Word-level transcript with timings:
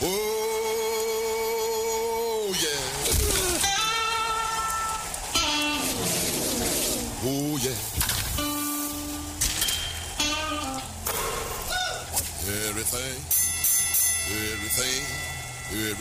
Oh, 0.00 0.27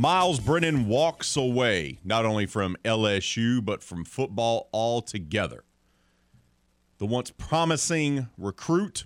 Miles 0.00 0.40
Brennan 0.40 0.86
walks 0.86 1.36
away 1.36 1.98
not 2.02 2.24
only 2.24 2.46
from 2.46 2.74
LSU, 2.86 3.62
but 3.62 3.82
from 3.82 4.06
football 4.06 4.70
altogether. 4.72 5.62
The 6.96 7.04
once 7.04 7.30
promising 7.30 8.30
recruit 8.38 9.04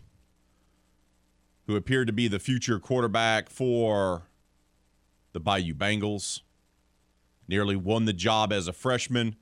who 1.67 1.75
appeared 1.75 2.07
to 2.07 2.13
be 2.13 2.29
the 2.29 2.39
future 2.39 2.79
quarterback 2.79 3.51
for 3.51 4.29
the 5.33 5.41
Bayou 5.41 5.75
Bengals 5.75 6.43
nearly 7.49 7.75
won 7.75 8.05
the 8.05 8.13
job 8.13 8.53
as 8.53 8.69
a 8.69 8.73
freshman, 8.73 9.35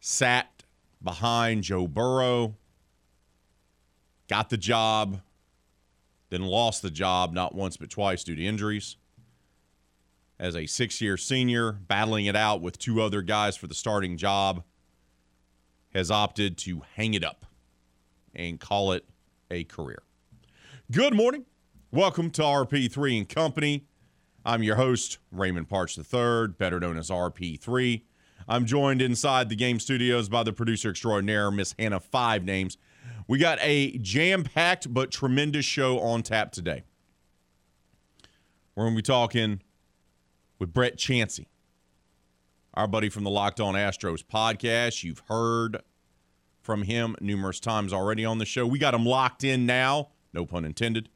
sat 0.00 0.64
behind 1.00 1.62
Joe 1.62 1.86
Burrow, 1.86 2.56
got 4.28 4.50
the 4.50 4.56
job, 4.56 5.20
then 6.30 6.42
lost 6.42 6.82
the 6.82 6.90
job 6.90 7.32
not 7.32 7.54
once 7.54 7.76
but 7.76 7.88
twice 7.88 8.24
due 8.24 8.34
to 8.34 8.44
injuries 8.44 8.96
as 10.40 10.54
a 10.54 10.66
six 10.66 11.00
year 11.00 11.16
senior, 11.16 11.72
battling 11.72 12.26
it 12.26 12.36
out 12.36 12.60
with 12.60 12.78
two 12.78 13.02
other 13.02 13.22
guys 13.22 13.56
for 13.56 13.66
the 13.66 13.74
starting 13.74 14.16
job, 14.16 14.62
has 15.94 16.10
opted 16.10 16.56
to 16.58 16.82
hang 16.94 17.14
it 17.14 17.24
up 17.24 17.46
and 18.34 18.60
call 18.60 18.92
it 18.92 19.04
a 19.50 19.64
career. 19.64 20.02
Good 20.90 21.14
morning. 21.14 21.44
Welcome 21.90 22.30
to 22.32 22.42
RP3 22.42 23.18
and 23.18 23.28
Company. 23.28 23.86
I'm 24.44 24.62
your 24.62 24.76
host, 24.76 25.18
Raymond 25.32 25.68
Parks 25.68 25.98
III, 25.98 26.48
better 26.58 26.78
known 26.78 26.96
as 26.98 27.10
RP3. 27.10 28.02
I'm 28.46 28.64
joined 28.64 29.02
inside 29.02 29.48
the 29.48 29.56
game 29.56 29.80
studios 29.80 30.28
by 30.28 30.42
the 30.42 30.52
producer 30.52 30.90
extraordinaire, 30.90 31.50
Miss 31.50 31.74
Hannah 31.78 32.00
Five 32.00 32.44
Names. 32.44 32.78
We 33.26 33.38
got 33.38 33.58
a 33.60 33.98
jam 33.98 34.44
packed 34.44 34.92
but 34.92 35.10
tremendous 35.10 35.66
show 35.66 35.98
on 35.98 36.22
tap 36.22 36.52
today. 36.52 36.84
We're 38.74 38.84
going 38.84 38.94
to 38.94 38.98
be 38.98 39.02
talking 39.02 39.60
with 40.58 40.72
Brett 40.72 40.96
Chansey, 40.96 41.46
our 42.74 42.86
buddy 42.86 43.08
from 43.08 43.24
the 43.24 43.30
Locked 43.30 43.60
On 43.60 43.74
Astros 43.74 44.24
podcast. 44.24 45.04
You've 45.04 45.22
heard 45.28 45.82
from 46.60 46.82
him 46.82 47.16
numerous 47.20 47.60
times 47.60 47.92
already 47.92 48.24
on 48.24 48.38
the 48.38 48.44
show. 48.44 48.66
We 48.66 48.78
got 48.78 48.94
him 48.94 49.06
locked 49.06 49.44
in 49.44 49.66
now, 49.66 50.10
no 50.32 50.44
pun 50.44 50.64
intended. 50.64 51.08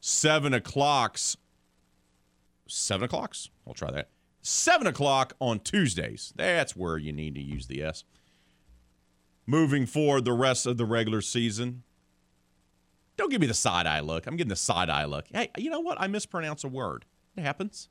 Seven 0.00 0.52
o'clock's, 0.52 1.36
seven 2.66 3.04
o'clock's, 3.04 3.50
I'll 3.66 3.74
try 3.74 3.90
that. 3.90 4.08
Seven 4.40 4.88
o'clock 4.88 5.34
on 5.40 5.60
Tuesdays. 5.60 6.32
That's 6.34 6.74
where 6.74 6.98
you 6.98 7.12
need 7.12 7.36
to 7.36 7.40
use 7.40 7.68
the 7.68 7.82
S. 7.82 8.02
Moving 9.46 9.86
forward 9.86 10.24
the 10.24 10.32
rest 10.32 10.66
of 10.66 10.78
the 10.78 10.84
regular 10.84 11.20
season. 11.20 11.84
Don't 13.16 13.30
give 13.30 13.40
me 13.40 13.46
the 13.46 13.54
side 13.54 13.86
eye 13.86 14.00
look. 14.00 14.26
I'm 14.26 14.36
getting 14.36 14.48
the 14.48 14.56
side 14.56 14.90
eye 14.90 15.04
look. 15.04 15.26
Hey, 15.32 15.50
you 15.56 15.70
know 15.70 15.78
what? 15.78 16.00
I 16.00 16.08
mispronounce 16.08 16.64
a 16.64 16.68
word. 16.68 17.04
It 17.36 17.42
happens 17.42 17.88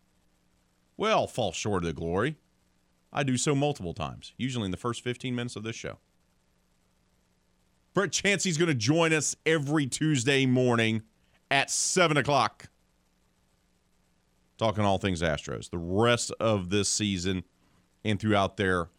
well 1.01 1.25
fall 1.25 1.51
short 1.51 1.83
of 1.83 1.87
the 1.87 1.93
glory. 1.93 2.35
I 3.11 3.23
do 3.23 3.35
so 3.35 3.55
multiple 3.55 3.95
times, 3.95 4.33
usually 4.37 4.65
in 4.65 4.71
the 4.71 4.77
first 4.77 5.03
15 5.03 5.35
minutes 5.35 5.55
of 5.55 5.63
this 5.63 5.75
show. 5.75 5.97
Brett 7.95 8.11
Chansey's 8.11 8.55
going 8.55 8.69
to 8.69 8.75
join 8.75 9.11
us 9.11 9.35
every 9.43 9.87
Tuesday 9.87 10.45
morning 10.45 11.01
at 11.49 11.71
7 11.71 12.17
o'clock. 12.17 12.69
Talking 14.59 14.85
all 14.85 14.99
things 14.99 15.23
Astros. 15.23 15.71
The 15.71 15.79
rest 15.79 16.31
of 16.39 16.69
this 16.69 16.87
season 16.87 17.45
and 18.05 18.19
throughout 18.19 18.57
their 18.57 18.89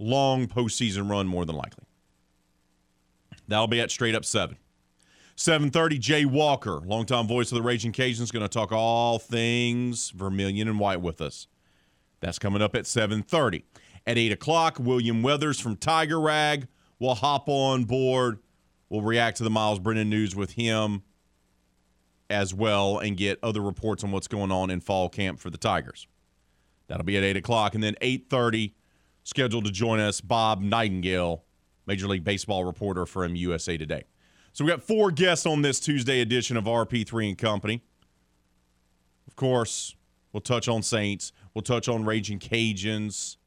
long 0.00 0.48
postseason 0.48 1.08
run, 1.08 1.28
more 1.28 1.46
than 1.46 1.54
likely. 1.54 1.84
That'll 3.46 3.68
be 3.68 3.80
at 3.80 3.92
straight 3.92 4.16
up 4.16 4.24
7. 4.24 4.56
7:30, 5.42 5.98
Jay 5.98 6.24
Walker, 6.24 6.80
longtime 6.84 7.26
voice 7.26 7.50
of 7.50 7.56
the 7.56 7.62
Raging 7.62 7.90
Cajuns, 7.90 8.32
going 8.32 8.44
to 8.44 8.48
talk 8.48 8.70
all 8.70 9.18
things 9.18 10.10
Vermilion 10.10 10.68
and 10.68 10.78
White 10.78 11.00
with 11.00 11.20
us. 11.20 11.48
That's 12.20 12.38
coming 12.38 12.62
up 12.62 12.76
at 12.76 12.84
7:30. 12.84 13.64
At 14.06 14.18
8 14.18 14.30
o'clock, 14.30 14.76
William 14.78 15.20
Weathers 15.20 15.58
from 15.58 15.76
Tiger 15.76 16.20
Rag 16.20 16.68
will 17.00 17.16
hop 17.16 17.48
on 17.48 17.86
board. 17.86 18.38
We'll 18.88 19.02
react 19.02 19.38
to 19.38 19.42
the 19.42 19.50
Miles 19.50 19.80
Brennan 19.80 20.08
news 20.08 20.36
with 20.36 20.52
him 20.52 21.02
as 22.30 22.54
well 22.54 23.00
and 23.00 23.16
get 23.16 23.40
other 23.42 23.62
reports 23.62 24.04
on 24.04 24.12
what's 24.12 24.28
going 24.28 24.52
on 24.52 24.70
in 24.70 24.80
fall 24.80 25.08
camp 25.08 25.40
for 25.40 25.50
the 25.50 25.58
Tigers. 25.58 26.06
That'll 26.86 27.02
be 27.04 27.16
at 27.16 27.24
8 27.24 27.36
o'clock. 27.36 27.74
And 27.74 27.82
then 27.82 27.96
8.30, 28.00 28.74
scheduled 29.24 29.64
to 29.64 29.72
join 29.72 29.98
us, 29.98 30.20
Bob 30.20 30.60
Nightingale, 30.60 31.42
Major 31.84 32.06
League 32.06 32.22
Baseball 32.22 32.64
reporter 32.64 33.06
from 33.06 33.34
USA 33.34 33.76
Today. 33.76 34.04
So 34.52 34.64
we 34.64 34.70
got 34.70 34.82
four 34.82 35.10
guests 35.10 35.46
on 35.46 35.62
this 35.62 35.80
Tuesday 35.80 36.20
edition 36.20 36.56
of 36.56 36.64
RP3 36.64 37.28
and 37.28 37.38
Company. 37.38 37.82
Of 39.26 39.34
course, 39.34 39.96
we'll 40.32 40.42
touch 40.42 40.68
on 40.68 40.82
Saints. 40.82 41.32
We'll 41.54 41.62
touch 41.62 41.88
on 41.88 42.04
Raging 42.04 42.38
Cajuns. 42.38 43.38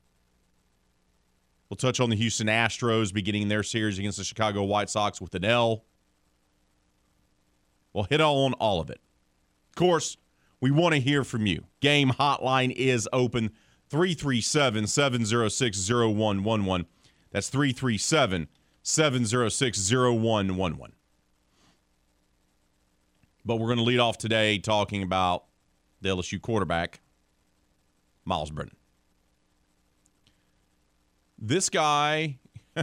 We'll 1.69 1.77
touch 1.77 1.99
on 1.99 2.09
the 2.09 2.15
Houston 2.15 2.47
Astros 2.47 3.13
beginning 3.13 3.49
their 3.49 3.63
series 3.63 3.99
against 3.99 4.17
the 4.17 4.23
Chicago 4.23 4.63
White 4.63 4.89
Sox 4.89 5.21
with 5.21 5.35
an 5.35 5.45
L. 5.45 5.85
We'll 7.93 8.05
hit 8.05 8.21
on 8.21 8.53
all 8.53 8.81
of 8.81 8.89
it. 8.89 8.99
Of 9.69 9.75
course, 9.75 10.17
we 10.59 10.71
want 10.71 10.95
to 10.95 11.01
hear 11.01 11.23
from 11.23 11.45
you. 11.45 11.65
Game 11.81 12.09
hotline 12.09 12.71
is 12.71 13.07
open 13.13 13.51
337 13.89 14.87
706 14.87 15.89
0111. 15.89 16.87
That's 17.31 17.49
337 17.49 18.47
706 18.87 19.91
0111. 19.91 20.93
But 23.43 23.55
we're 23.55 23.65
going 23.65 23.79
to 23.79 23.83
lead 23.83 23.99
off 23.99 24.19
today 24.19 24.59
talking 24.59 25.01
about 25.01 25.45
the 26.01 26.09
LSU 26.09 26.39
quarterback, 26.39 27.01
Miles 28.25 28.51
Brennan. 28.51 28.75
This 31.39 31.69
guy 31.69 32.37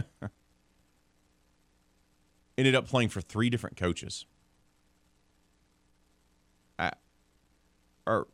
ended 2.57 2.75
up 2.75 2.85
playing 2.85 3.07
for 3.07 3.21
three 3.21 3.49
different 3.49 3.77
coaches. 3.77 4.25
Or 8.05 8.27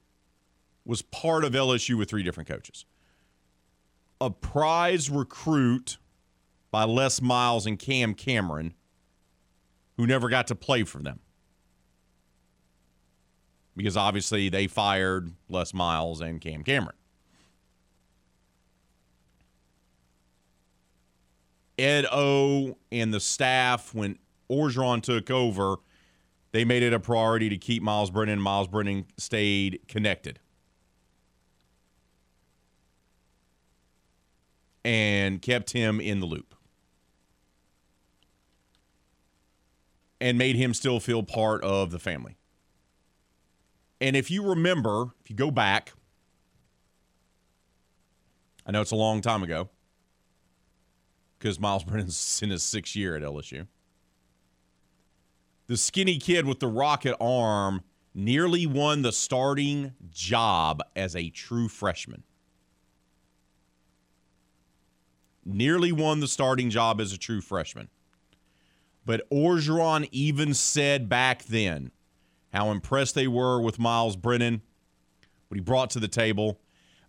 was 0.86 1.04
part 1.04 1.44
of 1.44 1.54
LSU 1.54 1.96
with 1.96 2.10
three 2.10 2.24
different 2.24 2.50
coaches. 2.50 2.86
A 4.20 4.32
prize 4.32 5.12
recruit 5.12 6.00
by 6.72 6.84
Les 6.84 7.22
Miles 7.22 7.66
and 7.66 7.78
Cam 7.80 8.14
Cameron, 8.14 8.74
who 9.98 10.06
never 10.08 10.30
got 10.30 10.48
to 10.48 10.56
play 10.56 10.84
for 10.84 11.00
them 11.00 11.20
because 13.80 13.96
obviously 13.96 14.50
they 14.50 14.68
fired 14.68 15.32
Les 15.48 15.74
Miles 15.74 16.20
and 16.20 16.42
Cam 16.42 16.64
Cameron. 16.64 16.98
Ed 21.78 22.06
O 22.12 22.78
and 22.92 23.14
the 23.14 23.22
staff, 23.22 23.96
when 23.96 24.20
Orgeron 24.52 25.02
took 25.02 25.32
over, 25.32 25.78
they 26.52 26.66
made 26.66 26.84
it 26.84 26.92
a 26.92 27.00
priority 27.00 27.48
to 27.48 27.58
keep 27.58 27.82
Miles 27.82 28.12
Brennan. 28.12 28.42
Miles 28.42 28.68
Brennan 28.68 29.06
stayed 29.18 29.80
connected. 29.88 30.40
And 34.84 35.42
kept 35.42 35.72
him 35.72 36.02
in 36.02 36.20
the 36.20 36.26
loop. 36.26 36.54
And 40.22 40.38
made 40.38 40.56
him 40.56 40.74
still 40.74 41.00
feel 41.00 41.24
part 41.24 41.64
of 41.64 41.92
the 41.92 42.00
family. 42.00 42.38
And 44.02 44.16
if 44.16 44.30
you 44.30 44.44
remember, 44.44 45.14
if 45.22 45.30
you 45.30 45.36
go 45.36 45.52
back, 45.52 45.94
I 48.66 48.72
know 48.72 48.82
it's 48.82 48.92
a 48.92 48.96
long 48.96 49.22
time 49.22 49.44
ago, 49.44 49.70
because 51.38 51.60
Miles 51.60 51.84
Brennan's 51.86 52.40
in 52.44 52.50
his 52.50 52.64
sixth 52.64 52.96
year 52.96 53.16
at 53.16 53.24
LSU. 53.24 53.68
The 55.68 55.78
skinny 55.78 56.18
kid 56.18 56.46
with 56.46 56.60
the 56.60 56.68
rocket 56.68 57.16
arm 57.22 57.84
nearly 58.14 58.66
won 58.66 59.02
the 59.02 59.12
starting 59.12 59.94
job 60.10 60.82
as 60.96 61.16
a 61.16 61.30
true 61.30 61.68
freshman. 61.68 62.24
Nearly 65.46 65.92
won 65.92 66.20
the 66.20 66.28
starting 66.28 66.70
job 66.70 67.00
as 67.00 67.14
a 67.14 67.18
true 67.18 67.42
freshman. 67.42 67.90
But 69.06 69.30
Orgeron 69.30 70.08
even 70.12 70.54
said 70.54 71.10
back 71.10 71.46
then 71.46 71.92
how 72.54 72.72
impressed 72.72 73.16
they 73.16 73.28
were 73.28 73.62
with 73.62 73.80
Miles 73.80 74.16
Brennan, 74.16 74.62
what 75.48 75.56
he 75.56 75.62
brought 75.62 75.90
to 75.92 76.00
the 76.00 76.08
table. 76.08 76.60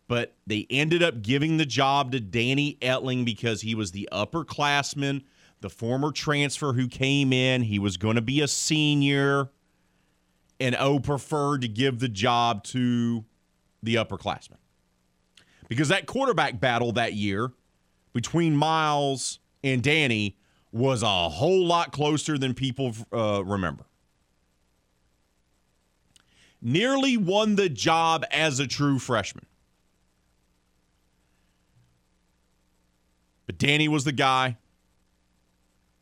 But 0.08 0.34
they 0.46 0.66
ended 0.70 1.02
up 1.02 1.22
giving 1.22 1.56
the 1.56 1.66
job 1.66 2.12
to 2.12 2.20
Danny 2.20 2.78
Etling 2.81 3.25
because 3.25 3.60
he 3.60 3.75
was 3.75 3.92
the 3.92 4.08
upperclassman, 4.10 5.22
the 5.60 5.70
former 5.70 6.10
transfer 6.10 6.72
who 6.72 6.88
came 6.88 7.32
in. 7.32 7.62
He 7.62 7.78
was 7.78 7.96
going 7.96 8.16
to 8.16 8.22
be 8.22 8.40
a 8.40 8.48
senior. 8.48 9.50
And 10.58 10.75
O 10.76 10.98
preferred 10.98 11.62
to 11.62 11.69
give 11.69 12.00
the 12.00 12.08
job 12.08 12.64
to 12.64 13.25
the 13.82 13.94
upperclassman. 13.94 14.58
Because 15.69 15.88
that 15.88 16.06
quarterback 16.06 16.60
battle 16.60 16.93
that 16.93 17.14
year 17.14 17.52
between 18.12 18.56
Miles 18.56 19.38
and 19.62 19.82
Danny 19.82 20.36
was 20.72 21.02
a 21.02 21.28
whole 21.28 21.67
lot 21.67 21.93
closer 21.93 22.38
than 22.38 22.55
people 22.55 22.94
uh, 23.12 23.44
remember 23.44 23.84
nearly 26.62 27.17
won 27.17 27.56
the 27.56 27.69
job 27.69 28.25
as 28.31 28.61
a 28.61 28.67
true 28.67 28.99
freshman. 28.99 29.46
But 33.46 33.58
Danny 33.58 33.88
was 33.88 34.05
the 34.05 34.12
guy. 34.12 34.58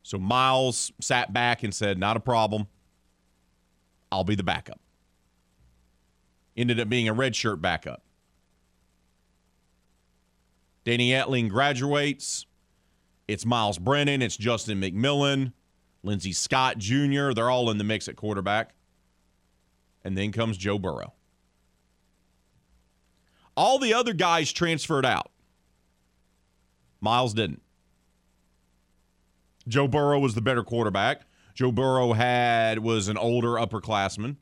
So 0.03 0.19
Miles 0.19 0.93
sat 1.01 1.33
back 1.33 1.63
and 1.63 1.75
said, 1.75 1.99
Not 1.99 2.17
a 2.17 2.21
problem. 2.21 2.67
I'll 4.11 4.25
be 4.25 4.35
the 4.35 4.43
backup. 4.43 4.81
Ended 6.57 6.81
up 6.81 6.89
being 6.89 7.09
a 7.09 7.15
redshirt 7.15 7.61
backup. 7.61 8.03
Danny 10.85 11.11
Etling 11.11 11.51
graduates. 11.51 12.47
It's 13.29 13.45
Miles 13.45 13.79
Brennan. 13.79 14.23
It's 14.23 14.37
Justin 14.37 14.81
McMillan. 14.81 15.53
Lindsey 16.03 16.33
Scott 16.33 16.79
Jr. 16.79 17.33
They're 17.33 17.51
all 17.51 17.71
in 17.71 17.79
the 17.79 17.85
mix 17.85 18.09
at 18.09 18.17
quarterback 18.17 18.75
and 20.03 20.17
then 20.17 20.33
comes 20.33 20.57
Joe 20.57 20.79
Burrow. 20.79 21.13
All 23.57 23.79
the 23.79 23.93
other 23.93 24.15
guys 24.15 24.53
transferred 24.53 25.05
out. 25.05 25.31
Miles 27.01 27.35
didn't. 27.35 27.61
Joe 29.67 29.87
Burrow 29.87 30.19
was 30.19 30.35
the 30.35 30.41
better 30.41 30.63
quarterback. 30.63 31.23
Joe 31.55 31.73
Burrow 31.73 32.13
had 32.13 32.79
was 32.79 33.09
an 33.09 33.19
older 33.19 33.49
upperclassman. 33.49 34.37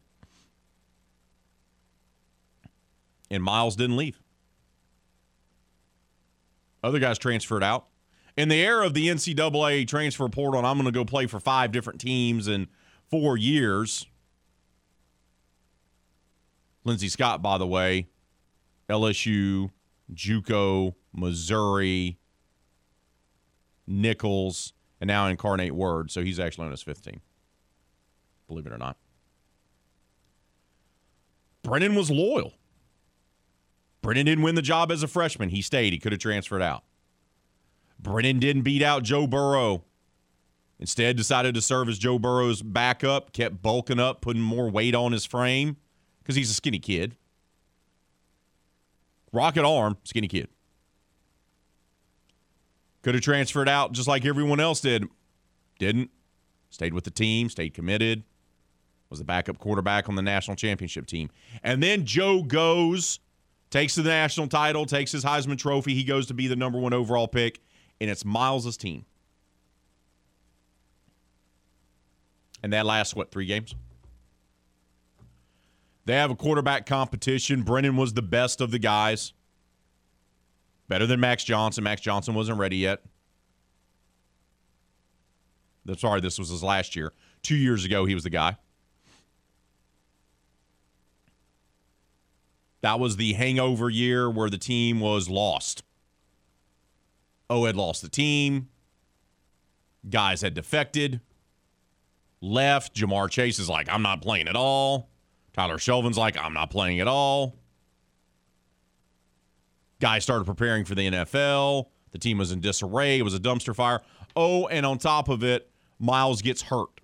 And 3.31 3.43
Miles 3.43 3.75
didn't 3.75 3.97
leave. 3.97 4.21
Other 6.85 7.01
guys 7.01 7.19
transferred 7.19 7.65
out. 7.65 7.87
In 8.37 8.49
the 8.49 8.57
era 8.57 8.85
of 8.85 8.95
the 8.95 9.09
NCAA 9.09 9.89
transfer 9.89 10.29
portal, 10.29 10.59
and 10.59 10.67
I'm 10.67 10.77
going 10.77 10.85
to 10.87 10.93
go 10.93 11.05
play 11.05 11.27
for 11.27 11.41
five 11.41 11.73
different 11.73 12.01
teams 12.01 12.49
in 12.49 12.69
four 13.11 13.37
years. 13.37 14.07
Lindsey 16.85 17.09
Scott, 17.09 17.43
by 17.43 17.57
the 17.59 17.67
way, 17.67 18.09
LSU, 18.89 19.71
JUCO, 20.13 20.95
Missouri, 21.13 22.19
Nicholls, 23.87 24.73
and 25.01 25.09
now 25.09 25.27
Incarnate 25.27 25.75
Word. 25.75 26.11
So 26.11 26.23
he's 26.23 26.39
actually 26.39 26.67
on 26.67 26.71
his 26.71 26.83
15. 26.83 27.21
Believe 28.49 28.67
it 28.67 28.73
or 28.73 28.79
not. 28.79 28.97
Brennan 31.63 31.95
was 31.95 32.11
loyal. 32.11 32.53
Brennan 34.03 34.27
didn't 34.27 34.45
win 34.45 34.55
the 34.55 34.63
job 34.63 34.93
as 34.93 35.03
a 35.03 35.09
freshman. 35.09 35.49
He 35.49 35.63
stayed. 35.63 35.93
He 35.93 35.99
could 35.99 36.13
have 36.13 36.21
transferred 36.21 36.63
out. 36.63 36.85
Brennan 37.99 38.39
didn't 38.39 38.63
beat 38.63 38.83
out 38.83 39.03
Joe 39.03 39.27
Burrow. 39.27 39.85
Instead, 40.79 41.17
decided 41.17 41.55
to 41.55 41.63
serve 41.63 41.89
as 41.89 41.99
Joe 41.99 42.19
Burrow's 42.19 42.61
backup, 42.61 43.33
kept 43.33 43.63
bulking 43.63 43.99
up, 43.99 44.21
putting 44.21 44.43
more 44.43 44.69
weight 44.69 44.95
on 44.95 45.13
his 45.13 45.25
frame 45.25 45.77
because 46.23 46.37
he's 46.37 46.51
a 46.51 46.55
skinny 46.55 46.79
kid. 46.79 47.17
Rocket 49.33 49.65
arm, 49.65 49.97
skinny 50.05 50.29
kid. 50.29 50.49
Could 53.03 53.15
have 53.15 53.23
transferred 53.23 53.69
out 53.69 53.93
just 53.93 54.09
like 54.09 54.25
everyone 54.25 54.61
else 54.61 54.81
did. 54.81 55.09
Didn't. 55.79 56.11
Stayed 56.71 56.93
with 56.93 57.05
the 57.05 57.11
team, 57.11 57.49
stayed 57.49 57.73
committed. 57.73 58.25
Was 59.09 59.21
the 59.21 59.25
backup 59.25 59.59
quarterback 59.59 60.09
on 60.09 60.17
the 60.17 60.23
national 60.23 60.57
championship 60.57 61.07
team. 61.07 61.31
And 61.63 61.83
then 61.83 62.05
Joe 62.05 62.43
goes, 62.43 63.21
takes 63.71 63.95
the 63.95 64.03
national 64.03 64.49
title, 64.49 64.85
takes 64.85 65.13
his 65.13 65.25
Heisman 65.25 65.59
Trophy. 65.59 65.95
He 65.95 66.03
goes 66.03 66.27
to 66.27 66.35
be 66.35 66.49
the 66.49 66.57
number 66.57 66.79
one 66.79 66.93
overall 66.93 67.29
pick, 67.29 67.61
and 68.01 68.11
it's 68.11 68.25
Miles' 68.25 68.77
team. 68.77 69.05
And 72.63 72.73
that 72.73 72.87
lasts, 72.87 73.15
what, 73.15 73.31
three 73.31 73.47
games? 73.47 73.75
They 76.05 76.15
have 76.15 76.31
a 76.31 76.37
quarterback 76.37 76.87
competition. 76.87 77.63
Brennan 77.63 77.97
was 77.97 78.15
the 78.15 78.23
best 78.23 78.61
of 78.61 78.71
the 78.71 78.79
guys. 78.79 79.33
Better 80.89 81.07
than 81.07 81.21
Max 81.21 81.45
Johnson. 81.45 81.85
Max 81.85 82.01
Johnson 82.01 82.35
wasn't 82.35 82.59
ready 82.59 82.77
yet. 82.77 83.03
Sorry, 85.97 86.21
this 86.21 86.39
was 86.39 86.49
his 86.49 86.63
last 86.63 86.97
year. 86.97 87.13
Two 87.43 87.57
years 87.57 87.85
ago, 87.85 88.05
he 88.05 88.15
was 88.15 88.25
the 88.25 88.31
guy. 88.31 88.57
That 92.81 93.01
was 93.01 93.17
the 93.17 93.33
hangover 93.33 93.91
year 93.91 94.31
where 94.31 94.51
the 94.51 94.59
team 94.59 95.01
was 95.01 95.29
lost. 95.29 95.83
O 97.49 97.65
had 97.65 97.77
lost 97.77 98.03
the 98.03 98.09
team. 98.09 98.69
Guys 100.09 100.43
had 100.43 100.55
defected, 100.55 101.21
left. 102.41 102.95
Ja'Marr 102.95 103.29
Chase 103.29 103.59
is 103.59 103.69
like, 103.69 103.89
I'm 103.89 104.03
not 104.03 104.23
playing 104.23 104.47
at 104.47 104.55
all. 104.55 105.11
Tyler 105.53 105.79
Shelvin's 105.79 106.19
like, 106.19 106.37
I'm 106.37 106.53
not 106.53 106.71
playing 106.71 107.01
at 107.01 107.09
all. 107.09 107.57
Guys 110.01 110.23
started 110.23 110.45
preparing 110.45 110.85
for 110.85 110.95
the 110.95 111.11
NFL. 111.11 111.87
The 112.13 112.19
team 112.19 112.39
was 112.39 112.53
in 112.53 112.61
disarray. 112.61 113.19
It 113.19 113.23
was 113.23 113.35
a 113.35 113.41
dumpster 113.41 113.75
fire. 113.75 114.01
Oh, 114.37 114.69
and 114.69 114.85
on 114.85 114.99
top 114.99 115.29
of 115.29 115.43
it, 115.43 115.71
Miles 115.99 116.43
gets 116.43 116.63
hurt. 116.63 117.01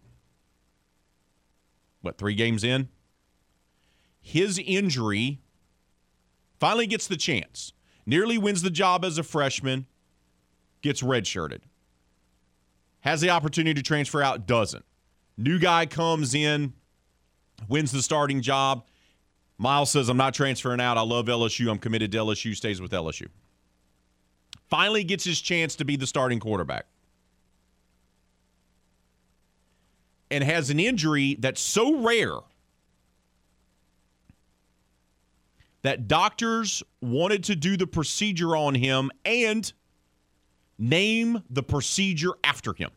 What, 2.02 2.18
three 2.18 2.34
games 2.34 2.62
in? 2.62 2.88
His 4.20 4.58
injury 4.58 5.40
finally 6.60 6.86
gets 6.86 7.06
the 7.08 7.16
chance. 7.16 7.72
Nearly 8.04 8.36
wins 8.36 8.62
the 8.62 8.70
job 8.70 9.04
as 9.04 9.18
a 9.18 9.22
freshman, 9.22 9.86
gets 10.82 11.02
redshirted. 11.02 11.60
Has 13.00 13.20
the 13.20 13.30
opportunity 13.30 13.74
to 13.74 13.82
transfer 13.82 14.22
out, 14.22 14.46
doesn't. 14.46 14.84
New 15.36 15.58
guy 15.58 15.86
comes 15.86 16.34
in, 16.34 16.72
wins 17.68 17.90
the 17.90 18.02
starting 18.02 18.42
job. 18.42 18.84
Miles 19.58 19.90
says, 19.90 20.08
I'm 20.08 20.16
not 20.16 20.34
transferring 20.34 20.80
out. 20.80 20.98
I 20.98 21.02
love 21.02 21.26
LSU. 21.26 21.70
I'm 21.70 21.78
committed 21.78 22.12
to 22.12 22.18
LSU, 22.18 22.54
stays 22.54 22.80
with 22.80 22.92
LSU. 22.92 23.28
Finally 24.68 25.04
gets 25.04 25.24
his 25.24 25.40
chance 25.40 25.76
to 25.76 25.84
be 25.84 25.96
the 25.96 26.06
starting 26.06 26.40
quarterback. 26.40 26.86
And 30.30 30.42
has 30.42 30.70
an 30.70 30.80
injury 30.80 31.36
that's 31.38 31.60
so 31.60 31.98
rare 31.98 32.38
that 35.82 36.08
doctors 36.08 36.82
wanted 37.00 37.44
to 37.44 37.56
do 37.56 37.76
the 37.76 37.86
procedure 37.86 38.56
on 38.56 38.74
him 38.74 39.10
and 39.24 39.72
name 40.82 41.42
the 41.48 41.62
procedure 41.62 42.32
after 42.42 42.74
him. 42.74 42.90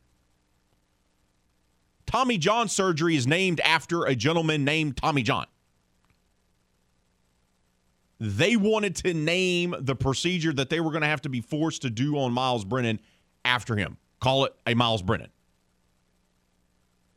Tommy 2.06 2.38
John 2.38 2.68
surgery 2.68 3.15
is 3.15 3.27
named 3.27 3.60
after 3.62 4.06
a 4.06 4.15
gentleman 4.15 4.65
named 4.65 4.98
Tommy 4.98 5.22
John. 5.22 5.46
They 8.20 8.56
wanted 8.56 8.96
to 8.98 9.13
name 9.13 9.75
the 9.80 9.96
procedure 9.96 10.54
that 10.54 10.70
they 10.70 10.80
were 10.80 10.92
going 10.92 11.01
to 11.01 11.08
have 11.08 11.22
to 11.22 11.30
be 11.30 11.42
forced 11.42 11.82
to 11.84 11.89
do 11.89 12.18
on 12.18 12.32
Miles 12.32 12.65
Brennan 12.65 13.00
after 13.44 13.75
him. 13.75 13.98
Call 14.20 14.46
it 14.46 14.56
a 14.65 14.74
Miles 14.74 15.01
Brennan. 15.01 15.30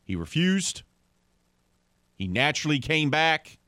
He 0.05 0.17
refused. 0.17 0.83
He 2.17 2.27
naturally 2.27 2.81
came 2.81 3.11
back. 3.11 3.59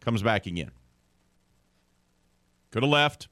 Comes 0.00 0.22
back 0.22 0.46
again. 0.46 0.72
Could 2.70 2.82
have 2.82 2.90
left. 2.90 3.28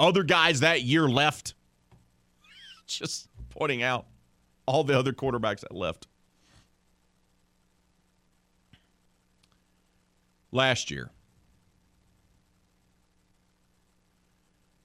Other 0.00 0.22
guys 0.22 0.60
that 0.60 0.82
year 0.82 1.08
left. 1.08 1.52
Just 2.86 3.28
pointing 3.50 3.82
out 3.82 4.06
all 4.64 4.82
the 4.82 4.98
other 4.98 5.12
quarterbacks 5.12 5.60
that 5.60 5.74
left. 5.74 6.06
Last 10.52 10.90
year, 10.90 11.10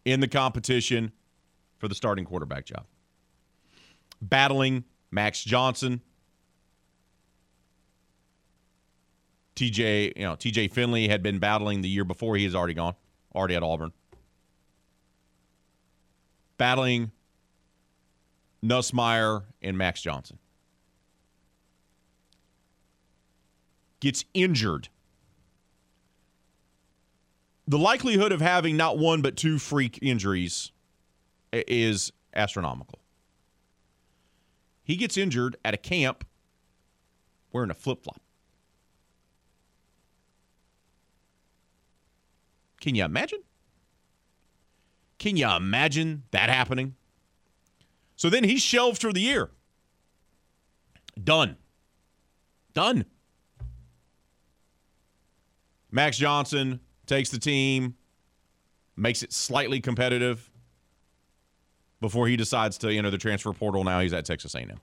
in 0.03 0.19
the 0.19 0.27
competition 0.27 1.11
for 1.79 1.87
the 1.87 1.95
starting 1.95 2.25
quarterback 2.25 2.65
job. 2.65 2.85
Battling 4.21 4.83
Max 5.11 5.43
Johnson, 5.43 6.01
TJ, 9.55 10.17
you 10.17 10.23
know, 10.23 10.35
TJ 10.35 10.71
Finley 10.71 11.07
had 11.07 11.23
been 11.23 11.39
battling 11.39 11.81
the 11.81 11.89
year 11.89 12.03
before 12.03 12.35
he 12.35 12.43
has 12.43 12.53
already 12.53 12.75
gone, 12.75 12.95
already 13.33 13.55
at 13.55 13.63
Auburn. 13.63 13.91
Battling 16.57 17.11
Nussmeier 18.63 19.43
and 19.61 19.77
Max 19.77 20.01
Johnson. 20.01 20.39
Gets 23.99 24.25
injured. 24.33 24.89
The 27.67 27.79
likelihood 27.79 28.31
of 28.31 28.41
having 28.41 28.77
not 28.77 28.97
one 28.97 29.21
but 29.21 29.35
two 29.35 29.57
freak 29.57 29.99
injuries 30.01 30.71
is 31.51 32.11
astronomical. 32.33 32.99
He 34.83 34.95
gets 34.97 35.17
injured 35.17 35.57
at 35.65 35.73
a 35.73 35.77
camp 35.77 36.25
wearing 37.51 37.71
a 37.71 37.73
flip 37.73 38.03
flop. 38.03 38.21
Can 42.81 42.93
you 42.93 43.03
imagine? 43.03 43.39
Can 45.25 45.37
you 45.37 45.49
imagine 45.49 46.21
that 46.29 46.51
happening? 46.51 46.93
So 48.15 48.29
then 48.29 48.43
he's 48.43 48.61
shelved 48.61 49.01
for 49.01 49.11
the 49.11 49.21
year. 49.21 49.49
Done. 51.23 51.57
Done. 52.75 53.05
Max 55.89 56.19
Johnson 56.19 56.79
takes 57.07 57.31
the 57.31 57.39
team, 57.39 57.95
makes 58.95 59.23
it 59.23 59.33
slightly 59.33 59.81
competitive 59.81 60.47
before 61.99 62.27
he 62.27 62.37
decides 62.37 62.77
to 62.77 62.91
enter 62.91 63.09
the 63.09 63.17
transfer 63.17 63.51
portal. 63.51 63.83
Now 63.83 64.01
he's 64.01 64.13
at 64.13 64.25
Texas 64.25 64.53
A&M. 64.53 64.79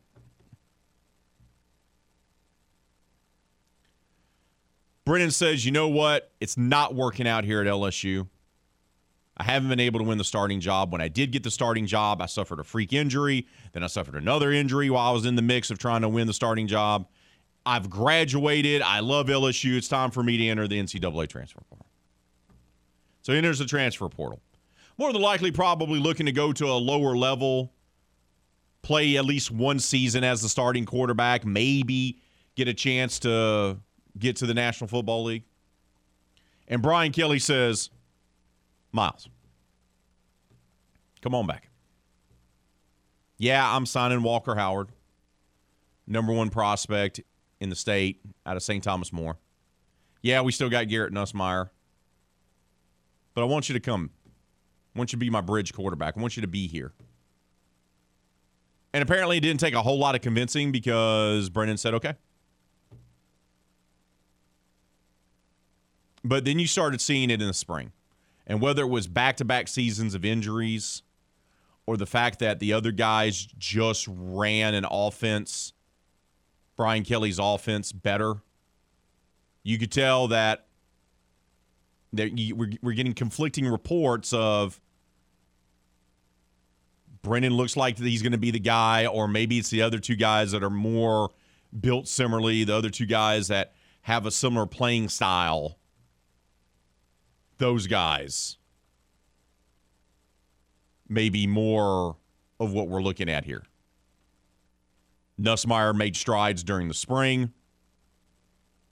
Brennan 5.05 5.31
says, 5.31 5.65
you 5.65 5.71
know 5.71 5.87
what? 5.87 6.33
It's 6.41 6.57
not 6.57 6.97
working 6.97 7.29
out 7.29 7.45
here 7.45 7.61
at 7.61 7.69
LSU. 7.69 8.27
I 9.37 9.45
haven't 9.45 9.71
been 9.71 9.81
able 9.81 9.99
to 10.01 10.05
win 10.05 10.19
the 10.19 10.25
starting 10.25 10.61
job. 10.61 10.93
When 10.93 11.01
I 11.01 11.09
did 11.09 11.33
get 11.33 11.43
the 11.43 11.51
starting 11.51 11.87
job, 11.87 12.21
I 12.21 12.27
suffered 12.27 12.61
a 12.61 12.65
freak 12.65 12.93
injury. 12.93 13.47
Then 13.73 13.83
I 13.83 13.87
suffered 13.87 14.15
another 14.15 14.53
injury 14.53 14.91
while 14.91 15.09
I 15.09 15.13
was 15.13 15.25
in 15.25 15.37
the 15.37 15.43
mix 15.43 15.71
of 15.71 15.79
trying 15.79 16.03
to 16.03 16.09
win 16.09 16.27
the 16.27 16.35
starting 16.35 16.67
job. 16.67 17.07
I've 17.65 17.89
graduated. 17.89 18.83
I 18.83 19.01
love 19.01 19.29
LSU. 19.29 19.77
It's 19.77 19.89
time 19.89 20.11
for 20.11 20.23
me 20.23 20.37
to 20.37 20.49
enter 20.49 20.69
the 20.69 20.79
NCAA 20.79 21.29
transfer 21.29 21.61
portal. 21.69 21.87
So 23.23 23.33
he 23.33 23.39
enters 23.39 23.59
the 23.59 23.67
transfer 23.67 24.09
portal. 24.09 24.41
More 24.99 25.13
than 25.13 25.23
likely, 25.23 25.51
probably 25.51 25.99
looking 25.99 26.27
to 26.27 26.33
go 26.33 26.53
to 26.53 26.67
a 26.67 26.77
lower 26.77 27.17
level, 27.17 27.73
play 28.83 29.17
at 29.17 29.25
least 29.25 29.51
one 29.51 29.79
season 29.79 30.25
as 30.25 30.43
the 30.43 30.49
starting 30.49 30.85
quarterback, 30.85 31.47
maybe 31.47 32.19
get 32.57 32.69
a 32.69 32.75
chance 32.75 33.19
to 33.21 33.79
get 34.19 34.37
to 34.37 34.47
the 34.47 34.55
National 34.55 34.89
Football 34.89 35.25
League. 35.25 35.45
And 36.69 36.83
Brian 36.83 37.13
Kelly 37.13 37.39
says, 37.39 37.91
Miles, 38.93 39.29
come 41.23 41.35
on 41.35 41.47
back. 41.47 41.71
Yeah, 43.39 43.75
I'm 43.75 43.87
signing 43.87 44.23
Walker 44.23 44.55
Howard, 44.55 44.91
number 46.07 46.33
one 46.33 46.51
prospect 46.51 47.21
in 47.61 47.71
the 47.71 47.77
state 47.77 48.21
out 48.47 48.57
of 48.57 48.63
St. 48.63 48.85
Thomas 48.85 49.13
More. 49.13 49.39
Yeah, 50.21 50.43
we 50.43 50.53
still 50.53 50.69
got 50.71 50.89
Garrett 50.89 51.13
Nussmeier. 51.13 51.71
But 53.35 53.43
I 53.43 53.45
want 53.45 53.69
you 53.69 53.73
to 53.73 53.81
come. 53.81 54.11
I 54.95 54.99
want 54.99 55.13
you 55.13 55.17
to 55.17 55.21
be 55.21 55.31
my 55.31 55.41
bridge 55.41 55.73
quarterback. 55.73 56.17
I 56.17 56.21
want 56.21 56.37
you 56.37 56.43
to 56.43 56.49
be 56.49 56.67
here. 56.67 56.93
And 58.93 59.03
apparently 59.03 59.39
it 59.39 59.41
didn't 59.41 59.61
take 59.61 59.75
a 59.75 59.83
whole 59.83 59.99
lot 59.99 60.15
of 60.15 60.21
convincing 60.21 60.71
because 60.71 61.49
Brennan 61.49 61.79
said, 61.79 61.95
okay. 61.95 62.15
But 66.23 66.45
then 66.45 66.59
you 66.59 66.67
started 66.67 67.01
seeing 67.01 67.31
it 67.31 67.41
in 67.41 67.49
the 67.49 67.55
spring. 67.55 67.93
And 68.47 68.61
whether 68.61 68.83
it 68.83 68.89
was 68.89 69.07
back 69.07 69.37
to 69.39 69.45
back 69.45 69.69
seasons 69.69 70.15
of 70.15 70.25
injuries 70.25 71.03
or 71.87 71.97
the 71.97 72.07
fact 72.07 72.39
that 72.41 72.59
the 72.59 72.73
other 72.73 72.93
guys 72.93 73.47
just 73.59 74.07
ran 74.09 74.75
an 74.75 74.87
offense, 74.91 75.73
Brian 76.77 77.05
Kelly's 77.05 77.39
offense, 77.39 77.93
better, 77.93 78.37
you 79.63 79.79
could 79.79 79.93
tell 79.93 80.29
that, 80.29 80.67
we're 82.13 82.93
getting 82.93 83.15
conflicting 83.15 83.67
reports 83.67 84.33
of 84.33 84.81
Brennan 87.23 87.55
looks 87.55 87.77
like 87.77 87.99
he's 87.99 88.21
going 88.21 88.33
to 88.33 88.39
be 88.39 88.51
the 88.51 88.59
guy, 88.59 89.07
or 89.07 89.29
maybe 89.29 89.59
it's 89.59 89.71
the 89.71 89.81
other 89.83 89.99
two 89.99 90.17
guys 90.17 90.53
that 90.53 90.63
are 90.63 90.71
more 90.71 91.31
built 91.81 92.09
similarly, 92.09 92.65
the 92.65 92.75
other 92.75 92.91
two 92.91 93.07
guys 93.07 93.49
that 93.49 93.73
have 94.03 94.27
a 94.27 94.31
similar 94.31 94.67
playing 94.67 95.09
style 95.09 95.79
those 97.63 97.87
guys 97.87 98.59
maybe 101.09 101.47
more 101.47 102.17
of 102.59 102.73
what 102.73 102.89
we're 102.89 103.03
looking 103.03 103.29
at 103.29 103.45
here. 103.45 103.63
Nussmeier 105.41 105.95
made 105.95 106.17
strides 106.17 106.65
during 106.65 106.89
the 106.89 106.95
spring. 106.95 107.53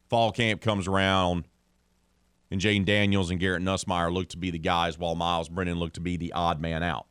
Fall 0.08 0.30
camp 0.30 0.60
comes 0.60 0.86
around, 0.86 1.48
and 2.50 2.60
Jayden 2.60 2.84
Daniels 2.84 3.30
and 3.30 3.40
Garrett 3.40 3.62
Nussmeier 3.62 4.12
look 4.12 4.28
to 4.28 4.36
be 4.36 4.52
the 4.52 4.58
guys, 4.58 4.96
while 4.98 5.16
Miles 5.16 5.48
Brennan 5.48 5.78
looked 5.78 5.94
to 5.94 6.00
be 6.00 6.16
the 6.16 6.32
odd 6.32 6.60
man 6.60 6.84
out. 6.84 7.06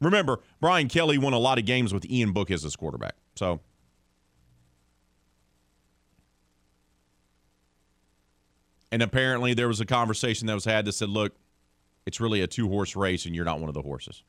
Remember, 0.00 0.40
Brian 0.58 0.88
Kelly 0.88 1.18
won 1.18 1.34
a 1.34 1.38
lot 1.38 1.58
of 1.58 1.66
games 1.66 1.92
with 1.92 2.08
Ian 2.10 2.32
Book 2.32 2.50
as 2.50 2.62
his 2.62 2.76
quarterback. 2.76 3.14
So 3.36 3.60
And 8.92 9.02
apparently 9.02 9.54
there 9.54 9.68
was 9.68 9.80
a 9.80 9.86
conversation 9.86 10.46
that 10.48 10.54
was 10.54 10.66
had 10.66 10.84
that 10.84 10.92
said, 10.92 11.08
look, 11.08 11.32
it's 12.04 12.20
really 12.20 12.42
a 12.42 12.46
two 12.46 12.68
horse 12.68 12.94
race 12.94 13.24
and 13.24 13.34
you're 13.34 13.46
not 13.46 13.58
one 13.58 13.68
of 13.70 13.74
the 13.74 13.80
horses. 13.80 14.22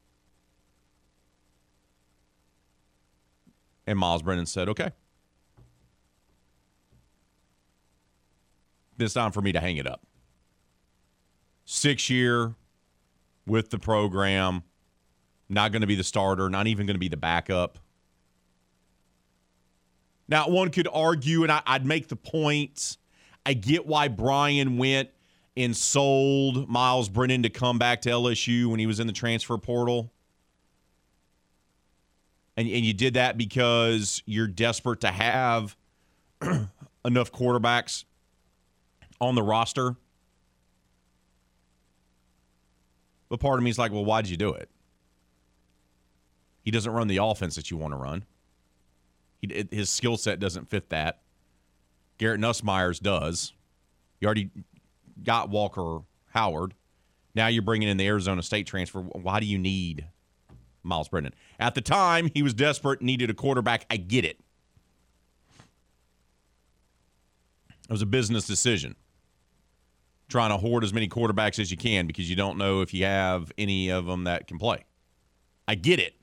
And 3.85 3.99
Miles 3.99 4.21
Brennan 4.21 4.45
said, 4.45 4.69
okay. 4.69 4.91
It's 8.97 9.13
time 9.13 9.33
for 9.33 9.41
me 9.41 9.51
to 9.51 9.59
hang 9.59 9.75
it 9.75 9.85
up. 9.85 10.01
Six 11.65 12.09
year 12.09 12.55
with 13.45 13.69
the 13.69 13.79
program, 13.79 14.63
not 15.49 15.73
going 15.73 15.81
to 15.81 15.87
be 15.87 15.95
the 15.95 16.05
starter, 16.05 16.49
not 16.49 16.67
even 16.67 16.85
going 16.85 16.95
to 16.95 16.99
be 16.99 17.09
the 17.09 17.17
backup. 17.17 17.79
Now, 20.29 20.47
one 20.47 20.69
could 20.69 20.87
argue, 20.91 21.43
and 21.43 21.51
I, 21.51 21.61
would 21.73 21.85
make 21.85 22.07
the 22.07 22.15
point 22.15 22.97
I 23.45 23.53
get 23.53 23.85
why 23.85 24.07
Brian 24.07 24.77
went 24.77 25.09
and 25.55 25.75
sold 25.75 26.69
Miles 26.69 27.09
Brennan 27.09 27.43
to 27.43 27.49
come 27.49 27.77
back 27.77 28.01
to 28.01 28.09
LSU 28.09 28.67
when 28.67 28.79
he 28.79 28.87
was 28.87 28.99
in 28.99 29.07
the 29.07 29.13
transfer 29.13 29.57
portal. 29.57 30.11
And, 32.55 32.67
and 32.67 32.85
you 32.85 32.93
did 32.93 33.15
that 33.15 33.37
because 33.37 34.21
you're 34.25 34.47
desperate 34.47 35.01
to 35.01 35.11
have 35.11 35.75
enough 37.05 37.31
quarterbacks 37.31 38.05
on 39.19 39.35
the 39.35 39.43
roster. 39.43 39.95
But 43.29 43.39
part 43.39 43.59
of 43.59 43.63
me 43.63 43.71
is 43.71 43.79
like, 43.79 43.91
well, 43.91 44.05
why'd 44.05 44.27
you 44.27 44.37
do 44.37 44.53
it? 44.53 44.69
He 46.61 46.71
doesn't 46.71 46.91
run 46.91 47.07
the 47.07 47.17
offense 47.17 47.55
that 47.55 47.71
you 47.71 47.77
want 47.77 47.93
to 47.93 47.97
run. 47.97 48.23
He, 49.41 49.67
his 49.71 49.89
skill 49.89 50.17
set 50.17 50.39
doesn't 50.39 50.69
fit 50.69 50.89
that. 50.89 51.22
Garrett 52.23 52.39
Nussmeier's 52.39 53.01
does. 53.01 53.51
You 54.21 54.27
already 54.27 54.49
got 55.23 55.49
Walker 55.49 55.99
Howard. 56.29 56.73
Now 57.35 57.47
you're 57.47 57.61
bringing 57.61 57.89
in 57.89 57.97
the 57.97 58.07
Arizona 58.07 58.41
State 58.41 58.65
transfer. 58.65 59.01
Why 59.01 59.41
do 59.41 59.45
you 59.45 59.59
need 59.59 60.07
Miles 60.83 61.09
Brennan? 61.09 61.33
At 61.59 61.75
the 61.75 61.81
time, 61.81 62.31
he 62.33 62.41
was 62.41 62.53
desperate, 62.53 63.01
needed 63.01 63.29
a 63.29 63.33
quarterback. 63.33 63.85
I 63.89 63.97
get 63.97 64.23
it. 64.23 64.39
It 67.89 67.91
was 67.91 68.01
a 68.01 68.05
business 68.05 68.47
decision. 68.47 68.95
Trying 70.29 70.51
to 70.51 70.57
hoard 70.57 70.85
as 70.85 70.93
many 70.93 71.09
quarterbacks 71.09 71.59
as 71.59 71.71
you 71.71 71.75
can 71.75 72.07
because 72.07 72.29
you 72.29 72.37
don't 72.37 72.57
know 72.57 72.79
if 72.79 72.93
you 72.93 73.03
have 73.03 73.51
any 73.57 73.89
of 73.89 74.05
them 74.05 74.23
that 74.23 74.47
can 74.47 74.59
play. 74.59 74.85
I 75.67 75.75
get 75.75 75.99
it. 75.99 76.15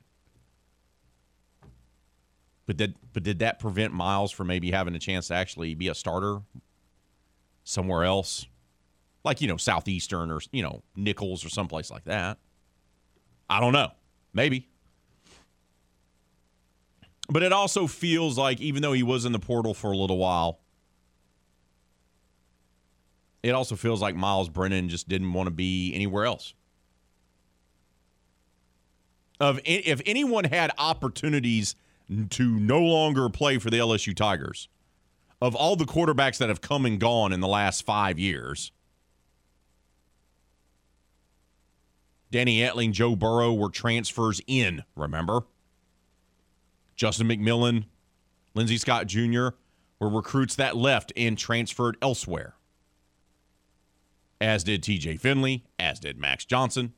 But 2.67 2.77
did 2.77 2.95
but 3.13 3.23
did 3.23 3.39
that 3.39 3.59
prevent 3.59 3.93
Miles 3.93 4.31
from 4.31 4.47
maybe 4.47 4.71
having 4.71 4.95
a 4.95 4.99
chance 4.99 5.27
to 5.27 5.33
actually 5.33 5.73
be 5.75 5.87
a 5.87 5.95
starter 5.95 6.41
somewhere 7.63 8.03
else, 8.03 8.45
like 9.23 9.41
you 9.41 9.47
know 9.47 9.57
Southeastern 9.57 10.31
or 10.31 10.39
you 10.51 10.61
know 10.61 10.83
Nicholls 10.95 11.43
or 11.43 11.49
someplace 11.49 11.91
like 11.91 12.05
that? 12.05 12.37
I 13.49 13.59
don't 13.59 13.73
know. 13.73 13.91
Maybe. 14.33 14.69
But 17.29 17.43
it 17.43 17.53
also 17.53 17.87
feels 17.87 18.37
like 18.37 18.59
even 18.61 18.81
though 18.81 18.93
he 18.93 19.03
was 19.03 19.25
in 19.25 19.31
the 19.31 19.39
portal 19.39 19.73
for 19.73 19.91
a 19.91 19.97
little 19.97 20.17
while, 20.17 20.59
it 23.41 23.51
also 23.51 23.75
feels 23.75 24.01
like 24.01 24.15
Miles 24.15 24.49
Brennan 24.49 24.89
just 24.89 25.07
didn't 25.09 25.33
want 25.33 25.47
to 25.47 25.51
be 25.51 25.93
anywhere 25.93 26.25
else. 26.25 26.53
of 29.41 29.59
if 29.65 30.01
anyone 30.05 30.43
had 30.43 30.71
opportunities 30.77 31.75
to 32.29 32.59
no 32.59 32.81
longer 32.81 33.29
play 33.29 33.57
for 33.57 33.69
the 33.69 33.77
LSU 33.77 34.15
Tigers, 34.15 34.67
of 35.41 35.55
all 35.55 35.75
the 35.75 35.85
quarterbacks 35.85 36.37
that 36.37 36.49
have 36.49 36.61
come 36.61 36.85
and 36.85 36.99
gone 36.99 37.31
in 37.31 37.39
the 37.39 37.47
last 37.47 37.85
five 37.85 38.19
years, 38.19 38.71
Danny 42.31 42.59
Etling, 42.59 42.91
Joe 42.91 43.15
Burrow 43.15 43.53
were 43.53 43.69
transfers 43.69 44.41
in, 44.47 44.83
remember? 44.95 45.41
Justin 46.95 47.27
McMillan, 47.27 47.85
Lindsey 48.53 48.77
Scott 48.77 49.07
Jr. 49.07 49.49
were 49.99 50.09
recruits 50.09 50.55
that 50.55 50.77
left 50.77 51.11
and 51.17 51.37
transferred 51.37 51.97
elsewhere. 52.01 52.55
As 54.39 54.63
did 54.63 54.81
TJ 54.81 55.19
Finley, 55.19 55.65
as 55.77 55.99
did 55.99 56.17
Max 56.17 56.45
Johnson. 56.45 56.93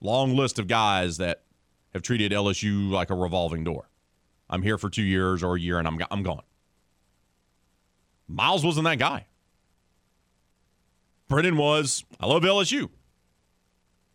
Long 0.00 0.34
list 0.34 0.58
of 0.58 0.68
guys 0.68 1.18
that 1.18 1.42
have 1.92 2.02
treated 2.02 2.32
LSU 2.32 2.90
like 2.90 3.10
a 3.10 3.14
revolving 3.14 3.64
door. 3.64 3.88
I'm 4.50 4.62
here 4.62 4.78
for 4.78 4.90
two 4.90 5.02
years 5.02 5.42
or 5.42 5.56
a 5.56 5.60
year 5.60 5.78
and 5.78 5.86
I'm, 5.86 5.98
I'm 6.10 6.22
gone. 6.22 6.42
Miles 8.26 8.64
wasn't 8.64 8.84
that 8.84 8.98
guy. 8.98 9.26
Brennan 11.28 11.56
was, 11.56 12.04
I 12.20 12.26
love 12.26 12.42
LSU. 12.42 12.88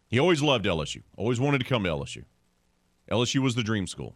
He 0.08 0.20
always 0.20 0.42
loved 0.42 0.66
LSU, 0.66 1.02
always 1.18 1.40
wanted 1.40 1.60
to 1.60 1.66
come 1.66 1.84
to 1.84 1.90
LSU. 1.90 2.26
LSU 3.10 3.40
was 3.40 3.56
the 3.56 3.64
dream 3.64 3.88
school. 3.88 4.16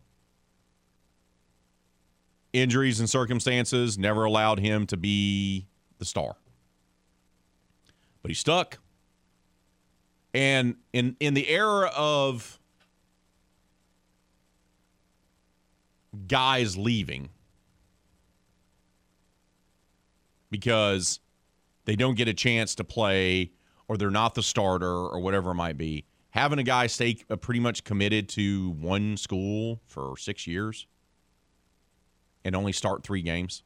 Injuries 2.54 3.00
and 3.00 3.10
circumstances 3.10 3.98
never 3.98 4.24
allowed 4.24 4.60
him 4.60 4.88
to 4.88 4.98
be 4.98 5.68
the 5.98 6.06
star. 6.06 6.38
But 8.22 8.32
he 8.32 8.36
stuck. 8.36 8.80
And 10.34 10.76
in 10.94 11.16
in 11.20 11.34
the 11.34 11.50
era 11.50 11.92
of 11.96 12.57
guys 16.28 16.78
leaving 16.78 17.30
because 20.50 21.20
they 21.86 21.96
don't 21.96 22.16
get 22.16 22.28
a 22.28 22.34
chance 22.34 22.76
to 22.76 22.84
play 22.84 23.52
or 23.88 23.98
they're 23.98 24.10
not 24.10 24.36
the 24.36 24.44
starter 24.44 24.88
or 24.88 25.20
whatever 25.20 25.52
it 25.52 25.56
might 25.56 25.78
be, 25.78 26.06
having 26.32 26.60
a 26.60 26.64
guy 26.64 26.88
stay 26.88 27.18
uh, 27.30 27.36
pretty 27.36 27.60
much 27.60 27.84
committed 27.84 28.28
to 28.30 28.72
one 28.72 29.18
school 29.18 29.82
for 29.86 30.16
six 30.18 30.46
years 30.46 30.88
and 32.44 32.56
only 32.56 32.72
start 32.72 33.04
three 33.04 33.22
games. 33.22 33.64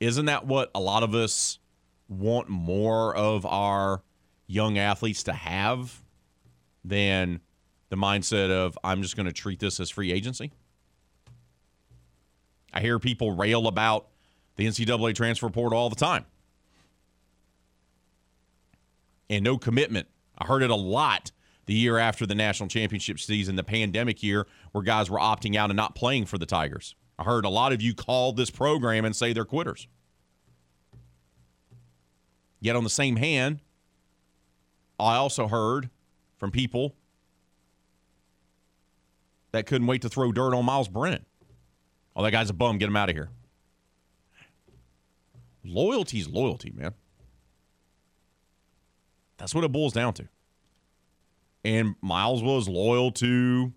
Isn't 0.00 0.26
that 0.26 0.46
what 0.46 0.70
a 0.74 0.80
lot 0.80 1.02
of 1.02 1.14
us 1.14 1.58
want 2.08 2.48
more 2.48 3.14
of 3.16 3.44
our 3.44 4.02
young 4.46 4.78
athletes 4.78 5.24
to 5.24 5.32
have 5.32 6.02
than 6.84 7.40
the 7.88 7.96
mindset 7.96 8.50
of, 8.50 8.78
I'm 8.84 9.02
just 9.02 9.16
going 9.16 9.26
to 9.26 9.32
treat 9.32 9.60
this 9.60 9.80
as 9.80 9.90
free 9.90 10.12
agency? 10.12 10.52
I 12.72 12.80
hear 12.80 12.98
people 12.98 13.32
rail 13.32 13.66
about 13.66 14.08
the 14.56 14.66
NCAA 14.66 15.14
transfer 15.14 15.48
portal 15.48 15.78
all 15.78 15.88
the 15.88 15.96
time 15.96 16.26
and 19.30 19.44
no 19.44 19.58
commitment. 19.58 20.08
I 20.36 20.46
heard 20.46 20.62
it 20.62 20.70
a 20.70 20.76
lot 20.76 21.32
the 21.66 21.74
year 21.74 21.98
after 21.98 22.26
the 22.26 22.34
national 22.34 22.68
championship 22.68 23.20
season, 23.20 23.56
the 23.56 23.64
pandemic 23.64 24.22
year, 24.22 24.46
where 24.72 24.82
guys 24.82 25.10
were 25.10 25.18
opting 25.18 25.56
out 25.56 25.70
and 25.70 25.76
not 25.76 25.94
playing 25.94 26.26
for 26.26 26.38
the 26.38 26.46
Tigers. 26.46 26.94
I 27.18 27.24
heard 27.24 27.44
a 27.44 27.50
lot 27.50 27.72
of 27.72 27.82
you 27.82 27.94
call 27.94 28.32
this 28.32 28.50
program 28.50 29.04
and 29.04 29.14
say 29.14 29.32
they're 29.32 29.44
quitters. 29.44 29.86
Yet, 32.60 32.74
on 32.74 32.84
the 32.84 32.90
same 32.90 33.16
hand, 33.16 33.60
I 34.98 35.16
also 35.16 35.46
heard 35.46 35.90
from 36.38 36.50
people 36.50 36.96
that 39.52 39.66
couldn't 39.66 39.86
wait 39.86 40.02
to 40.02 40.08
throw 40.08 40.32
dirt 40.32 40.54
on 40.54 40.64
Miles 40.64 40.88
Brennan. 40.88 41.24
Oh, 42.14 42.22
that 42.22 42.30
guy's 42.30 42.50
a 42.50 42.54
bum. 42.54 42.78
Get 42.78 42.88
him 42.88 42.96
out 42.96 43.08
of 43.08 43.16
here. 43.16 43.30
Loyalty's 45.64 46.28
loyalty, 46.28 46.72
man. 46.74 46.94
That's 49.36 49.54
what 49.54 49.64
it 49.64 49.72
boils 49.72 49.92
down 49.92 50.14
to. 50.14 50.28
And 51.64 51.94
Miles 52.00 52.42
was 52.42 52.68
loyal 52.68 53.10
to 53.12 53.72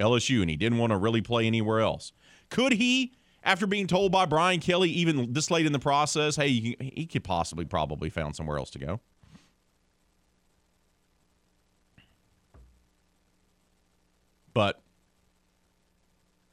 LSU, 0.00 0.40
and 0.40 0.50
he 0.50 0.56
didn't 0.56 0.78
want 0.78 0.90
to 0.90 0.96
really 0.96 1.20
play 1.20 1.46
anywhere 1.46 1.80
else. 1.80 2.12
Could 2.50 2.72
he, 2.72 3.12
after 3.42 3.66
being 3.66 3.86
told 3.86 4.12
by 4.12 4.26
Brian 4.26 4.60
Kelly, 4.60 4.90
even 4.90 5.32
this 5.32 5.50
late 5.50 5.66
in 5.66 5.72
the 5.72 5.78
process, 5.78 6.36
hey, 6.36 6.48
he 6.48 7.06
could 7.06 7.24
possibly 7.24 7.64
probably 7.64 8.10
found 8.10 8.36
somewhere 8.36 8.58
else 8.58 8.70
to 8.70 8.78
go? 8.78 9.00
But 14.54 14.82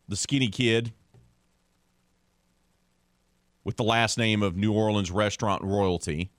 the 0.10 0.18
skinny 0.18 0.50
kid 0.50 0.92
with 3.64 3.78
the 3.78 3.84
last 3.84 4.18
name 4.18 4.42
of 4.44 4.58
New 4.58 4.74
Orleans 4.74 5.12
restaurant 5.12 5.64
royalty 5.64 6.32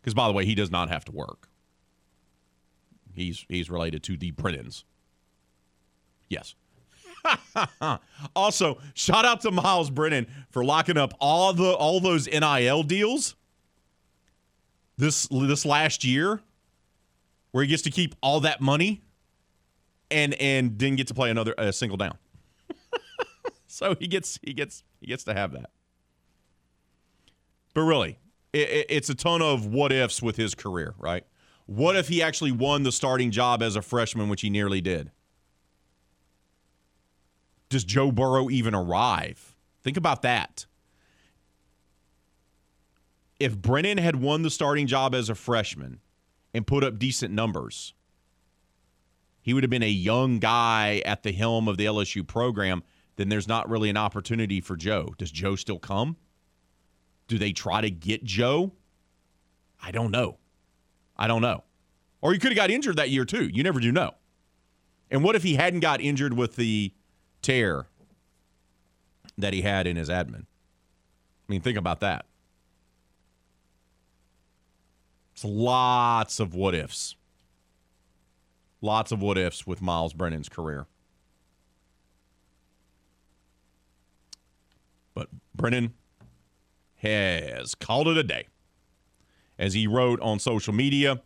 because, 0.00 0.14
by 0.14 0.26
the 0.26 0.32
way, 0.34 0.44
he 0.44 0.54
does 0.54 0.70
not 0.70 0.88
have 0.88 1.04
to 1.06 1.12
work. 1.12 1.48
He's 3.14 3.44
he's 3.48 3.70
related 3.70 4.02
to 4.04 4.16
the 4.16 4.32
Brennans. 4.32 4.84
Yes. 6.28 6.54
also, 8.36 8.78
shout 8.94 9.24
out 9.24 9.42
to 9.42 9.50
Miles 9.50 9.90
Brennan 9.90 10.26
for 10.50 10.64
locking 10.64 10.96
up 10.96 11.14
all 11.20 11.52
the 11.52 11.72
all 11.72 12.00
those 12.00 12.26
NIL 12.26 12.82
deals 12.82 13.36
this 14.96 15.28
this 15.30 15.64
last 15.64 16.04
year, 16.04 16.40
where 17.52 17.62
he 17.62 17.68
gets 17.68 17.82
to 17.82 17.90
keep 17.90 18.14
all 18.22 18.40
that 18.40 18.60
money, 18.60 19.02
and 20.10 20.34
and 20.34 20.76
didn't 20.78 20.96
get 20.96 21.06
to 21.08 21.14
play 21.14 21.30
another 21.30 21.54
a 21.58 21.72
single 21.72 21.96
down. 21.96 22.18
so 23.66 23.94
he 23.98 24.06
gets 24.06 24.38
he 24.42 24.52
gets 24.52 24.82
he 25.00 25.06
gets 25.06 25.24
to 25.24 25.34
have 25.34 25.52
that. 25.52 25.70
But 27.74 27.82
really, 27.82 28.18
it, 28.52 28.86
it's 28.88 29.08
a 29.08 29.14
ton 29.14 29.42
of 29.42 29.66
what 29.66 29.92
ifs 29.92 30.20
with 30.22 30.36
his 30.36 30.54
career, 30.54 30.94
right? 30.98 31.24
What 31.66 31.96
if 31.96 32.08
he 32.08 32.20
actually 32.20 32.52
won 32.52 32.82
the 32.82 32.92
starting 32.92 33.30
job 33.30 33.62
as 33.62 33.76
a 33.76 33.82
freshman, 33.82 34.28
which 34.28 34.40
he 34.40 34.50
nearly 34.50 34.80
did? 34.80 35.12
Does 37.68 37.84
Joe 37.84 38.10
Burrow 38.10 38.50
even 38.50 38.74
arrive? 38.74 39.54
Think 39.82 39.96
about 39.96 40.22
that. 40.22 40.66
If 43.38 43.56
Brennan 43.56 43.98
had 43.98 44.16
won 44.16 44.42
the 44.42 44.50
starting 44.50 44.86
job 44.86 45.14
as 45.14 45.30
a 45.30 45.34
freshman 45.34 46.00
and 46.52 46.66
put 46.66 46.82
up 46.82 46.98
decent 46.98 47.32
numbers, 47.32 47.94
he 49.42 49.54
would 49.54 49.62
have 49.62 49.70
been 49.70 49.82
a 49.82 49.88
young 49.88 50.38
guy 50.38 51.02
at 51.04 51.22
the 51.22 51.32
helm 51.32 51.68
of 51.68 51.76
the 51.76 51.86
LSU 51.86 52.26
program. 52.26 52.82
Then 53.16 53.28
there's 53.28 53.48
not 53.48 53.68
really 53.68 53.90
an 53.90 53.96
opportunity 53.96 54.60
for 54.60 54.76
Joe. 54.76 55.14
Does 55.18 55.30
Joe 55.30 55.56
still 55.56 55.78
come? 55.78 56.16
Do 57.28 57.38
they 57.38 57.52
try 57.52 57.80
to 57.80 57.90
get 57.90 58.24
Joe? 58.24 58.72
I 59.82 59.90
don't 59.90 60.10
know. 60.10 60.38
I 61.16 61.26
don't 61.26 61.42
know. 61.42 61.64
Or 62.20 62.32
he 62.32 62.38
could 62.38 62.52
have 62.52 62.56
got 62.56 62.70
injured 62.70 62.96
that 62.96 63.10
year 63.10 63.24
too. 63.24 63.46
You 63.46 63.62
never 63.62 63.80
do 63.80 63.92
know. 63.92 64.12
And 65.10 65.24
what 65.24 65.36
if 65.36 65.42
he 65.42 65.54
hadn't 65.54 65.80
got 65.80 66.00
injured 66.00 66.34
with 66.34 66.56
the 66.56 66.92
tear 67.42 67.86
that 69.38 69.52
he 69.52 69.62
had 69.62 69.86
in 69.86 69.96
his 69.96 70.08
admin? 70.08 70.42
I 70.42 71.46
mean, 71.48 71.60
think 71.60 71.78
about 71.78 72.00
that. 72.00 72.26
It's 75.32 75.44
lots 75.44 76.38
of 76.38 76.54
what 76.54 76.74
ifs. 76.74 77.16
Lots 78.80 79.12
of 79.12 79.20
what 79.20 79.36
ifs 79.36 79.66
with 79.66 79.82
Miles 79.82 80.12
Brennan's 80.12 80.48
career. 80.48 80.86
But 85.14 85.28
Brennan 85.54 85.94
has 86.96 87.74
called 87.74 88.08
it 88.08 88.16
a 88.16 88.22
day. 88.22 88.46
As 89.58 89.74
he 89.74 89.86
wrote 89.86 90.20
on 90.20 90.38
social 90.38 90.72
media, 90.72 91.20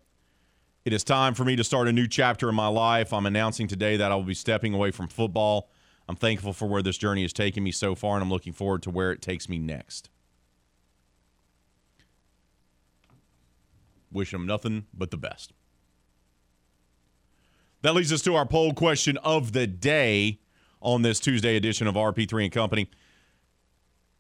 it 0.85 0.93
is 0.93 1.05
time 1.05 1.35
for 1.35 1.45
me 1.45 1.55
to 1.57 1.65
start 1.65 1.89
a 1.89 1.93
new 1.93 2.09
chapter 2.09 2.49
in 2.49 2.55
my 2.55 2.67
life. 2.67 3.13
I'm 3.13 3.27
announcing 3.27 3.69
today 3.69 3.97
that 3.97 4.11
I 4.11 4.17
will 4.17 4.25
be 4.25 4.35
stepping 4.35 4.75
away 4.75 4.91
from 4.91 5.09
football. 5.09 5.71
I'm 6.09 6.17
thankful 6.17 6.53
for 6.53 6.67
where 6.67 6.83
this 6.83 6.99
journey 6.99 7.23
has 7.23 7.33
taken 7.33 7.63
me 7.63 7.73
so 7.73 7.95
far, 7.95 8.17
and 8.17 8.23
I'm 8.23 8.31
looking 8.31 8.53
forward 8.53 8.83
to 8.83 8.91
where 8.91 9.13
it 9.13 9.23
takes 9.23 9.49
me 9.49 9.59
next. 9.59 10.11
Wish 14.13 14.35
him 14.35 14.47
nothing 14.47 14.87
but 14.93 15.11
the 15.11 15.17
best. 15.17 15.53
That 17.85 17.93
leads 17.93 18.11
us 18.15 18.23
to 18.23 18.35
our 18.35 18.47
poll 18.47 18.73
question 18.73 19.19
of 19.19 19.53
the 19.53 19.67
day 19.67 20.39
on 20.81 21.03
this 21.03 21.21
Tuesday 21.21 21.55
edition 21.55 21.87
of 21.87 21.97
RP3 21.97 22.45
and 22.45 22.51
Company. 22.51 22.89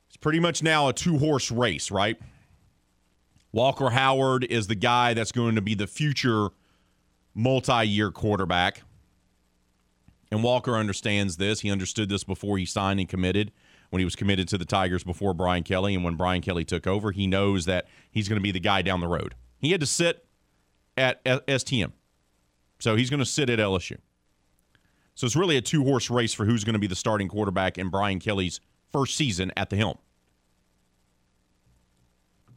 It's 0.06 0.18
pretty 0.18 0.38
much 0.38 0.62
now 0.62 0.88
a 0.88 0.92
two 0.92 1.16
horse 1.16 1.50
race, 1.50 1.90
right? 1.90 2.20
Walker 3.52 3.88
Howard 3.88 4.44
is 4.44 4.66
the 4.66 4.74
guy 4.74 5.14
that's 5.14 5.32
going 5.32 5.54
to 5.54 5.62
be 5.62 5.74
the 5.74 5.86
future 5.86 6.50
multi 7.34 7.86
year 7.86 8.10
quarterback. 8.10 8.82
And 10.30 10.42
Walker 10.42 10.74
understands 10.74 11.38
this. 11.38 11.60
He 11.60 11.70
understood 11.70 12.10
this 12.10 12.22
before 12.22 12.58
he 12.58 12.66
signed 12.66 13.00
and 13.00 13.08
committed, 13.08 13.50
when 13.88 13.98
he 13.98 14.04
was 14.04 14.14
committed 14.14 14.46
to 14.48 14.58
the 14.58 14.66
Tigers 14.66 15.04
before 15.04 15.32
Brian 15.32 15.62
Kelly. 15.62 15.94
And 15.94 16.04
when 16.04 16.16
Brian 16.16 16.42
Kelly 16.42 16.66
took 16.66 16.86
over, 16.86 17.12
he 17.12 17.26
knows 17.26 17.64
that 17.64 17.86
he's 18.10 18.28
going 18.28 18.38
to 18.38 18.42
be 18.42 18.52
the 18.52 18.60
guy 18.60 18.82
down 18.82 19.00
the 19.00 19.08
road. 19.08 19.34
He 19.58 19.70
had 19.70 19.80
to 19.80 19.86
sit 19.86 20.26
at 20.98 21.24
STM. 21.24 21.92
So 22.78 22.96
he's 22.96 23.10
going 23.10 23.20
to 23.20 23.26
sit 23.26 23.50
at 23.50 23.58
LSU. 23.58 23.98
So 25.14 25.26
it's 25.26 25.36
really 25.36 25.56
a 25.56 25.62
two 25.62 25.84
horse 25.84 26.10
race 26.10 26.34
for 26.34 26.44
who's 26.44 26.64
going 26.64 26.74
to 26.74 26.80
be 26.80 26.86
the 26.86 26.96
starting 26.96 27.28
quarterback 27.28 27.78
in 27.78 27.88
Brian 27.88 28.18
Kelly's 28.18 28.60
first 28.90 29.16
season 29.16 29.52
at 29.56 29.70
the 29.70 29.76
helm. 29.76 29.98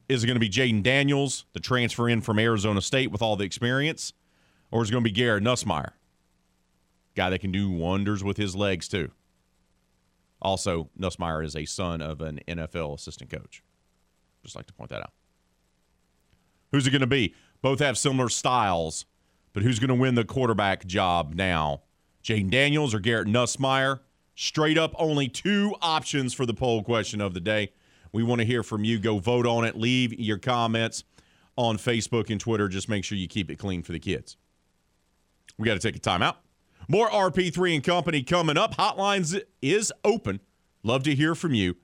Is 0.10 0.24
it 0.24 0.28
going 0.28 0.36
to 0.36 0.40
be 0.40 0.50
Jayden 0.50 0.84
Daniels, 0.84 1.46
the 1.54 1.60
transfer 1.60 2.08
in 2.08 2.22
from 2.22 2.40
Arizona 2.40 2.82
State 2.82 3.12
with 3.12 3.22
all 3.22 3.36
the 3.36 3.44
experience? 3.44 4.14
Or 4.72 4.82
is 4.82 4.90
it 4.90 4.92
going 4.94 5.04
to 5.04 5.10
be 5.10 5.14
Garrett 5.14 5.44
Nussmeier? 5.44 5.92
Guy 7.16 7.30
that 7.30 7.40
can 7.40 7.52
do 7.52 7.70
wonders 7.70 8.24
with 8.24 8.38
his 8.38 8.56
legs, 8.56 8.88
too. 8.88 9.12
Also, 10.42 10.90
Nussmeier 11.00 11.44
is 11.44 11.56
a 11.56 11.66
son 11.66 12.02
of 12.02 12.22
an 12.22 12.40
NFL 12.48 12.96
assistant 12.96 13.30
coach. 13.30 13.64
Just 14.44 14.56
like 14.56 14.68
to 14.68 14.74
point 14.74 14.90
that 14.92 15.02
out. 15.02 15.12
Who's 16.72 16.88
it 16.88 16.92
going 16.92 17.02
to 17.02 17.08
be? 17.08 17.34
Both 17.62 17.80
have 17.80 17.98
similar 17.98 18.30
styles, 18.30 19.06
but 19.58 19.64
who's 19.64 19.80
going 19.80 19.88
to 19.88 19.96
win 19.96 20.14
the 20.14 20.24
quarterback 20.24 20.86
job 20.86 21.34
now? 21.34 21.82
Jayden 22.24 22.52
Daniels 22.52 22.94
or 22.94 23.00
Garrett 23.00 23.28
Nussmeier? 23.28 24.02
Straight 24.36 24.78
up, 24.78 24.94
only 25.00 25.28
two 25.28 25.74
options 25.82 26.32
for 26.36 26.46
the 26.46 26.54
poll 26.54 26.84
question 26.84 27.22
of 27.22 27.34
the 27.34 27.40
day. 27.40 27.72
We 28.12 28.22
want 28.22 28.40
to 28.40 28.46
hear 28.46 28.62
from 28.62 28.84
you. 28.84 29.00
Go 29.00 29.18
vote 29.18 29.48
on 29.48 29.66
it. 29.66 29.76
Leave 29.76 30.14
your 30.14 30.38
comments 30.38 31.06
on 31.56 31.80
Facebook 31.80 32.30
and 32.30 32.40
Twitter. 32.40 32.68
Just 32.68 32.88
make 32.88 33.04
sure 33.04 33.18
you 33.18 33.28
keep 33.28 33.50
it 33.50 33.56
clean 33.56 33.82
for 33.82 33.94
the 33.94 34.00
kids. 34.00 34.38
We 35.58 35.66
got 35.66 35.74
to 35.74 35.80
take 35.80 35.96
a 35.96 36.00
timeout. 36.00 36.36
More 36.88 37.10
RP3 37.10 37.74
and 37.74 37.84
Company 37.84 38.22
coming 38.22 38.60
up. 38.60 38.76
Hotlines 38.76 39.42
is 39.64 39.92
open. 40.04 40.40
Love 40.84 41.02
to 41.02 41.16
hear 41.16 41.34
from 41.34 41.56
you. 41.56 41.78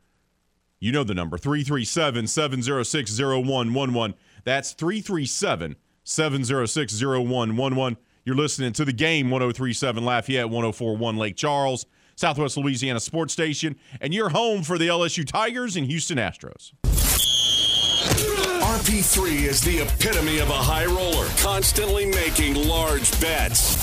You 0.79 0.91
know 0.91 1.03
the 1.03 1.15
number 1.15 1.39
337 1.39 2.27
706 2.27 3.19
0111. 3.19 4.15
That's 4.43 4.73
337 4.73 5.75
706 6.03 7.01
0111. 7.01 7.97
You're 8.25 8.35
listening 8.35 8.73
to 8.73 8.85
the 8.85 8.93
game 8.93 9.29
1037 9.29 10.03
Lafayette, 10.05 10.49
1041 10.49 11.17
Lake 11.17 11.35
Charles, 11.35 11.85
Southwest 12.15 12.57
Louisiana 12.57 12.99
Sports 12.99 13.33
Station, 13.33 13.75
and 13.99 14.13
your 14.13 14.29
home 14.29 14.63
for 14.63 14.77
the 14.77 14.87
LSU 14.87 15.25
Tigers 15.25 15.75
and 15.75 15.87
Houston 15.87 16.17
Astros. 16.17 16.71
RP3 18.63 19.47
is 19.47 19.61
the 19.61 19.79
epitome 19.79 20.39
of 20.39 20.49
a 20.49 20.53
high 20.53 20.85
roller, 20.85 21.27
constantly 21.37 22.05
making 22.05 22.55
large 22.55 23.19
bets. 23.19 23.82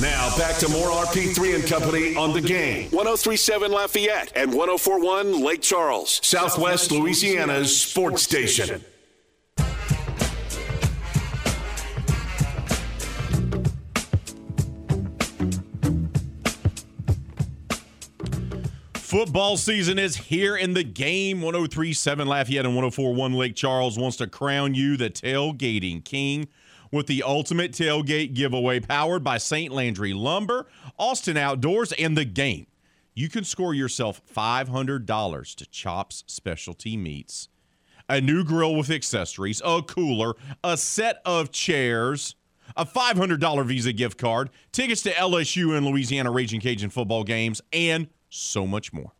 Now 0.00 0.34
back 0.38 0.56
to 0.56 0.70
more 0.70 0.88
RP3 0.88 1.54
and 1.54 1.66
Company 1.66 2.16
on 2.16 2.32
the 2.32 2.40
game. 2.40 2.84
1037 2.92 3.70
Lafayette 3.70 4.32
and 4.34 4.54
1041 4.54 5.44
Lake 5.44 5.60
Charles, 5.60 6.18
Southwest 6.24 6.90
Louisiana's 6.90 7.78
sports 7.78 8.22
station. 8.22 8.82
Football 18.94 19.58
season 19.58 19.98
is 19.98 20.16
here 20.16 20.56
in 20.56 20.72
the 20.72 20.84
game. 20.84 21.42
1037 21.42 22.26
Lafayette 22.26 22.64
and 22.64 22.74
1041 22.74 23.34
Lake 23.34 23.54
Charles 23.54 23.98
wants 23.98 24.16
to 24.16 24.26
crown 24.26 24.74
you 24.74 24.96
the 24.96 25.10
tailgating 25.10 26.02
king 26.02 26.48
with 26.92 27.08
the 27.08 27.24
ultimate 27.24 27.72
tailgate 27.72 28.34
giveaway 28.34 28.78
powered 28.78 29.24
by 29.24 29.38
St. 29.38 29.72
Landry 29.72 30.12
Lumber, 30.12 30.68
Austin 30.98 31.36
Outdoors, 31.36 31.90
and 31.92 32.16
the 32.16 32.24
game. 32.24 32.66
You 33.14 33.28
can 33.28 33.44
score 33.44 33.74
yourself 33.74 34.22
$500 34.34 35.54
to 35.56 35.66
Chops 35.66 36.24
Specialty 36.26 36.96
Meats, 36.96 37.48
a 38.08 38.20
new 38.20 38.44
grill 38.44 38.76
with 38.76 38.90
accessories, 38.90 39.60
a 39.64 39.82
cooler, 39.82 40.34
a 40.62 40.76
set 40.76 41.20
of 41.24 41.50
chairs, 41.50 42.36
a 42.76 42.86
$500 42.86 43.66
Visa 43.66 43.92
gift 43.92 44.18
card, 44.18 44.50
tickets 44.70 45.02
to 45.02 45.10
LSU 45.10 45.76
and 45.76 45.84
Louisiana 45.86 46.30
Raging 46.30 46.60
Cajun 46.60 46.90
football 46.90 47.24
games, 47.24 47.60
and 47.72 48.08
so 48.28 48.66
much 48.66 48.92
more. 48.92 49.12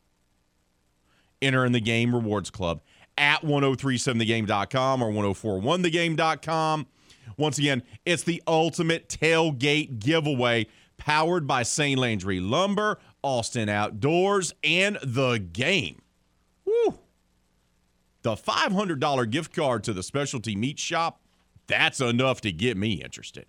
Enter 1.43 1.65
in 1.67 1.73
the 1.73 1.81
Game 1.81 2.15
Rewards 2.15 2.51
Club 2.51 2.81
at 3.19 3.43
1037thegame.com 3.43 5.03
or 5.03 5.11
1041thegame.com. 5.11 6.87
Once 7.37 7.59
again, 7.59 7.83
it's 8.05 8.23
the 8.23 8.43
ultimate 8.47 9.09
tailgate 9.09 9.99
giveaway 9.99 10.67
powered 10.97 11.47
by 11.47 11.63
St. 11.63 11.99
Landry 11.99 12.41
Lumber, 12.41 12.99
Austin 13.23 13.69
Outdoors, 13.69 14.55
and 14.63 14.99
the 15.03 15.39
game. 15.39 16.03
Woo! 16.65 16.99
The 18.23 18.37
$500 18.37 19.31
gift 19.31 19.55
card 19.55 19.85
to 19.85 19.93
the 19.93 20.03
specialty 20.03 20.55
meat 20.55 20.79
shop, 20.79 21.21
that's 21.67 22.01
enough 22.01 22.41
to 22.43 22.53
get 22.53 22.77
me 22.77 23.03
interested. 23.03 23.47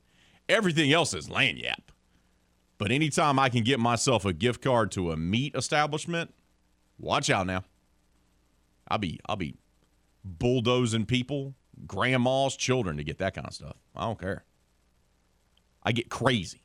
Everything 0.50 0.92
else 0.92 1.14
is 1.14 1.30
lagniappe. 1.30 1.76
But 2.78 2.92
anytime 2.92 3.40
I 3.40 3.50
can 3.50 3.64
get 3.64 3.80
myself 3.80 4.26
a 4.26 4.34
gift 4.34 4.62
card 4.62 4.92
to 4.92 5.12
a 5.12 5.18
meat 5.18 5.56
establishment, 5.56 6.34
watch 7.00 7.30
out 7.30 7.48
now. 7.48 7.64
I'll 8.88 8.98
be 8.98 9.20
I'll 9.28 9.36
be 9.36 9.56
bulldozing 10.26 11.06
people 11.06 11.54
grandmas, 11.86 12.56
children 12.56 12.98
to 12.98 13.04
get 13.04 13.18
that 13.20 13.34
kind 13.34 13.48
of 13.48 13.54
stuff. 13.54 13.76
I 13.96 14.06
don't 14.06 14.20
care. 14.20 14.46
I 15.84 15.92
get 15.92 16.10
crazy. 16.10 16.62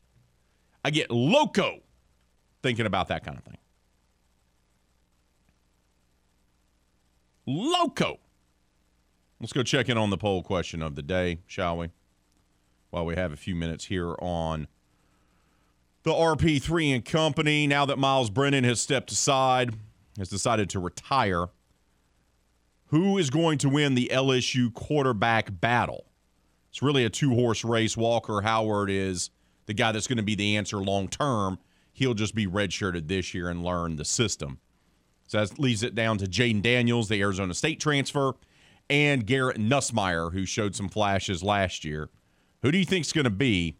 I 0.84 0.90
get 0.90 1.10
loco 1.10 1.80
thinking 2.62 2.86
about 2.86 3.08
that 3.08 3.24
kind 3.24 3.36
of 3.36 3.44
thing. 3.44 3.58
Loco. 7.46 8.18
Let's 9.40 9.52
go 9.52 9.62
check 9.62 9.88
in 9.88 9.96
on 9.96 10.10
the 10.10 10.18
poll 10.18 10.42
question 10.42 10.82
of 10.82 10.94
the 10.96 11.02
day, 11.02 11.38
shall 11.46 11.78
we? 11.78 11.90
While 12.90 13.06
we 13.06 13.14
have 13.16 13.32
a 13.32 13.36
few 13.36 13.54
minutes 13.54 13.86
here 13.86 14.14
on 14.20 14.66
the 16.02 16.10
RP3 16.12 16.94
and 16.94 17.04
company. 17.04 17.66
Now 17.66 17.84
that 17.86 17.98
Miles 17.98 18.30
Brennan 18.30 18.64
has 18.64 18.80
stepped 18.80 19.12
aside, 19.12 19.74
has 20.18 20.28
decided 20.28 20.70
to 20.70 20.78
retire 20.78 21.48
who 22.88 23.18
is 23.18 23.30
going 23.30 23.58
to 23.58 23.68
win 23.68 23.94
the 23.94 24.10
LSU 24.12 24.72
quarterback 24.72 25.60
battle? 25.60 26.06
It's 26.70 26.82
really 26.82 27.04
a 27.04 27.10
two 27.10 27.34
horse 27.34 27.64
race. 27.64 27.96
Walker 27.96 28.42
Howard 28.42 28.90
is 28.90 29.30
the 29.66 29.74
guy 29.74 29.92
that's 29.92 30.06
going 30.06 30.18
to 30.18 30.22
be 30.22 30.34
the 30.34 30.56
answer 30.56 30.78
long 30.78 31.08
term. 31.08 31.58
He'll 31.92 32.14
just 32.14 32.34
be 32.34 32.46
redshirted 32.46 33.08
this 33.08 33.34
year 33.34 33.48
and 33.48 33.64
learn 33.64 33.96
the 33.96 34.04
system. 34.04 34.60
So 35.26 35.44
that 35.44 35.58
leaves 35.58 35.82
it 35.82 35.94
down 35.94 36.18
to 36.18 36.26
Jayden 36.26 36.62
Daniels, 36.62 37.08
the 37.08 37.20
Arizona 37.20 37.52
State 37.52 37.80
transfer, 37.80 38.32
and 38.88 39.26
Garrett 39.26 39.58
Nussmeier, 39.58 40.32
who 40.32 40.46
showed 40.46 40.74
some 40.74 40.88
flashes 40.88 41.42
last 41.42 41.84
year. 41.84 42.08
Who 42.62 42.72
do 42.72 42.78
you 42.78 42.84
think 42.84 43.04
is 43.04 43.12
going 43.12 43.24
to 43.24 43.30
be? 43.30 43.76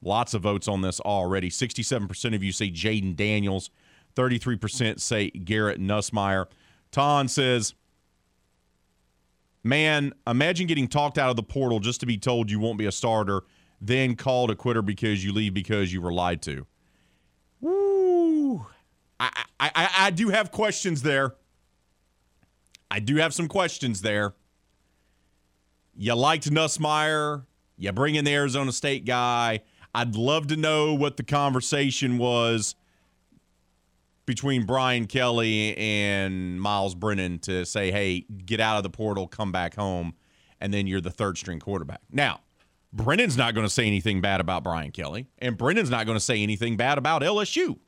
Lots 0.00 0.34
of 0.34 0.42
votes 0.42 0.68
on 0.68 0.82
this 0.82 1.00
already. 1.00 1.48
67% 1.48 2.34
of 2.34 2.42
you 2.42 2.52
say 2.52 2.70
Jayden 2.70 3.16
Daniels, 3.16 3.70
33% 4.14 5.00
say 5.00 5.30
Garrett 5.30 5.80
Nussmeier. 5.80 6.46
Ton 6.92 7.26
says, 7.26 7.74
Man, 9.64 10.12
imagine 10.26 10.66
getting 10.66 10.88
talked 10.88 11.18
out 11.18 11.30
of 11.30 11.36
the 11.36 11.42
portal 11.42 11.78
just 11.78 12.00
to 12.00 12.06
be 12.06 12.18
told 12.18 12.50
you 12.50 12.58
won't 12.58 12.78
be 12.78 12.86
a 12.86 12.92
starter, 12.92 13.42
then 13.80 14.16
called 14.16 14.50
a 14.50 14.56
quitter 14.56 14.82
because 14.82 15.24
you 15.24 15.32
leave 15.32 15.54
because 15.54 15.92
you 15.92 16.00
were 16.00 16.12
lied 16.12 16.42
to. 16.42 16.66
Woo. 17.60 18.66
I, 19.20 19.44
I, 19.60 19.90
I 19.98 20.10
do 20.10 20.30
have 20.30 20.50
questions 20.50 21.02
there. 21.02 21.36
I 22.90 22.98
do 22.98 23.16
have 23.16 23.32
some 23.32 23.46
questions 23.46 24.02
there. 24.02 24.34
You 25.94 26.14
liked 26.14 26.50
Nussmeier. 26.50 27.44
You 27.76 27.92
bring 27.92 28.16
in 28.16 28.24
the 28.24 28.34
Arizona 28.34 28.72
State 28.72 29.04
guy. 29.04 29.60
I'd 29.94 30.16
love 30.16 30.48
to 30.48 30.56
know 30.56 30.94
what 30.94 31.16
the 31.16 31.22
conversation 31.22 32.18
was 32.18 32.74
between 34.26 34.64
Brian 34.64 35.06
Kelly 35.06 35.76
and 35.76 36.60
Miles 36.60 36.94
Brennan 36.94 37.38
to 37.40 37.64
say, 37.66 37.90
hey, 37.90 38.20
get 38.44 38.60
out 38.60 38.76
of 38.76 38.82
the 38.82 38.90
portal, 38.90 39.26
come 39.26 39.52
back 39.52 39.74
home, 39.74 40.14
and 40.60 40.72
then 40.72 40.86
you're 40.86 41.00
the 41.00 41.10
third 41.10 41.38
string 41.38 41.58
quarterback. 41.58 42.00
Now, 42.10 42.40
Brennan's 42.92 43.36
not 43.36 43.54
going 43.54 43.66
to 43.66 43.72
say 43.72 43.86
anything 43.86 44.20
bad 44.20 44.40
about 44.40 44.62
Brian 44.62 44.92
Kelly, 44.92 45.26
and 45.38 45.56
Brennan's 45.56 45.90
not 45.90 46.06
going 46.06 46.16
to 46.16 46.24
say 46.24 46.42
anything 46.42 46.76
bad 46.76 46.98
about 46.98 47.22
LSU. 47.22 47.78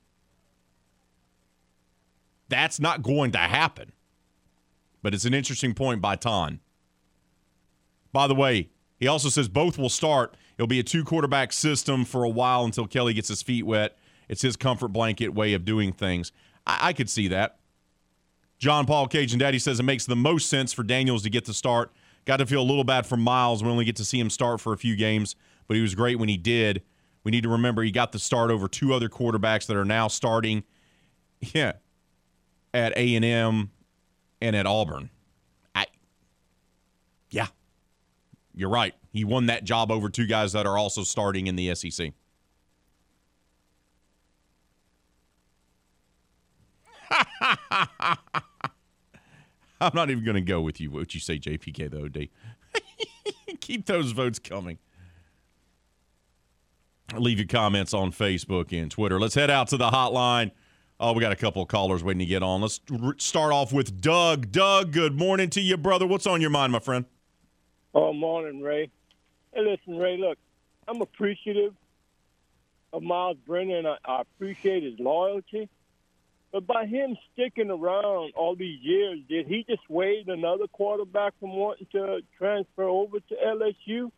That's 2.49 2.81
not 2.81 3.03
going 3.03 3.33
to 3.33 3.39
happen. 3.39 3.93
But 5.03 5.15
it's 5.15 5.25
an 5.25 5.35
interesting 5.35 5.75
point 5.75 6.01
by 6.01 6.17
Ton. 6.17 6.61
By 8.13 8.27
the 8.27 8.35
way, 8.35 8.71
he 8.97 9.07
also 9.07 9.29
says 9.29 9.49
both 9.49 9.77
will 9.77 9.91
start. 9.91 10.37
It'll 10.57 10.67
be 10.67 10.81
a 10.81 10.85
two 10.85 11.05
quarterback 11.05 11.53
system 11.53 12.05
for 12.05 12.25
a 12.25 12.29
while 12.29 12.65
until 12.65 12.87
Kelly 12.87 13.13
gets 13.13 13.29
his 13.29 13.43
feet 13.43 13.67
wet 13.67 13.99
It's 14.29 14.43
his 14.43 14.57
comfort 14.57 14.89
blanket 14.89 15.29
way 15.29 15.55
of 15.55 15.65
doing 15.65 15.93
things. 15.93 16.33
I, 16.67 16.89
I 16.89 16.93
could 16.93 17.11
see 17.11 17.29
that. 17.29 17.59
John 18.59 18.87
Paul 18.87 19.09
Cajun 19.09 19.39
Daddy 19.39 19.59
says 19.59 19.81
it 19.81 19.85
makes 19.85 20.07
the 20.07 20.17
most 20.17 20.49
sense 20.49 20.73
for 20.73 20.83
Daniels 20.83 21.23
to 21.25 21.31
get 21.31 21.45
the 21.45 21.55
start. 21.55 21.93
Got 22.25 22.39
to 22.39 22.47
feel 22.47 22.63
a 22.63 22.65
little 22.65 22.85
bad 22.85 23.07
for 23.07 23.17
Miles. 23.17 23.63
We 23.63 23.69
only 23.69 23.85
get 23.85 23.97
to 23.97 24.05
see 24.05 24.19
him 24.19 24.31
start 24.31 24.61
for 24.61 24.73
a 24.73 24.79
few 24.79 24.97
games, 24.97 25.37
but 25.67 25.77
he 25.77 25.83
was 25.83 25.95
great 25.95 26.19
when 26.19 26.29
he 26.29 26.37
did. 26.37 26.83
We 27.25 27.31
need 27.31 27.43
to 27.43 27.49
remember 27.49 27.83
he 27.83 27.91
got 27.91 28.13
the 28.13 28.19
start 28.19 28.51
over 28.51 28.69
two 28.69 28.93
other 28.95 29.09
quarterbacks 29.09 29.67
that 29.67 29.77
are 29.77 29.85
now 29.85 30.09
starting. 30.09 30.65
Yeah, 31.53 31.73
at 32.73 32.97
A 32.97 33.17
and 33.17 33.25
M 33.25 33.71
and 34.41 34.57
at 34.57 34.67
Auburn. 34.67 35.11
I, 35.75 35.87
yeah, 37.29 37.49
you're 38.55 38.71
right. 38.71 38.95
He 39.13 39.25
won 39.25 39.47
that 39.47 39.65
job 39.65 39.91
over 39.91 40.09
two 40.09 40.27
guys 40.27 40.53
that 40.53 40.67
are 40.67 40.79
also 40.79 41.03
starting 41.03 41.47
in 41.47 41.57
the 41.57 41.75
SEC. 41.75 42.13
I'm 49.81 49.93
not 49.95 50.11
even 50.11 50.25
going 50.25 50.37
to 50.37 50.41
go 50.41 50.61
with 50.61 50.81
you. 50.81 50.91
What 50.91 51.15
you 51.15 51.21
say, 51.21 51.39
JPK, 51.39 51.91
though, 51.91 52.09
D? 52.09 52.31
Keep 53.61 53.87
those 53.87 54.13
votes 54.13 54.39
coming. 54.39 54.79
Leave 57.17 57.39
your 57.39 57.47
comments 57.47 57.93
on 57.93 58.13
Facebook 58.13 58.73
and 58.73 58.91
Twitter. 58.91 59.21
Let's 59.21 59.35
head 59.35 59.51
out 59.51 59.69
to 59.69 59.77
the 59.77 59.91
hotline. 59.91 60.51
Oh, 60.99 61.13
we 61.13 61.21
got 61.21 61.33
a 61.33 61.37
couple 61.37 61.61
of 61.61 61.69
callers 61.69 62.03
waiting 62.03 62.21
to 62.21 62.25
get 62.27 62.43
on. 62.43 62.61
Let's 62.61 62.81
start 63.19 63.53
off 63.53 63.73
with 63.73 64.01
Doug. 64.01 64.53
Doug, 64.53 64.93
good 64.93 65.19
morning 65.19 65.51
to 65.51 65.61
you, 65.61 65.77
brother. 65.77 66.07
What's 66.07 66.27
on 66.27 66.41
your 66.41 66.51
mind, 66.51 66.73
my 66.73 66.79
friend? 66.79 67.05
Oh, 67.95 68.13
morning, 68.13 68.63
Ray. 68.63 68.91
Hey, 69.53 69.61
listen, 69.61 69.99
Ray, 69.99 70.17
look, 70.17 70.39
I'm 70.89 71.01
appreciative 71.01 71.75
of 72.93 73.03
Miles 73.03 73.37
Brennan. 73.47 73.87
I, 73.87 73.97
I 74.05 74.21
appreciate 74.23 74.83
his 74.83 74.99
loyalty. 74.99 75.69
But 76.55 76.69
by 76.69 76.87
him 76.87 77.17
sticking 77.33 77.69
around 77.69 78.33
all 78.37 78.55
these 78.55 78.79
years, 78.81 79.19
did 79.29 79.49
he 79.49 79.65
just 79.69 79.83
wait 79.89 80.29
another 80.29 80.69
quarterback 80.69 81.33
from 81.41 81.51
wanting 81.51 81.89
to 81.91 82.21
transfer 82.39 82.85
over 82.85 83.19
to 83.19 83.35
LSU? 83.45 84.13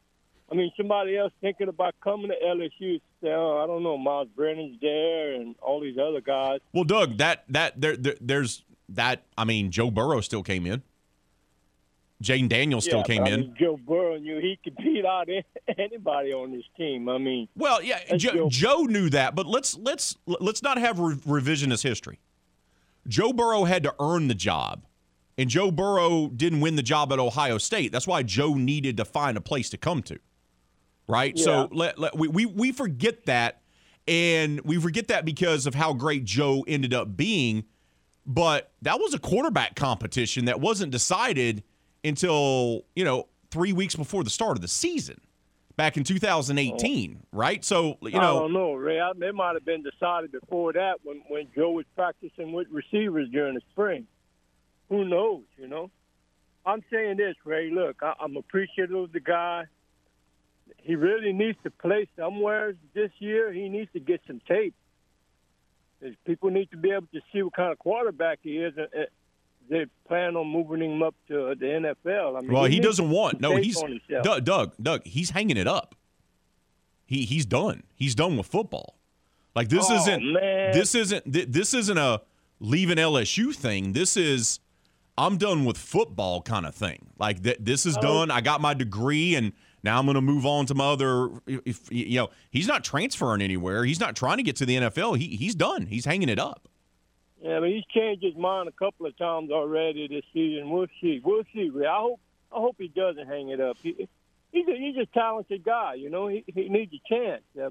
I 0.52 0.54
mean, 0.54 0.70
somebody 0.76 1.16
else 1.16 1.32
thinking 1.40 1.68
about 1.68 1.94
coming 2.04 2.28
to 2.28 2.36
LSU. 2.46 3.00
Oh, 3.24 3.56
I 3.56 3.66
don't 3.66 3.82
know, 3.82 3.96
Miles 3.96 4.28
Brennan's 4.36 4.76
there, 4.82 5.32
and 5.32 5.56
all 5.62 5.80
these 5.80 5.96
other 5.96 6.20
guys. 6.20 6.60
Well, 6.74 6.84
Doug, 6.84 7.16
that 7.16 7.44
that 7.48 7.80
there, 7.80 7.96
there 7.96 8.16
there's 8.20 8.64
that. 8.90 9.22
I 9.38 9.44
mean, 9.46 9.70
Joe 9.70 9.90
Burrow 9.90 10.20
still 10.20 10.42
came 10.42 10.66
in. 10.66 10.82
Jayden 12.22 12.48
Daniels 12.48 12.84
still 12.84 12.98
yeah, 12.98 13.04
came 13.04 13.24
I 13.24 13.28
in. 13.28 13.54
Joe 13.58 13.76
Burrow 13.76 14.16
knew 14.16 14.38
he 14.40 14.58
could 14.64 14.76
beat 14.76 15.04
out 15.04 15.28
anybody 15.78 16.32
on 16.32 16.50
this 16.52 16.64
team. 16.76 17.08
I 17.08 17.18
mean, 17.18 17.48
Well, 17.56 17.82
yeah, 17.82 18.16
Joe, 18.16 18.48
Joe- 18.48 18.84
knew 18.84 19.10
that, 19.10 19.34
but 19.34 19.46
let's 19.46 19.76
let's 19.76 20.16
let's 20.26 20.62
not 20.62 20.78
have 20.78 20.98
re- 20.98 21.14
revisionist 21.16 21.82
history. 21.82 22.18
Joe 23.06 23.32
Burrow 23.32 23.64
had 23.64 23.82
to 23.82 23.94
earn 24.00 24.28
the 24.28 24.34
job, 24.34 24.84
and 25.36 25.50
Joe 25.50 25.70
Burrow 25.70 26.28
didn't 26.28 26.60
win 26.60 26.76
the 26.76 26.82
job 26.82 27.12
at 27.12 27.18
Ohio 27.18 27.58
State. 27.58 27.92
That's 27.92 28.06
why 28.06 28.22
Joe 28.22 28.54
needed 28.54 28.96
to 28.96 29.04
find 29.04 29.36
a 29.36 29.40
place 29.40 29.68
to 29.70 29.76
come 29.76 30.02
to, 30.04 30.18
right? 31.06 31.38
So 31.38 31.68
let, 31.70 31.98
let 31.98 32.16
we, 32.16 32.28
we 32.28 32.46
we 32.46 32.72
forget 32.72 33.26
that, 33.26 33.60
and 34.08 34.60
we 34.62 34.80
forget 34.80 35.08
that 35.08 35.26
because 35.26 35.66
of 35.66 35.74
how 35.74 35.92
great 35.92 36.24
Joe 36.24 36.64
ended 36.66 36.94
up 36.94 37.16
being. 37.16 37.64
But 38.24 38.72
that 38.82 38.98
was 38.98 39.14
a 39.14 39.20
quarterback 39.20 39.76
competition 39.76 40.46
that 40.46 40.60
wasn't 40.60 40.90
decided 40.90 41.62
until 42.04 42.84
you 42.94 43.04
know 43.04 43.28
three 43.50 43.72
weeks 43.72 43.94
before 43.94 44.24
the 44.24 44.30
start 44.30 44.56
of 44.56 44.62
the 44.62 44.68
season, 44.68 45.20
back 45.76 45.96
in 45.96 46.04
2018, 46.04 47.22
right? 47.32 47.64
So 47.64 47.98
you 48.02 48.10
know. 48.10 48.18
I 48.18 48.40
don't 48.40 48.52
know, 48.52 48.74
Ray. 48.74 49.00
I, 49.00 49.10
it 49.10 49.34
might 49.34 49.54
have 49.54 49.64
been 49.64 49.82
decided 49.82 50.32
before 50.32 50.72
that 50.72 50.96
when 51.02 51.22
when 51.28 51.48
Joe 51.54 51.70
was 51.70 51.84
practicing 51.94 52.52
with 52.52 52.68
receivers 52.70 53.28
during 53.30 53.54
the 53.54 53.62
spring. 53.70 54.06
Who 54.88 55.04
knows? 55.04 55.44
You 55.56 55.68
know. 55.68 55.90
I'm 56.64 56.82
saying 56.90 57.18
this, 57.18 57.36
Ray. 57.44 57.70
Look, 57.70 58.02
I, 58.02 58.14
I'm 58.20 58.36
appreciative 58.36 58.96
of 58.96 59.12
the 59.12 59.20
guy. 59.20 59.64
He 60.78 60.96
really 60.96 61.32
needs 61.32 61.58
to 61.62 61.70
play 61.70 62.08
somewhere 62.18 62.74
this 62.92 63.10
year. 63.18 63.52
He 63.52 63.68
needs 63.68 63.90
to 63.92 64.00
get 64.00 64.20
some 64.26 64.40
tape. 64.48 64.74
People 66.26 66.50
need 66.50 66.70
to 66.72 66.76
be 66.76 66.90
able 66.90 67.06
to 67.14 67.20
see 67.32 67.42
what 67.42 67.54
kind 67.54 67.72
of 67.72 67.78
quarterback 67.78 68.40
he 68.42 68.58
is. 68.58 68.74
And 68.76 69.06
they 69.68 69.86
plan 70.08 70.36
on 70.36 70.46
moving 70.48 70.82
him 70.90 71.02
up 71.02 71.14
to 71.28 71.54
the 71.58 71.66
NFL. 71.66 72.36
I 72.36 72.40
mean, 72.40 72.52
Well, 72.52 72.64
he 72.64 72.76
needs 72.76 72.86
doesn't 72.86 73.10
want. 73.10 73.40
No, 73.40 73.56
he's. 73.56 73.82
Doug, 74.22 74.44
Doug. 74.44 74.72
Doug. 74.80 75.02
He's 75.04 75.30
hanging 75.30 75.56
it 75.56 75.66
up. 75.66 75.94
He 77.06 77.24
he's 77.24 77.46
done. 77.46 77.84
He's 77.94 78.14
done 78.14 78.36
with 78.36 78.46
football. 78.46 78.98
Like 79.54 79.68
this 79.68 79.86
Oh, 79.88 79.94
isn't. 79.96 80.32
man. 80.32 80.72
This 80.72 80.94
isn't. 80.94 81.32
th- 81.32 81.48
This 81.48 81.72
isn't 81.74 81.96
a 81.98 82.20
leaving 82.60 82.98
LSU 82.98 83.54
thing. 83.54 83.92
This 83.92 84.16
is. 84.16 84.60
I'm 85.18 85.38
done 85.38 85.64
with 85.64 85.78
football 85.78 86.42
kind 86.42 86.66
of 86.66 86.74
thing. 86.74 87.06
Like 87.18 87.42
th- 87.42 87.56
this 87.60 87.86
Oh. 87.86 87.90
is 87.90 87.96
done. 87.96 88.30
I 88.30 88.40
got 88.42 88.60
my 88.60 88.74
degree 88.74 89.34
and 89.34 89.52
now 89.82 89.98
I'm 89.98 90.04
going 90.04 90.16
to 90.16 90.20
move 90.20 90.44
on 90.44 90.66
to 90.66 90.74
my 90.74 90.84
other. 90.90 91.30
If 91.46 91.90
you 91.90 92.16
know, 92.18 92.28
he's 92.50 92.66
not 92.66 92.84
transferring 92.84 93.40
anywhere. 93.40 93.84
He's 93.84 94.00
not 94.00 94.14
trying 94.14 94.36
to 94.38 94.42
get 94.42 94.56
to 94.56 94.66
the 94.66 94.76
NFL. 94.76 95.14
He 95.16 95.36
he's 95.36 95.54
done. 95.54 95.86
He's 95.86 96.04
hanging 96.04 96.28
it 96.28 96.38
up. 96.38 96.68
Yeah, 97.42 97.60
but 97.60 97.68
he's 97.68 97.84
changed 97.86 98.24
his 98.24 98.34
mind 98.36 98.68
a 98.68 98.72
couple 98.72 99.06
of 99.06 99.16
times 99.18 99.50
already 99.50 100.08
this 100.08 100.24
season. 100.32 100.70
We'll 100.70 100.86
see. 101.00 101.20
We'll 101.22 101.44
see. 101.54 101.70
I 101.86 101.96
hope. 101.96 102.20
I 102.52 102.60
hope 102.60 102.76
he 102.78 102.88
doesn't 102.88 103.26
hang 103.26 103.50
it 103.50 103.60
up. 103.60 103.76
He, 103.82 104.08
he's 104.52 104.66
a, 104.68 104.72
he's 104.76 104.96
a 104.96 105.06
talented 105.06 105.64
guy. 105.64 105.94
You 105.94 106.08
know, 106.08 106.28
he, 106.28 106.44
he 106.46 106.68
needs 106.68 106.92
a 106.94 107.00
chance. 107.14 107.42
Uh, 107.60 107.70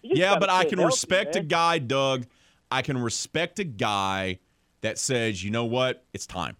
Yeah, 0.00 0.38
but 0.38 0.48
I 0.48 0.64
can 0.64 0.78
healthy, 0.78 0.86
respect 0.94 1.36
a 1.36 1.40
guy, 1.40 1.78
Doug. 1.78 2.26
I 2.70 2.82
can 2.82 2.96
respect 2.96 3.58
a 3.58 3.64
guy 3.64 4.38
that 4.80 4.98
says, 4.98 5.44
you 5.44 5.50
know 5.50 5.64
what, 5.64 6.04
it's 6.14 6.26
time. 6.26 6.56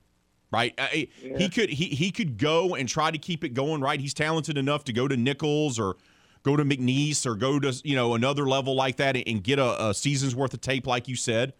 Right? 0.50 0.74
I- 0.76 1.08
He 1.38 1.48
could 1.48 1.70
he 1.70 1.86
he 1.86 2.10
could 2.10 2.36
go 2.36 2.74
and 2.74 2.86
try 2.86 3.10
to 3.10 3.16
keep 3.18 3.42
it 3.44 3.54
going. 3.54 3.80
Right? 3.80 3.98
He's 3.98 4.12
talented 4.12 4.58
enough 4.58 4.84
to 4.84 4.92
go 4.92 5.08
to 5.08 5.16
Nicholls 5.16 5.78
or 5.78 5.96
go 6.42 6.56
to 6.56 6.64
McNeese 6.64 7.24
or 7.24 7.36
go 7.36 7.58
to 7.58 7.72
you 7.84 7.94
know 7.96 8.14
another 8.14 8.46
level 8.46 8.74
like 8.74 8.96
that 8.96 9.16
and, 9.16 9.26
and 9.26 9.42
get 9.42 9.58
a, 9.58 9.88
a 9.88 9.94
season's 9.94 10.36
worth 10.36 10.52
of 10.52 10.60
tape, 10.60 10.86
like 10.86 11.08
you 11.08 11.16
said. 11.16 11.54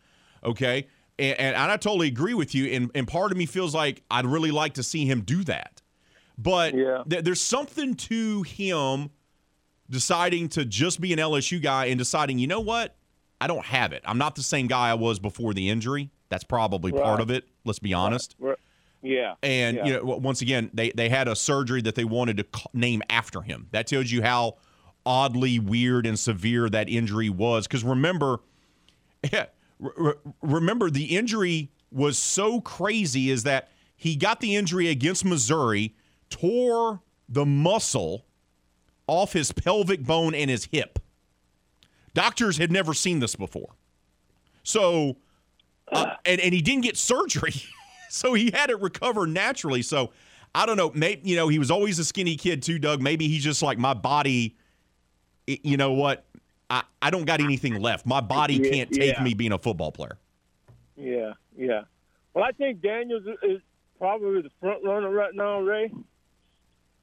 Okay, 0.44 0.86
and, 1.18 1.38
and 1.38 1.56
I 1.56 1.76
totally 1.76 2.08
agree 2.08 2.34
with 2.34 2.54
you. 2.54 2.66
And 2.66 2.90
and 2.94 3.06
part 3.06 3.32
of 3.32 3.38
me 3.38 3.46
feels 3.46 3.74
like 3.74 4.02
I'd 4.10 4.26
really 4.26 4.50
like 4.50 4.74
to 4.74 4.82
see 4.82 5.04
him 5.06 5.20
do 5.22 5.44
that. 5.44 5.80
But 6.38 6.74
Yeah. 6.74 7.02
th- 7.08 7.24
there's 7.24 7.40
something 7.40 7.94
to 7.94 8.42
him 8.42 9.10
deciding 9.90 10.48
to 10.50 10.64
just 10.64 11.00
be 11.00 11.12
an 11.12 11.18
LSU 11.18 11.60
guy 11.60 11.86
and 11.86 11.98
deciding, 11.98 12.38
you 12.38 12.46
know 12.46 12.60
what? 12.60 12.96
I 13.40 13.46
don't 13.46 13.64
have 13.66 13.92
it. 13.92 14.02
I'm 14.06 14.18
not 14.18 14.34
the 14.36 14.42
same 14.42 14.66
guy 14.66 14.88
I 14.90 14.94
was 14.94 15.18
before 15.18 15.52
the 15.52 15.68
injury. 15.68 16.10
That's 16.30 16.44
probably 16.44 16.92
part 16.92 17.20
of 17.20 17.30
it. 17.30 17.44
Let's 17.64 17.78
be 17.80 17.92
honest. 17.92 18.34
We're- 18.38 18.56
Yeah. 19.02 19.34
And 19.42 19.76
yeah. 19.76 19.84
you 19.86 19.92
know, 19.94 20.04
once 20.16 20.40
again, 20.42 20.70
they 20.72 20.90
they 20.92 21.08
had 21.08 21.28
a 21.28 21.36
surgery 21.36 21.82
that 21.82 21.94
they 21.96 22.04
wanted 22.04 22.36
to 22.38 22.46
name 22.72 23.02
after 23.10 23.42
him. 23.42 23.66
That 23.72 23.86
tells 23.86 24.10
you 24.10 24.22
how 24.22 24.56
oddly 25.04 25.58
weird 25.58 26.06
and 26.06 26.16
severe 26.18 26.70
that 26.70 26.88
injury 26.88 27.28
was. 27.28 27.66
Because 27.66 27.82
remember, 27.84 28.40
re- 29.82 29.92
re- 29.96 30.32
remember 30.40 30.90
the 30.90 31.16
injury 31.16 31.70
was 31.90 32.16
so 32.16 32.60
crazy 32.60 33.30
is 33.30 33.42
that 33.42 33.70
he 33.96 34.16
got 34.16 34.40
the 34.40 34.56
injury 34.56 34.88
against 34.88 35.24
Missouri, 35.24 35.94
tore 36.30 37.02
the 37.28 37.44
muscle 37.44 38.24
off 39.06 39.32
his 39.32 39.52
pelvic 39.52 40.02
bone 40.02 40.34
and 40.34 40.48
his 40.50 40.68
hip. 40.72 40.98
Doctors 42.14 42.56
had 42.58 42.70
never 42.70 42.94
seen 42.94 43.20
this 43.20 43.36
before. 43.36 43.74
So, 44.62 45.16
uh, 45.90 46.14
and, 46.24 46.40
and 46.40 46.54
he 46.54 46.62
didn't 46.62 46.82
get 46.82 46.96
surgery. 46.96 47.54
so 48.08 48.34
he 48.34 48.50
had 48.50 48.70
it 48.70 48.80
recover 48.80 49.26
naturally. 49.26 49.82
So 49.82 50.12
I 50.54 50.66
don't 50.66 50.76
know. 50.76 50.92
Maybe, 50.94 51.28
you 51.28 51.36
know, 51.36 51.48
he 51.48 51.58
was 51.58 51.70
always 51.70 51.98
a 51.98 52.04
skinny 52.04 52.36
kid 52.36 52.62
too, 52.62 52.78
Doug. 52.78 53.00
Maybe 53.00 53.28
he's 53.28 53.44
just 53.44 53.62
like, 53.62 53.78
my 53.78 53.94
body, 53.94 54.56
you 55.46 55.76
know 55.76 55.92
what? 55.92 56.26
I, 56.72 56.84
I 57.02 57.10
don't 57.10 57.26
got 57.26 57.40
anything 57.40 57.78
left. 57.82 58.06
My 58.06 58.22
body 58.22 58.54
Yeah, 58.54 58.70
can't 58.70 58.90
take 58.90 59.16
yeah. 59.16 59.22
me 59.22 59.34
being 59.34 59.52
a 59.52 59.58
football 59.58 59.92
player. 59.92 60.16
Yeah. 60.96 61.34
Yeah. 61.54 61.82
Well, 62.32 62.44
I 62.44 62.52
think 62.52 62.80
Daniels 62.80 63.24
is 63.42 63.60
probably 63.98 64.40
the 64.40 64.50
front 64.58 64.82
runner 64.82 65.10
right 65.10 65.34
now, 65.34 65.60
Ray. 65.60 65.92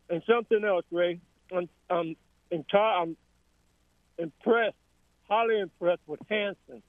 And 0.10 0.24
something 0.28 0.64
else, 0.66 0.86
Ray. 0.92 1.20
I'm 1.56 1.70
I'm, 1.92 2.16
entire, 2.50 3.02
I'm 3.02 3.18
impressed, 4.18 4.76
highly 5.30 5.60
impressed 5.60 6.02
with 6.08 6.20
Hanson 6.28 6.82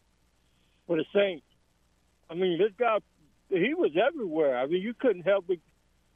for 0.87 0.97
the 0.97 1.05
Saints. 1.15 1.45
I 2.31 2.35
mean, 2.35 2.59
this 2.59 2.73
guy, 2.79 2.99
he 3.51 3.75
was 3.75 3.91
everywhere. 3.95 4.57
I 4.57 4.65
mean, 4.67 4.81
you 4.81 4.95
couldn't 4.95 5.23
help 5.23 5.45
but, 5.47 5.59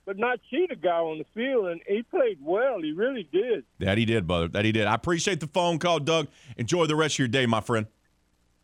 but 0.07 0.19
not 0.19 0.38
see 0.51 0.67
the 0.69 0.77
guy 0.77 0.99
on 0.99 1.19
the 1.19 1.27
field, 1.35 1.67
and 1.67 1.81
he 1.87 2.03
played 2.03 2.38
well. 2.43 2.81
He 2.81 2.93
really 2.93 3.29
did. 3.33 3.64
That 3.79 3.99
he 3.99 4.05
did, 4.05 4.27
brother. 4.27 4.49
That 4.49 4.64
he 4.64 4.73
did. 4.73 4.87
I 4.87 4.95
appreciate 4.95 5.40
the 5.40 5.47
phone 5.47 5.79
call, 5.79 6.01
Doug. 6.01 6.29
Enjoy 6.57 6.87
the 6.87 6.97
rest 6.97 7.14
of 7.14 7.21
your 7.21 7.29
day, 7.29 7.47
my 7.47 7.61
friend. 7.61 7.87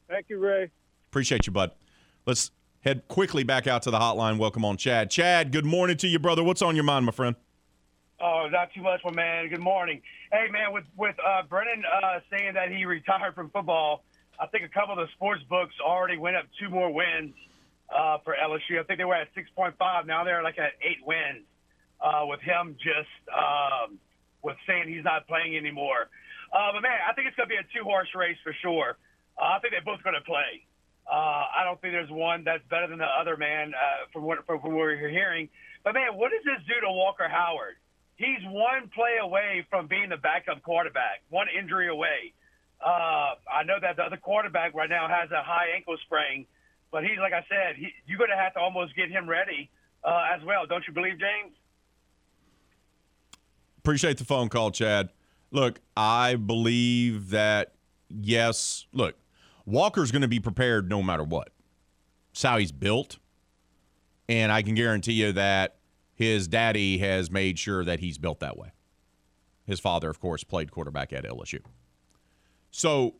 Thank 0.09 0.26
you, 0.29 0.38
Ray. 0.38 0.70
Appreciate 1.11 1.46
you, 1.46 1.53
bud. 1.53 1.72
Let's 2.26 2.50
head 2.81 3.07
quickly 3.09 3.42
back 3.42 3.66
out 3.66 3.83
to 3.83 3.90
the 3.90 3.98
hotline. 3.98 4.38
Welcome 4.38 4.64
on 4.64 4.76
Chad. 4.76 5.11
Chad, 5.11 5.53
good 5.53 5.64
morning 5.64 5.96
to 5.98 6.09
you, 6.09 6.18
brother. 6.18 6.42
What's 6.42 6.62
on 6.62 6.74
your 6.74 6.85
mind, 6.85 7.07
my 7.07 7.12
friend? 7.12 7.37
Oh, 8.22 8.48
not 8.50 8.68
too 8.74 8.83
much, 8.83 9.00
my 9.05 9.12
man. 9.12 9.48
Good 9.48 9.61
morning. 9.61 10.03
Hey, 10.31 10.46
man, 10.50 10.72
with 10.72 10.85
with 10.96 11.16
uh, 11.26 11.42
Brennan 11.48 11.83
uh, 11.85 12.20
saying 12.31 12.55
that 12.55 12.70
he 12.70 12.85
retired 12.85 13.35
from 13.35 13.48
football, 13.50 14.05
I 14.38 14.46
think 14.46 14.64
a 14.64 14.68
couple 14.68 14.92
of 14.92 14.98
the 14.98 15.11
sports 15.14 15.42
books 15.48 15.74
already 15.83 16.18
went 16.18 16.37
up 16.37 16.44
two 16.59 16.68
more 16.68 16.92
wins 16.92 17.35
uh, 17.94 18.18
for 18.24 18.35
LSU. 18.35 18.81
I 18.81 18.85
think 18.85 18.98
they 18.98 19.05
were 19.05 19.14
at 19.14 19.29
6.5. 19.35 20.07
Now 20.07 20.24
they're 20.24 20.42
like 20.42 20.59
at 20.59 20.72
eight 20.83 21.05
wins 21.05 21.46
uh, 22.00 22.24
with 22.26 22.40
him 22.40 22.76
just 22.79 23.11
um, 23.29 23.98
with 24.42 24.57
saying 24.66 24.88
he's 24.88 25.05
not 25.05 25.26
playing 25.26 25.57
anymore. 25.57 26.09
Uh, 26.53 26.72
but 26.72 26.83
man, 26.83 26.98
I 27.07 27.12
think 27.14 27.29
it's 27.29 27.37
going 27.37 27.48
to 27.48 27.55
be 27.55 27.61
a 27.61 27.66
two 27.74 27.85
horse 27.85 28.09
race 28.14 28.38
for 28.42 28.55
sure. 28.62 28.98
Uh, 29.38 29.57
I 29.57 29.59
think 29.61 29.72
they're 29.72 29.87
both 29.87 30.03
going 30.03 30.18
to 30.18 30.26
play. 30.26 30.66
Uh, 31.11 31.46
I 31.50 31.64
don't 31.64 31.81
think 31.81 31.92
there's 31.92 32.11
one 32.11 32.44
that's 32.44 32.62
better 32.70 32.87
than 32.87 32.98
the 32.98 33.11
other, 33.11 33.37
man, 33.37 33.74
uh, 33.74 34.07
from 34.12 34.22
what 34.22 34.46
from, 34.46 34.61
from 34.61 34.72
what 34.74 34.87
we're 34.94 35.09
hearing. 35.09 35.48
But 35.83 35.94
man, 35.94 36.14
what 36.14 36.31
does 36.31 36.44
this 36.44 36.62
do 36.68 36.81
to 36.87 36.92
Walker 36.92 37.29
Howard? 37.29 37.76
He's 38.16 38.42
one 38.44 38.90
play 38.94 39.16
away 39.20 39.66
from 39.70 39.88
being 39.88 40.11
the 40.11 40.18
backup 40.18 40.62
quarterback, 40.62 41.24
one 41.31 41.46
injury 41.48 41.88
away. 41.88 42.35
Uh, 42.85 43.35
I 43.48 43.64
know 43.64 43.81
that 43.81 43.96
the 43.96 44.03
other 44.03 44.18
quarterback 44.18 44.74
right 44.74 44.88
now 44.88 45.09
has 45.09 45.31
a 45.31 45.42
high 45.42 45.72
ankle 45.74 45.96
sprain, 46.05 46.46
but 46.90 47.03
he's 47.05 47.18
like 47.18 47.33
I 47.33 47.44
said, 47.48 47.76
he, 47.76 47.88
you're 48.07 48.18
going 48.18 48.31
to 48.31 48.37
have 48.37 48.55
to 48.55 48.61
almost 48.61 48.94
get 48.96 49.11
him 49.11 49.29
ready 49.29 49.70
uh, 50.05 50.29
as 50.35 50.42
well. 50.44 50.66
Don't 50.66 50.85
you 50.87 50.92
believe, 50.92 51.18
James? 51.18 51.55
Appreciate 53.79 54.18
the 54.18 54.24
phone 54.24 54.48
call, 54.48 54.70
Chad. 54.70 55.11
Look, 55.50 55.81
I 55.96 56.37
believe 56.37 57.31
that 57.31 57.72
yes. 58.09 58.87
Look, 58.92 59.16
Walker's 59.64 60.11
going 60.11 60.22
to 60.22 60.29
be 60.29 60.40
prepared 60.40 60.88
no 60.88 61.03
matter 61.03 61.24
what. 61.24 61.50
It's 62.33 62.42
how 62.42 62.59
he's 62.59 62.72
built, 62.72 63.18
and 64.29 64.53
I 64.53 64.62
can 64.62 64.74
guarantee 64.74 65.14
you 65.14 65.33
that 65.33 65.76
his 66.14 66.46
daddy 66.46 66.98
has 66.98 67.31
made 67.31 67.59
sure 67.59 67.85
that 67.85 68.00
he's 68.00 68.18
built 68.18 68.40
that 68.40 68.57
way. 68.57 68.72
His 69.66 69.81
father, 69.81 70.11
of 70.11 70.20
course, 70.20 70.44
played 70.44 70.70
quarterback 70.70 71.12
at 71.12 71.24
LSU. 71.24 71.61
So 72.70 73.14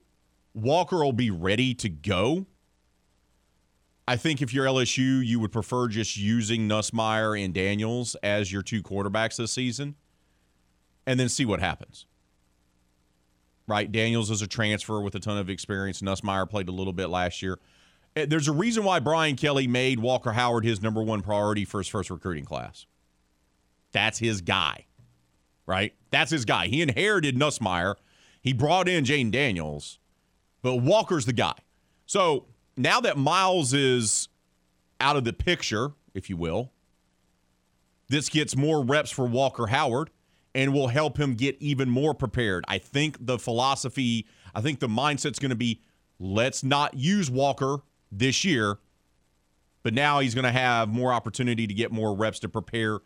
Walker 0.55 1.03
will 1.03 1.13
be 1.13 1.31
ready 1.31 1.75
to 1.75 1.89
go. 1.89 2.47
I 4.09 4.17
think 4.17 4.43
if 4.43 4.53
you're 4.53 4.67
LSU, 4.67 5.25
you 5.25 5.39
would 5.41 5.53
prefer 5.53 5.89
just 5.89 6.17
using 6.17 6.69
Nussmeier 6.69 7.43
and 7.43 7.55
Daniels 7.55 8.17
as 8.23 8.53
your 8.53 8.63
two 8.63 8.83
quarterbacks 8.83 9.37
this 9.37 9.53
season 9.53 9.95
and 11.07 11.19
then 11.19 11.29
see 11.29 11.45
what 11.45 11.61
happens. 11.61 12.07
Right? 13.67 13.91
Daniels 13.91 14.31
is 14.31 14.43
a 14.43 14.49
transfer 14.49 15.01
with 15.01 15.15
a 15.15 15.21
ton 15.21 15.39
of 15.39 15.49
experience. 15.49 16.03
Nussmeier 16.03 16.49
played 16.49 16.69
a 16.69 16.73
little 16.73 16.93
bit 16.93 17.09
last 17.09 17.41
year. 17.41 17.59
Eh, 18.17 18.27
there's 18.29 18.49
a 18.49 18.53
reason 18.53 18.83
why 18.83 18.99
Brian 18.99 19.37
Kelly 19.37 19.67
made 19.67 20.01
Walker 20.01 20.33
Howard 20.33 20.65
his 20.65 20.83
number 20.83 21.03
one 21.03 21.23
priority 21.23 21.65
for 21.65 21.79
his 21.79 21.89
first 21.89 22.11
recruiting 22.11 22.45
class. 22.45 22.87
That's 23.93 24.19
his 24.19 24.41
guy, 24.41 24.87
right? 25.67 25.95
That's 26.11 26.31
his 26.31 26.45
guy. 26.45 26.67
He 26.67 26.83
inherited 26.83 27.37
Nussmeier. 27.37 27.95
He 28.41 28.53
brought 28.53 28.89
in 28.89 29.05
Jayden 29.05 29.31
Daniels, 29.31 29.99
but 30.63 30.77
Walker's 30.77 31.27
the 31.27 31.33
guy. 31.33 31.55
So 32.07 32.47
now 32.83 33.01
that 33.01 33.16
Miles 33.16 33.73
is 33.73 34.29
out 35.01 35.16
of 35.16 35.25
the 35.25 35.33
picture, 35.33 35.93
if 36.14 36.29
you 36.31 36.37
will, 36.37 36.73
this 38.09 38.29
gets 38.29 38.57
more 38.57 38.85
reps 38.85 39.11
for 39.11 39.27
Walker 39.27 39.69
Howard 39.69 40.11
and 40.55 40.73
will 40.73 40.88
help 40.88 41.19
him 41.19 41.35
get 41.35 41.57
even 41.61 41.88
more 41.88 42.14
prepared. 42.14 42.64
I 42.69 42.79
think 42.79 43.25
the 43.25 43.38
philosophy, 43.38 44.27
I 44.55 44.61
think 44.61 44.81
the 44.81 44.88
mindset's 44.88 45.38
going 45.38 45.51
to 45.51 45.57
be 45.57 45.81
let's 46.19 46.64
not 46.64 46.95
use 46.95 47.31
Walker 47.31 47.79
this 48.11 48.45
year, 48.45 48.79
but 49.83 49.95
now 49.95 50.19
he's 50.21 50.35
going 50.35 50.45
to 50.45 50.51
have 50.51 50.88
more 50.88 51.12
opportunity 51.12 51.66
to 51.66 51.75
get 51.75 51.93
more 51.93 52.14
reps 52.14 52.40
to 52.40 52.49
prepare 52.49 53.01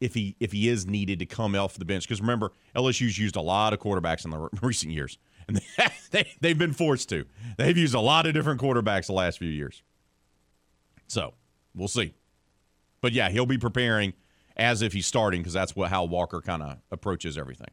if 0.00 0.14
he 0.14 0.36
if 0.40 0.52
he 0.52 0.68
is 0.68 0.86
needed 0.86 1.18
to 1.20 1.26
come 1.26 1.54
off 1.54 1.74
the 1.74 1.84
bench. 1.84 2.06
Because 2.06 2.20
remember, 2.20 2.52
LSU's 2.76 3.18
used 3.18 3.36
a 3.36 3.40
lot 3.40 3.72
of 3.72 3.78
quarterbacks 3.78 4.24
in 4.24 4.30
the 4.30 4.48
recent 4.62 4.92
years, 4.92 5.18
and 5.48 5.60
they, 6.10 6.32
they 6.40 6.48
have 6.48 6.58
been 6.58 6.72
forced 6.72 7.08
to. 7.10 7.24
They've 7.56 7.76
used 7.76 7.94
a 7.94 8.00
lot 8.00 8.26
of 8.26 8.34
different 8.34 8.60
quarterbacks 8.60 9.06
the 9.06 9.12
last 9.12 9.38
few 9.38 9.48
years. 9.48 9.82
So 11.06 11.34
we'll 11.74 11.88
see. 11.88 12.14
But 13.00 13.12
yeah, 13.12 13.28
he'll 13.28 13.46
be 13.46 13.58
preparing 13.58 14.14
as 14.56 14.82
if 14.82 14.92
he's 14.92 15.06
starting 15.06 15.40
because 15.40 15.52
that's 15.52 15.74
what 15.76 15.90
how 15.90 16.04
Walker 16.04 16.40
kind 16.40 16.62
of 16.62 16.78
approaches 16.90 17.36
everything. 17.36 17.70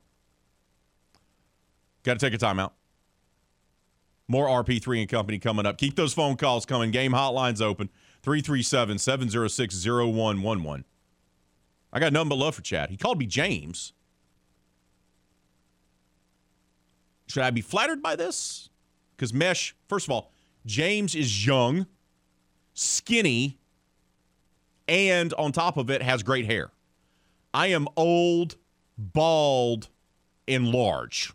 Got 2.03 2.19
to 2.19 2.29
take 2.29 2.39
a 2.39 2.43
timeout. 2.43 2.71
More 4.27 4.47
RP3 4.47 5.01
and 5.01 5.09
Company 5.09 5.39
coming 5.39 5.65
up. 5.65 5.77
Keep 5.77 5.95
those 5.95 6.13
phone 6.13 6.37
calls 6.37 6.65
coming. 6.65 6.91
Game 6.91 7.11
hotlines 7.11 7.61
open 7.61 7.89
337 8.23 8.97
706 8.97 9.85
0111. 9.85 10.85
I 11.93 11.99
got 11.99 12.13
nothing 12.13 12.29
but 12.29 12.35
love 12.35 12.55
for 12.55 12.61
Chad. 12.61 12.89
He 12.89 12.97
called 12.97 13.19
me 13.19 13.25
James. 13.25 13.93
Should 17.31 17.43
I 17.43 17.49
be 17.49 17.61
flattered 17.61 18.01
by 18.01 18.17
this? 18.17 18.69
Because 19.15 19.33
Mesh, 19.33 19.73
first 19.87 20.05
of 20.05 20.11
all, 20.11 20.33
James 20.65 21.15
is 21.15 21.45
young, 21.45 21.87
skinny, 22.73 23.57
and 24.87 25.33
on 25.35 25.53
top 25.53 25.77
of 25.77 25.89
it 25.89 26.01
has 26.01 26.23
great 26.23 26.45
hair. 26.45 26.71
I 27.53 27.67
am 27.67 27.87
old, 27.95 28.57
bald, 28.97 29.87
and 30.45 30.67
large. 30.67 31.31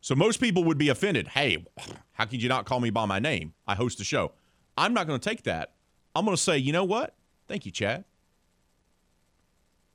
So 0.00 0.14
most 0.14 0.40
people 0.40 0.64
would 0.64 0.78
be 0.78 0.88
offended. 0.88 1.28
Hey, 1.28 1.64
how 2.12 2.24
could 2.24 2.42
you 2.42 2.48
not 2.48 2.64
call 2.64 2.80
me 2.80 2.88
by 2.88 3.04
my 3.04 3.18
name? 3.18 3.52
I 3.66 3.74
host 3.74 4.00
a 4.00 4.04
show. 4.04 4.32
I'm 4.76 4.94
not 4.94 5.06
going 5.06 5.20
to 5.20 5.28
take 5.28 5.42
that. 5.42 5.72
I'm 6.16 6.24
going 6.24 6.36
to 6.36 6.42
say, 6.42 6.56
you 6.56 6.72
know 6.72 6.84
what? 6.84 7.14
Thank 7.46 7.66
you, 7.66 7.72
Chad. 7.72 8.04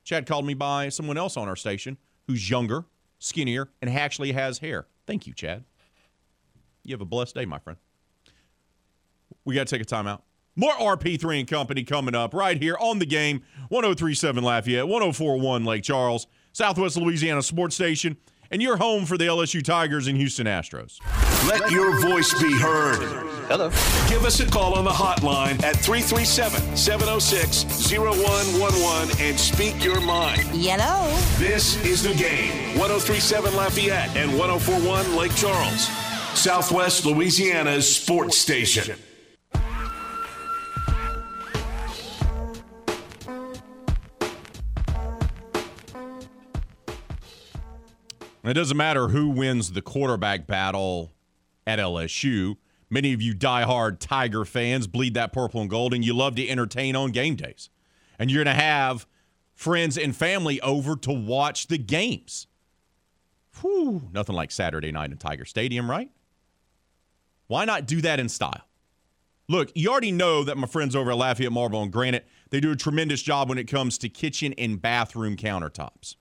Chad 0.04 0.26
called 0.26 0.46
me 0.46 0.54
by 0.54 0.88
someone 0.88 1.18
else 1.18 1.36
on 1.36 1.48
our 1.48 1.56
station 1.56 1.98
who's 2.28 2.48
younger, 2.48 2.84
skinnier, 3.20 3.68
and 3.80 3.88
actually 3.88 4.32
has 4.32 4.58
hair. 4.58 4.86
Thank 5.06 5.28
you, 5.28 5.32
Chad. 5.32 5.64
You 6.82 6.94
have 6.94 7.00
a 7.00 7.06
blessed 7.06 7.36
day, 7.36 7.44
my 7.44 7.60
friend. 7.60 7.78
We 9.44 9.54
got 9.54 9.68
to 9.68 9.78
take 9.78 9.82
a 9.82 9.88
timeout. 9.88 10.22
More 10.56 10.72
RP3 10.72 11.40
and 11.40 11.48
Company 11.48 11.84
coming 11.84 12.14
up 12.14 12.34
right 12.34 12.60
here 12.60 12.76
on 12.80 12.98
the 12.98 13.06
game 13.06 13.42
1037 13.68 14.42
Lafayette, 14.42 14.88
1041 14.88 15.64
Lake 15.64 15.84
Charles, 15.84 16.26
Southwest 16.52 16.96
Louisiana 16.96 17.42
Sports 17.42 17.76
Station, 17.76 18.16
and 18.50 18.60
your 18.60 18.76
home 18.76 19.04
for 19.04 19.16
the 19.16 19.26
LSU 19.26 19.62
Tigers 19.62 20.06
and 20.06 20.16
Houston 20.16 20.46
Astros. 20.46 20.98
Let 21.48 21.70
your 21.70 22.00
voice 22.00 22.32
be 22.40 22.52
heard. 22.52 22.98
Hello. 23.48 23.68
Give 24.08 24.24
us 24.24 24.40
a 24.40 24.46
call 24.46 24.74
on 24.74 24.84
the 24.84 24.90
hotline 24.90 25.62
at 25.62 25.76
337 25.76 26.76
706 26.76 27.64
0111 27.90 29.20
and 29.20 29.38
speak 29.38 29.82
your 29.82 30.00
mind. 30.00 30.44
Yellow. 30.54 31.10
This 31.38 31.82
is 31.84 32.02
the 32.02 32.14
game 32.14 32.78
1037 32.78 33.56
Lafayette 33.56 34.16
and 34.16 34.38
1041 34.38 35.16
Lake 35.16 35.34
Charles, 35.34 35.88
Southwest 36.38 37.04
Louisiana's 37.06 37.92
sports 37.92 38.36
station. 38.36 38.96
It 48.42 48.54
doesn't 48.54 48.76
matter 48.76 49.08
who 49.08 49.28
wins 49.28 49.72
the 49.72 49.82
quarterback 49.82 50.46
battle 50.46 51.12
at 51.66 51.78
LSU. 51.78 52.56
Many 52.88 53.12
of 53.12 53.20
you 53.20 53.34
diehard 53.34 53.98
Tiger 53.98 54.44
fans 54.44 54.86
bleed 54.86 55.14
that 55.14 55.32
purple 55.32 55.60
and 55.60 55.68
gold, 55.68 55.92
and 55.92 56.04
you 56.04 56.14
love 56.14 56.36
to 56.36 56.48
entertain 56.48 56.96
on 56.96 57.10
game 57.10 57.36
days. 57.36 57.68
And 58.18 58.30
you're 58.30 58.42
going 58.42 58.56
to 58.56 58.62
have 58.62 59.06
friends 59.54 59.98
and 59.98 60.16
family 60.16 60.60
over 60.62 60.96
to 60.96 61.12
watch 61.12 61.66
the 61.66 61.78
games. 61.78 62.46
Whew, 63.60 64.08
nothing 64.12 64.34
like 64.34 64.50
Saturday 64.50 64.90
night 64.90 65.10
in 65.10 65.18
Tiger 65.18 65.44
Stadium, 65.44 65.90
right? 65.90 66.10
Why 67.46 67.66
not 67.66 67.86
do 67.86 68.00
that 68.00 68.20
in 68.20 68.28
style? 68.28 68.66
Look, 69.48 69.70
you 69.74 69.90
already 69.90 70.12
know 70.12 70.44
that 70.44 70.56
my 70.56 70.66
friends 70.66 70.96
over 70.96 71.10
at 71.10 71.16
Lafayette 71.16 71.52
Marble 71.52 71.82
and 71.82 71.92
Granite, 71.92 72.26
they 72.50 72.60
do 72.60 72.70
a 72.70 72.76
tremendous 72.76 73.20
job 73.20 73.48
when 73.48 73.58
it 73.58 73.64
comes 73.64 73.98
to 73.98 74.08
kitchen 74.08 74.54
and 74.56 74.80
bathroom 74.80 75.36
countertops 75.36 76.14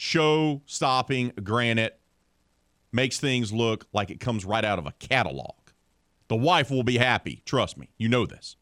show 0.00 0.62
stopping 0.64 1.30
granite 1.44 2.00
makes 2.90 3.20
things 3.20 3.52
look 3.52 3.86
like 3.92 4.08
it 4.08 4.18
comes 4.18 4.46
right 4.46 4.64
out 4.64 4.78
of 4.78 4.86
a 4.86 4.92
catalog. 4.92 5.54
The 6.28 6.36
wife 6.36 6.70
will 6.70 6.82
be 6.82 6.96
happy. 6.96 7.42
Trust 7.44 7.76
me. 7.76 7.90
You 7.98 8.08
know 8.08 8.24
this. 8.24 8.56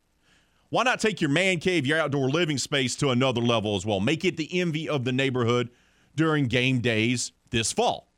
Why 0.70 0.82
not 0.82 0.99
take 0.99 1.20
your 1.20 1.30
man 1.30 1.61
cave, 1.61 1.86
your 1.86 2.01
outdoor 2.01 2.28
living 2.28 2.59
space 2.59 2.97
to 2.97 3.11
another 3.11 3.41
level 3.41 3.76
as 3.76 3.86
well? 3.86 4.01
Make 4.01 4.24
it 4.24 4.36
the 4.36 4.61
envy 4.61 4.89
of 4.89 5.05
the 5.05 5.12
neighborhood 5.12 5.70
during 6.16 6.49
game 6.49 6.80
days 6.80 7.30
this 7.51 7.72
fall. 7.72 8.11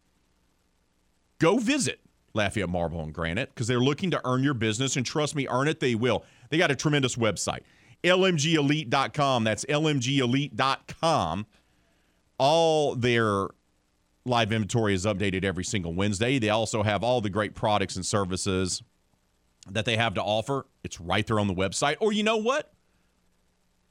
Go 1.38 1.58
visit 1.58 2.00
Lafayette 2.32 2.70
Marble 2.70 3.02
and 3.02 3.12
Granite 3.12 3.50
because 3.50 3.66
they're 3.66 3.80
looking 3.80 4.10
to 4.12 4.20
earn 4.24 4.42
your 4.42 4.54
business. 4.54 4.96
And 4.96 5.04
trust 5.04 5.36
me, 5.36 5.46
earn 5.46 5.68
it, 5.68 5.78
they 5.78 5.94
will. 5.94 6.24
They 6.48 6.56
got 6.56 6.70
a 6.70 6.76
tremendous 6.76 7.16
website. 7.16 7.60
LMGElite.com. 8.02 9.44
That's 9.44 9.66
LMGElite.com 9.66 11.46
all 12.40 12.96
their 12.96 13.48
live 14.24 14.50
inventory 14.50 14.94
is 14.94 15.04
updated 15.04 15.44
every 15.44 15.62
single 15.62 15.92
Wednesday. 15.92 16.38
They 16.38 16.48
also 16.48 16.82
have 16.82 17.04
all 17.04 17.20
the 17.20 17.28
great 17.28 17.54
products 17.54 17.96
and 17.96 18.06
services 18.06 18.82
that 19.70 19.84
they 19.84 19.98
have 19.98 20.14
to 20.14 20.22
offer. 20.22 20.66
It's 20.82 20.98
right 20.98 21.26
there 21.26 21.38
on 21.38 21.48
the 21.48 21.54
website. 21.54 21.96
Or 22.00 22.12
you 22.12 22.22
know 22.22 22.38
what? 22.38 22.72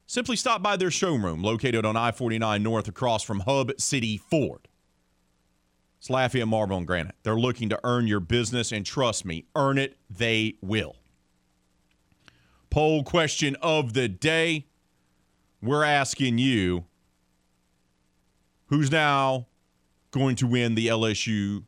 Simply 0.07 0.35
stop 0.35 0.63
by 0.63 0.77
their 0.77 0.89
showroom 0.89 1.43
located 1.43 1.85
on 1.85 1.95
I 1.95 2.11
49 2.11 2.63
North 2.63 2.87
across 2.87 3.21
from 3.21 3.41
Hub 3.41 3.71
City 3.77 4.17
Ford. 4.17 4.67
It's 5.99 6.09
Lafayette 6.09 6.47
Marble 6.47 6.77
and 6.77 6.87
Granite. 6.87 7.15
They're 7.21 7.35
looking 7.35 7.69
to 7.69 7.79
earn 7.83 8.07
your 8.07 8.19
business, 8.19 8.71
and 8.71 8.83
trust 8.83 9.25
me, 9.25 9.45
earn 9.55 9.77
it, 9.77 9.95
they 10.09 10.55
will. 10.61 10.95
Poll 12.71 13.03
question 13.03 13.55
of 13.61 13.93
the 13.93 14.07
day. 14.07 14.65
We're 15.61 15.83
asking 15.83 16.39
you 16.39 16.85
who's 18.69 18.91
now 18.91 19.47
going 20.11 20.35
to 20.37 20.47
win 20.47 20.75
the 20.75 20.87
LSU 20.87 21.63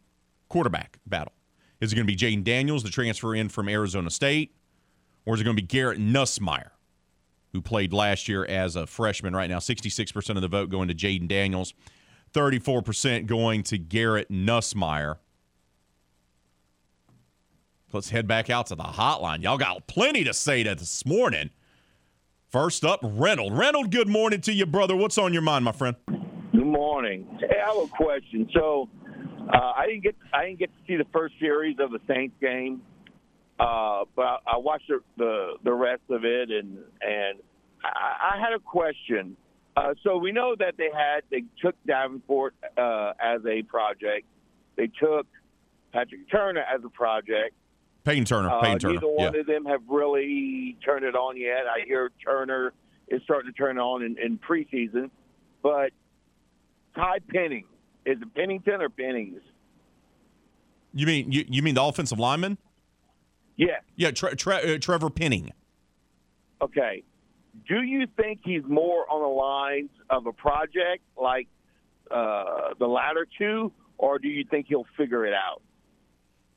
quarterback 0.49 0.99
battle? 1.06 1.34
Is 1.80 1.91
it 1.91 1.95
going 1.95 2.08
to 2.08 2.14
be 2.14 2.18
Jayden 2.18 2.43
Daniels, 2.43 2.84
the 2.84 2.89
transfer 2.89 3.36
in 3.36 3.49
from 3.49 3.68
Arizona 3.68 4.10
State, 4.10 4.56
or 5.26 5.34
is 5.34 5.41
it 5.41 5.43
going 5.43 5.56
to 5.56 5.62
be 5.62 5.68
Garrett 5.68 5.99
Nussmeier, 5.99 6.70
who 7.54 7.62
played 7.62 7.91
last 7.91 8.28
year 8.28 8.45
as 8.45 8.76
a 8.76 8.86
freshman? 8.86 9.36
Right 9.36 9.49
now, 9.49 9.58
66% 9.58 10.36
of 10.36 10.41
the 10.41 10.47
vote 10.47 10.70
going 10.70 10.88
to 10.88 10.93
Jayden 10.93 11.28
Daniels, 11.28 11.74
34% 12.34 13.26
going 13.26 13.64
to 13.64 13.78
Garrett 13.78 14.30
Nussmeier. 14.30 15.18
Let's 17.91 18.12
head 18.12 18.28
back 18.28 18.49
out 18.49 18.68
to 18.68 18.76
the 18.76 18.84
hotline. 18.84 19.43
Y'all 19.43 19.58
got 19.58 19.86
plenty 19.88 20.24
to 20.24 20.34
say 20.34 20.64
to 20.64 20.76
this 20.76 21.06
morning. 21.06 21.49
First 22.47 22.86
up, 22.86 22.99
Reynold. 23.04 23.58
Reynold, 23.58 23.91
good 23.91 24.08
morning 24.08 24.39
to 24.41 24.54
you, 24.54 24.66
brother. 24.66 24.95
What's 24.95 25.18
on 25.18 25.34
your 25.34 25.41
mind, 25.41 25.66
my 25.66 25.72
friend? 25.72 25.95
Good 26.52 26.66
morning. 26.66 27.26
Hey, 27.39 27.60
I 27.66 27.68
have 27.74 27.78
a 27.78 27.88
question. 27.88 28.49
So, 28.54 28.89
uh, 29.54 29.72
I 29.76 29.86
didn't 29.88 30.04
get 30.04 30.16
I 30.34 30.45
didn't 30.45 30.60
get 30.60 30.70
to 30.70 30.84
see 30.88 30.97
the 30.97 31.08
first 31.14 31.36
series 31.39 31.78
of 31.80 31.91
the 31.91 31.99
Saints 32.08 32.36
game, 32.41 32.82
uh, 33.60 34.04
but 34.16 34.22
I, 34.22 34.38
I 34.54 34.58
watched 34.58 34.88
the, 34.89 35.02
the 35.18 35.54
the 35.64 35.74
rest 35.74 36.02
of 36.10 36.26
it, 36.26 36.49
and 36.52 36.78
and 37.02 37.39
I, 37.84 38.36
I 38.36 38.39
had 38.39 38.54
a 38.54 38.60
question. 38.60 39.38
Uh, 39.78 39.93
so 40.04 40.18
we 40.18 40.34
know 40.34 40.56
that 40.60 40.76
they 40.78 40.89
had 40.93 41.22
they 41.30 41.43
took 41.62 41.76
Davenport 41.88 42.54
uh, 42.78 43.14
as 43.22 43.39
a 43.45 43.62
project, 43.64 44.26
they 44.76 44.88
took 44.88 45.28
Patrick 45.93 46.30
Turner 46.30 46.64
as 46.74 46.82
a 46.84 46.89
project. 46.89 47.56
Payne 48.04 48.26
Turner. 48.26 48.49
Payne 48.62 48.76
Uh, 48.76 48.80
Turner. 48.80 48.93
Neither 48.95 49.08
yeah. 49.18 49.26
one 49.26 49.36
of 49.39 49.45
them 49.45 49.66
have 49.66 49.82
really 49.88 50.76
turned 50.84 51.06
it 51.06 51.16
on 51.16 51.38
yet. 51.38 51.66
I 51.68 51.86
hear 51.86 52.12
Turner 52.26 52.74
is 53.08 53.22
starting 53.24 53.52
to 53.52 53.58
turn 53.58 53.78
on 53.78 54.04
in, 54.04 54.18
in 54.18 54.38
preseason, 54.39 55.12
but 55.62 55.91
Ty 56.95 57.19
Penning 57.29 57.65
is 58.05 58.17
it 58.21 58.33
Pennington 58.35 58.81
or 58.81 58.89
Pennings? 58.89 59.41
You 60.93 61.05
mean 61.05 61.31
you, 61.31 61.45
you 61.47 61.61
mean 61.61 61.75
the 61.75 61.83
offensive 61.83 62.19
lineman? 62.19 62.57
Yeah. 63.57 63.77
Yeah, 63.95 64.11
tre- 64.11 64.35
tre- 64.35 64.75
uh, 64.75 64.77
Trevor 64.79 65.09
Penning. 65.09 65.51
Okay. 66.61 67.03
Do 67.67 67.81
you 67.81 68.07
think 68.17 68.39
he's 68.43 68.63
more 68.67 69.09
on 69.09 69.21
the 69.21 69.27
lines 69.27 69.89
of 70.09 70.25
a 70.25 70.31
project 70.31 71.03
like 71.17 71.47
uh, 72.09 72.73
the 72.79 72.87
latter 72.87 73.27
two, 73.37 73.71
or 73.97 74.19
do 74.19 74.27
you 74.27 74.45
think 74.49 74.67
he'll 74.67 74.87
figure 74.97 75.25
it 75.25 75.33
out? 75.33 75.61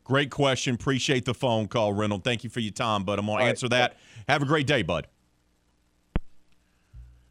Great 0.05 0.31
question. 0.31 0.75
Appreciate 0.75 1.25
the 1.25 1.35
phone 1.35 1.67
call, 1.67 1.93
Reynold. 1.93 2.25
Thank 2.25 2.45
you 2.45 2.51
for 2.51 2.61
your 2.61 2.73
time, 2.73 3.05
bud. 3.05 3.19
I'm 3.19 3.27
going 3.27 3.39
to 3.39 3.43
All 3.43 3.47
right. 3.47 3.49
answer 3.49 3.69
that. 3.71 3.97
Have 4.29 4.43
a 4.43 4.47
great 4.47 4.67
day, 4.67 4.83
bud. 4.83 5.07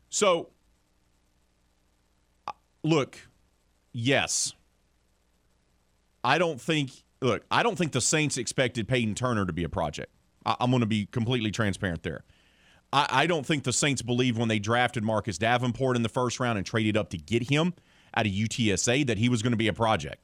So, 0.10 0.50
look, 2.84 3.20
yes. 3.92 4.54
I 6.24 6.38
don't 6.38 6.60
think, 6.60 6.92
look, 7.22 7.44
I 7.52 7.64
don't 7.64 7.78
think 7.78 7.92
the 7.92 8.02
Saints 8.02 8.38
expected 8.38 8.88
Payton 8.88 9.16
Turner 9.16 9.46
to 9.46 9.54
be 9.54 9.64
a 9.64 9.70
project. 9.70 10.12
I, 10.46 10.56
I'm 10.60 10.70
going 10.70 10.82
to 10.82 10.88
be 10.88 11.06
completely 11.08 11.52
transparent 11.52 12.04
there. 12.04 12.24
I, 12.92 13.08
I 13.10 13.28
don't 13.28 13.46
think 13.46 13.64
the 13.64 13.74
Saints 13.74 14.02
believed 14.02 14.38
when 14.38 14.48
they 14.48 14.60
drafted 14.60 15.04
Marcus 15.04 15.38
Davenport 15.38 15.96
in 15.96 16.04
the 16.04 16.10
first 16.10 16.40
round 16.40 16.58
and 16.58 16.66
traded 16.66 16.96
up 16.96 17.10
to 17.10 17.18
get 17.18 17.50
him 17.50 17.74
out 18.16 18.26
of 18.26 18.32
UTSA 18.32 19.08
that 19.08 19.18
he 19.18 19.30
was 19.30 19.42
going 19.42 19.52
to 19.52 19.58
be 19.58 19.68
a 19.68 19.74
project. 19.74 20.24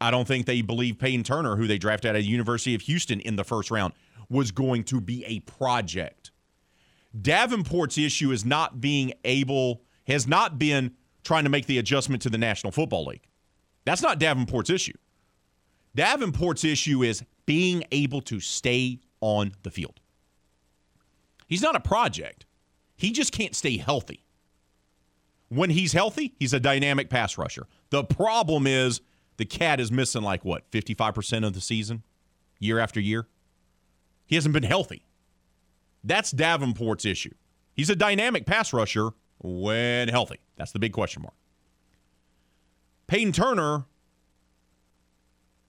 I 0.00 0.10
don't 0.10 0.26
think 0.26 0.46
they 0.46 0.62
believe 0.62 0.98
Payton 0.98 1.24
Turner, 1.24 1.56
who 1.56 1.66
they 1.66 1.76
drafted 1.76 2.10
out 2.10 2.16
of 2.16 2.22
the 2.22 2.28
University 2.28 2.74
of 2.74 2.80
Houston 2.82 3.20
in 3.20 3.36
the 3.36 3.44
first 3.44 3.70
round, 3.70 3.92
was 4.30 4.50
going 4.50 4.84
to 4.84 5.00
be 5.00 5.24
a 5.26 5.40
project. 5.40 6.30
Davenport's 7.20 7.98
issue 7.98 8.30
is 8.30 8.44
not 8.44 8.80
being 8.80 9.12
able, 9.24 9.82
has 10.06 10.26
not 10.26 10.58
been 10.58 10.92
trying 11.30 11.44
to 11.44 11.50
make 11.50 11.66
the 11.66 11.78
adjustment 11.78 12.20
to 12.20 12.28
the 12.28 12.36
National 12.36 12.72
Football 12.72 13.06
League. 13.06 13.22
That's 13.84 14.02
not 14.02 14.18
Davenport's 14.18 14.68
issue. 14.68 14.96
Davenport's 15.96 16.64
issue 16.64 17.04
is 17.04 17.22
being 17.46 17.84
able 17.92 18.20
to 18.22 18.40
stay 18.40 18.98
on 19.20 19.52
the 19.62 19.70
field. 19.70 20.00
He's 21.46 21.62
not 21.62 21.76
a 21.76 21.80
project. 21.80 22.46
He 22.96 23.12
just 23.12 23.30
can't 23.30 23.54
stay 23.54 23.76
healthy. 23.76 24.24
When 25.50 25.70
he's 25.70 25.92
healthy, 25.92 26.34
he's 26.40 26.52
a 26.52 26.58
dynamic 26.58 27.10
pass 27.10 27.38
rusher. 27.38 27.68
The 27.90 28.02
problem 28.02 28.66
is 28.66 29.00
the 29.36 29.44
cat 29.44 29.78
is 29.78 29.92
missing 29.92 30.22
like 30.22 30.44
what, 30.44 30.68
55% 30.72 31.46
of 31.46 31.52
the 31.52 31.60
season, 31.60 32.02
year 32.58 32.80
after 32.80 32.98
year? 32.98 33.28
He 34.26 34.34
hasn't 34.34 34.52
been 34.52 34.64
healthy. 34.64 35.06
That's 36.02 36.32
Davenport's 36.32 37.04
issue. 37.04 37.34
He's 37.72 37.88
a 37.88 37.94
dynamic 37.94 38.46
pass 38.46 38.72
rusher 38.72 39.10
when 39.40 40.08
healthy. 40.08 40.38
That's 40.56 40.72
the 40.72 40.78
big 40.78 40.92
question 40.92 41.22
mark. 41.22 41.34
Payton 43.06 43.32
Turner 43.32 43.84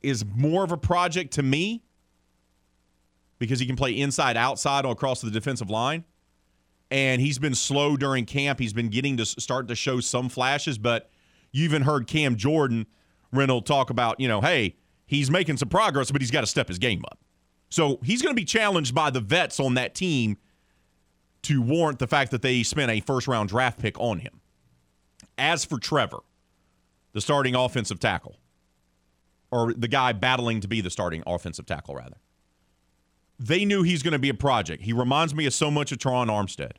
is 0.01 0.25
more 0.25 0.63
of 0.63 0.71
a 0.71 0.77
project 0.77 1.33
to 1.33 1.43
me 1.43 1.83
because 3.39 3.59
he 3.59 3.65
can 3.65 3.75
play 3.75 3.91
inside, 3.97 4.37
outside, 4.37 4.85
or 4.85 4.91
across 4.91 5.21
the 5.21 5.31
defensive 5.31 5.69
line. 5.69 6.03
And 6.91 7.21
he's 7.21 7.39
been 7.39 7.55
slow 7.55 7.97
during 7.97 8.25
camp. 8.25 8.59
He's 8.59 8.73
been 8.73 8.89
getting 8.89 9.17
to 9.17 9.25
start 9.25 9.67
to 9.69 9.75
show 9.75 9.99
some 10.01 10.29
flashes, 10.29 10.77
but 10.77 11.09
you 11.51 11.63
even 11.63 11.83
heard 11.83 12.05
Cam 12.05 12.35
Jordan, 12.35 12.85
Reynolds, 13.31 13.67
talk 13.67 13.89
about, 13.89 14.19
you 14.19 14.27
know, 14.27 14.41
hey, 14.41 14.75
he's 15.05 15.31
making 15.31 15.57
some 15.57 15.69
progress, 15.69 16.11
but 16.11 16.21
he's 16.21 16.31
got 16.31 16.41
to 16.41 16.47
step 16.47 16.67
his 16.67 16.77
game 16.77 17.03
up. 17.09 17.19
So 17.69 17.99
he's 18.03 18.21
going 18.21 18.35
to 18.35 18.39
be 18.39 18.45
challenged 18.45 18.93
by 18.93 19.09
the 19.09 19.21
vets 19.21 19.59
on 19.59 19.75
that 19.75 19.95
team 19.95 20.37
to 21.43 21.61
warrant 21.61 21.99
the 21.99 22.07
fact 22.07 22.31
that 22.31 22.41
they 22.41 22.63
spent 22.63 22.91
a 22.91 22.99
first 23.01 23.27
round 23.27 23.49
draft 23.49 23.79
pick 23.79 23.99
on 23.99 24.19
him. 24.19 24.41
As 25.37 25.65
for 25.65 25.79
Trevor, 25.79 26.19
the 27.13 27.21
starting 27.21 27.55
offensive 27.55 27.99
tackle, 27.99 28.37
or 29.51 29.73
the 29.73 29.87
guy 29.87 30.13
battling 30.13 30.61
to 30.61 30.67
be 30.67 30.81
the 30.81 30.89
starting 30.89 31.23
offensive 31.25 31.65
tackle, 31.65 31.95
rather, 31.95 32.17
they 33.39 33.65
knew 33.65 33.81
he's 33.81 34.03
going 34.03 34.11
to 34.13 34.19
be 34.19 34.29
a 34.29 34.35
project. 34.35 34.83
He 34.83 34.93
reminds 34.93 35.33
me 35.33 35.45
of 35.45 35.53
so 35.53 35.71
much 35.71 35.91
of 35.91 35.97
Tron 35.97 36.27
Armstead. 36.27 36.73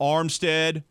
Armstead 0.00 0.82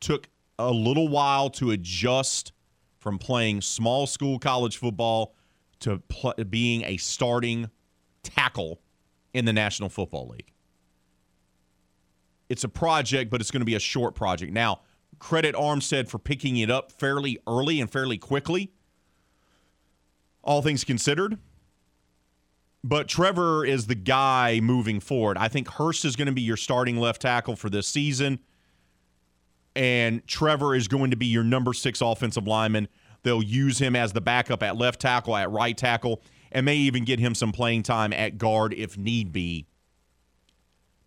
took 0.00 0.28
a 0.58 0.70
little 0.70 1.08
while 1.08 1.50
to 1.50 1.70
adjust 1.70 2.52
from 2.98 3.18
playing 3.18 3.60
small 3.60 4.06
school 4.06 4.38
college 4.38 4.76
football 4.76 5.34
to 5.80 5.98
pl- 6.08 6.34
being 6.48 6.84
a 6.84 6.96
starting 6.98 7.70
tackle 8.22 8.80
in 9.32 9.44
the 9.44 9.52
National 9.52 9.88
Football 9.88 10.28
League. 10.28 10.52
It's 12.48 12.64
a 12.64 12.68
project, 12.68 13.30
but 13.30 13.40
it's 13.40 13.50
going 13.50 13.60
to 13.60 13.66
be 13.66 13.74
a 13.74 13.80
short 13.80 14.14
project. 14.14 14.52
Now, 14.52 14.80
credit 15.18 15.54
Armstead 15.54 16.08
for 16.08 16.18
picking 16.18 16.56
it 16.58 16.70
up 16.70 16.92
fairly 16.92 17.38
early 17.46 17.80
and 17.80 17.90
fairly 17.90 18.18
quickly, 18.18 18.72
all 20.42 20.62
things 20.62 20.84
considered. 20.84 21.38
But 22.84 23.08
Trevor 23.08 23.64
is 23.64 23.88
the 23.88 23.96
guy 23.96 24.60
moving 24.62 25.00
forward. 25.00 25.36
I 25.38 25.48
think 25.48 25.68
Hurst 25.68 26.04
is 26.04 26.14
going 26.14 26.26
to 26.26 26.32
be 26.32 26.42
your 26.42 26.56
starting 26.56 26.98
left 26.98 27.22
tackle 27.22 27.56
for 27.56 27.68
this 27.68 27.88
season. 27.88 28.38
And 29.74 30.24
Trevor 30.26 30.74
is 30.74 30.86
going 30.86 31.10
to 31.10 31.16
be 31.16 31.26
your 31.26 31.42
number 31.42 31.72
six 31.72 32.00
offensive 32.00 32.46
lineman. 32.46 32.86
They'll 33.24 33.42
use 33.42 33.78
him 33.78 33.96
as 33.96 34.12
the 34.12 34.20
backup 34.20 34.62
at 34.62 34.76
left 34.76 35.00
tackle, 35.00 35.36
at 35.36 35.50
right 35.50 35.76
tackle, 35.76 36.22
and 36.52 36.64
may 36.64 36.76
even 36.76 37.04
get 37.04 37.18
him 37.18 37.34
some 37.34 37.50
playing 37.50 37.82
time 37.82 38.12
at 38.12 38.38
guard 38.38 38.72
if 38.72 38.96
need 38.96 39.32
be. 39.32 39.66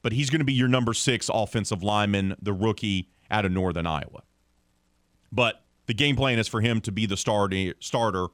But 0.01 0.13
he's 0.13 0.29
going 0.29 0.39
to 0.39 0.45
be 0.45 0.53
your 0.53 0.67
number 0.67 0.93
six 0.93 1.29
offensive 1.33 1.83
lineman, 1.83 2.35
the 2.41 2.53
rookie 2.53 3.09
out 3.29 3.45
of 3.45 3.51
Northern 3.51 3.85
Iowa. 3.85 4.23
But 5.31 5.63
the 5.87 5.93
game 5.93 6.15
plan 6.15 6.39
is 6.39 6.47
for 6.47 6.61
him 6.61 6.81
to 6.81 6.91
be 6.91 7.05
the 7.05 7.17
starter 7.17 7.73
starter 7.79 8.27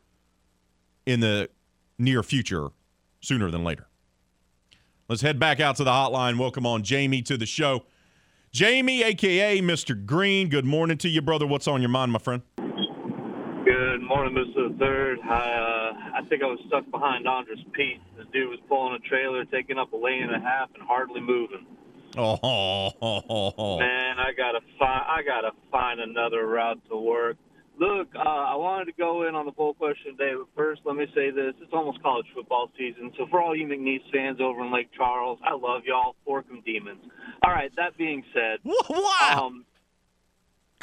in 1.06 1.20
the 1.20 1.50
near 1.98 2.24
future, 2.24 2.70
sooner 3.22 3.50
than 3.50 3.64
later. 3.64 3.88
Let's 5.08 5.22
head 5.22 5.40
back 5.40 5.60
out 5.60 5.76
to 5.78 5.84
the 5.84 5.92
hotline. 5.92 6.40
Welcome 6.40 6.66
on 6.66 6.84
Jamie 6.84 7.22
to 7.24 7.38
the 7.38 7.46
show. 7.46 7.86
Jamie, 8.52 9.04
aka 9.04 9.60
Mr. 9.60 10.06
Green. 10.06 10.50
Good 10.50 10.66
morning 10.66 10.98
to 11.00 11.10
you, 11.10 11.22
brother. 11.22 11.46
What's 11.46 11.68
on 11.68 11.82
your 11.82 11.90
mind, 11.90 12.12
my 12.12 12.20
friend? 12.20 12.42
Good 13.96 14.04
morning, 14.04 14.36
Mr. 14.36 14.78
Third. 14.78 15.20
I, 15.24 15.54
uh, 15.54 16.20
I 16.20 16.28
think 16.28 16.44
I 16.44 16.48
was 16.48 16.60
stuck 16.68 16.84
behind 16.92 17.26
Andres 17.30 17.64
Pete. 17.72 18.02
This 18.18 18.28
dude 18.34 18.50
was 18.50 18.60
pulling 18.68 18.94
a 18.94 19.00
trailer, 19.00 19.46
taking 19.46 19.78
up 19.78 19.94
a 19.94 19.96
lane 19.96 20.24
and 20.24 20.36
a 20.36 20.40
half, 20.46 20.68
and 20.74 20.84
hardly 20.84 21.22
moving. 21.22 21.66
Oh, 22.18 22.38
oh, 22.44 22.92
oh, 23.02 23.22
oh, 23.30 23.54
oh. 23.58 23.80
Man, 23.80 24.20
I 24.20 24.34
gotta 24.36 24.60
find. 24.78 25.02
I 25.08 25.24
gotta 25.26 25.52
find 25.72 26.02
another 26.02 26.46
route 26.46 26.82
to 26.90 26.98
work. 26.98 27.38
Look, 27.80 28.10
uh, 28.14 28.20
I 28.20 28.56
wanted 28.58 28.92
to 28.92 28.98
go 28.98 29.30
in 29.30 29.34
on 29.34 29.46
the 29.46 29.54
poll 29.54 29.74
question 29.74 30.18
today, 30.18 30.34
but 30.36 30.48
first, 30.58 30.82
let 30.84 30.98
me 30.98 31.06
say 31.16 31.32
this: 31.32 31.54
it's 31.62 31.72
almost 31.72 32.04
college 32.04 32.26
football 32.36 32.70
season, 32.78 33.14
so 33.18 33.28
for 33.32 33.42
all 33.42 33.56
you 33.56 33.66
McNeese 33.66 34.04
fans 34.12 34.42
over 34.42 34.60
in 34.66 34.74
Lake 34.74 34.90
Charles, 34.98 35.40
I 35.42 35.54
love 35.54 35.84
y'all. 35.86 36.18
Fork 36.26 36.48
'em 36.52 36.62
demons. 36.66 37.00
All 37.44 37.54
right. 37.54 37.72
That 37.78 37.98
being 37.98 38.26
said, 38.34 38.60
wow. 38.90 39.46
um, 39.46 39.66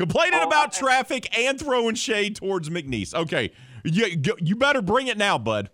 Complaining 0.03 0.41
Oh, 0.43 0.49
about 0.49 0.75
I- 0.75 0.79
traffic 0.81 1.39
and 1.39 1.57
throwing 1.61 1.95
shade 1.95 2.35
towards 2.35 2.69
McNeese. 2.69 3.15
Okay, 3.15 3.53
you, 3.85 4.17
you 4.41 4.57
better 4.57 4.83
bring 4.83 5.07
it 5.07 5.17
now, 5.17 5.39
bud. 5.39 5.71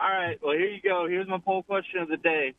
All 0.00 0.08
right. 0.08 0.38
Well, 0.42 0.54
here 0.56 0.70
you 0.70 0.80
go. 0.80 1.06
Here's 1.06 1.28
my 1.28 1.36
poll 1.36 1.62
question 1.62 2.00
of 2.00 2.08
the 2.08 2.16
day. 2.16 2.54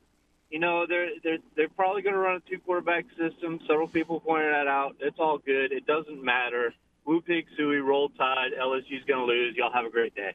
You 0.52 0.60
know, 0.60 0.86
they're 0.88 1.10
they're 1.24 1.38
they're 1.56 1.70
probably 1.70 2.04
going 2.04 2.14
to 2.14 2.20
run 2.20 2.36
a 2.36 2.50
two 2.50 2.60
quarterback 2.60 3.06
system. 3.18 3.60
Several 3.68 3.88
people 3.88 4.20
pointed 4.20 4.54
that 4.54 4.68
out. 4.68 4.96
It's 5.00 5.18
all 5.18 5.40
good. 5.40 5.72
It 5.72 5.88
doesn't 5.88 6.24
matter. 6.24 6.72
Woo 7.06 7.20
pig 7.22 7.46
suey, 7.58 7.78
roll 7.78 8.10
tide. 8.10 8.52
LSU's 8.62 9.04
going 9.08 9.22
to 9.22 9.26
lose. 9.26 9.56
Y'all 9.58 9.72
have 9.74 9.86
a 9.86 9.90
great 9.90 10.14
day. 10.14 10.34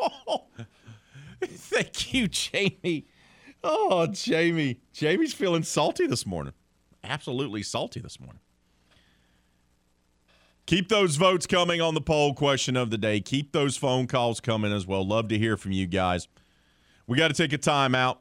Thank 1.44 2.12
you, 2.12 2.26
Jamie. 2.26 3.06
Oh, 3.62 4.08
Jamie. 4.08 4.80
Jamie's 4.92 5.32
feeling 5.34 5.62
salty 5.62 6.08
this 6.08 6.26
morning. 6.26 6.54
Absolutely 7.04 7.62
salty 7.62 8.00
this 8.00 8.18
morning. 8.18 8.40
Keep 10.68 10.90
those 10.90 11.16
votes 11.16 11.46
coming 11.46 11.80
on 11.80 11.94
the 11.94 12.00
poll 12.02 12.34
question 12.34 12.76
of 12.76 12.90
the 12.90 12.98
day. 12.98 13.20
Keep 13.20 13.52
those 13.52 13.78
phone 13.78 14.06
calls 14.06 14.38
coming 14.38 14.70
as 14.70 14.86
well. 14.86 15.02
Love 15.02 15.28
to 15.28 15.38
hear 15.38 15.56
from 15.56 15.72
you 15.72 15.86
guys. 15.86 16.28
We 17.06 17.16
got 17.16 17.28
to 17.28 17.34
take 17.34 17.54
a 17.54 17.58
timeout. 17.58 18.18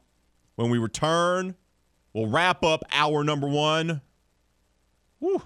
When 0.56 0.70
we 0.70 0.78
return, 0.78 1.56
we'll 2.14 2.28
wrap 2.28 2.64
up 2.64 2.86
hour 2.93 3.26
number 3.26 3.50
one. 3.50 4.00
Woo. 5.20 5.41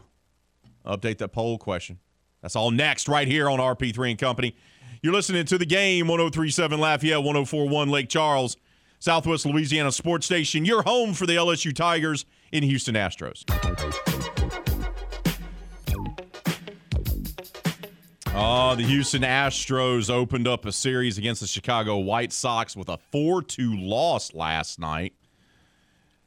Update 0.85 1.17
that 1.17 1.29
poll 1.29 1.57
question. 1.57 1.97
That's 2.43 2.55
all 2.55 2.69
next, 2.69 3.09
right 3.09 3.27
here 3.27 3.49
on 3.49 3.57
RP3 3.57 4.11
and 4.11 4.19
Company. 4.19 4.55
You're 5.01 5.13
listening 5.13 5.45
to 5.45 5.57
the 5.57 5.65
game 5.65 6.07
1037 6.07 6.79
Lafayette, 6.79 7.23
1041 7.23 7.89
Lake 7.89 8.09
Charles, 8.09 8.57
Southwest 8.99 9.47
Louisiana 9.47 9.91
Sports 9.91 10.27
Station, 10.27 10.65
your 10.65 10.83
home 10.83 11.15
for 11.15 11.25
the 11.25 11.35
LSU 11.35 11.75
Tigers 11.75 12.27
in 12.51 12.61
Houston 12.61 12.93
Astros. 12.93 14.10
Oh, 18.43 18.73
the 18.73 18.81
Houston 18.81 19.21
Astros 19.21 20.09
opened 20.09 20.47
up 20.47 20.65
a 20.65 20.71
series 20.71 21.19
against 21.19 21.41
the 21.41 21.47
Chicago 21.47 21.99
White 21.99 22.33
Sox 22.33 22.75
with 22.75 22.89
a 22.89 22.97
4 23.11 23.43
2 23.43 23.75
loss 23.77 24.33
last 24.33 24.79
night 24.79 25.13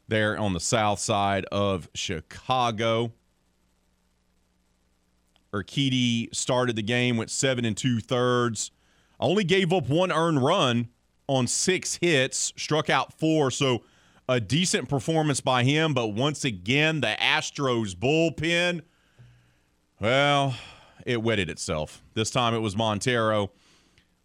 there 0.06 0.38
on 0.38 0.52
the 0.52 0.60
south 0.60 1.00
side 1.00 1.44
of 1.46 1.88
Chicago. 1.92 3.12
Urquidy 5.52 6.32
started 6.32 6.76
the 6.76 6.84
game, 6.84 7.16
went 7.16 7.30
seven 7.32 7.64
and 7.64 7.76
two 7.76 7.98
thirds, 7.98 8.70
only 9.18 9.42
gave 9.42 9.72
up 9.72 9.88
one 9.88 10.12
earned 10.12 10.40
run 10.40 10.90
on 11.26 11.48
six 11.48 11.98
hits, 12.00 12.52
struck 12.56 12.88
out 12.88 13.12
four. 13.18 13.50
So 13.50 13.82
a 14.28 14.38
decent 14.38 14.88
performance 14.88 15.40
by 15.40 15.64
him. 15.64 15.94
But 15.94 16.14
once 16.14 16.44
again, 16.44 17.00
the 17.00 17.16
Astros 17.20 17.96
bullpen, 17.96 18.82
well, 19.98 20.54
it 21.04 21.22
wetted 21.22 21.50
itself. 21.50 22.02
This 22.14 22.30
time 22.30 22.54
it 22.54 22.58
was 22.58 22.76
Montero, 22.76 23.50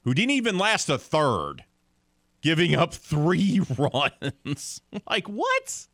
who 0.03 0.13
didn't 0.13 0.31
even 0.31 0.57
last 0.57 0.89
a 0.89 0.97
third, 0.97 1.63
giving 2.41 2.75
up 2.75 2.93
three 2.93 3.61
runs. 3.77 4.81
like, 5.09 5.27
what? 5.27 5.87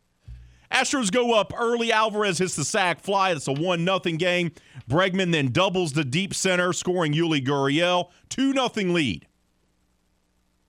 Astros 0.71 1.11
go 1.11 1.33
up 1.33 1.53
early. 1.57 1.91
Alvarez 1.91 2.39
hits 2.39 2.55
the 2.55 2.65
sac 2.65 2.99
fly. 2.99 3.31
It's 3.31 3.47
a 3.47 3.53
1 3.53 3.86
0 3.86 3.99
game. 4.17 4.51
Bregman 4.89 5.31
then 5.31 5.51
doubles 5.51 5.93
the 5.93 6.03
deep 6.03 6.33
center, 6.33 6.73
scoring 6.73 7.13
Yuli 7.13 7.45
Gurriel. 7.45 8.09
2 8.29 8.53
0 8.53 8.69
lead. 8.91 9.27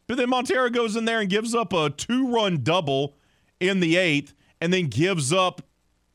But 0.07 0.19
then 0.19 0.31
Montero 0.31 0.71
goes 0.71 0.97
in 0.97 1.05
there 1.05 1.21
and 1.21 1.29
gives 1.29 1.55
up 1.55 1.73
a 1.73 1.91
two 1.91 2.29
run 2.29 2.63
double 2.63 3.17
in 3.59 3.81
the 3.81 3.97
eighth 3.97 4.35
and 4.61 4.73
then 4.73 4.87
gives 4.87 5.33
up 5.33 5.63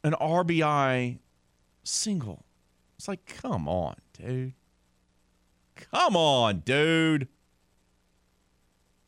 an 0.04 0.14
RBI 0.14 1.20
single. 1.84 2.46
It's 3.02 3.08
like, 3.08 3.26
come 3.26 3.68
on, 3.68 3.96
dude. 4.14 4.54
Come 5.74 6.16
on, 6.16 6.60
dude. 6.60 7.28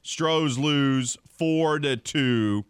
Stros 0.01 0.57
lose 0.57 1.15
4 1.37 1.77
to 1.77 1.97
2 1.97 2.65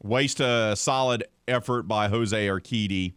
Waste 0.00 0.38
a 0.38 0.76
solid 0.76 1.24
effort 1.48 1.88
by 1.88 2.06
Jose 2.06 2.46
Urquidy 2.46 3.14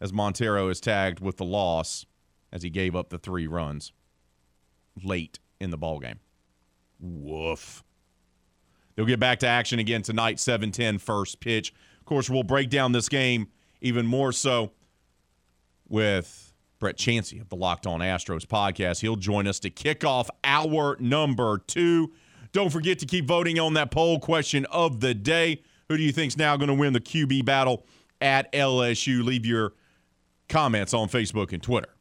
as 0.00 0.10
Montero 0.10 0.70
is 0.70 0.80
tagged 0.80 1.20
with 1.20 1.36
the 1.36 1.44
loss 1.44 2.06
as 2.50 2.62
he 2.62 2.70
gave 2.70 2.96
up 2.96 3.10
the 3.10 3.18
three 3.18 3.46
runs 3.46 3.92
late 5.04 5.38
in 5.60 5.68
the 5.68 5.76
ball 5.76 5.98
game. 5.98 6.20
Woof. 6.98 7.84
They'll 8.94 9.04
get 9.04 9.20
back 9.20 9.40
to 9.40 9.46
action 9.46 9.80
again 9.80 10.00
tonight, 10.00 10.36
7-10 10.36 10.98
first 10.98 11.40
pitch. 11.40 11.74
Of 12.00 12.06
course, 12.06 12.30
we'll 12.30 12.42
break 12.42 12.70
down 12.70 12.92
this 12.92 13.10
game 13.10 13.48
even 13.82 14.06
more 14.06 14.32
so 14.32 14.72
with 15.88 16.52
Brett 16.78 16.96
Chansey 16.96 17.40
of 17.40 17.48
the 17.48 17.56
Locked 17.56 17.86
On 17.86 18.00
Astros 18.00 18.44
podcast. 18.44 19.00
He'll 19.00 19.16
join 19.16 19.46
us 19.46 19.58
to 19.60 19.70
kick 19.70 20.04
off 20.04 20.28
our 20.44 20.96
number 21.00 21.58
two. 21.66 22.12
Don't 22.52 22.70
forget 22.70 22.98
to 23.00 23.06
keep 23.06 23.26
voting 23.26 23.58
on 23.58 23.74
that 23.74 23.90
poll 23.90 24.18
question 24.18 24.64
of 24.66 25.00
the 25.00 25.14
day. 25.14 25.62
Who 25.88 25.96
do 25.96 26.02
you 26.02 26.12
think's 26.12 26.36
now 26.36 26.56
going 26.56 26.68
to 26.68 26.74
win 26.74 26.92
the 26.92 27.00
QB 27.00 27.44
battle 27.44 27.86
at 28.20 28.52
LSU? 28.52 29.24
Leave 29.24 29.46
your 29.46 29.72
comments 30.48 30.94
on 30.94 31.08
Facebook 31.08 31.52
and 31.52 31.62
Twitter. 31.62 31.94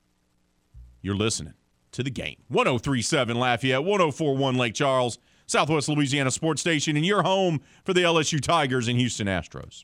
You're 1.01 1.15
listening 1.15 1.53
to 1.91 2.03
the 2.03 2.09
game. 2.09 2.38
1037 2.47 3.38
Lafayette, 3.38 3.83
1041 3.83 4.55
Lake 4.55 4.73
Charles, 4.73 5.17
Southwest 5.45 5.88
Louisiana 5.88 6.31
Sports 6.31 6.61
Station, 6.61 6.95
and 6.97 7.05
your 7.05 7.23
home 7.23 7.61
for 7.83 7.93
the 7.93 8.01
LSU 8.01 8.41
Tigers 8.41 8.88
and 8.88 8.97
Houston 8.99 9.27
Astros. 9.27 9.83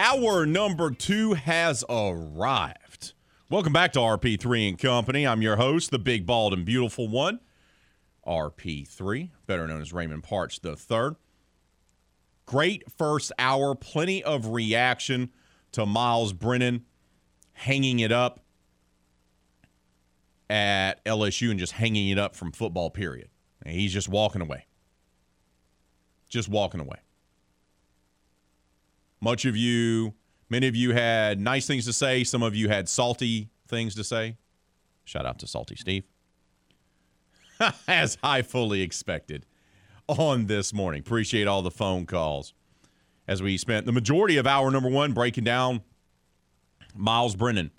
Hour 0.00 0.46
number 0.46 0.92
two 0.92 1.32
has 1.32 1.84
arrived. 1.88 3.14
Welcome 3.50 3.72
back 3.72 3.92
to 3.94 3.98
RP3 3.98 4.68
and 4.68 4.78
Company. 4.78 5.26
I'm 5.26 5.42
your 5.42 5.56
host, 5.56 5.90
the 5.90 5.98
big, 5.98 6.24
bald, 6.24 6.52
and 6.52 6.64
beautiful 6.64 7.08
one, 7.08 7.40
RP3, 8.24 9.30
better 9.48 9.66
known 9.66 9.80
as 9.80 9.92
Raymond 9.92 10.22
Parks 10.22 10.60
III. 10.64 11.16
Great 12.46 12.84
first 12.92 13.32
hour, 13.40 13.74
plenty 13.74 14.22
of 14.22 14.46
reaction 14.46 15.32
to 15.72 15.84
Miles 15.84 16.32
Brennan 16.32 16.84
hanging 17.54 17.98
it 17.98 18.12
up 18.12 18.38
at 20.48 21.04
LSU 21.04 21.50
and 21.50 21.58
just 21.58 21.72
hanging 21.72 22.08
it 22.10 22.20
up 22.20 22.36
from 22.36 22.52
football, 22.52 22.88
period. 22.88 23.30
And 23.62 23.74
he's 23.74 23.92
just 23.92 24.08
walking 24.08 24.42
away. 24.42 24.66
Just 26.28 26.48
walking 26.48 26.78
away. 26.80 26.98
Much 29.20 29.44
of 29.44 29.56
you, 29.56 30.14
many 30.48 30.68
of 30.68 30.76
you 30.76 30.92
had 30.92 31.40
nice 31.40 31.66
things 31.66 31.84
to 31.86 31.92
say. 31.92 32.24
Some 32.24 32.42
of 32.42 32.54
you 32.54 32.68
had 32.68 32.88
salty 32.88 33.50
things 33.66 33.94
to 33.96 34.04
say. 34.04 34.36
Shout 35.04 35.26
out 35.26 35.38
to 35.40 35.46
Salty 35.46 35.76
Steve. 35.76 36.04
As 37.88 38.18
I 38.22 38.42
fully 38.42 38.82
expected 38.82 39.46
on 40.06 40.46
this 40.46 40.72
morning. 40.72 41.00
Appreciate 41.00 41.46
all 41.46 41.62
the 41.62 41.70
phone 41.70 42.06
calls 42.06 42.54
as 43.28 43.42
we 43.42 43.58
spent 43.58 43.84
the 43.84 43.92
majority 43.92 44.38
of 44.38 44.46
hour 44.46 44.70
number 44.70 44.88
one 44.88 45.12
breaking 45.12 45.44
down 45.44 45.82
Miles 46.94 47.36
Brennan 47.36 47.70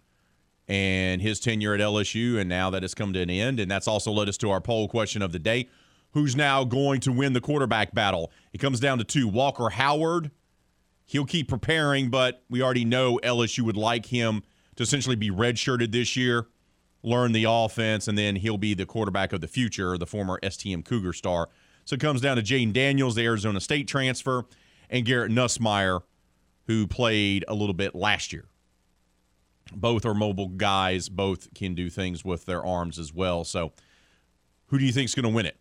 and 0.68 1.22
his 1.22 1.40
tenure 1.40 1.74
at 1.74 1.80
LSU, 1.80 2.38
and 2.38 2.48
now 2.48 2.70
that 2.70 2.84
it's 2.84 2.94
come 2.94 3.12
to 3.14 3.20
an 3.20 3.30
end. 3.30 3.60
And 3.60 3.70
that's 3.70 3.88
also 3.88 4.12
led 4.12 4.30
us 4.30 4.38
to 4.38 4.52
our 4.52 4.62
poll 4.62 4.88
question 4.88 5.24
of 5.24 5.32
the 5.32 5.40
day 5.40 5.68
who's 6.12 6.36
now 6.36 6.64
going 6.64 7.00
to 7.02 7.12
win 7.12 7.34
the 7.34 7.42
quarterback 7.42 7.94
battle? 7.94 8.32
It 8.54 8.60
comes 8.60 8.80
down 8.80 9.00
to 9.00 9.04
two 9.04 9.28
Walker 9.28 9.70
Howard 9.70 10.32
he'll 11.10 11.26
keep 11.26 11.48
preparing, 11.48 12.10
but 12.10 12.44
we 12.52 12.62
already 12.62 12.86
know 12.86 13.20
LSU 13.24 13.62
would 13.64 13.76
like 13.76 14.06
him 14.06 14.44
to 14.76 14.84
essentially 14.84 15.16
be 15.16 15.32
redshirted 15.32 15.92
this 15.92 16.16
year, 16.16 16.46
learn 17.02 17.32
the 17.32 17.46
offense, 17.50 18.08
and 18.08 18.16
then 18.16 18.36
he'll 18.36 18.60
be 18.60 18.76
the 18.76 18.86
quarterback 18.86 19.34
of 19.34 19.42
the 19.42 19.48
future, 19.48 19.98
the 19.98 20.06
former 20.06 20.40
STM 20.44 20.86
Cougar 20.86 21.14
star. 21.14 21.50
So 21.84 21.96
it 21.96 22.00
comes 22.00 22.22
down 22.22 22.38
to 22.38 22.44
Jayden 22.44 22.74
Daniels, 22.74 23.16
the 23.16 23.26
Arizona 23.26 23.60
State 23.60 23.88
transfer, 23.88 24.46
and 24.88 25.04
Garrett 25.04 25.32
Nussmeier, 25.32 26.02
who 26.68 26.86
played 26.86 27.44
a 27.48 27.56
little 27.56 27.74
bit 27.74 27.96
last 27.96 28.32
year 28.32 28.46
Both 29.74 30.06
are 30.06 30.14
mobile 30.14 30.50
guys. 30.50 31.10
Both 31.10 31.52
can 31.56 31.74
do 31.74 31.90
things 31.90 32.24
with 32.24 32.46
their 32.46 32.64
arms 32.64 33.00
as 33.00 33.12
well. 33.12 33.44
So, 33.44 33.74
who 34.68 34.78
do 34.78 34.86
you 34.86 34.92
think 34.92 35.06
is 35.06 35.16
going 35.16 35.24
to 35.24 35.36
win 35.36 35.48
it? 35.48 35.58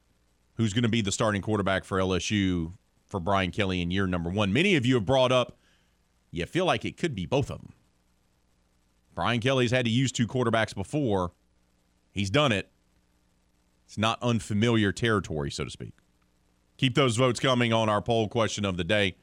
Who's 0.56 0.74
going 0.74 0.82
to 0.82 0.90
be 0.90 1.00
the 1.00 1.12
starting 1.12 1.40
quarterback 1.40 1.84
for 1.84 1.98
LSU 1.98 2.74
for 3.08 3.20
Brian 3.20 3.50
Kelly 3.50 3.80
in 3.80 3.90
year 3.90 4.06
number 4.06 4.30
one? 4.30 4.52
Many 4.52 4.76
of 4.76 4.86
you 4.86 4.94
have 4.94 5.06
brought 5.06 5.32
up 5.32 5.58
you 6.30 6.46
feel 6.46 6.64
like 6.64 6.84
it 6.84 6.96
could 6.96 7.14
be 7.14 7.26
both 7.26 7.50
of 7.50 7.58
them. 7.58 7.72
Brian 9.14 9.40
Kelly's 9.40 9.70
had 9.70 9.84
to 9.84 9.90
use 9.90 10.12
two 10.12 10.26
quarterbacks 10.26 10.74
before. 10.74 11.32
He's 12.12 12.30
done 12.30 12.52
it. 12.52 12.70
It's 13.86 13.98
not 13.98 14.22
unfamiliar 14.22 14.92
territory, 14.92 15.50
so 15.50 15.64
to 15.64 15.70
speak. 15.70 15.94
Keep 16.76 16.94
those 16.94 17.16
votes 17.16 17.40
coming 17.40 17.72
on 17.72 17.88
our 17.88 18.02
poll 18.02 18.28
question 18.28 18.64
of 18.64 18.76
the 18.76 18.84
day. 18.84 19.16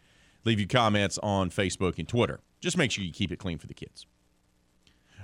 Leave 0.44 0.60
your 0.60 0.68
comments 0.68 1.18
on 1.24 1.50
Facebook 1.50 1.98
and 1.98 2.08
Twitter. 2.08 2.42
Just 2.60 2.78
make 2.78 2.92
sure 2.92 3.04
you 3.04 3.14
keep 3.14 3.32
it 3.32 3.38
clean 3.38 3.58
for 3.58 3.68
the 3.68 3.74
kids. 3.74 4.06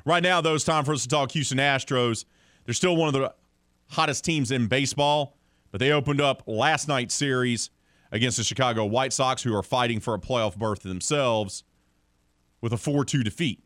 Right 0.06 0.24
now, 0.24 0.42
though, 0.42 0.56
it's 0.56 0.64
time 0.64 0.86
for 0.86 0.94
us 0.94 1.04
to 1.04 1.08
talk 1.08 1.32
Houston 1.32 1.58
Astros. 1.58 2.26
They're 2.66 2.74
still 2.74 2.96
one 2.96 3.08
of 3.08 3.14
the 3.14 3.34
hottest 3.90 4.24
teams 4.24 4.52
in 4.52 4.68
baseball, 4.68 5.38
but 5.72 5.80
they 5.80 5.92
opened 5.92 6.22
up 6.22 6.44
last 6.48 6.88
night's 6.88 7.14
series 7.14 7.72
against 8.12 8.38
the 8.38 8.44
Chicago 8.44 8.86
White 8.86 9.14
Sox, 9.14 9.44
who 9.44 9.56
are 9.56 9.64
fighting 9.64 10.00
for 10.00 10.14
a 10.14 10.20
playoff 10.20 10.58
berth 10.58 10.84
themselves, 10.84 11.64
with 12.60 12.74
a 12.74 12.78
4 12.78 13.06
2 13.06 13.24
defeat. 13.24 13.64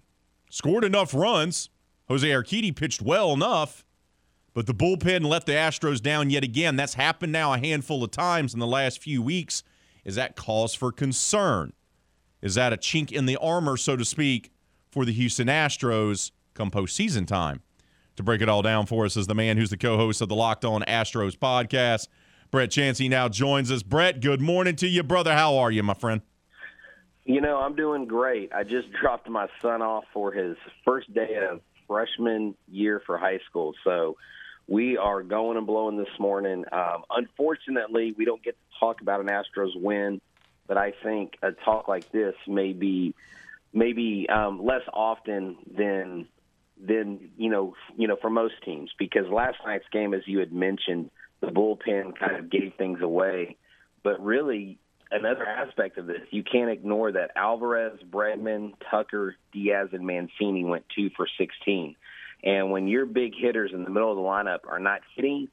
Scored 0.50 0.84
enough 0.84 1.14
runs. 1.14 1.70
Jose 2.08 2.28
Urquidy 2.28 2.76
pitched 2.76 3.02
well 3.02 3.34
enough 3.34 3.84
but 4.56 4.68
the 4.68 4.74
bullpen 4.74 5.28
let 5.28 5.46
the 5.46 5.52
Astros 5.52 6.02
down 6.02 6.30
yet 6.30 6.44
again. 6.44 6.78
That's 6.78 6.94
happened 6.94 7.34
now 7.34 7.54
a 7.54 7.60
handful 7.60 8.04
of 8.04 8.12
times 8.12 8.54
in 8.54 8.60
the 8.62 8.66
last 8.66 9.04
few 9.04 9.22
weeks. 9.22 9.64
Is 10.06 10.16
that 10.16 10.38
cause 10.38 10.74
for 10.74 10.94
concern? 10.94 11.74
Is 12.42 12.56
that 12.56 12.72
a 12.72 12.78
chink 12.78 13.12
in 13.12 13.26
the 13.26 13.36
armor, 13.38 13.76
so 13.76 13.98
to 13.98 14.06
speak, 14.06 14.52
for 14.90 15.04
the 15.04 15.12
Houston 15.12 15.48
Astros 15.48 16.32
come 16.54 16.72
postseason 16.72 17.28
time? 17.28 17.64
To 18.16 18.24
break 18.24 18.42
it 18.42 18.48
all 18.48 18.62
down 18.62 18.86
for 18.86 19.04
us 19.04 19.18
is 19.18 19.28
the 19.28 19.36
man 19.36 19.58
who's 19.58 19.72
the 19.72 19.78
co 19.78 19.98
host 19.98 20.22
of 20.22 20.30
the 20.30 20.36
Locked 20.36 20.64
On 20.64 20.82
Astros 20.84 21.36
podcast. 21.36 22.08
Brett 22.52 22.70
Chansey 22.70 23.10
now 23.10 23.28
joins 23.28 23.72
us. 23.72 23.84
Brett, 23.84 24.22
good 24.22 24.42
morning 24.42 24.76
to 24.78 24.88
you, 24.88 25.04
brother. 25.04 25.34
How 25.34 25.58
are 25.58 25.72
you, 25.72 25.84
my 25.84 25.94
friend? 25.94 26.22
You 27.26 27.42
know, 27.42 27.58
I'm 27.58 27.76
doing 27.76 28.06
great. 28.06 28.54
I 28.54 28.64
just 28.64 28.92
dropped 29.02 29.28
my 29.30 29.48
son 29.62 29.82
off 29.82 30.06
for 30.14 30.32
his 30.32 30.58
first 30.84 31.14
day 31.14 31.38
of 31.50 31.62
freshman 31.88 32.56
year 32.68 33.02
for 33.06 33.18
high 33.18 33.40
school. 33.50 33.74
So 33.84 34.18
we 34.68 34.98
are 34.98 35.22
going 35.22 35.58
and 35.58 35.68
blowing 35.68 35.98
this 35.98 36.20
morning. 36.20 36.66
Um, 36.72 37.04
unfortunately, 37.10 38.14
we 38.18 38.26
don't 38.26 38.44
get 38.44 38.56
to 38.56 38.80
talk 38.80 39.02
about 39.02 39.20
an 39.20 39.28
Astros 39.28 39.72
win, 39.76 40.22
but 40.68 40.78
I 40.78 40.94
think 41.04 41.34
a 41.42 41.52
talk 41.52 41.88
like 41.88 42.12
this 42.12 42.36
may 42.48 42.74
be 42.74 43.14
maybe 43.74 44.28
um, 44.30 44.64
less 44.64 44.82
often 44.94 45.58
than 45.78 46.28
than 46.84 47.32
you 47.38 47.50
know 47.50 47.74
you 47.96 48.08
know 48.08 48.18
for 48.20 48.30
most 48.30 48.56
teams 48.64 48.92
because 48.98 49.28
last 49.30 49.58
night's 49.66 49.86
game, 49.92 50.14
as 50.14 50.22
you 50.26 50.40
had 50.40 50.52
mentioned, 50.52 51.12
the 51.42 51.48
bullpen 51.48 52.18
kind 52.18 52.38
of 52.38 52.50
gave 52.50 52.74
things 52.78 53.02
away. 53.02 53.58
But 54.04 54.24
really, 54.24 54.78
another 55.12 55.46
aspect 55.46 55.98
of 55.98 56.08
this, 56.08 56.22
you 56.32 56.44
can't 56.44 56.70
ignore 56.70 57.12
that 57.12 57.32
Alvarez, 57.36 58.00
Bregman, 58.10 58.74
Tucker, 58.90 59.36
Diaz, 59.52 59.90
and 59.94 60.06
Mancini 60.06 60.64
went 60.64 60.86
two 60.96 61.10
for 61.16 61.28
16. 61.38 61.96
And 62.44 62.72
when 62.72 62.88
your 62.88 63.06
big 63.06 63.34
hitters 63.36 63.72
in 63.74 63.84
the 63.84 63.90
middle 63.90 64.12
of 64.12 64.18
the 64.18 64.24
lineup 64.24 64.70
are 64.70 64.80
not 64.80 65.02
hitting, 65.16 65.48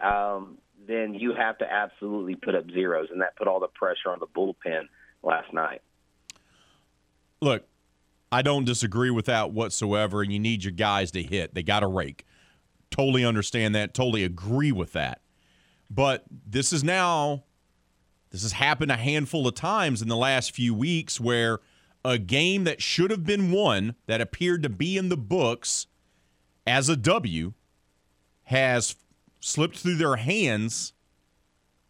um, 0.00 0.58
then 0.86 1.14
you 1.14 1.34
have 1.34 1.58
to 1.58 1.70
absolutely 1.70 2.34
put 2.34 2.54
up 2.54 2.64
zeros, 2.70 3.08
and 3.10 3.20
that 3.20 3.36
put 3.36 3.46
all 3.46 3.60
the 3.60 3.68
pressure 3.68 4.10
on 4.10 4.18
the 4.18 4.26
bullpen 4.26 4.88
last 5.22 5.52
night. 5.52 5.82
Look, 7.40 7.64
I 8.32 8.42
don't 8.42 8.64
disagree 8.64 9.10
with 9.10 9.26
that 9.26 9.52
whatsoever, 9.52 10.22
and 10.22 10.32
you 10.32 10.38
need 10.38 10.64
your 10.64 10.72
guys 10.72 11.10
to 11.12 11.22
hit. 11.22 11.54
They 11.54 11.62
got 11.62 11.80
to 11.80 11.86
rake. 11.86 12.24
Totally 12.92 13.24
understand 13.24 13.74
that. 13.74 13.94
Totally 13.94 14.22
agree 14.22 14.70
with 14.70 14.92
that. 14.92 15.20
But 15.90 16.24
this 16.46 16.72
is 16.72 16.84
now, 16.84 17.42
this 18.30 18.42
has 18.42 18.52
happened 18.52 18.92
a 18.92 18.96
handful 18.96 19.48
of 19.48 19.54
times 19.54 20.00
in 20.00 20.08
the 20.08 20.16
last 20.16 20.52
few 20.52 20.74
weeks 20.74 21.18
where 21.18 21.58
a 22.04 22.18
game 22.18 22.64
that 22.64 22.80
should 22.80 23.10
have 23.10 23.24
been 23.24 23.50
won, 23.50 23.96
that 24.06 24.20
appeared 24.20 24.62
to 24.62 24.68
be 24.68 24.96
in 24.96 25.08
the 25.08 25.16
books, 25.16 25.86
as 26.66 26.88
a 26.88 26.96
W 26.96 27.54
has 28.44 28.96
slipped 29.40 29.78
through 29.78 29.96
their 29.96 30.16
hands 30.16 30.92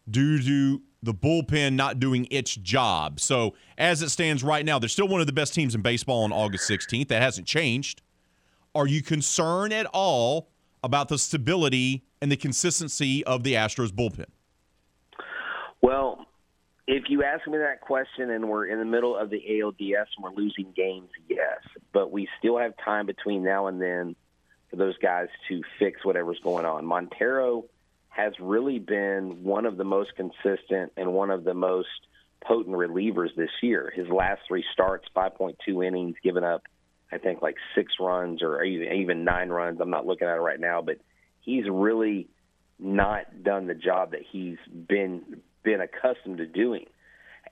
due 0.09 0.41
to 0.41 0.81
the 1.01 1.13
bullpen 1.13 1.73
not 1.73 1.99
doing 1.99 2.27
its 2.31 2.55
job. 2.55 3.19
So, 3.19 3.55
as 3.77 4.01
it 4.01 4.09
stands 4.09 4.43
right 4.43 4.65
now, 4.65 4.79
they're 4.79 4.89
still 4.89 5.07
one 5.07 5.21
of 5.21 5.27
the 5.27 5.33
best 5.33 5.53
teams 5.53 5.75
in 5.75 5.81
baseball 5.81 6.23
on 6.23 6.31
August 6.31 6.69
16th. 6.69 7.09
That 7.09 7.21
hasn't 7.21 7.45
changed. 7.45 8.01
Are 8.73 8.87
you 8.87 9.03
concerned 9.03 9.73
at 9.73 9.85
all 9.87 10.49
about 10.83 11.09
the 11.09 11.17
stability 11.17 12.03
and 12.21 12.31
the 12.31 12.37
consistency 12.37 13.23
of 13.25 13.43
the 13.43 13.53
Astros 13.53 13.89
bullpen? 13.89 14.25
Well, 15.81 16.25
if 16.87 17.03
you 17.09 17.23
ask 17.23 17.47
me 17.47 17.57
that 17.57 17.81
question 17.81 18.29
and 18.29 18.49
we're 18.49 18.67
in 18.67 18.79
the 18.79 18.85
middle 18.85 19.17
of 19.17 19.29
the 19.29 19.41
ALDS 19.49 20.07
and 20.17 20.23
we're 20.23 20.31
losing 20.31 20.73
games, 20.75 21.09
yes. 21.29 21.59
But 21.93 22.11
we 22.11 22.27
still 22.39 22.57
have 22.57 22.73
time 22.83 23.05
between 23.05 23.43
now 23.43 23.67
and 23.67 23.81
then 23.81 24.15
for 24.69 24.75
those 24.75 24.97
guys 24.97 25.27
to 25.49 25.61
fix 25.79 26.03
whatever's 26.03 26.39
going 26.43 26.65
on. 26.65 26.85
Montero 26.85 27.65
has 28.09 28.33
really 28.39 28.79
been 28.79 29.43
one 29.43 29.65
of 29.65 29.77
the 29.77 29.83
most 29.83 30.11
consistent 30.15 30.91
and 30.97 31.13
one 31.13 31.31
of 31.31 31.43
the 31.43 31.53
most 31.53 31.87
potent 32.45 32.75
relievers 32.75 33.29
this 33.35 33.49
year. 33.61 33.91
His 33.95 34.07
last 34.09 34.41
three 34.47 34.63
starts, 34.73 35.07
5.2 35.15 35.85
innings, 35.85 36.15
given 36.23 36.43
up, 36.43 36.63
I 37.13 37.17
think, 37.17 37.41
like 37.41 37.55
six 37.75 37.93
runs 37.99 38.41
or 38.41 38.63
even 38.63 39.23
nine 39.23 39.49
runs. 39.49 39.79
I'm 39.79 39.89
not 39.89 40.05
looking 40.05 40.27
at 40.27 40.35
it 40.35 40.41
right 40.41 40.59
now, 40.59 40.81
but 40.81 40.97
he's 41.41 41.65
really 41.69 42.27
not 42.79 43.43
done 43.43 43.67
the 43.67 43.75
job 43.75 44.11
that 44.11 44.21
he's 44.29 44.57
been 44.87 45.41
been 45.63 45.81
accustomed 45.81 46.37
to 46.37 46.45
doing. 46.45 46.85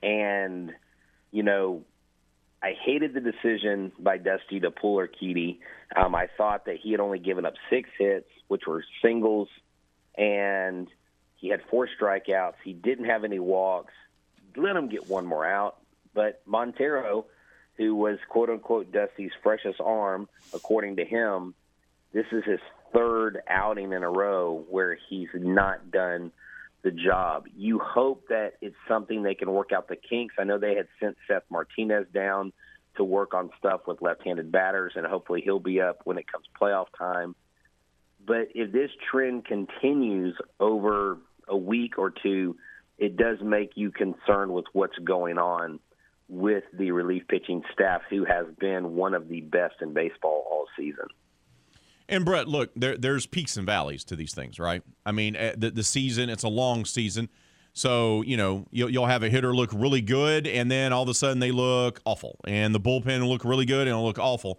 And 0.02 0.72
you 1.30 1.42
know, 1.42 1.82
I 2.62 2.74
hated 2.84 3.14
the 3.14 3.20
decision 3.20 3.92
by 3.98 4.18
Dusty 4.18 4.60
to 4.60 4.70
pull 4.70 4.96
Urquidy. 4.96 5.58
Um, 5.96 6.14
I 6.14 6.28
thought 6.36 6.66
that 6.66 6.76
he 6.82 6.92
had 6.92 7.00
only 7.00 7.18
given 7.18 7.44
up 7.44 7.54
six 7.70 7.88
hits, 7.98 8.28
which 8.48 8.62
were 8.66 8.84
singles, 9.02 9.48
and 10.16 10.88
he 11.36 11.48
had 11.48 11.60
four 11.70 11.88
strikeouts. 11.88 12.54
He 12.62 12.72
didn't 12.72 13.06
have 13.06 13.24
any 13.24 13.40
walks. 13.40 13.92
Let 14.56 14.76
him 14.76 14.88
get 14.88 15.08
one 15.08 15.26
more 15.26 15.46
out. 15.46 15.78
But 16.14 16.42
Montero, 16.46 17.26
who 17.82 17.96
was 17.96 18.18
quote 18.28 18.48
unquote 18.48 18.92
Dusty's 18.92 19.32
freshest 19.42 19.80
arm, 19.80 20.28
according 20.54 20.96
to 20.96 21.04
him, 21.04 21.54
this 22.12 22.26
is 22.30 22.44
his 22.44 22.60
third 22.92 23.40
outing 23.48 23.92
in 23.92 24.04
a 24.04 24.08
row 24.08 24.64
where 24.70 24.96
he's 25.08 25.28
not 25.34 25.90
done 25.90 26.30
the 26.82 26.92
job. 26.92 27.46
You 27.56 27.80
hope 27.80 28.28
that 28.28 28.54
it's 28.60 28.76
something 28.86 29.22
they 29.22 29.34
can 29.34 29.50
work 29.50 29.72
out 29.72 29.88
the 29.88 29.96
kinks. 29.96 30.36
I 30.38 30.44
know 30.44 30.58
they 30.58 30.76
had 30.76 30.86
sent 31.00 31.16
Seth 31.26 31.44
Martinez 31.50 32.06
down 32.12 32.52
to 32.96 33.04
work 33.04 33.34
on 33.34 33.50
stuff 33.58 33.82
with 33.86 34.02
left-handed 34.02 34.52
batters, 34.52 34.92
and 34.94 35.06
hopefully 35.06 35.40
he'll 35.42 35.58
be 35.58 35.80
up 35.80 36.00
when 36.04 36.18
it 36.18 36.30
comes 36.30 36.44
playoff 36.60 36.86
time. 36.96 37.34
But 38.24 38.48
if 38.54 38.70
this 38.70 38.90
trend 39.10 39.44
continues 39.46 40.36
over 40.60 41.18
a 41.48 41.56
week 41.56 41.98
or 41.98 42.10
two, 42.10 42.56
it 42.98 43.16
does 43.16 43.38
make 43.42 43.72
you 43.74 43.90
concerned 43.90 44.52
with 44.52 44.66
what's 44.72 44.98
going 44.98 45.38
on 45.38 45.80
with 46.32 46.64
the 46.72 46.90
relief 46.90 47.22
pitching 47.28 47.62
staff, 47.74 48.00
who 48.08 48.24
has 48.24 48.46
been 48.58 48.96
one 48.96 49.12
of 49.12 49.28
the 49.28 49.42
best 49.42 49.74
in 49.82 49.92
baseball 49.92 50.46
all 50.50 50.66
season. 50.78 51.04
And 52.08 52.24
Brett, 52.24 52.48
look, 52.48 52.70
there, 52.74 52.96
there's 52.96 53.26
peaks 53.26 53.58
and 53.58 53.66
valleys 53.66 54.02
to 54.04 54.16
these 54.16 54.34
things, 54.34 54.58
right? 54.58 54.82
I 55.04 55.12
mean, 55.12 55.36
eh, 55.36 55.52
the, 55.56 55.70
the 55.70 55.82
season, 55.82 56.30
it's 56.30 56.42
a 56.42 56.48
long 56.48 56.86
season. 56.86 57.28
So, 57.74 58.22
you 58.22 58.38
know, 58.38 58.66
you'll, 58.70 58.88
you'll 58.88 59.06
have 59.06 59.22
a 59.22 59.28
hitter 59.28 59.54
look 59.54 59.72
really 59.74 60.00
good, 60.00 60.46
and 60.46 60.70
then 60.70 60.90
all 60.92 61.02
of 61.02 61.08
a 61.10 61.14
sudden 61.14 61.38
they 61.38 61.50
look 61.50 62.00
awful. 62.06 62.40
And 62.46 62.74
the 62.74 62.80
bullpen 62.80 63.20
will 63.20 63.28
look 63.28 63.44
really 63.44 63.66
good 63.66 63.82
and 63.82 63.90
it'll 63.90 64.04
look 64.04 64.18
awful. 64.18 64.58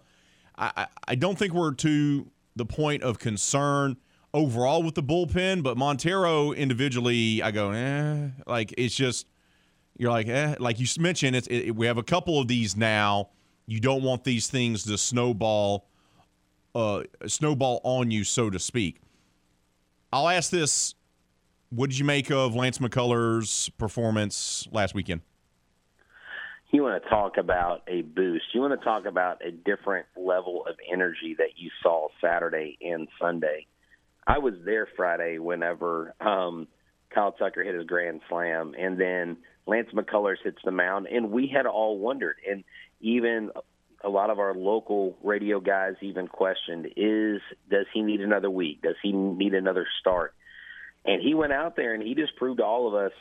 I, 0.56 0.70
I, 0.76 0.86
I 1.08 1.14
don't 1.16 1.36
think 1.36 1.52
we're 1.54 1.74
to 1.74 2.30
the 2.54 2.66
point 2.66 3.02
of 3.02 3.18
concern 3.18 3.96
overall 4.32 4.84
with 4.84 4.94
the 4.94 5.02
bullpen, 5.02 5.64
but 5.64 5.76
Montero 5.76 6.52
individually, 6.52 7.42
I 7.42 7.50
go, 7.50 7.72
eh. 7.72 8.28
Like, 8.46 8.72
it's 8.78 8.94
just, 8.94 9.26
you're 9.96 10.10
like, 10.10 10.28
eh. 10.28 10.56
Like 10.58 10.80
you 10.80 10.86
mentioned, 10.98 11.36
it's, 11.36 11.46
it, 11.48 11.72
we 11.72 11.86
have 11.86 11.98
a 11.98 12.02
couple 12.02 12.40
of 12.40 12.48
these 12.48 12.76
now. 12.76 13.30
You 13.66 13.80
don't 13.80 14.02
want 14.02 14.24
these 14.24 14.48
things 14.48 14.84
to 14.84 14.98
snowball 14.98 15.86
uh, 16.74 17.04
snowball 17.26 17.80
on 17.84 18.10
you, 18.10 18.24
so 18.24 18.50
to 18.50 18.58
speak. 18.58 19.00
I'll 20.12 20.28
ask 20.28 20.50
this: 20.50 20.94
What 21.70 21.90
did 21.90 21.98
you 21.98 22.04
make 22.04 22.30
of 22.30 22.54
Lance 22.54 22.78
McCullers' 22.78 23.70
performance 23.78 24.68
last 24.72 24.94
weekend? 24.94 25.20
You 26.70 26.82
want 26.82 27.00
to 27.00 27.08
talk 27.08 27.36
about 27.36 27.82
a 27.86 28.02
boost. 28.02 28.46
You 28.52 28.60
want 28.60 28.78
to 28.78 28.84
talk 28.84 29.06
about 29.06 29.40
a 29.46 29.52
different 29.52 30.06
level 30.16 30.66
of 30.68 30.74
energy 30.92 31.36
that 31.38 31.50
you 31.56 31.70
saw 31.84 32.08
Saturday 32.20 32.76
and 32.82 33.06
Sunday. 33.20 33.66
I 34.26 34.38
was 34.38 34.54
there 34.64 34.88
Friday 34.96 35.38
whenever 35.38 36.14
um, 36.20 36.66
Kyle 37.14 37.30
Tucker 37.30 37.62
hit 37.62 37.76
his 37.76 37.86
grand 37.86 38.22
slam, 38.28 38.74
and 38.76 39.00
then 39.00 39.36
Lance 39.66 39.88
McCullers 39.94 40.36
hits 40.42 40.58
the 40.64 40.70
mound, 40.70 41.06
and 41.06 41.30
we 41.30 41.46
had 41.46 41.66
all 41.66 41.98
wondered. 41.98 42.36
And 42.48 42.64
even 43.00 43.50
a 44.02 44.08
lot 44.08 44.30
of 44.30 44.38
our 44.38 44.54
local 44.54 45.16
radio 45.22 45.60
guys 45.60 45.94
even 46.02 46.28
questioned 46.28 46.86
is 46.96 47.40
does 47.70 47.86
he 47.92 48.02
need 48.02 48.20
another 48.20 48.50
week? 48.50 48.82
Does 48.82 48.96
he 49.02 49.12
need 49.12 49.54
another 49.54 49.86
start? 50.00 50.34
And 51.06 51.22
he 51.22 51.34
went 51.34 51.52
out 51.52 51.76
there 51.76 51.94
and 51.94 52.02
he 52.02 52.14
just 52.14 52.36
proved 52.36 52.58
to 52.58 52.64
all 52.64 52.86
of 52.88 52.94
us 52.94 53.12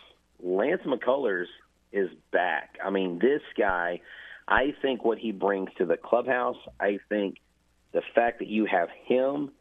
Lance 0.41 0.81
McCullers 0.85 1.45
is 1.91 2.09
back. 2.31 2.77
I 2.83 2.89
mean, 2.89 3.19
this 3.19 3.41
guy, 3.57 4.01
I 4.47 4.73
think 4.81 5.05
what 5.05 5.17
he 5.17 5.31
brings 5.31 5.69
to 5.77 5.85
the 5.85 5.95
clubhouse, 5.95 6.57
I 6.79 6.99
think 7.07 7.37
the 7.93 8.01
fact 8.13 8.39
that 8.39 8.47
you 8.47 8.65
have 8.65 8.89
him 9.05 9.51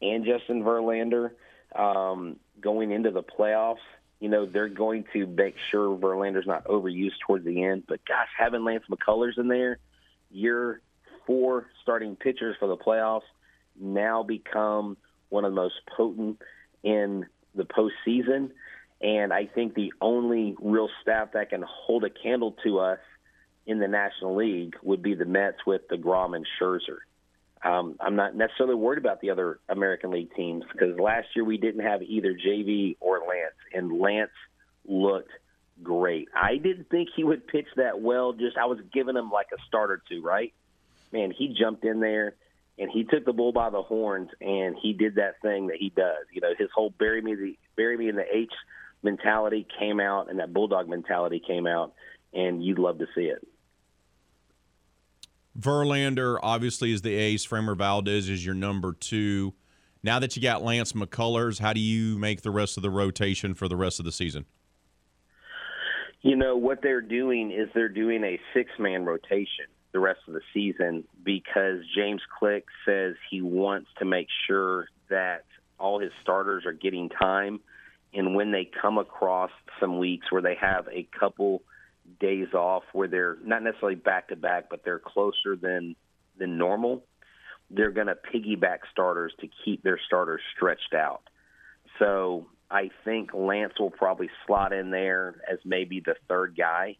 and 0.00 0.24
Justin 0.24 0.62
Verlander 0.62 1.30
um, 1.74 2.36
going 2.60 2.92
into 2.92 3.10
the 3.10 3.22
playoffs, 3.22 3.76
you 4.20 4.28
know, 4.28 4.46
they're 4.46 4.68
going 4.68 5.04
to 5.12 5.26
make 5.26 5.54
sure 5.70 5.96
Verlander's 5.96 6.46
not 6.46 6.64
overused 6.64 7.18
towards 7.26 7.44
the 7.44 7.64
end. 7.64 7.84
But 7.86 8.00
gosh, 8.06 8.28
having 8.36 8.64
Lance 8.64 8.84
McCullers 8.90 9.38
in 9.38 9.48
there, 9.48 9.78
your 10.30 10.80
four 11.26 11.66
starting 11.82 12.16
pitchers 12.16 12.56
for 12.58 12.66
the 12.66 12.76
playoffs 12.76 13.22
now 13.80 14.22
become 14.22 14.96
one 15.28 15.44
of 15.44 15.52
the 15.52 15.56
most 15.56 15.74
potent 15.96 16.40
in 16.82 17.26
the 17.54 17.64
postseason. 17.64 18.50
And 19.00 19.32
I 19.32 19.46
think 19.46 19.74
the 19.74 19.92
only 20.00 20.56
real 20.60 20.88
staff 21.02 21.32
that 21.34 21.50
can 21.50 21.62
hold 21.66 22.04
a 22.04 22.10
candle 22.10 22.56
to 22.64 22.80
us 22.80 22.98
in 23.66 23.78
the 23.78 23.86
National 23.86 24.34
League 24.34 24.74
would 24.82 25.02
be 25.02 25.14
the 25.14 25.26
Mets 25.26 25.58
with 25.66 25.86
DeGrom 25.88 26.34
and 26.34 26.46
Scherzer. 26.60 26.98
Um, 27.62 27.96
I'm 28.00 28.16
not 28.16 28.36
necessarily 28.36 28.76
worried 28.76 28.98
about 28.98 29.20
the 29.20 29.30
other 29.30 29.58
American 29.68 30.10
League 30.10 30.34
teams 30.34 30.64
because 30.72 30.98
last 30.98 31.28
year 31.34 31.44
we 31.44 31.58
didn't 31.58 31.84
have 31.84 32.02
either 32.02 32.34
JV 32.34 32.96
or 33.00 33.18
Lance, 33.20 33.54
and 33.74 33.98
Lance 33.98 34.30
looked 34.86 35.30
great. 35.82 36.28
I 36.34 36.56
didn't 36.56 36.88
think 36.90 37.08
he 37.14 37.24
would 37.24 37.46
pitch 37.46 37.66
that 37.76 38.00
well. 38.00 38.32
Just 38.32 38.56
I 38.56 38.66
was 38.66 38.78
giving 38.92 39.16
him 39.16 39.30
like 39.30 39.48
a 39.52 39.60
start 39.66 39.90
or 39.90 40.02
two, 40.08 40.22
right? 40.22 40.52
Man, 41.12 41.32
he 41.36 41.54
jumped 41.58 41.84
in 41.84 42.00
there 42.00 42.34
and 42.78 42.90
he 42.90 43.04
took 43.04 43.24
the 43.24 43.32
bull 43.32 43.52
by 43.52 43.70
the 43.70 43.82
horns 43.82 44.30
and 44.40 44.76
he 44.80 44.92
did 44.92 45.16
that 45.16 45.40
thing 45.42 45.68
that 45.68 45.76
he 45.78 45.90
does. 45.90 46.26
You 46.32 46.40
know, 46.40 46.52
his 46.56 46.68
whole 46.74 46.90
bury 46.90 47.20
me 47.20 47.34
the 47.34 47.58
bury 47.76 47.96
me 47.96 48.08
in 48.08 48.16
the 48.16 48.24
H 48.30 48.52
mentality 49.02 49.66
came 49.78 50.00
out 50.00 50.30
and 50.30 50.38
that 50.38 50.52
bulldog 50.52 50.88
mentality 50.88 51.40
came 51.44 51.66
out 51.66 51.92
and 52.32 52.62
you'd 52.62 52.78
love 52.78 52.98
to 52.98 53.06
see 53.14 53.22
it. 53.22 53.46
Verlander 55.58 56.38
obviously 56.42 56.92
is 56.92 57.02
the 57.02 57.14
ace. 57.14 57.46
Framber 57.46 57.76
Valdez 57.76 58.28
is 58.28 58.44
your 58.44 58.54
number 58.54 58.92
two. 58.92 59.54
Now 60.02 60.18
that 60.20 60.36
you 60.36 60.42
got 60.42 60.62
Lance 60.62 60.92
McCullers, 60.92 61.58
how 61.58 61.72
do 61.72 61.80
you 61.80 62.18
make 62.18 62.42
the 62.42 62.50
rest 62.50 62.76
of 62.76 62.82
the 62.82 62.90
rotation 62.90 63.54
for 63.54 63.66
the 63.66 63.76
rest 63.76 63.98
of 63.98 64.04
the 64.04 64.12
season? 64.12 64.46
You 66.22 66.36
know 66.36 66.56
what 66.56 66.82
they're 66.82 67.00
doing 67.00 67.50
is 67.50 67.68
they're 67.74 67.88
doing 67.88 68.24
a 68.24 68.40
six-man 68.54 69.04
rotation 69.04 69.66
the 69.92 69.98
rest 69.98 70.20
of 70.28 70.34
the 70.34 70.40
season 70.52 71.04
because 71.24 71.78
James 71.96 72.20
Click 72.38 72.66
says 72.84 73.14
he 73.30 73.40
wants 73.40 73.88
to 73.98 74.04
make 74.04 74.28
sure 74.46 74.88
that 75.08 75.44
all 75.78 75.98
his 75.98 76.12
starters 76.22 76.66
are 76.66 76.72
getting 76.72 77.08
time, 77.08 77.60
and 78.12 78.34
when 78.34 78.52
they 78.52 78.70
come 78.80 78.98
across 78.98 79.50
some 79.80 79.98
weeks 79.98 80.30
where 80.30 80.42
they 80.42 80.56
have 80.56 80.86
a 80.92 81.08
couple 81.18 81.62
days 82.20 82.52
off 82.54 82.84
where 82.92 83.08
they're 83.08 83.38
not 83.44 83.62
necessarily 83.62 83.94
back 83.94 84.28
to 84.28 84.36
back, 84.36 84.66
but 84.70 84.84
they're 84.84 84.98
closer 84.98 85.56
than 85.56 85.96
than 86.38 86.58
normal, 86.58 87.04
they're 87.70 87.90
going 87.90 88.06
to 88.06 88.14
piggyback 88.14 88.78
starters 88.90 89.32
to 89.40 89.48
keep 89.64 89.82
their 89.82 89.98
starters 90.06 90.40
stretched 90.56 90.94
out. 90.94 91.22
So 91.98 92.46
I 92.70 92.90
think 93.04 93.34
Lance 93.34 93.74
will 93.78 93.90
probably 93.90 94.30
slot 94.46 94.72
in 94.72 94.90
there 94.90 95.40
as 95.50 95.58
maybe 95.64 96.00
the 96.00 96.14
third 96.28 96.54
guy, 96.56 96.96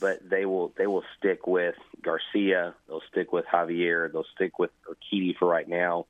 but 0.00 0.28
they 0.28 0.44
will 0.44 0.72
they 0.76 0.86
will 0.86 1.04
stick 1.18 1.46
with 1.46 1.76
Garcia, 2.02 2.74
they'll 2.86 3.02
stick 3.10 3.32
with 3.32 3.44
Javier, 3.52 4.12
they'll 4.12 4.26
stick 4.34 4.58
with 4.58 4.70
Urquidy 4.88 5.36
for 5.38 5.48
right 5.48 5.68
now, 5.68 6.06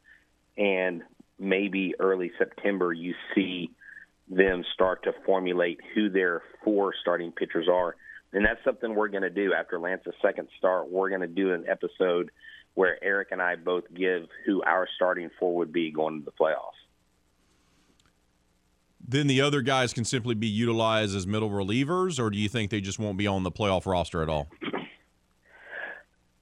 and 0.57 1.03
maybe 1.39 1.95
early 1.99 2.33
September 2.39 2.93
you 2.93 3.15
see 3.35 3.71
them 4.29 4.65
start 4.73 5.03
to 5.05 5.13
formulate 5.27 5.81
who 5.95 6.09
their 6.09 6.43
four 6.65 6.95
starting 7.01 7.31
pitchers 7.31 7.69
are. 7.71 7.95
And 8.35 8.45
that's 8.45 8.63
something 8.65 8.95
we're 8.95 9.09
going 9.09 9.23
to 9.23 9.31
do 9.31 9.55
after 9.55 9.79
Lance's 9.79 10.13
second 10.21 10.49
start. 10.59 10.91
We're 10.91 11.09
going 11.09 11.21
to 11.21 11.27
do 11.29 11.55
an 11.55 11.65
episode 11.69 12.31
where 12.75 13.03
Eric 13.03 13.29
and 13.31 13.41
I 13.41 13.55
both 13.55 13.85
give 13.95 14.25
who 14.45 14.63
our 14.65 14.89
starting 14.97 15.31
four 15.39 15.55
would 15.57 15.73
be 15.73 15.93
going 15.93 16.19
to 16.19 16.25
the 16.25 16.33
playoffs. 16.33 16.73
Then 19.07 19.27
the 19.27 19.41
other 19.41 19.63
guys 19.63 19.93
can 19.93 20.05
simply 20.05 20.35
be 20.35 20.49
utilized 20.49 21.15
as 21.15 21.27
middle 21.27 21.51
relievers, 21.51 22.19
or 22.19 22.31
do 22.31 22.39
you 22.39 22.49
think 22.49 22.71
they 22.71 22.81
just 22.81 22.99
won't 22.99 23.19
be 23.19 23.27
on 23.27 23.43
the 23.43 23.53
playoff 23.53 23.87
roster 23.87 24.23
at 24.23 24.29
all? 24.29 24.49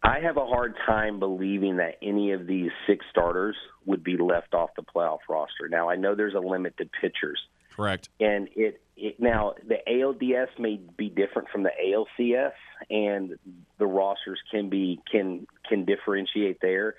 I 0.04 0.20
have 0.20 0.36
a 0.36 0.46
hard 0.46 0.74
time 0.86 1.18
believing 1.18 1.76
that 1.76 1.98
any 2.02 2.32
of 2.32 2.46
these 2.46 2.70
six 2.86 3.04
starters 3.10 3.56
would 3.86 4.02
be 4.02 4.16
left 4.16 4.54
off 4.54 4.70
the 4.76 4.82
playoff 4.82 5.18
roster. 5.28 5.68
Now, 5.68 5.88
I 5.88 5.96
know 5.96 6.14
there's 6.14 6.34
a 6.34 6.40
limit 6.40 6.76
to 6.78 6.88
pitchers. 7.00 7.40
Correct. 7.70 8.08
And 8.20 8.48
it, 8.54 8.81
it 8.96 9.18
now 9.18 9.54
the 9.66 9.78
ALDS 9.88 10.58
may 10.58 10.80
be 10.96 11.08
different 11.08 11.48
from 11.50 11.62
the 11.62 11.70
ALCS, 11.70 12.52
and 12.90 13.38
the 13.78 13.86
rosters 13.86 14.40
can 14.50 14.68
be 14.68 15.00
can 15.10 15.46
can 15.68 15.84
differentiate 15.84 16.60
there. 16.60 16.94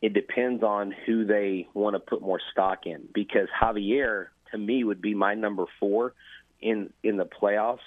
It 0.00 0.12
depends 0.12 0.62
on 0.62 0.94
who 1.06 1.24
they 1.24 1.66
want 1.72 1.94
to 1.94 2.00
put 2.00 2.20
more 2.20 2.40
stock 2.52 2.80
in. 2.86 3.08
Because 3.14 3.48
Javier, 3.60 4.26
to 4.50 4.58
me, 4.58 4.84
would 4.84 5.00
be 5.00 5.14
my 5.14 5.34
number 5.34 5.64
four 5.80 6.14
in 6.60 6.92
in 7.02 7.16
the 7.16 7.26
playoffs. 7.26 7.78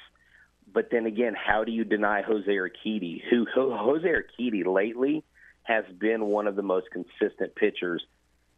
But 0.74 0.90
then 0.92 1.06
again, 1.06 1.34
how 1.34 1.64
do 1.64 1.72
you 1.72 1.86
deny 1.86 2.22
Jose 2.22 2.50
Urquidy? 2.50 3.22
Who 3.30 3.46
Jose 3.54 4.08
Urquidy 4.08 4.66
lately 4.66 5.24
has 5.64 5.86
been 6.00 6.26
one 6.26 6.48
of 6.48 6.56
the 6.56 6.62
most 6.62 6.88
consistent 6.92 7.56
pitchers 7.56 8.04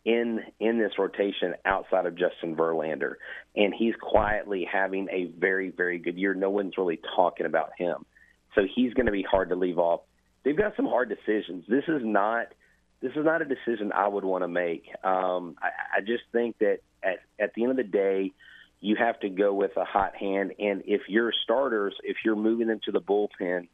in 0.05 0.41
in 0.59 0.79
this 0.79 0.93
rotation 0.97 1.55
outside 1.65 2.05
of 2.05 2.15
Justin 2.15 2.55
Verlander, 2.55 3.15
and 3.55 3.73
he's 3.77 3.93
quietly 4.01 4.67
having 4.71 5.07
a 5.11 5.25
very 5.25 5.69
very 5.69 5.99
good 5.99 6.17
year. 6.17 6.33
No 6.33 6.49
one's 6.49 6.77
really 6.77 6.99
talking 7.15 7.45
about 7.45 7.71
him, 7.77 8.05
so 8.55 8.61
he's 8.75 8.93
going 8.93 9.07
to 9.07 9.11
be 9.11 9.23
hard 9.23 9.49
to 9.49 9.55
leave 9.55 9.77
off. 9.77 10.01
They've 10.43 10.57
got 10.57 10.75
some 10.75 10.85
hard 10.85 11.09
decisions. 11.09 11.65
This 11.67 11.83
is 11.87 12.01
not 12.03 12.47
this 13.01 13.11
is 13.11 13.25
not 13.25 13.41
a 13.41 13.45
decision 13.45 13.91
I 13.93 14.07
would 14.07 14.25
want 14.25 14.43
to 14.43 14.47
make. 14.47 14.85
Um, 15.03 15.55
I, 15.61 15.97
I 15.97 16.01
just 16.01 16.23
think 16.31 16.57
that 16.59 16.79
at 17.03 17.19
at 17.39 17.53
the 17.53 17.63
end 17.63 17.71
of 17.71 17.77
the 17.77 17.83
day, 17.83 18.31
you 18.81 18.95
have 18.97 19.19
to 19.21 19.29
go 19.29 19.53
with 19.53 19.75
a 19.77 19.85
hot 19.85 20.15
hand, 20.15 20.53
and 20.59 20.83
if 20.85 21.01
your 21.09 21.33
starters, 21.43 21.93
if 22.03 22.17
you're 22.23 22.35
moving 22.35 22.67
them 22.67 22.79
to 22.85 22.91
the 22.91 23.01
bullpen 23.01 23.67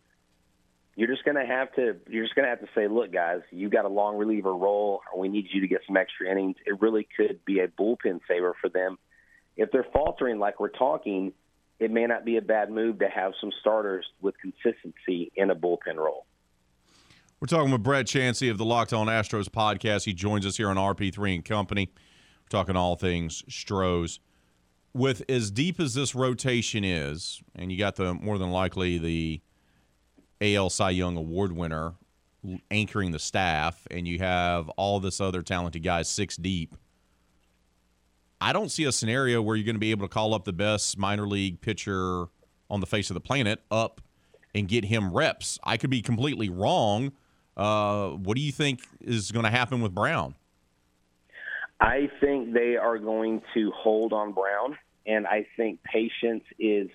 you're 0.96 1.10
just 1.10 1.26
going 1.26 1.36
to 1.36 1.46
have 1.46 1.74
to 1.76 1.98
you're 2.10 2.24
just 2.24 2.36
going 2.36 2.46
to 2.46 2.50
have 2.50 2.62
to 2.62 2.70
say, 2.74 2.88
look, 2.88 3.12
guys, 3.12 3.42
you 3.52 3.70
got 3.70 3.86
a 3.86 3.90
long 3.90 4.18
reliever 4.18 4.54
role, 4.54 5.02
or 5.14 5.20
we 5.20 5.28
need 5.28 5.48
you 5.52 5.62
to 5.62 5.68
get 5.68 5.82
some 5.86 5.98
extra 5.98 6.30
innings. 6.30 6.56
It 6.66 6.82
really 6.82 7.08
could 7.16 7.44
be 7.46 7.60
a 7.60 7.68
bullpen 7.68 8.22
saver 8.28 8.56
for 8.62 8.70
them. 8.70 8.98
If 9.58 9.72
they're 9.72 9.86
faltering 9.94 10.40
like 10.40 10.60
we're 10.60 10.70
talking, 10.70 11.34
it 11.80 11.92
may 11.92 12.06
not 12.06 12.24
be 12.24 12.38
a 12.38 12.42
bad 12.42 12.70
move 12.70 13.00
to 13.00 13.10
have 13.10 13.34
some 13.42 13.52
starters 13.60 14.06
with 14.22 14.36
consistency 14.40 15.32
in 15.36 15.50
a 15.50 15.56
bullpen 15.56 15.98
role. 15.98 16.26
We're 17.42 17.48
talking 17.48 17.72
with 17.72 17.84
Brett 17.84 18.06
Chansey 18.06 18.50
of 18.50 18.58
the 18.58 18.66
Locked 18.66 18.94
On 18.94 19.08
Astros 19.08 19.50
podcast. 19.50 20.06
He 20.06 20.14
joins 20.14 20.46
us 20.46 20.56
here 20.56 20.70
on 20.70 20.78
RP3 20.78 21.36
and 21.36 21.46
Company. 21.46 21.92
We're 21.94 22.58
talking 22.58 22.78
all 22.78 22.96
things 22.96 23.44
Stros. 23.50 24.20
With 24.94 25.24
as 25.28 25.52
deep 25.52 25.82
as 25.82 25.94
this 25.94 26.16
rotation 26.16 26.86
is, 26.86 27.42
and 27.54 27.70
you 27.70 27.78
got 27.78 27.98
the 27.98 28.14
more 28.14 28.38
than 28.38 28.52
likely 28.52 28.98
the 28.98 29.42
AL 30.42 30.70
Cy 30.70 30.92
Young 30.92 31.18
Award 31.18 31.52
winner 31.52 31.94
anchoring 32.70 33.12
the 33.12 33.20
staff, 33.20 33.88
and 33.90 34.08
you 34.08 34.20
have 34.20 34.70
all 34.70 35.00
this 35.00 35.20
other 35.20 35.42
talented 35.42 35.84
guys 35.84 36.08
six 36.08 36.36
deep. 36.36 36.76
I 38.42 38.54
don't 38.54 38.70
see 38.70 38.84
a 38.84 38.92
scenario 38.92 39.42
where 39.42 39.56
you're 39.56 39.66
going 39.66 39.76
to 39.76 39.80
be 39.80 39.92
able 39.92 40.08
to 40.08 40.14
call 40.14 40.34
up 40.34 40.44
the 40.46 40.54
best 40.54 40.98
minor 40.98 41.28
league 41.28 41.62
pitcher 41.62 42.26
on 42.70 42.80
the 42.80 42.86
face 42.86 43.10
of 43.10 43.14
the 43.14 43.22
planet 43.22 43.62
up 43.72 44.02
and 44.54 44.68
get 44.68 44.86
him 44.86 45.14
reps. 45.14 45.58
I 45.64 45.78
could 45.78 45.90
be 45.90 46.02
completely 46.02 46.50
wrong. 46.50 47.14
Uh, 47.58 48.10
what 48.10 48.36
do 48.36 48.42
you 48.42 48.52
think 48.52 48.82
is 49.02 49.32
going 49.32 49.46
to 49.46 49.52
happen 49.52 49.82
with 49.82 49.94
Brown? 49.94 50.36
I 51.80 52.10
think 52.20 52.54
they 52.54 52.78
are 52.78 52.98
going 52.98 53.42
to 53.54 53.72
hold 53.72 54.14
on 54.14 54.32
Brown, 54.34 54.78
and 55.06 55.28
I 55.28 55.46
think 55.58 55.84
patience 55.84 56.44
is 56.58 56.90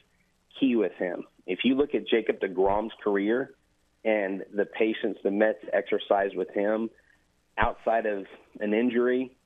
key 0.58 0.76
with 0.76 0.92
him. 0.92 1.24
If 1.46 1.60
you 1.64 1.74
look 1.74 1.94
at 1.94 2.06
Jacob 2.06 2.40
DeGrom's 2.40 2.92
career 3.02 3.52
and 4.04 4.44
the 4.54 4.64
patience 4.66 5.18
the 5.22 5.30
Mets 5.30 5.58
exercise 5.72 6.30
with 6.34 6.50
him 6.50 6.90
outside 7.58 8.06
of 8.06 8.24
an 8.60 8.72
injury, 8.72 9.36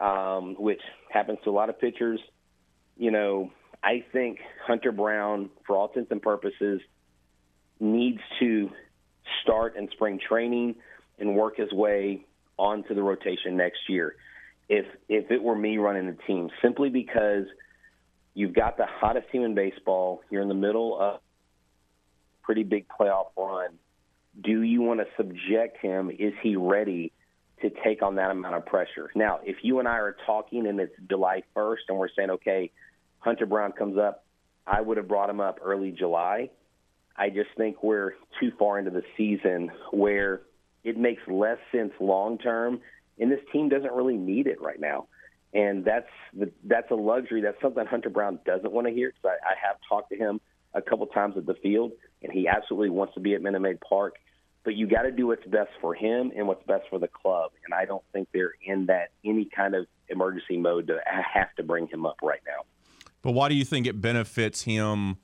um, 0.00 0.56
which 0.58 0.80
happens 1.10 1.38
to 1.44 1.50
a 1.50 1.52
lot 1.52 1.68
of 1.68 1.80
pitchers, 1.80 2.20
you 2.96 3.10
know, 3.10 3.50
I 3.82 4.04
think 4.12 4.38
Hunter 4.66 4.92
Brown, 4.92 5.50
for 5.66 5.76
all 5.76 5.88
intents 5.88 6.10
and 6.10 6.22
purposes, 6.22 6.80
needs 7.80 8.20
to 8.40 8.70
start 9.42 9.76
in 9.76 9.88
spring 9.90 10.18
training 10.26 10.76
and 11.18 11.34
work 11.36 11.56
his 11.56 11.72
way 11.72 12.24
onto 12.58 12.94
the 12.94 13.02
rotation 13.02 13.56
next 13.56 13.80
year. 13.88 14.16
If 14.68 14.86
if 15.08 15.30
it 15.30 15.42
were 15.42 15.56
me 15.56 15.76
running 15.78 16.06
the 16.06 16.16
team, 16.26 16.48
simply 16.62 16.88
because 16.88 17.44
you've 18.32 18.54
got 18.54 18.76
the 18.76 18.86
hottest 18.86 19.30
team 19.30 19.42
in 19.42 19.54
baseball, 19.54 20.22
you're 20.30 20.42
in 20.42 20.48
the 20.48 20.54
middle 20.54 20.98
of 20.98 21.20
pretty 22.44 22.62
big 22.62 22.86
playoff 22.88 23.26
run. 23.36 23.70
do 24.40 24.62
you 24.62 24.82
want 24.82 25.00
to 25.00 25.06
subject 25.16 25.78
him? 25.80 26.10
Is 26.10 26.34
he 26.42 26.56
ready 26.56 27.12
to 27.62 27.70
take 27.84 28.02
on 28.02 28.16
that 28.16 28.30
amount 28.30 28.56
of 28.56 28.66
pressure? 28.66 29.10
Now, 29.14 29.40
if 29.44 29.56
you 29.62 29.78
and 29.78 29.88
I 29.88 29.98
are 29.98 30.16
talking 30.26 30.66
and 30.66 30.78
it's 30.80 30.94
July 31.08 31.42
1st 31.56 31.78
and 31.88 31.98
we're 31.98 32.08
saying, 32.16 32.30
okay, 32.30 32.70
Hunter 33.20 33.46
Brown 33.46 33.72
comes 33.72 33.96
up, 33.96 34.24
I 34.66 34.80
would 34.80 34.96
have 34.96 35.08
brought 35.08 35.30
him 35.30 35.40
up 35.40 35.60
early 35.62 35.90
July. 35.90 36.50
I 37.16 37.30
just 37.30 37.50
think 37.56 37.82
we're 37.82 38.14
too 38.40 38.50
far 38.58 38.78
into 38.78 38.90
the 38.90 39.02
season 39.16 39.70
where 39.92 40.42
it 40.82 40.98
makes 40.98 41.22
less 41.28 41.58
sense 41.70 41.92
long 42.00 42.38
term, 42.38 42.80
and 43.18 43.30
this 43.30 43.40
team 43.52 43.68
doesn't 43.68 43.92
really 43.92 44.16
need 44.16 44.46
it 44.46 44.60
right 44.60 44.80
now. 44.80 45.06
And 45.52 45.84
that's 45.84 46.10
the, 46.36 46.50
that's 46.64 46.90
a 46.90 46.96
luxury. 46.96 47.40
That's 47.40 47.60
something 47.62 47.86
Hunter 47.86 48.10
Brown 48.10 48.40
doesn't 48.44 48.72
want 48.72 48.88
to 48.88 48.92
hear. 48.92 49.12
Because 49.12 49.38
I, 49.44 49.50
I 49.50 49.54
have 49.68 49.76
talked 49.88 50.10
to 50.10 50.16
him 50.16 50.40
a 50.74 50.82
couple 50.82 51.06
times 51.06 51.36
at 51.36 51.46
the 51.46 51.54
field, 51.54 51.92
and 52.24 52.32
he 52.32 52.48
absolutely 52.48 52.90
wants 52.90 53.14
to 53.14 53.20
be 53.20 53.34
at 53.34 53.42
Minute 53.42 53.60
Maid 53.60 53.78
Park. 53.80 54.16
But 54.64 54.74
you 54.74 54.86
got 54.86 55.02
to 55.02 55.12
do 55.12 55.26
what's 55.26 55.46
best 55.46 55.70
for 55.80 55.94
him 55.94 56.32
and 56.34 56.48
what's 56.48 56.64
best 56.66 56.84
for 56.88 56.98
the 56.98 57.06
club. 57.06 57.52
And 57.66 57.74
I 57.74 57.84
don't 57.84 58.02
think 58.14 58.28
they're 58.32 58.54
in 58.64 58.86
that 58.86 59.10
any 59.22 59.44
kind 59.44 59.74
of 59.74 59.86
emergency 60.08 60.56
mode 60.56 60.86
to 60.86 61.00
have 61.06 61.54
to 61.56 61.62
bring 61.62 61.86
him 61.86 62.06
up 62.06 62.16
right 62.22 62.40
now. 62.46 62.64
But 63.20 63.32
why 63.32 63.50
do 63.50 63.54
you 63.54 63.64
think 63.64 63.86
it 63.86 64.00
benefits 64.00 64.62
him 64.62 65.18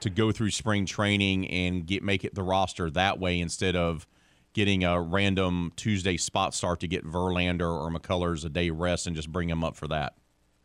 to 0.00 0.10
go 0.10 0.32
through 0.32 0.50
spring 0.50 0.86
training 0.86 1.48
and 1.48 1.86
get 1.86 2.02
make 2.02 2.24
it 2.24 2.34
the 2.34 2.42
roster 2.42 2.90
that 2.90 3.20
way 3.20 3.38
instead 3.38 3.76
of 3.76 4.06
getting 4.54 4.84
a 4.84 5.00
random 5.00 5.72
Tuesday 5.76 6.16
spot 6.16 6.54
start 6.54 6.80
to 6.80 6.88
get 6.88 7.04
Verlander 7.04 7.60
or 7.60 7.90
McCullers 7.90 8.44
a 8.44 8.48
day 8.48 8.70
rest 8.70 9.06
and 9.06 9.14
just 9.14 9.30
bring 9.30 9.48
him 9.48 9.62
up 9.62 9.76
for 9.76 9.88
that? 9.88 10.14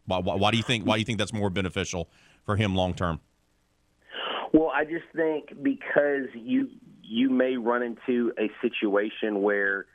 Why, 0.06 0.20
why, 0.20 0.36
why 0.36 0.52
do 0.52 0.58
you 0.58 0.64
think 0.64 0.86
why 0.86 0.96
do 0.96 1.00
you 1.00 1.06
think 1.06 1.20
that's 1.20 1.34
more 1.34 1.50
beneficial 1.50 2.10
for 2.46 2.56
him 2.56 2.74
long 2.74 2.94
term? 2.94 3.20
Well, 4.54 4.72
I 4.74 4.86
just 4.86 5.06
think 5.16 5.52
because 5.62 6.28
you 6.34 6.70
you 7.04 7.30
may 7.30 7.58
run 7.58 7.84
into 7.84 8.34
a 8.38 8.50
situation 8.62 9.42
where 9.42 9.86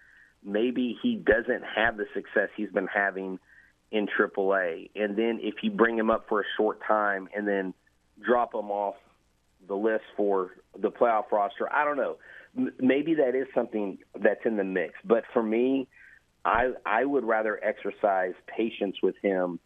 maybe 0.45 0.97
he 1.03 1.17
doesn't 1.17 1.63
have 1.77 1.97
the 1.97 2.07
success 2.15 2.49
he's 2.57 2.71
been 2.71 2.89
having 2.89 3.39
in 3.91 4.07
AAA, 4.07 4.91
and 4.97 5.17
then 5.17 5.39
if 5.43 5.57
you 5.63 5.71
bring 5.71 5.99
him 5.99 6.11
up 6.11 6.27
for 6.29 6.41
a 6.41 6.45
short 6.57 6.81
time 6.87 7.29
and 7.37 7.47
then 7.47 7.75
drop 8.25 8.55
him 8.55 8.71
off 8.71 8.95
the 9.69 9.75
list 9.75 10.05
for 10.17 10.53
the 10.79 10.91
playoff 10.91 11.31
roster, 11.31 11.71
I 11.71 11.85
don't 11.85 11.99
know. 11.99 12.17
maybe 12.81 13.15
that 13.15 13.35
is 13.35 13.47
something 13.55 13.99
that's 14.21 14.45
in 14.45 14.57
the 14.57 14.65
mix, 14.65 14.95
but 15.05 15.25
for 15.33 15.43
me, 15.43 15.89
I 16.45 16.73
I 16.85 17.05
would 17.05 17.25
rather 17.25 17.63
exercise 17.63 18.35
patience 18.47 18.97
with 19.03 19.15
him 19.23 19.61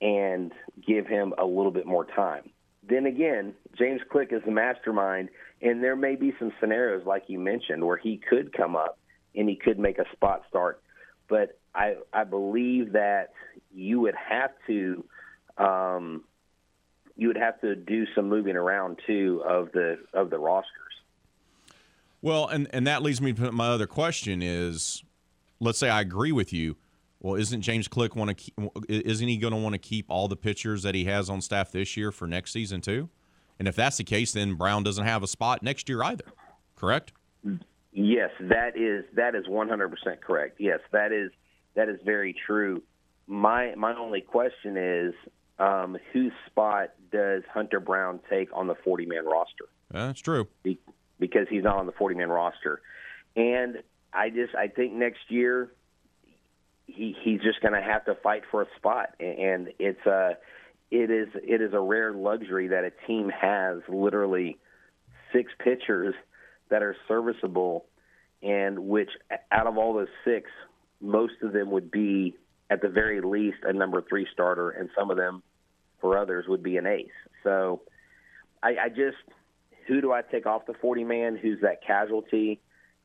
and 0.00 0.52
give 0.86 1.06
him 1.06 1.34
a 1.38 1.44
little 1.44 1.70
bit 1.70 1.86
more 1.86 2.04
time 2.04 2.50
then 2.88 3.06
again, 3.06 3.54
James 3.78 4.00
Click 4.10 4.28
is 4.32 4.42
the 4.44 4.50
mastermind, 4.50 5.28
and 5.60 5.82
there 5.82 5.96
may 5.96 6.16
be 6.16 6.32
some 6.38 6.52
scenarios 6.60 7.06
like 7.06 7.24
you 7.28 7.38
mentioned 7.38 7.84
where 7.84 7.96
he 7.96 8.18
could 8.28 8.52
come 8.52 8.74
up 8.74 8.98
and 9.34 9.48
he 9.48 9.56
could 9.56 9.78
make 9.78 9.98
a 9.98 10.04
spot 10.12 10.42
start. 10.48 10.82
But 11.28 11.58
I 11.74 11.96
I 12.12 12.24
believe 12.24 12.92
that 12.92 13.32
you 13.72 14.00
would 14.00 14.16
have 14.16 14.50
to 14.66 15.04
um, 15.58 16.24
you 17.16 17.28
would 17.28 17.36
have 17.36 17.60
to 17.60 17.76
do 17.76 18.04
some 18.14 18.28
moving 18.28 18.56
around 18.56 18.98
too 19.06 19.42
of 19.46 19.70
the 19.72 19.98
of 20.12 20.30
the 20.30 20.38
rosters. 20.38 20.68
Well, 22.20 22.48
and 22.48 22.68
and 22.72 22.86
that 22.86 23.02
leads 23.02 23.20
me 23.20 23.32
to 23.34 23.52
my 23.52 23.68
other 23.68 23.86
question 23.86 24.42
is, 24.42 25.04
let's 25.60 25.78
say 25.78 25.88
I 25.88 26.00
agree 26.00 26.32
with 26.32 26.52
you. 26.52 26.76
Well, 27.22 27.36
isn't 27.36 27.62
James 27.62 27.86
Click 27.86 28.16
want 28.16 28.36
to? 28.36 28.70
Isn't 28.88 29.28
he 29.28 29.36
going 29.36 29.52
to 29.52 29.58
want 29.58 29.74
to 29.74 29.78
keep 29.78 30.06
all 30.08 30.26
the 30.26 30.36
pitchers 30.36 30.82
that 30.82 30.96
he 30.96 31.04
has 31.04 31.30
on 31.30 31.40
staff 31.40 31.70
this 31.70 31.96
year 31.96 32.10
for 32.10 32.26
next 32.26 32.52
season 32.52 32.80
too? 32.80 33.08
And 33.60 33.68
if 33.68 33.76
that's 33.76 33.96
the 33.96 34.04
case, 34.04 34.32
then 34.32 34.54
Brown 34.54 34.82
doesn't 34.82 35.04
have 35.04 35.22
a 35.22 35.28
spot 35.28 35.62
next 35.62 35.88
year 35.88 36.02
either. 36.02 36.24
Correct? 36.74 37.12
Yes, 37.92 38.30
that 38.40 38.76
is 38.76 39.04
that 39.14 39.36
is 39.36 39.46
100% 39.46 40.20
correct. 40.20 40.60
Yes, 40.60 40.80
that 40.90 41.12
is 41.12 41.30
that 41.76 41.88
is 41.88 42.00
very 42.04 42.34
true. 42.44 42.82
My 43.28 43.74
my 43.76 43.94
only 43.96 44.20
question 44.20 44.76
is 44.76 45.14
um, 45.60 45.96
whose 46.12 46.32
spot 46.46 46.90
does 47.12 47.44
Hunter 47.54 47.78
Brown 47.78 48.18
take 48.28 48.48
on 48.52 48.66
the 48.66 48.74
40 48.82 49.06
man 49.06 49.26
roster? 49.26 49.66
That's 49.92 50.18
true. 50.18 50.48
Be, 50.64 50.80
because 51.20 51.46
he's 51.48 51.62
not 51.62 51.76
on 51.76 51.86
the 51.86 51.92
40 51.92 52.16
man 52.16 52.30
roster. 52.30 52.80
And 53.36 53.80
I 54.12 54.30
just 54.30 54.56
I 54.56 54.66
think 54.66 54.94
next 54.94 55.20
year 55.28 55.70
he 56.86 57.14
he's 57.22 57.40
just 57.40 57.60
going 57.60 57.74
to 57.74 57.82
have 57.82 58.04
to 58.06 58.14
fight 58.22 58.42
for 58.50 58.62
a 58.62 58.66
spot, 58.76 59.14
and 59.20 59.68
it's 59.78 60.04
a 60.06 60.36
it 60.90 61.10
is 61.10 61.28
it 61.34 61.60
is 61.60 61.72
a 61.72 61.80
rare 61.80 62.12
luxury 62.12 62.68
that 62.68 62.84
a 62.84 62.92
team 63.06 63.30
has 63.30 63.78
literally 63.88 64.58
six 65.32 65.52
pitchers 65.62 66.14
that 66.70 66.82
are 66.82 66.96
serviceable, 67.08 67.86
and 68.42 68.78
which 68.78 69.10
out 69.50 69.66
of 69.66 69.78
all 69.78 69.94
those 69.94 70.08
six, 70.24 70.50
most 71.00 71.34
of 71.42 71.52
them 71.52 71.70
would 71.70 71.90
be 71.90 72.36
at 72.70 72.82
the 72.82 72.88
very 72.88 73.20
least 73.20 73.58
a 73.64 73.72
number 73.72 74.02
three 74.08 74.26
starter, 74.32 74.70
and 74.70 74.88
some 74.98 75.10
of 75.10 75.16
them, 75.16 75.42
for 76.00 76.18
others, 76.18 76.46
would 76.48 76.62
be 76.62 76.76
an 76.76 76.86
ace. 76.86 77.08
So, 77.42 77.82
I, 78.62 78.76
I 78.84 78.88
just 78.88 79.16
who 79.86 80.00
do 80.00 80.12
I 80.12 80.22
take 80.22 80.46
off 80.46 80.66
the 80.66 80.74
forty 80.74 81.04
man? 81.04 81.36
Who's 81.40 81.60
that 81.62 81.84
casualty? 81.86 82.60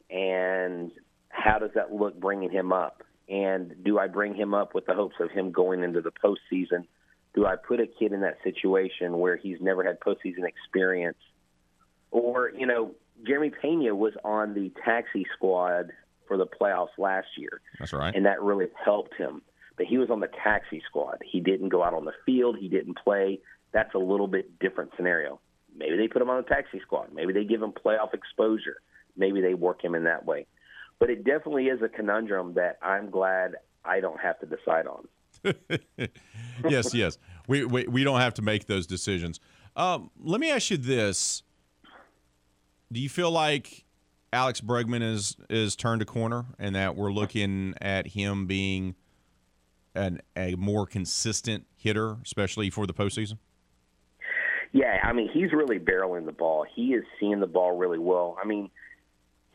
And 0.09 0.91
how 1.29 1.59
does 1.59 1.71
that 1.75 1.91
look 1.91 2.19
bringing 2.19 2.49
him 2.49 2.71
up? 2.71 3.03
And 3.29 3.75
do 3.83 3.99
I 3.99 4.07
bring 4.07 4.35
him 4.35 4.53
up 4.53 4.73
with 4.73 4.85
the 4.85 4.93
hopes 4.93 5.15
of 5.19 5.31
him 5.31 5.51
going 5.51 5.83
into 5.83 6.01
the 6.01 6.11
postseason? 6.11 6.85
Do 7.33 7.45
I 7.45 7.55
put 7.55 7.79
a 7.79 7.87
kid 7.87 8.13
in 8.13 8.21
that 8.21 8.37
situation 8.43 9.19
where 9.19 9.35
he's 9.35 9.57
never 9.59 9.83
had 9.83 9.99
postseason 9.99 10.45
experience? 10.45 11.17
Or, 12.11 12.51
you 12.57 12.65
know, 12.65 12.95
Jeremy 13.25 13.51
Pena 13.61 13.93
was 13.93 14.13
on 14.23 14.53
the 14.53 14.71
taxi 14.83 15.25
squad 15.35 15.91
for 16.27 16.37
the 16.37 16.45
playoffs 16.45 16.97
last 16.97 17.27
year. 17.37 17.61
That's 17.79 17.93
right. 17.93 18.15
And 18.15 18.25
that 18.25 18.41
really 18.41 18.67
helped 18.83 19.15
him. 19.15 19.41
But 19.75 19.85
he 19.87 19.97
was 19.97 20.09
on 20.09 20.21
the 20.21 20.29
taxi 20.43 20.81
squad. 20.87 21.21
He 21.23 21.39
didn't 21.39 21.69
go 21.69 21.83
out 21.83 21.93
on 21.93 22.05
the 22.05 22.13
field, 22.25 22.57
he 22.57 22.69
didn't 22.69 22.97
play. 22.97 23.39
That's 23.73 23.93
a 23.93 23.99
little 23.99 24.27
bit 24.27 24.57
different 24.59 24.91
scenario. 24.95 25.39
Maybe 25.75 25.97
they 25.97 26.07
put 26.07 26.21
him 26.21 26.29
on 26.29 26.37
the 26.37 26.47
taxi 26.47 26.79
squad. 26.79 27.13
Maybe 27.13 27.33
they 27.33 27.43
give 27.43 27.61
him 27.61 27.71
playoff 27.71 28.13
exposure. 28.13 28.77
Maybe 29.15 29.41
they 29.41 29.53
work 29.53 29.83
him 29.83 29.93
in 29.93 30.05
that 30.05 30.25
way 30.25 30.47
but 30.99 31.09
it 31.09 31.23
definitely 31.23 31.67
is 31.67 31.81
a 31.81 31.89
conundrum 31.89 32.53
that 32.55 32.77
I'm 32.81 33.09
glad 33.09 33.55
I 33.85 33.99
don't 33.99 34.19
have 34.19 34.39
to 34.39 34.45
decide 34.45 34.85
on. 34.87 35.07
yes, 36.67 36.93
yes, 36.93 37.17
we, 37.47 37.63
we 37.63 37.87
we 37.87 38.03
don't 38.03 38.19
have 38.19 38.33
to 38.35 38.41
make 38.41 38.65
those 38.65 38.87
decisions. 38.87 39.39
Um, 39.75 40.09
let 40.19 40.41
me 40.41 40.49
ask 40.49 40.71
you 40.71 40.77
this: 40.77 41.43
Do 42.91 42.99
you 42.99 43.09
feel 43.09 43.31
like 43.31 43.85
Alex 44.33 44.61
Bregman 44.61 45.03
is 45.03 45.37
is 45.49 45.75
turned 45.75 46.01
a 46.01 46.05
corner, 46.05 46.45
and 46.57 46.75
that 46.75 46.95
we're 46.95 47.11
looking 47.11 47.75
at 47.79 48.07
him 48.07 48.47
being 48.47 48.95
an, 49.95 50.21
a 50.35 50.55
more 50.55 50.85
consistent 50.85 51.65
hitter, 51.75 52.17
especially 52.23 52.69
for 52.69 52.87
the 52.87 52.93
postseason? 52.93 53.37
Yeah, 54.73 54.99
I 55.03 55.13
mean 55.13 55.29
he's 55.31 55.53
really 55.53 55.79
barreling 55.79 56.25
the 56.25 56.31
ball. 56.31 56.65
He 56.75 56.93
is 56.93 57.03
seeing 57.19 57.39
the 57.39 57.47
ball 57.47 57.77
really 57.77 57.99
well. 57.99 58.37
I 58.41 58.45
mean 58.45 58.69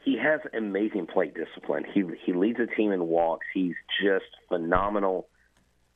he 0.04 0.18
has 0.18 0.40
amazing 0.52 1.06
plate 1.06 1.34
discipline. 1.34 1.84
He 1.92 2.04
he 2.24 2.32
leads 2.32 2.58
a 2.58 2.66
team 2.66 2.92
in 2.92 3.06
walks. 3.06 3.46
He's 3.54 3.74
just 4.02 4.26
phenomenal 4.48 5.28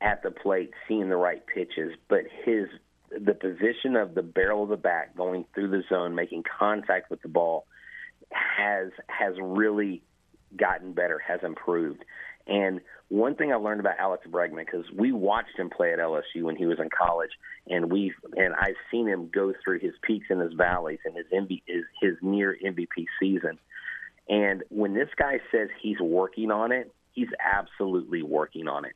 at 0.00 0.22
the 0.22 0.30
plate, 0.30 0.70
seeing 0.86 1.09
the 1.09 1.16
right 1.16 1.42
pitches. 1.46 1.92
But 2.09 2.24
his 2.44 2.68
the 3.11 3.34
position 3.34 3.96
of 3.96 4.14
the 4.14 4.22
barrel 4.22 4.64
of 4.64 4.68
the 4.68 4.76
bat 4.76 5.16
going 5.16 5.44
through 5.54 5.70
the 5.70 5.82
zone, 5.88 6.14
making 6.14 6.44
contact 6.59 7.11
with 7.11 7.22
the 7.22 7.28
ball, 7.28 7.66
has 8.30 8.90
has 9.09 9.34
really 9.40 10.02
gotten 10.57 10.92
better, 10.92 11.18
has 11.18 11.40
improved. 11.42 12.04
And 12.46 12.80
one 13.09 13.34
thing 13.34 13.52
I 13.52 13.57
learned 13.57 13.80
about 13.80 13.98
Alex 13.98 14.24
Bregman 14.28 14.64
because 14.64 14.84
we 14.96 15.11
watched 15.12 15.59
him 15.59 15.70
play 15.70 15.92
at 15.92 15.98
LSU 15.98 16.42
when 16.42 16.57
he 16.57 16.66
was 16.66 16.78
in 16.78 16.88
college, 16.96 17.30
and 17.66 17.90
we 17.90 18.12
and 18.36 18.54
I've 18.54 18.76
seen 18.90 19.09
him 19.09 19.30
go 19.32 19.52
through 19.64 19.80
his 19.80 19.94
peaks 20.02 20.26
and 20.30 20.40
his 20.40 20.52
valleys 20.52 21.00
and 21.04 21.16
his 21.16 21.26
MV, 21.32 21.62
his, 21.66 21.84
his 22.00 22.14
near 22.22 22.57
MVP 22.64 23.07
season. 23.20 23.59
And 24.28 24.64
when 24.68 24.94
this 24.94 25.08
guy 25.16 25.38
says 25.52 25.68
he's 25.80 26.00
working 26.00 26.50
on 26.50 26.72
it, 26.72 26.92
he's 27.12 27.28
absolutely 27.40 28.22
working 28.22 28.68
on 28.68 28.84
it. 28.84 28.94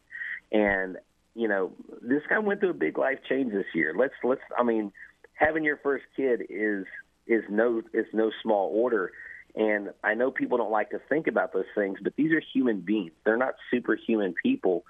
And 0.52 0.96
you 1.34 1.46
know, 1.46 1.72
this 2.02 2.22
guy 2.28 2.38
went 2.38 2.60
through 2.60 2.70
a 2.70 2.74
big 2.74 2.98
life 2.98 3.18
change 3.28 3.52
this 3.52 3.66
year. 3.74 3.94
Let's 3.96 4.14
let's 4.24 4.40
I 4.58 4.62
mean, 4.62 4.92
having 5.34 5.64
your 5.64 5.76
first 5.78 6.04
kid 6.16 6.42
is 6.48 6.84
is 7.26 7.44
no 7.48 7.82
is 7.92 8.06
no 8.12 8.30
small 8.42 8.70
order. 8.74 9.12
And 9.54 9.90
I 10.04 10.14
know 10.14 10.30
people 10.30 10.58
don't 10.58 10.70
like 10.70 10.90
to 10.90 11.00
think 11.08 11.26
about 11.26 11.52
those 11.52 11.64
things, 11.74 11.98
but 12.02 12.14
these 12.16 12.32
are 12.32 12.42
human 12.52 12.80
beings. 12.80 13.10
They're 13.24 13.36
not 13.36 13.54
superhuman 13.70 14.34
people. 14.40 14.84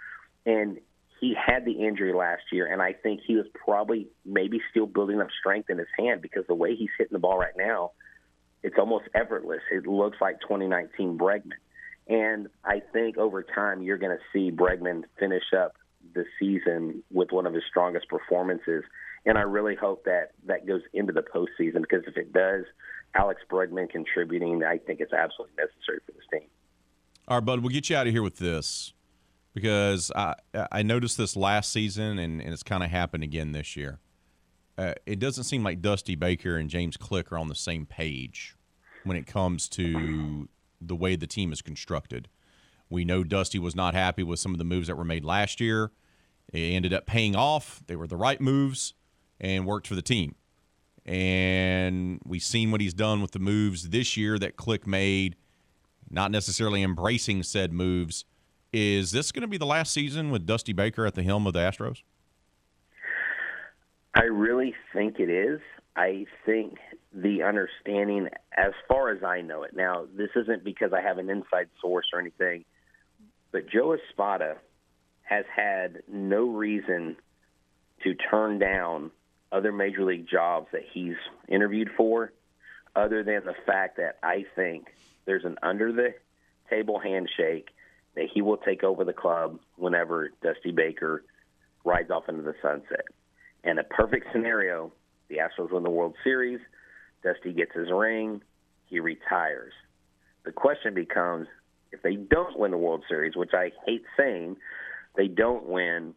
And 0.45 0.79
he 1.19 1.35
had 1.35 1.65
the 1.65 1.73
injury 1.73 2.13
last 2.15 2.43
year, 2.53 2.71
and 2.71 2.81
I 2.81 2.93
think 2.95 3.21
he 3.27 3.37
was 3.37 3.47
probably 3.55 4.09
maybe 4.25 4.61
still 4.71 4.87
building 4.87 5.21
up 5.21 5.29
strength 5.39 5.71
in 5.71 5.79
his 5.79 5.89
hand 5.99 6.21
because 6.23 6.45
the 6.47 6.55
way 6.55 6.77
he's 6.77 6.89
hitting 6.99 7.13
the 7.13 7.19
ball 7.19 7.39
right 7.39 7.57
now– 7.57 7.93
it's 8.63 8.77
almost 8.79 9.05
effortless. 9.15 9.61
It 9.73 9.87
looks 9.87 10.19
like 10.21 10.41
2019 10.41 11.19
Bregman. 11.19 11.53
And 12.09 12.49
I 12.65 12.83
think 12.93 13.17
over 13.17 13.43
time 13.43 13.83
you're 13.83 13.99
going 13.99 14.17
to 14.17 14.23
see 14.33 14.55
Bregman 14.55 15.05
finish 15.19 15.45
up 15.57 15.75
the 16.15 16.25
season 16.39 17.03
with 17.13 17.31
one 17.31 17.47
of 17.47 17.55
his 17.55 17.63
strongest 17.69 18.09
performances. 18.09 18.83
And 19.27 19.39
I 19.39 19.43
really 19.43 19.77
hope 19.77 20.05
that 20.05 20.33
that 20.47 20.67
goes 20.67 20.83
into 20.93 21.13
the 21.13 21.23
postseason 21.23 21.83
because 21.83 22.05
if 22.07 22.17
it 22.17 22.33
does, 22.33 22.65
Alex 23.15 23.43
Bregman 23.51 23.91
contributing, 23.91 24.63
I 24.65 24.79
think 24.79 25.01
it's 25.01 25.13
absolutely 25.13 25.57
necessary 25.57 26.01
for 26.07 26.13
this 26.13 26.23
team. 26.33 26.49
All 27.29 27.39
right, 27.39 27.45
bud, 27.45 27.61
we'll 27.61 27.71
get 27.71 27.91
you 27.91 27.97
out 27.97 28.07
of 28.07 28.13
here 28.13 28.23
with 28.23 28.39
this 28.39 28.93
because 29.55 30.11
I 30.17 30.35
I 30.73 30.83
noticed 30.83 31.17
this 31.17 31.37
last 31.37 31.73
season 31.73 32.19
and, 32.19 32.41
and 32.41 32.53
it's 32.53 32.63
kind 32.63 32.83
of 32.83 32.91
happened 32.91 33.25
again 33.25 33.53
this 33.53 33.77
year. 33.77 34.01
Uh, 34.79 34.95
it 35.07 35.19
doesn't 35.19 35.45
seem 35.45 35.63
like 35.63 35.83
Dusty 35.83 36.15
Baker 36.15 36.57
and 36.57 36.71
James 36.71 36.97
Click 36.97 37.31
are 37.33 37.39
on 37.39 37.49
the 37.49 37.55
same 37.55 37.87
page 37.87 38.57
when 39.05 39.17
it 39.17 39.27
comes 39.27 39.69
to 39.71 40.49
the 40.81 40.97
way 40.97 41.17
the 41.17 41.27
team 41.27 41.53
is 41.53 41.63
constructed. 41.63 42.29
We 42.89 43.05
know 43.05 43.23
Dusty 43.23 43.59
was 43.59 43.77
not 43.77 43.95
happy 43.95 44.23
with 44.23 44.41
some 44.41 44.53
of 44.53 44.59
the 44.59 44.65
moves 44.65 44.89
that 44.89 44.97
were 44.97 45.05
made 45.05 45.25
last 45.25 45.61
year. 45.61 45.93
It 46.53 46.59
ended 46.59 46.93
up 46.93 47.07
paying 47.07 47.37
off. 47.37 47.83
They 47.87 47.97
were 47.97 48.07
the 48.07 48.17
right 48.17 48.41
moves 48.41 48.95
and 49.41 49.67
worked 49.67 49.87
for 49.87 49.95
the 49.95 50.03
team. 50.03 50.35
And 51.07 52.21
we've 52.27 52.43
seen 52.43 52.71
what 52.71 52.81
he's 52.81 52.95
done 52.95 53.23
with 53.23 53.31
the 53.31 53.39
moves 53.39 53.91
this 53.91 54.17
year 54.17 54.39
that 54.39 54.57
Click 54.57 54.87
made, 54.87 55.37
not 56.11 56.31
necessarily 56.31 56.83
embracing 56.83 57.43
said 57.43 57.73
moves. 57.73 58.25
Is 58.73 59.13
this 59.13 59.33
going 59.33 59.43
to 59.43 59.49
be 59.49 59.57
the 59.57 59.67
last 59.67 59.93
season 59.93 60.31
with 60.31 60.47
Dusty 60.47 60.73
Baker 60.73 61.07
at 61.07 61.15
the 61.15 61.23
helm 61.23 61.47
of 61.47 61.53
the 61.53 61.61
Astros? 61.61 62.03
I 64.15 64.25
really 64.25 64.75
think 64.93 65.21
it 65.21 65.31
is. 65.31 65.61
I 65.97 66.27
think 66.47 66.79
the 67.13 67.43
understanding, 67.43 68.29
as 68.57 68.73
far 68.89 69.11
as 69.11 69.23
I 69.23 69.41
know 69.41 69.63
it, 69.65 69.75
now, 69.75 70.07
this 70.17 70.31
isn't 70.35 70.65
because 70.65 70.93
I 70.93 71.01
have 71.01 71.19
an 71.19 71.31
inside 71.31 71.69
source 71.81 72.07
or 72.13 72.21
anything, 72.21 72.65
but 73.53 73.69
Joe 73.69 73.95
Espada 73.95 74.57
has 75.23 75.45
had 75.55 76.03
no 76.09 76.49
reason 76.49 77.17
to 78.03 78.15
turn 78.15 78.59
down 78.59 79.11
other 79.53 79.73
major 79.73 80.05
league 80.05 80.29
jobs 80.29 80.69
that 80.73 80.83
he's 80.93 81.17
interviewed 81.49 81.91
for, 81.97 82.33
other 82.97 83.23
than 83.23 83.45
the 83.45 83.55
fact 83.67 83.97
that 83.99 84.19
I 84.23 84.45
think 84.57 84.87
there's 85.25 85.45
an 85.45 85.57
under 85.63 85.93
the 85.93 86.15
table 86.69 86.99
handshake 86.99 87.69
that 88.15 88.27
he 88.33 88.43
will 88.43 88.57
take 88.57 88.83
over 88.83 89.05
the 89.05 89.13
club 89.13 89.59
whenever 89.77 90.31
Dusty 90.43 90.73
Baker 90.73 91.25
rides 91.85 92.11
off 92.11 92.29
into 92.29 92.43
the 92.43 92.55
sunset. 92.63 93.05
And 93.65 93.79
a 93.79 93.85
perfect 93.85 94.27
scenario, 94.33 94.93
the 95.29 95.37
Astros 95.37 95.73
win 95.73 95.83
the 95.83 95.91
World 95.91 96.15
Series, 96.25 96.61
Dusty 97.23 97.53
gets 97.53 97.73
his 97.75 97.89
ring, 97.93 98.43
he 98.87 99.01
retires. 99.01 99.73
The 100.45 100.53
question 100.53 100.95
becomes 100.95 101.47
if 101.93 102.03
they 102.03 102.17
don't 102.17 102.59
win 102.59 102.71
the 102.71 102.79
World 102.79 103.05
Series, 103.09 103.37
which 103.37 103.51
I 103.53 103.73
hate 103.87 104.05
saying, 104.17 104.57
they 105.17 105.29
don't 105.29 105.67
win, 105.67 106.15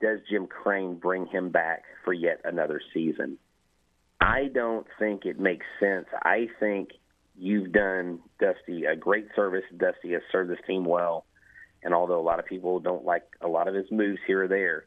does 0.00 0.20
Jim 0.30 0.46
Crane 0.46 0.96
bring 0.96 1.26
him 1.26 1.50
back 1.50 1.82
for 2.04 2.12
yet 2.12 2.40
another 2.44 2.80
season? 2.92 3.38
I 4.20 4.48
don't 4.52 4.86
think 4.98 5.26
it 5.26 5.38
makes 5.38 5.66
sense. 5.80 6.06
I 6.22 6.48
think 6.60 6.90
you've 7.36 7.72
done 7.72 8.20
Dusty 8.40 8.84
a 8.84 8.96
great 8.96 9.26
service. 9.34 9.64
Dusty 9.76 10.12
has 10.12 10.22
served 10.30 10.50
this 10.50 10.58
team 10.66 10.84
well. 10.84 11.26
And 11.82 11.92
although 11.92 12.18
a 12.18 12.22
lot 12.22 12.38
of 12.38 12.46
people 12.46 12.80
don't 12.80 13.04
like 13.04 13.24
a 13.40 13.48
lot 13.48 13.68
of 13.68 13.74
his 13.74 13.90
moves 13.90 14.20
here 14.26 14.44
or 14.44 14.48
there, 14.48 14.86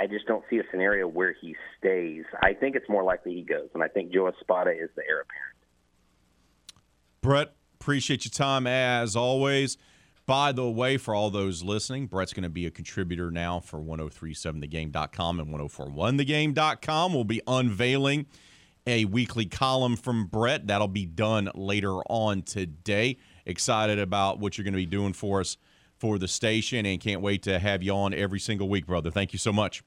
I 0.00 0.06
just 0.06 0.26
don't 0.26 0.42
see 0.48 0.56
a 0.56 0.62
scenario 0.70 1.06
where 1.06 1.36
he 1.38 1.54
stays. 1.78 2.24
I 2.42 2.54
think 2.54 2.74
it's 2.74 2.88
more 2.88 3.02
likely 3.02 3.34
he 3.34 3.42
goes, 3.42 3.68
and 3.74 3.82
I 3.82 3.88
think 3.88 4.10
Joe 4.10 4.28
Espada 4.28 4.70
is 4.70 4.88
the 4.96 5.02
heir 5.06 5.20
apparent. 5.20 5.56
Brett, 7.20 7.52
appreciate 7.78 8.24
your 8.24 8.30
time 8.30 8.66
as 8.66 9.14
always. 9.14 9.76
By 10.24 10.52
the 10.52 10.70
way, 10.70 10.96
for 10.96 11.14
all 11.14 11.28
those 11.28 11.62
listening, 11.62 12.06
Brett's 12.06 12.32
going 12.32 12.44
to 12.44 12.48
be 12.48 12.64
a 12.64 12.70
contributor 12.70 13.30
now 13.30 13.60
for 13.60 13.78
1037thegame.com 13.78 15.38
and 15.38 15.48
1041thegame.com. 15.52 17.12
We'll 17.12 17.24
be 17.24 17.42
unveiling 17.46 18.24
a 18.86 19.04
weekly 19.04 19.44
column 19.44 19.96
from 19.96 20.28
Brett. 20.28 20.66
That'll 20.66 20.88
be 20.88 21.04
done 21.04 21.50
later 21.54 21.96
on 22.08 22.40
today. 22.40 23.18
Excited 23.44 23.98
about 23.98 24.38
what 24.38 24.56
you're 24.56 24.64
going 24.64 24.72
to 24.72 24.78
be 24.78 24.86
doing 24.86 25.12
for 25.12 25.40
us 25.40 25.58
for 25.98 26.18
the 26.18 26.28
station 26.28 26.86
and 26.86 26.98
can't 26.98 27.20
wait 27.20 27.42
to 27.42 27.58
have 27.58 27.82
you 27.82 27.92
on 27.92 28.14
every 28.14 28.40
single 28.40 28.70
week, 28.70 28.86
brother. 28.86 29.10
Thank 29.10 29.34
you 29.34 29.38
so 29.38 29.52
much. 29.52 29.82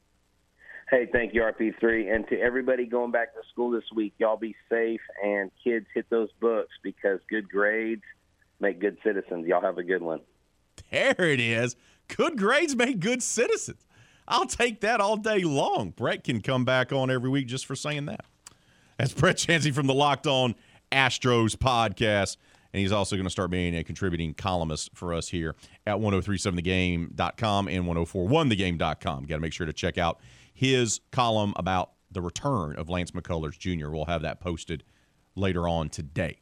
Hey, 0.93 1.07
thank 1.11 1.33
you, 1.33 1.41
RP3. 1.41 2.13
And 2.13 2.27
to 2.27 2.39
everybody 2.39 2.85
going 2.85 3.09
back 3.09 3.33
to 3.33 3.39
school 3.51 3.71
this 3.71 3.85
week, 3.95 4.13
y'all 4.19 4.37
be 4.37 4.55
safe 4.69 5.01
and 5.23 5.49
kids 5.63 5.87
hit 5.91 6.07
those 6.11 6.29
books 6.39 6.69
because 6.83 7.19
good 7.31 7.49
grades 7.49 8.03
make 8.59 8.79
good 8.79 8.99
citizens. 9.03 9.47
Y'all 9.47 9.63
have 9.63 9.79
a 9.79 9.83
good 9.83 10.03
one. 10.03 10.19
There 10.91 11.15
it 11.17 11.39
is. 11.39 11.75
Good 12.15 12.37
grades 12.37 12.75
make 12.75 12.99
good 12.99 13.23
citizens. 13.23 13.87
I'll 14.27 14.45
take 14.45 14.81
that 14.81 15.01
all 15.01 15.17
day 15.17 15.39
long. 15.39 15.89
Brett 15.89 16.23
can 16.23 16.41
come 16.41 16.63
back 16.63 16.93
on 16.93 17.09
every 17.09 17.31
week 17.31 17.47
just 17.47 17.65
for 17.65 17.75
saying 17.75 18.05
that. 18.05 18.25
That's 18.99 19.13
Brett 19.13 19.37
Chansey 19.37 19.73
from 19.73 19.87
the 19.87 19.95
Locked 19.95 20.27
On 20.27 20.53
Astros 20.91 21.55
podcast. 21.55 22.37
And 22.71 22.81
he's 22.81 22.91
also 22.91 23.15
going 23.15 23.25
to 23.25 23.31
start 23.31 23.49
being 23.49 23.75
a 23.75 23.83
contributing 23.83 24.35
columnist 24.35 24.91
for 24.93 25.11
us 25.15 25.29
here 25.29 25.55
at 25.87 25.97
1037thegame.com 25.97 27.67
and 27.67 27.85
1041thegame.com. 27.85 29.23
Got 29.23 29.35
to 29.35 29.41
make 29.41 29.53
sure 29.53 29.65
to 29.65 29.73
check 29.73 29.97
out 29.97 30.19
his 30.53 31.01
column 31.11 31.53
about 31.55 31.91
the 32.11 32.21
return 32.21 32.75
of 32.75 32.89
Lance 32.89 33.11
McCullers 33.11 33.57
Jr. 33.57 33.89
We'll 33.89 34.05
have 34.05 34.21
that 34.21 34.39
posted 34.39 34.83
later 35.35 35.67
on 35.67 35.89
today. 35.89 36.39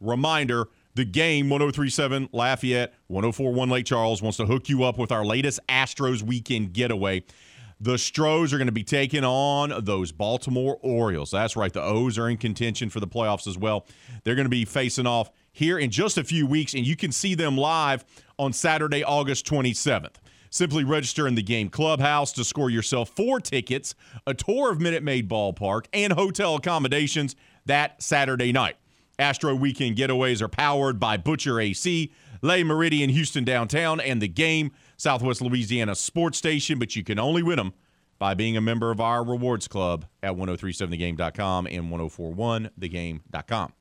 Reminder 0.00 0.68
the 0.94 1.04
game 1.04 1.48
1037 1.48 2.28
Lafayette, 2.32 2.94
1041 3.08 3.68
Lake 3.68 3.86
Charles 3.86 4.22
wants 4.22 4.36
to 4.38 4.46
hook 4.46 4.68
you 4.68 4.84
up 4.84 4.98
with 4.98 5.12
our 5.12 5.24
latest 5.24 5.60
Astros 5.68 6.22
weekend 6.22 6.72
getaway. 6.72 7.24
The 7.80 7.96
Stros 7.96 8.52
are 8.52 8.58
going 8.58 8.66
to 8.66 8.72
be 8.72 8.82
taking 8.82 9.22
on 9.22 9.84
those 9.84 10.10
Baltimore 10.10 10.78
Orioles. 10.82 11.30
That's 11.30 11.54
right. 11.54 11.72
The 11.72 11.82
O's 11.82 12.18
are 12.18 12.28
in 12.28 12.36
contention 12.36 12.90
for 12.90 12.98
the 12.98 13.06
playoffs 13.06 13.46
as 13.46 13.56
well. 13.56 13.86
They're 14.24 14.34
going 14.34 14.46
to 14.46 14.50
be 14.50 14.64
facing 14.64 15.06
off 15.06 15.30
here 15.52 15.78
in 15.78 15.90
just 15.90 16.18
a 16.18 16.24
few 16.24 16.46
weeks, 16.46 16.74
and 16.74 16.84
you 16.84 16.96
can 16.96 17.12
see 17.12 17.36
them 17.36 17.56
live 17.56 18.04
on 18.36 18.52
Saturday, 18.52 19.04
August 19.04 19.46
27th. 19.46 20.16
Simply 20.50 20.84
register 20.84 21.26
in 21.26 21.34
the 21.34 21.42
game 21.42 21.68
clubhouse 21.68 22.32
to 22.32 22.44
score 22.44 22.70
yourself 22.70 23.10
four 23.10 23.40
tickets, 23.40 23.94
a 24.26 24.34
tour 24.34 24.72
of 24.72 24.80
Minute 24.80 25.02
Maid 25.02 25.28
Ballpark, 25.28 25.86
and 25.92 26.12
hotel 26.12 26.54
accommodations 26.56 27.36
that 27.66 28.02
Saturday 28.02 28.52
night. 28.52 28.76
Astro 29.18 29.54
Weekend 29.54 29.96
Getaways 29.96 30.40
are 30.40 30.48
powered 30.48 31.00
by 31.00 31.16
Butcher 31.16 31.60
AC, 31.60 32.12
Le 32.40 32.56
Méridien 32.58 33.10
Houston 33.10 33.44
Downtown, 33.44 34.00
and 34.00 34.22
the 34.22 34.28
game, 34.28 34.70
Southwest 34.96 35.40
Louisiana 35.40 35.94
Sports 35.94 36.38
Station, 36.38 36.78
but 36.78 36.94
you 36.94 37.02
can 37.02 37.18
only 37.18 37.42
win 37.42 37.56
them 37.56 37.74
by 38.18 38.34
being 38.34 38.56
a 38.56 38.60
member 38.60 38.90
of 38.90 39.00
our 39.00 39.24
rewards 39.24 39.68
club 39.68 40.06
at 40.22 40.32
1037thegame.com 40.32 41.66
and 41.66 41.90
1041thegame.com. 41.92 43.72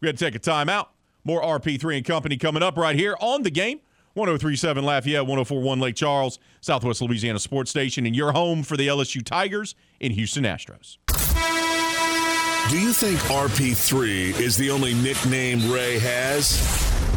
We 0.00 0.06
got 0.08 0.16
to 0.16 0.24
take 0.24 0.34
a 0.34 0.40
timeout. 0.40 0.88
More 1.24 1.42
RP3 1.42 1.98
and 1.98 2.04
Company 2.04 2.36
coming 2.36 2.62
up 2.62 2.76
right 2.76 2.96
here 2.96 3.16
on 3.20 3.42
the 3.42 3.50
game. 3.50 3.80
1037 4.14 4.84
Lafayette, 4.84 5.22
1041 5.22 5.80
Lake 5.80 5.96
Charles, 5.96 6.38
Southwest 6.60 7.00
Louisiana 7.02 7.38
Sports 7.38 7.70
Station, 7.70 8.06
and 8.06 8.14
your 8.14 8.32
home 8.32 8.62
for 8.62 8.76
the 8.76 8.88
LSU 8.88 9.24
Tigers 9.24 9.74
in 10.00 10.12
Houston 10.12 10.44
Astros. 10.44 10.98
Do 12.70 12.78
you 12.78 12.92
think 12.92 13.18
RP3 13.20 14.40
is 14.40 14.56
the 14.56 14.70
only 14.70 14.94
nickname 14.94 15.70
Ray 15.70 15.98
has? 15.98 16.58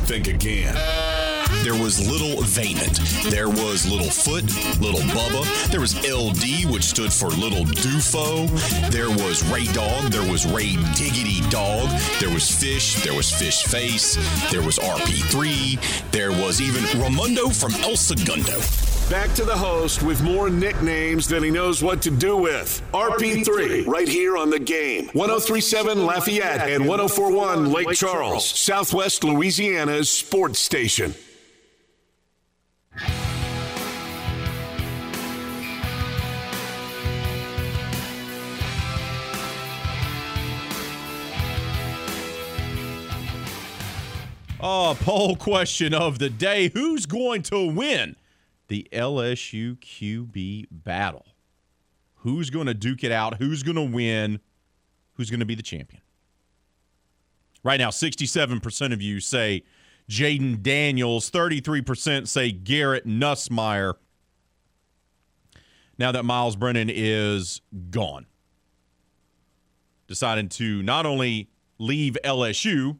Think 0.05 0.27
again. 0.27 1.14
There 1.65 1.73
was 1.73 2.07
Little 2.07 2.43
Vaynant. 2.43 3.31
There 3.31 3.49
was 3.49 3.89
Little 3.89 4.11
Foot, 4.11 4.43
Little 4.79 4.99
Bubba. 4.99 5.71
There 5.71 5.81
was 5.81 5.95
LD, 6.07 6.71
which 6.71 6.83
stood 6.83 7.11
for 7.11 7.29
Little 7.29 7.65
Dufo. 7.65 8.47
There 8.91 9.09
was 9.09 9.43
Ray 9.51 9.65
Dog. 9.73 10.11
There 10.11 10.31
was 10.31 10.45
Ray 10.45 10.75
Diggity 10.93 11.41
Dog. 11.49 11.89
There 12.19 12.29
was 12.29 12.47
Fish. 12.51 13.03
There 13.03 13.15
was 13.15 13.31
Fish 13.31 13.63
Face. 13.63 14.13
There 14.51 14.61
was 14.61 14.77
RP3. 14.77 16.11
There 16.11 16.29
was 16.29 16.61
even 16.61 16.83
Ramundo 17.01 17.51
from 17.51 17.73
El 17.81 17.97
Segundo. 17.97 18.59
Back 19.09 19.33
to 19.33 19.43
the 19.43 19.57
host 19.57 20.03
with 20.03 20.21
more 20.21 20.51
nicknames 20.51 21.27
than 21.27 21.41
he 21.41 21.49
knows 21.49 21.81
what 21.81 21.99
to 22.03 22.11
do 22.11 22.37
with. 22.37 22.79
RP3, 22.93 23.87
right 23.87 24.07
here 24.07 24.37
on 24.37 24.51
the 24.51 24.59
game. 24.59 25.09
1037 25.13 26.05
Lafayette 26.05 26.69
and 26.69 26.87
1041 26.87 27.71
Lake 27.71 27.89
Charles, 27.93 28.47
Southwest 28.47 29.23
Louisiana's 29.23 30.11
sports 30.11 30.59
station. 30.59 31.15
Oh, 44.67 44.97
poll 44.99 45.35
question 45.35 45.93
of 45.93 46.17
the 46.17 46.29
day 46.29 46.69
Who's 46.69 47.05
going 47.05 47.43
to 47.43 47.67
win 47.67 48.15
the 48.67 48.87
LSU 48.91 49.77
QB 49.77 50.67
battle? 50.71 51.25
Who's 52.15 52.49
going 52.49 52.65
to 52.65 52.73
duke 52.73 53.03
it 53.03 53.11
out? 53.11 53.37
Who's 53.37 53.61
going 53.61 53.75
to 53.75 53.83
win? 53.83 54.39
Who's 55.13 55.29
going 55.29 55.39
to 55.39 55.45
be 55.45 55.53
the 55.53 55.61
champion? 55.61 56.01
Right 57.63 57.77
now, 57.77 57.89
67% 57.89 58.93
of 58.93 59.01
you 59.03 59.19
say 59.19 59.63
Jayden 60.09 60.61
Daniels, 60.61 61.31
33% 61.31 62.27
say 62.27 62.51
Garrett 62.51 63.07
Nussmeier. 63.07 63.95
now 65.97 66.11
that 66.11 66.23
Miles 66.23 66.55
Brennan 66.55 66.89
is 66.93 67.61
gone. 67.89 68.25
Decided 70.07 70.51
to 70.51 70.83
not 70.83 71.05
only 71.05 71.49
leave 71.79 72.17
LSU, 72.23 72.97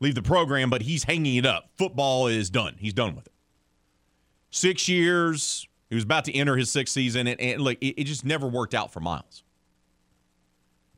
leave 0.00 0.14
the 0.14 0.22
program, 0.22 0.70
but 0.70 0.82
he's 0.82 1.04
hanging 1.04 1.36
it 1.36 1.44
up. 1.44 1.70
Football 1.76 2.28
is 2.28 2.48
done. 2.48 2.76
He's 2.78 2.94
done 2.94 3.14
with 3.14 3.26
it. 3.26 3.32
Six 4.50 4.88
years. 4.88 5.68
He 5.90 5.94
was 5.94 6.04
about 6.04 6.24
to 6.26 6.34
enter 6.34 6.56
his 6.56 6.70
sixth 6.70 6.92
season, 6.92 7.26
and, 7.26 7.40
and 7.40 7.60
look, 7.62 7.78
it, 7.80 8.00
it 8.00 8.04
just 8.04 8.24
never 8.24 8.46
worked 8.46 8.74
out 8.74 8.92
for 8.92 9.00
Miles. 9.00 9.42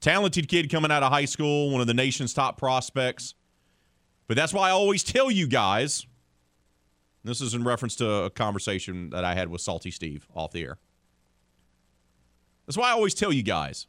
Talented 0.01 0.49
kid 0.49 0.71
coming 0.71 0.91
out 0.91 1.03
of 1.03 1.13
high 1.13 1.27
school, 1.27 1.71
one 1.71 1.81
of 1.81 1.87
the 1.87 1.95
nation's 1.95 2.33
top 2.33 2.59
prospects. 2.59 3.35
But 4.31 4.37
that's 4.37 4.55
why 4.55 4.69
I 4.69 4.71
always 4.71 5.03
tell 5.03 5.29
you 5.29 5.49
guys 5.49 6.07
this 7.25 7.41
is 7.41 7.53
in 7.53 7.65
reference 7.65 7.97
to 7.97 8.09
a 8.09 8.31
conversation 8.31 9.11
that 9.11 9.25
I 9.25 9.35
had 9.35 9.49
with 9.49 9.61
Salty 9.61 9.91
Steve 9.91 10.29
off 10.33 10.53
the 10.53 10.63
air. 10.63 10.79
That's 12.65 12.77
why 12.77 12.91
I 12.91 12.93
always 12.93 13.13
tell 13.13 13.33
you 13.33 13.43
guys 13.43 13.89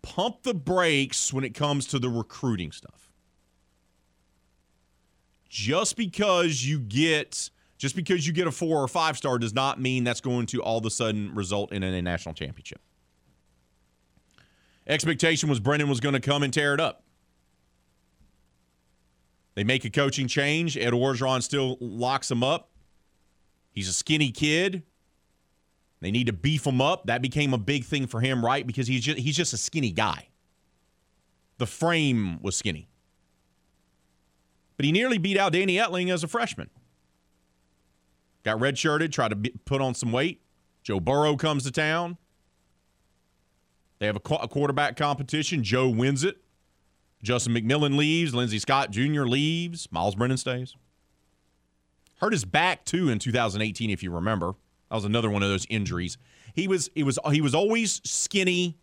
pump 0.00 0.42
the 0.42 0.54
brakes 0.54 1.34
when 1.34 1.44
it 1.44 1.52
comes 1.52 1.86
to 1.88 1.98
the 1.98 2.08
recruiting 2.08 2.72
stuff. 2.72 3.12
Just 5.50 5.98
because 5.98 6.64
you 6.64 6.78
get 6.78 7.50
just 7.76 7.94
because 7.94 8.26
you 8.26 8.32
get 8.32 8.46
a 8.46 8.50
four 8.50 8.82
or 8.82 8.88
five 8.88 9.18
star 9.18 9.38
does 9.38 9.52
not 9.52 9.78
mean 9.78 10.02
that's 10.02 10.22
going 10.22 10.46
to 10.46 10.62
all 10.62 10.78
of 10.78 10.86
a 10.86 10.90
sudden 10.90 11.34
result 11.34 11.74
in 11.74 11.82
a 11.82 12.00
national 12.00 12.34
championship. 12.34 12.80
Expectation 14.86 15.50
was 15.50 15.60
Brennan 15.60 15.90
was 15.90 16.00
going 16.00 16.14
to 16.14 16.20
come 16.20 16.42
and 16.42 16.54
tear 16.54 16.72
it 16.72 16.80
up. 16.80 17.04
They 19.58 19.64
make 19.64 19.84
a 19.84 19.90
coaching 19.90 20.28
change. 20.28 20.76
Ed 20.76 20.92
Orgeron 20.92 21.42
still 21.42 21.78
locks 21.80 22.30
him 22.30 22.44
up. 22.44 22.70
He's 23.72 23.88
a 23.88 23.92
skinny 23.92 24.30
kid. 24.30 24.84
They 26.00 26.12
need 26.12 26.28
to 26.28 26.32
beef 26.32 26.64
him 26.64 26.80
up. 26.80 27.06
That 27.06 27.22
became 27.22 27.52
a 27.52 27.58
big 27.58 27.84
thing 27.84 28.06
for 28.06 28.20
him, 28.20 28.44
right? 28.44 28.64
Because 28.64 28.86
he's 28.86 29.02
just, 29.02 29.18
he's 29.18 29.36
just 29.36 29.52
a 29.52 29.56
skinny 29.56 29.90
guy. 29.90 30.28
The 31.56 31.66
frame 31.66 32.40
was 32.40 32.54
skinny. 32.54 32.88
But 34.76 34.86
he 34.86 34.92
nearly 34.92 35.18
beat 35.18 35.36
out 35.36 35.54
Danny 35.54 35.74
Etling 35.74 36.12
as 36.12 36.22
a 36.22 36.28
freshman. 36.28 36.70
Got 38.44 38.60
redshirted, 38.60 39.10
tried 39.10 39.30
to 39.30 39.34
be, 39.34 39.50
put 39.64 39.80
on 39.80 39.92
some 39.96 40.12
weight. 40.12 40.40
Joe 40.84 41.00
Burrow 41.00 41.34
comes 41.34 41.64
to 41.64 41.72
town. 41.72 42.16
They 43.98 44.06
have 44.06 44.18
a, 44.24 44.34
a 44.36 44.46
quarterback 44.46 44.96
competition. 44.96 45.64
Joe 45.64 45.88
wins 45.88 46.22
it. 46.22 46.36
Justin 47.22 47.54
McMillan 47.54 47.96
leaves. 47.96 48.34
Lindsey 48.34 48.58
Scott 48.58 48.90
Jr. 48.90 49.22
leaves. 49.22 49.88
Miles 49.90 50.14
Brennan 50.14 50.36
stays. 50.36 50.76
Hurt 52.20 52.32
his 52.32 52.44
back 52.44 52.84
too 52.84 53.08
in 53.08 53.18
2018, 53.18 53.90
if 53.90 54.02
you 54.02 54.10
remember. 54.10 54.54
That 54.90 54.96
was 54.96 55.04
another 55.04 55.30
one 55.30 55.42
of 55.42 55.48
those 55.48 55.66
injuries. 55.68 56.18
He 56.54 56.66
was 56.66 56.90
he 56.94 57.02
was 57.02 57.18
he 57.30 57.40
was 57.40 57.54
always 57.54 58.00
skinny, 58.04 58.78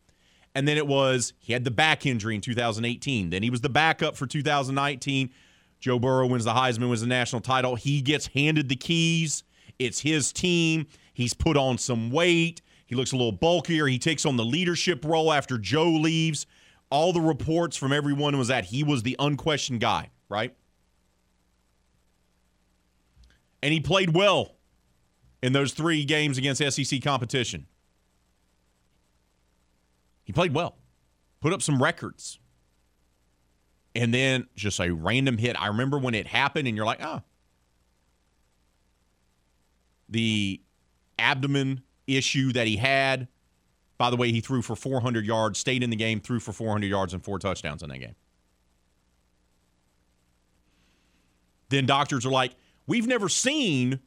and 0.53 0.67
then 0.67 0.77
it 0.77 0.88
was 0.88 1.33
he 1.39 1.53
had 1.53 1.63
the 1.63 1.71
back 1.71 2.05
injury 2.05 2.36
in 2.36 2.41
2018. 2.41 3.29
Then 3.29 3.43
he 3.43 3.49
was 3.49 3.61
the 3.61 3.69
backup 3.69 4.15
for 4.15 4.27
2019. 4.27 5.31
Joe 5.79 5.99
Burrow 5.99 6.27
wins 6.27 6.45
the 6.45 6.53
Heisman, 6.53 6.89
wins 6.89 7.01
the 7.01 7.07
national 7.07 7.41
title. 7.41 7.75
He 7.75 8.01
gets 8.01 8.27
handed 8.27 8.69
the 8.69 8.75
keys. 8.75 9.43
It's 9.77 9.99
his 9.99 10.31
team. 10.31 10.88
He's 11.13 11.33
put 11.33 11.57
on 11.57 11.77
some 11.77 12.11
weight. 12.11 12.61
He 12.86 12.95
looks 12.95 13.11
a 13.11 13.17
little 13.17 13.31
bulkier. 13.31 13.88
He 13.88 13.99
takes 13.99 14.25
on 14.25 14.38
the 14.38 14.45
leadership 14.45 15.03
role 15.03 15.33
after 15.33 15.57
Joe 15.57 15.89
leaves. 15.89 16.45
All 16.96 17.12
the 17.12 17.20
reports 17.20 17.76
from 17.76 17.91
everyone 17.91 18.38
was 18.38 18.48
that 18.48 18.64
he 18.64 18.82
was 18.82 19.04
the 19.04 19.18
unquestioned 19.20 19.82
guy, 19.82 20.12
right? 20.30 20.56
And 23.62 23.74
he 23.74 23.82
played 23.82 24.16
well 24.16 24.56
in 25.43 25.52
those 25.52 25.74
three 25.74 26.06
games 26.06 26.38
against 26.38 26.64
SEC 26.74 27.02
competition. 27.04 27.68
He 30.24 30.32
played 30.32 30.54
well, 30.54 30.78
put 31.41 31.52
up 31.52 31.62
some 31.62 31.84
records. 31.84 32.39
And 33.93 34.14
then 34.14 34.48
just 34.56 34.80
a 34.80 34.89
random 34.93 35.38
hit. 35.38 35.62
I 35.62 35.68
remember 35.68 36.00
when 36.00 36.16
it 36.16 36.28
happened, 36.28 36.66
and 36.66 36.78
you're 36.78 36.86
like, 36.86 37.04
oh. 37.04 37.24
The 40.08 40.62
abdomen 41.20 41.82
issue 42.08 42.54
that 42.54 42.68
he 42.68 42.78
had. 42.78 43.28
By 43.98 44.10
the 44.10 44.18
way, 44.18 44.32
he 44.32 44.41
threw 44.41 44.62
for 44.62 44.76
400 44.76 45.26
yards, 45.26 45.60
stayed 45.60 45.84
in 45.84 45.89
the 45.89 45.96
game, 45.96 46.20
threw 46.20 46.39
for 46.39 46.52
400 46.52 46.88
yards 46.88 47.14
and 47.14 47.24
four 47.24 47.39
touchdowns 47.39 47.82
in 47.82 47.89
that 47.89 48.00
game. 48.00 48.16
Then 51.70 51.86
doctors 51.86 52.26
are 52.26 52.32
like, 52.32 52.56
we've 52.88 53.08
never 53.08 53.30
seen 53.30 54.00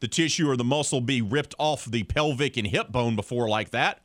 the 0.00 0.08
tissue 0.08 0.50
or 0.50 0.56
the 0.56 0.64
muscle 0.64 1.00
be 1.00 1.22
ripped 1.22 1.54
off 1.58 1.84
the 1.84 2.02
pelvic 2.04 2.56
and 2.56 2.66
hip 2.66 2.90
bone 2.90 3.16
before 3.16 3.48
like 3.48 3.70
that. 3.70 4.00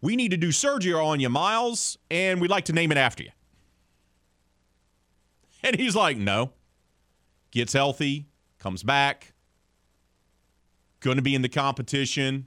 We 0.00 0.16
need 0.16 0.30
to 0.30 0.36
do 0.36 0.52
surgery 0.52 0.94
on 0.94 1.20
you, 1.20 1.28
Miles, 1.28 1.98
and 2.10 2.40
we'd 2.40 2.50
like 2.50 2.64
to 2.66 2.72
name 2.72 2.92
it 2.92 2.98
after 2.98 3.24
you. 3.24 3.30
And 5.60 5.74
he's 5.74 5.96
like, 5.96 6.16
no. 6.16 6.52
Gets 7.50 7.72
healthy, 7.72 8.28
comes 8.60 8.84
back, 8.84 9.32
going 11.00 11.16
to 11.16 11.22
be 11.22 11.34
in 11.34 11.42
the 11.42 11.48
competition 11.48 12.46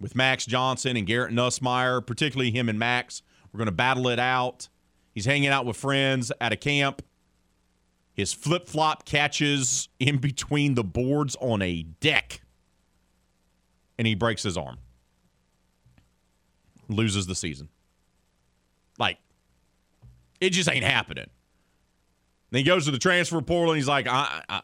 with 0.00 0.16
Max 0.16 0.46
Johnson 0.46 0.96
and 0.96 1.06
Garrett 1.06 1.32
Nussmeier, 1.32 2.04
particularly 2.04 2.50
him 2.50 2.68
and 2.68 2.78
Max. 2.78 3.22
We're 3.52 3.58
going 3.58 3.66
to 3.66 3.72
battle 3.72 4.08
it 4.08 4.18
out. 4.18 4.68
He's 5.12 5.26
hanging 5.26 5.48
out 5.48 5.66
with 5.66 5.76
friends 5.76 6.32
at 6.40 6.52
a 6.52 6.56
camp. 6.56 7.02
His 8.14 8.32
flip 8.32 8.68
flop 8.68 9.04
catches 9.04 9.88
in 9.98 10.18
between 10.18 10.74
the 10.74 10.84
boards 10.84 11.36
on 11.40 11.62
a 11.62 11.82
deck, 11.82 12.42
and 13.98 14.06
he 14.06 14.14
breaks 14.14 14.42
his 14.42 14.56
arm. 14.56 14.78
Loses 16.88 17.26
the 17.26 17.34
season. 17.34 17.68
Like, 18.98 19.18
it 20.40 20.50
just 20.50 20.68
ain't 20.68 20.84
happening. 20.84 21.26
Then 22.50 22.58
he 22.58 22.64
goes 22.64 22.84
to 22.86 22.90
the 22.90 22.98
transfer 22.98 23.40
portal 23.40 23.72
and 23.72 23.78
he's 23.78 23.88
like, 23.88 24.08
I, 24.08 24.42
I, 24.48 24.62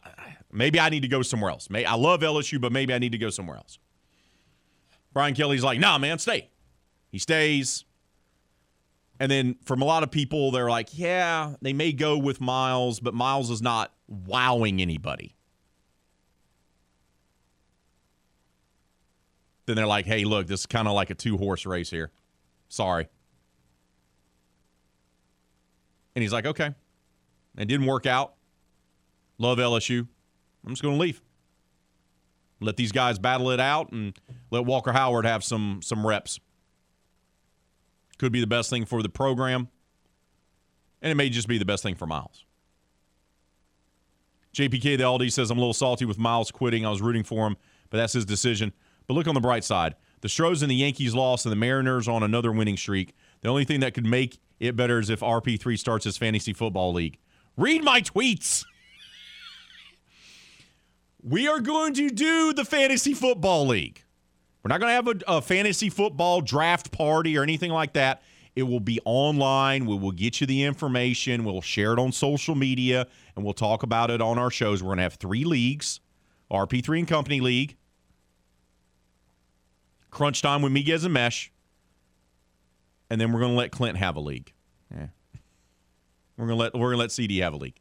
maybe 0.51 0.79
I 0.79 0.89
need 0.89 1.03
to 1.03 1.07
go 1.07 1.21
somewhere 1.21 1.49
else. 1.49 1.69
May, 1.69 1.85
I 1.85 1.95
love 1.95 2.19
LSU, 2.19 2.59
but 2.59 2.71
maybe 2.71 2.93
I 2.93 2.99
need 2.99 3.13
to 3.13 3.17
go 3.17 3.29
somewhere 3.29 3.55
else. 3.55 3.79
Brian 5.17 5.33
Kelly's 5.33 5.63
like, 5.63 5.79
nah, 5.79 5.97
man, 5.97 6.19
stay. 6.19 6.47
He 7.11 7.17
stays. 7.17 7.85
And 9.19 9.31
then 9.31 9.55
from 9.65 9.81
a 9.81 9.85
lot 9.85 10.03
of 10.03 10.11
people, 10.11 10.51
they're 10.51 10.69
like, 10.69 10.89
yeah, 10.95 11.55
they 11.59 11.73
may 11.73 11.91
go 11.91 12.19
with 12.19 12.39
Miles, 12.39 12.99
but 12.99 13.15
Miles 13.15 13.49
is 13.49 13.59
not 13.59 13.91
wowing 14.07 14.79
anybody. 14.79 15.35
Then 19.65 19.75
they're 19.75 19.87
like, 19.87 20.05
hey, 20.05 20.23
look, 20.23 20.45
this 20.45 20.59
is 20.59 20.65
kind 20.67 20.87
of 20.87 20.93
like 20.93 21.09
a 21.09 21.15
two 21.15 21.35
horse 21.35 21.65
race 21.65 21.89
here. 21.89 22.11
Sorry. 22.69 23.07
And 26.15 26.21
he's 26.21 26.31
like, 26.31 26.45
okay. 26.45 26.75
It 27.57 27.65
didn't 27.65 27.87
work 27.87 28.05
out. 28.05 28.35
Love 29.39 29.57
LSU. 29.57 30.07
I'm 30.63 30.73
just 30.73 30.83
going 30.83 30.93
to 30.93 31.01
leave. 31.01 31.23
Let 32.59 32.77
these 32.77 32.91
guys 32.91 33.19
battle 33.19 33.51
it 33.51 33.59
out 33.59 33.91
and 33.91 34.17
let 34.51 34.65
Walker 34.65 34.91
Howard 34.91 35.25
have 35.25 35.43
some 35.43 35.81
some 35.83 36.05
reps. 36.05 36.39
Could 38.17 38.31
be 38.31 38.39
the 38.39 38.47
best 38.47 38.69
thing 38.69 38.85
for 38.85 39.03
the 39.03 39.09
program. 39.09 39.69
And 41.01 41.11
it 41.11 41.15
may 41.15 41.29
just 41.29 41.47
be 41.47 41.59
the 41.59 41.65
best 41.65 41.83
thing 41.83 41.93
for 41.95 42.07
Miles. 42.07 42.45
JPK 44.55 44.97
the 44.97 45.03
Aldi 45.03 45.31
says 45.31 45.51
I'm 45.51 45.57
a 45.57 45.61
little 45.61 45.73
salty 45.73 46.05
with 46.05 46.17
Miles 46.17 46.49
quitting. 46.49 46.83
I 46.85 46.89
was 46.89 47.01
rooting 47.01 47.23
for 47.23 47.45
him, 47.45 47.57
but 47.91 47.97
that's 47.97 48.13
his 48.13 48.25
decision. 48.25 48.73
But 49.05 49.13
look 49.13 49.27
on 49.27 49.35
the 49.35 49.41
bright 49.41 49.63
side. 49.63 49.95
The 50.21 50.29
Stros 50.29 50.63
and 50.63 50.71
the 50.71 50.75
Yankees 50.75 51.13
lost 51.13 51.45
and 51.45 51.51
the 51.51 51.57
Mariners 51.57 52.07
on 52.07 52.23
another 52.23 52.51
winning 52.51 52.75
streak. 52.75 53.13
The 53.41 53.49
only 53.49 53.65
thing 53.65 53.81
that 53.81 53.93
could 53.93 54.05
make 54.05 54.39
it 54.59 54.75
better 54.75 54.97
is 54.99 55.11
if 55.11 55.19
RP3 55.19 55.77
starts 55.77 56.05
his 56.05 56.17
fantasy 56.17 56.53
football 56.53 56.91
league. 56.91 57.19
Read 57.55 57.83
my 57.83 58.01
tweets. 58.01 58.65
We 61.27 61.47
are 61.47 61.59
going 61.59 61.93
to 61.95 62.09
do 62.09 62.53
the 62.53 62.63
fantasy 62.63 63.13
football 63.13 63.67
league. 63.67 64.01
We're 64.63 64.69
not 64.69 64.79
going 64.79 64.89
to 64.89 64.95
have 64.95 65.07
a, 65.07 65.37
a, 65.37 65.41
fantasy 65.41 65.89
football 65.89 66.41
draft 66.41 66.91
party 66.91 67.37
or 67.37 67.43
anything 67.43 67.71
like 67.71 67.93
that. 67.93 68.21
It 68.55 68.63
will 68.63 68.79
be 68.79 68.99
online. 69.05 69.85
We 69.85 69.97
will 69.97 70.11
get 70.11 70.41
you 70.41 70.47
the 70.47 70.63
information. 70.63 71.43
We'll 71.43 71.61
share 71.61 71.93
it 71.93 71.99
on 71.99 72.11
social 72.11 72.55
media 72.55 73.07
and 73.35 73.45
we'll 73.45 73.53
talk 73.53 73.83
about 73.83 74.09
it 74.09 74.21
on 74.21 74.37
our 74.37 74.49
shows. 74.49 74.81
We're 74.81 74.89
going 74.89 74.97
to 74.97 75.03
have 75.03 75.15
three 75.15 75.43
leagues 75.43 75.99
RP3 76.49 76.99
and 76.99 77.07
Company 77.09 77.41
League, 77.41 77.75
Crunch 80.11 80.41
Time 80.41 80.61
with 80.61 80.71
Miguez 80.71 81.03
and 81.03 81.13
Mesh, 81.13 81.51
and 83.09 83.19
then 83.19 83.33
we're 83.33 83.41
going 83.41 83.51
to 83.51 83.57
let 83.57 83.71
Clint 83.71 83.97
have 83.97 84.15
a 84.15 84.21
league. 84.21 84.53
Yeah. 84.89 85.07
We're 86.37 86.47
going 86.47 86.57
to 86.57 86.63
let 86.63 86.73
we're 86.73 86.87
going 86.87 86.93
to 86.93 86.99
let 86.99 87.11
CD 87.11 87.39
have 87.39 87.53
a 87.53 87.57
league. 87.57 87.75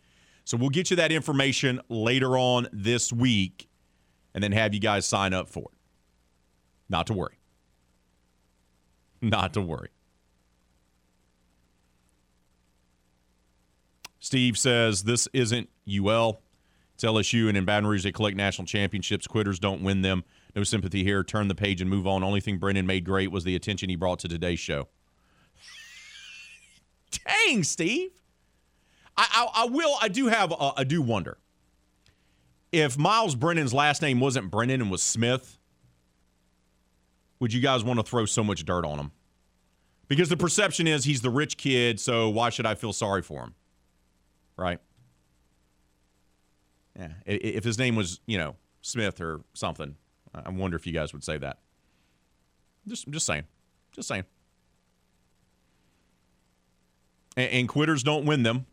So 0.47 0.57
we'll 0.57 0.71
get 0.71 0.91
you 0.91 0.97
that 0.97 1.11
information 1.11 1.81
later 1.89 2.39
on 2.39 2.69
this 2.73 3.13
week 3.13 3.69
and 4.33 4.45
then 4.45 4.53
have 4.53 4.73
you 4.73 4.79
guys 4.79 5.05
sign 5.05 5.35
up 5.35 5.49
for 5.49 5.71
it. 5.73 5.79
Not 6.89 7.09
to 7.09 7.15
worry. 7.15 7.37
Not 9.21 9.53
to 9.55 9.61
worry. 9.61 9.89
Steve 14.21 14.57
says 14.57 15.03
this 15.03 15.27
isn't 15.33 15.69
UL. 15.89 16.41
It's 16.95 17.03
LSU, 17.03 17.49
and 17.49 17.57
in 17.57 17.65
Baton 17.65 17.89
Rouge, 17.89 18.05
they 18.05 18.13
collect 18.13 18.37
national 18.37 18.67
championships. 18.67 19.27
Quitters 19.27 19.59
don't 19.59 19.83
win 19.83 20.03
them. 20.03 20.23
No 20.55 20.63
sympathy 20.63 21.03
here. 21.03 21.25
Turn 21.25 21.49
the 21.49 21.55
page 21.57 21.81
and 21.81 21.91
move 21.91 22.07
on. 22.07 22.23
Only 22.23 22.41
thing 22.41 22.59
Brennan 22.59 22.87
made 22.87 23.05
great 23.05 23.33
was 23.33 23.43
the 23.43 23.57
attention 23.57 23.89
he 23.89 23.97
brought 23.97 24.21
to 24.21 24.29
today's 24.29 24.61
show. 24.61 24.87
Dang, 27.49 27.65
Steve. 27.65 28.13
I, 29.17 29.27
I, 29.31 29.63
I 29.63 29.65
will. 29.67 29.97
I 30.01 30.09
do 30.09 30.27
have. 30.29 30.53
A, 30.53 30.73
I 30.77 30.85
do 30.85 31.03
wonder 31.03 31.39
if 32.73 32.99
Miles 32.99 33.35
Brennan's 33.35 33.73
last 33.73 34.03
name 34.03 34.21
wasn't 34.21 34.51
Brennan 34.51 34.83
and 34.83 34.91
was 34.91 35.03
Smith. 35.03 35.59
Would 37.41 37.53
you 37.53 37.61
guys 37.61 37.85
want 37.85 37.99
to 37.99 38.03
throw 38.03 38.25
so 38.27 38.43
much 38.43 38.65
dirt 38.65 38.85
on 38.85 38.99
him? 38.99 39.13
Because 40.09 40.29
the 40.29 40.37
perception 40.37 40.87
is 40.87 41.05
he's 41.05 41.21
the 41.21 41.31
rich 41.31 41.57
kid, 41.57 42.01
so 42.01 42.29
why 42.29 42.51
should 42.51 42.67
I 42.67 42.75
feel 42.75 42.93
sorry 42.93 43.23
for 43.23 43.43
him? 43.43 43.55
Right? 44.57 44.79
Yeah. 46.99 47.09
If 47.27 47.65
his 47.65 47.79
name 47.79 47.97
was, 47.97 48.21
you 48.27 48.39
know, 48.39 48.57
Smith 48.81 49.21
or 49.21 49.41
something, 49.53 49.97
I 50.35 50.49
wonder 50.49 50.77
if 50.77 50.87
you 50.87 50.93
guys 50.93 51.13
would 51.13 51.25
say 51.25 51.39
that. 51.39 51.59
Just, 52.87 53.09
just 53.09 53.27
saying. 53.27 53.45
Just 53.93 54.09
saying. 54.09 54.25
And, 57.37 57.51
and 57.51 57.69
quitters 57.69 58.03
don't 58.03 58.25
win 58.25 58.45
them. 58.45 58.67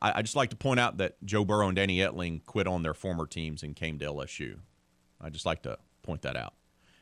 I, 0.00 0.12
I 0.16 0.22
just 0.22 0.36
like 0.36 0.50
to 0.50 0.56
point 0.56 0.80
out 0.80 0.98
that 0.98 1.16
Joe 1.24 1.44
Burrow 1.44 1.68
and 1.68 1.76
Danny 1.76 1.98
Etling 1.98 2.44
quit 2.44 2.66
on 2.66 2.82
their 2.82 2.94
former 2.94 3.26
teams 3.26 3.62
and 3.62 3.74
came 3.74 3.98
to 3.98 4.06
LSU. 4.06 4.58
I 5.20 5.30
just 5.30 5.46
like 5.46 5.62
to 5.62 5.78
point 6.02 6.22
that 6.22 6.36
out. 6.36 6.54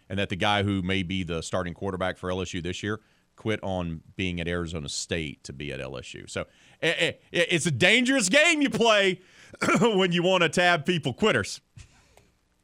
And 0.09 0.19
that 0.19 0.29
the 0.29 0.37
guy 0.37 0.63
who 0.63 0.83
may 0.83 1.03
be 1.03 1.25
the 1.25 1.43
starting 1.43 1.75
quarterback 1.75 2.17
for 2.17 2.31
LSU 2.31 2.63
this 2.63 2.83
year 2.83 3.01
quit 3.35 3.61
on 3.63 4.03
being 4.17 4.41
at 4.41 4.49
Arizona 4.49 4.89
State 4.89 5.45
to 5.45 5.53
be 5.53 5.73
at 5.73 5.81
LSU. 5.81 6.29
So 6.29 6.43
eh, 6.83 6.95
eh, 6.99 7.13
eh, 7.33 7.45
it's 7.51 7.67
a 7.67 7.71
dangerous 7.71 8.29
game 8.29 8.63
you 8.63 8.71
play 8.71 9.21
when 9.81 10.13
you 10.13 10.23
want 10.23 10.43
to 10.43 10.49
tab 10.49 10.87
people 10.87 11.13
quitters. 11.13 11.61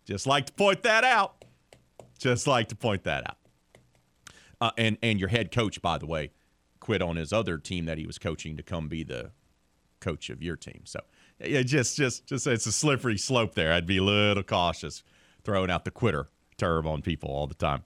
Just 0.04 0.26
like 0.26 0.46
to 0.46 0.52
point 0.52 0.82
that 0.82 1.04
out. 1.04 1.44
Just 2.18 2.46
like 2.46 2.68
to 2.68 2.76
point 2.76 3.04
that 3.04 3.28
out. 3.28 3.36
Uh, 4.60 4.70
and 4.78 4.96
and 5.02 5.18
your 5.18 5.28
head 5.28 5.50
coach, 5.50 5.82
by 5.82 5.98
the 5.98 6.06
way, 6.06 6.30
quit 6.78 7.02
on 7.02 7.16
his 7.16 7.32
other 7.32 7.58
team 7.58 7.84
that 7.86 7.98
he 7.98 8.06
was 8.06 8.18
coaching 8.18 8.56
to 8.56 8.62
come 8.62 8.88
be 8.88 9.02
the 9.02 9.32
coach 10.02 10.28
of 10.28 10.42
your 10.42 10.56
team. 10.56 10.82
So 10.84 11.00
yeah, 11.40 11.62
just 11.62 11.96
just 11.96 12.26
just 12.26 12.46
it's 12.46 12.66
a 12.66 12.72
slippery 12.72 13.16
slope 13.16 13.54
there. 13.54 13.72
I'd 13.72 13.86
be 13.86 13.98
a 13.98 14.02
little 14.02 14.42
cautious 14.42 15.02
throwing 15.44 15.70
out 15.70 15.84
the 15.84 15.90
quitter 15.90 16.28
term 16.58 16.86
on 16.86 17.00
people 17.00 17.30
all 17.30 17.46
the 17.46 17.54
time. 17.54 17.84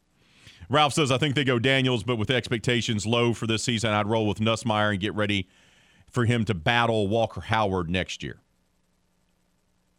Ralph 0.68 0.94
says, 0.94 1.12
I 1.12 1.18
think 1.18 1.36
they 1.36 1.44
go 1.44 1.60
Daniels, 1.60 2.02
but 2.02 2.16
with 2.16 2.30
expectations 2.30 3.06
low 3.06 3.32
for 3.32 3.46
this 3.46 3.62
season, 3.62 3.90
I'd 3.90 4.08
roll 4.08 4.26
with 4.26 4.38
Nussmeier 4.38 4.90
and 4.90 5.00
get 5.00 5.14
ready 5.14 5.48
for 6.10 6.24
him 6.24 6.44
to 6.46 6.54
battle 6.54 7.06
Walker 7.06 7.40
Howard 7.42 7.88
next 7.88 8.22
year. 8.22 8.40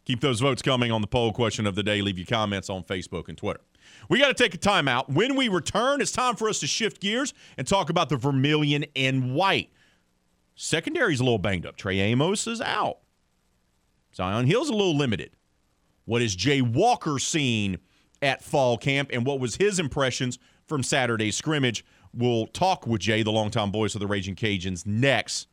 Keep 0.04 0.20
those 0.20 0.40
votes 0.40 0.62
coming 0.62 0.90
on 0.90 1.00
the 1.00 1.06
poll 1.06 1.32
question 1.32 1.66
of 1.66 1.74
the 1.74 1.82
day. 1.82 2.02
Leave 2.02 2.18
your 2.18 2.26
comments 2.26 2.68
on 2.68 2.82
Facebook 2.82 3.28
and 3.28 3.36
Twitter. 3.36 3.60
We 4.08 4.18
got 4.18 4.28
to 4.28 4.34
take 4.34 4.54
a 4.54 4.58
timeout. 4.58 5.08
When 5.08 5.36
we 5.36 5.48
return, 5.48 6.00
it's 6.00 6.12
time 6.12 6.36
for 6.36 6.48
us 6.48 6.60
to 6.60 6.66
shift 6.66 7.00
gears 7.00 7.34
and 7.56 7.66
talk 7.66 7.90
about 7.90 8.08
the 8.08 8.16
vermilion 8.16 8.84
and 8.96 9.34
white. 9.34 9.70
Secondary's 10.60 11.20
a 11.20 11.22
little 11.22 11.38
banged 11.38 11.64
up. 11.64 11.76
Trey 11.76 12.00
Amos 12.00 12.48
is 12.48 12.60
out. 12.60 12.98
Zion 14.12 14.44
Hill's 14.44 14.68
a 14.68 14.72
little 14.72 14.96
limited. 14.96 15.30
What 16.04 16.20
is 16.20 16.34
Jay 16.34 16.60
Walker 16.60 17.20
seen 17.20 17.78
at 18.20 18.42
fall 18.42 18.76
camp 18.76 19.10
and 19.12 19.24
what 19.24 19.38
was 19.38 19.54
his 19.54 19.78
impressions 19.78 20.36
from 20.66 20.82
Saturday's 20.82 21.36
scrimmage? 21.36 21.84
We'll 22.12 22.48
talk 22.48 22.88
with 22.88 23.02
Jay, 23.02 23.22
the 23.22 23.30
longtime 23.30 23.70
voice 23.70 23.94
of 23.94 24.00
the 24.00 24.08
Raging 24.08 24.34
Cajuns, 24.34 24.84
next 24.84 25.46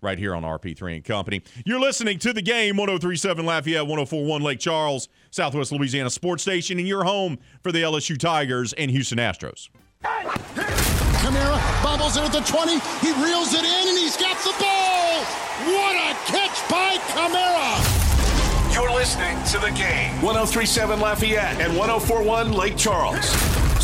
right 0.00 0.18
here 0.18 0.34
on 0.34 0.44
RP3 0.44 0.94
and 0.94 1.04
Company. 1.04 1.42
You're 1.66 1.80
listening 1.80 2.18
to 2.20 2.32
the 2.32 2.40
game 2.40 2.78
1037 2.78 3.44
Lafayette, 3.44 3.82
1041 3.82 4.40
Lake 4.40 4.60
Charles, 4.60 5.10
Southwest 5.30 5.72
Louisiana 5.72 6.08
Sports 6.08 6.42
Station, 6.42 6.78
and 6.78 6.88
your 6.88 7.04
home 7.04 7.38
for 7.62 7.70
the 7.70 7.82
LSU 7.82 8.16
Tigers 8.16 8.72
and 8.72 8.90
Houston 8.90 9.18
Astros. 9.18 9.68
Kamara 10.02 11.58
bobbles 11.82 12.16
it 12.16 12.22
at 12.22 12.32
the 12.32 12.40
20. 12.40 12.72
He 13.00 13.12
reels 13.22 13.52
it 13.54 13.64
in 13.64 13.88
and 13.88 13.98
he's 13.98 14.16
got 14.16 14.36
the 14.38 14.54
ball. 14.58 15.24
What 15.66 15.96
a 15.96 16.14
catch 16.26 16.68
by 16.70 16.96
Kamara. 17.08 18.74
You're 18.74 18.92
listening 18.92 19.42
to 19.44 19.58
the 19.58 19.70
game 19.76 20.22
1037 20.22 21.00
Lafayette 21.00 21.60
and 21.60 21.76
1041 21.76 22.52
Lake 22.52 22.76
Charles, 22.76 23.26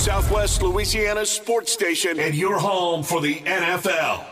Southwest 0.00 0.62
Louisiana 0.62 1.26
Sports 1.26 1.72
Station, 1.72 2.20
and 2.20 2.34
your 2.34 2.58
home 2.58 3.02
for 3.02 3.20
the 3.20 3.36
NFL. 3.40 4.24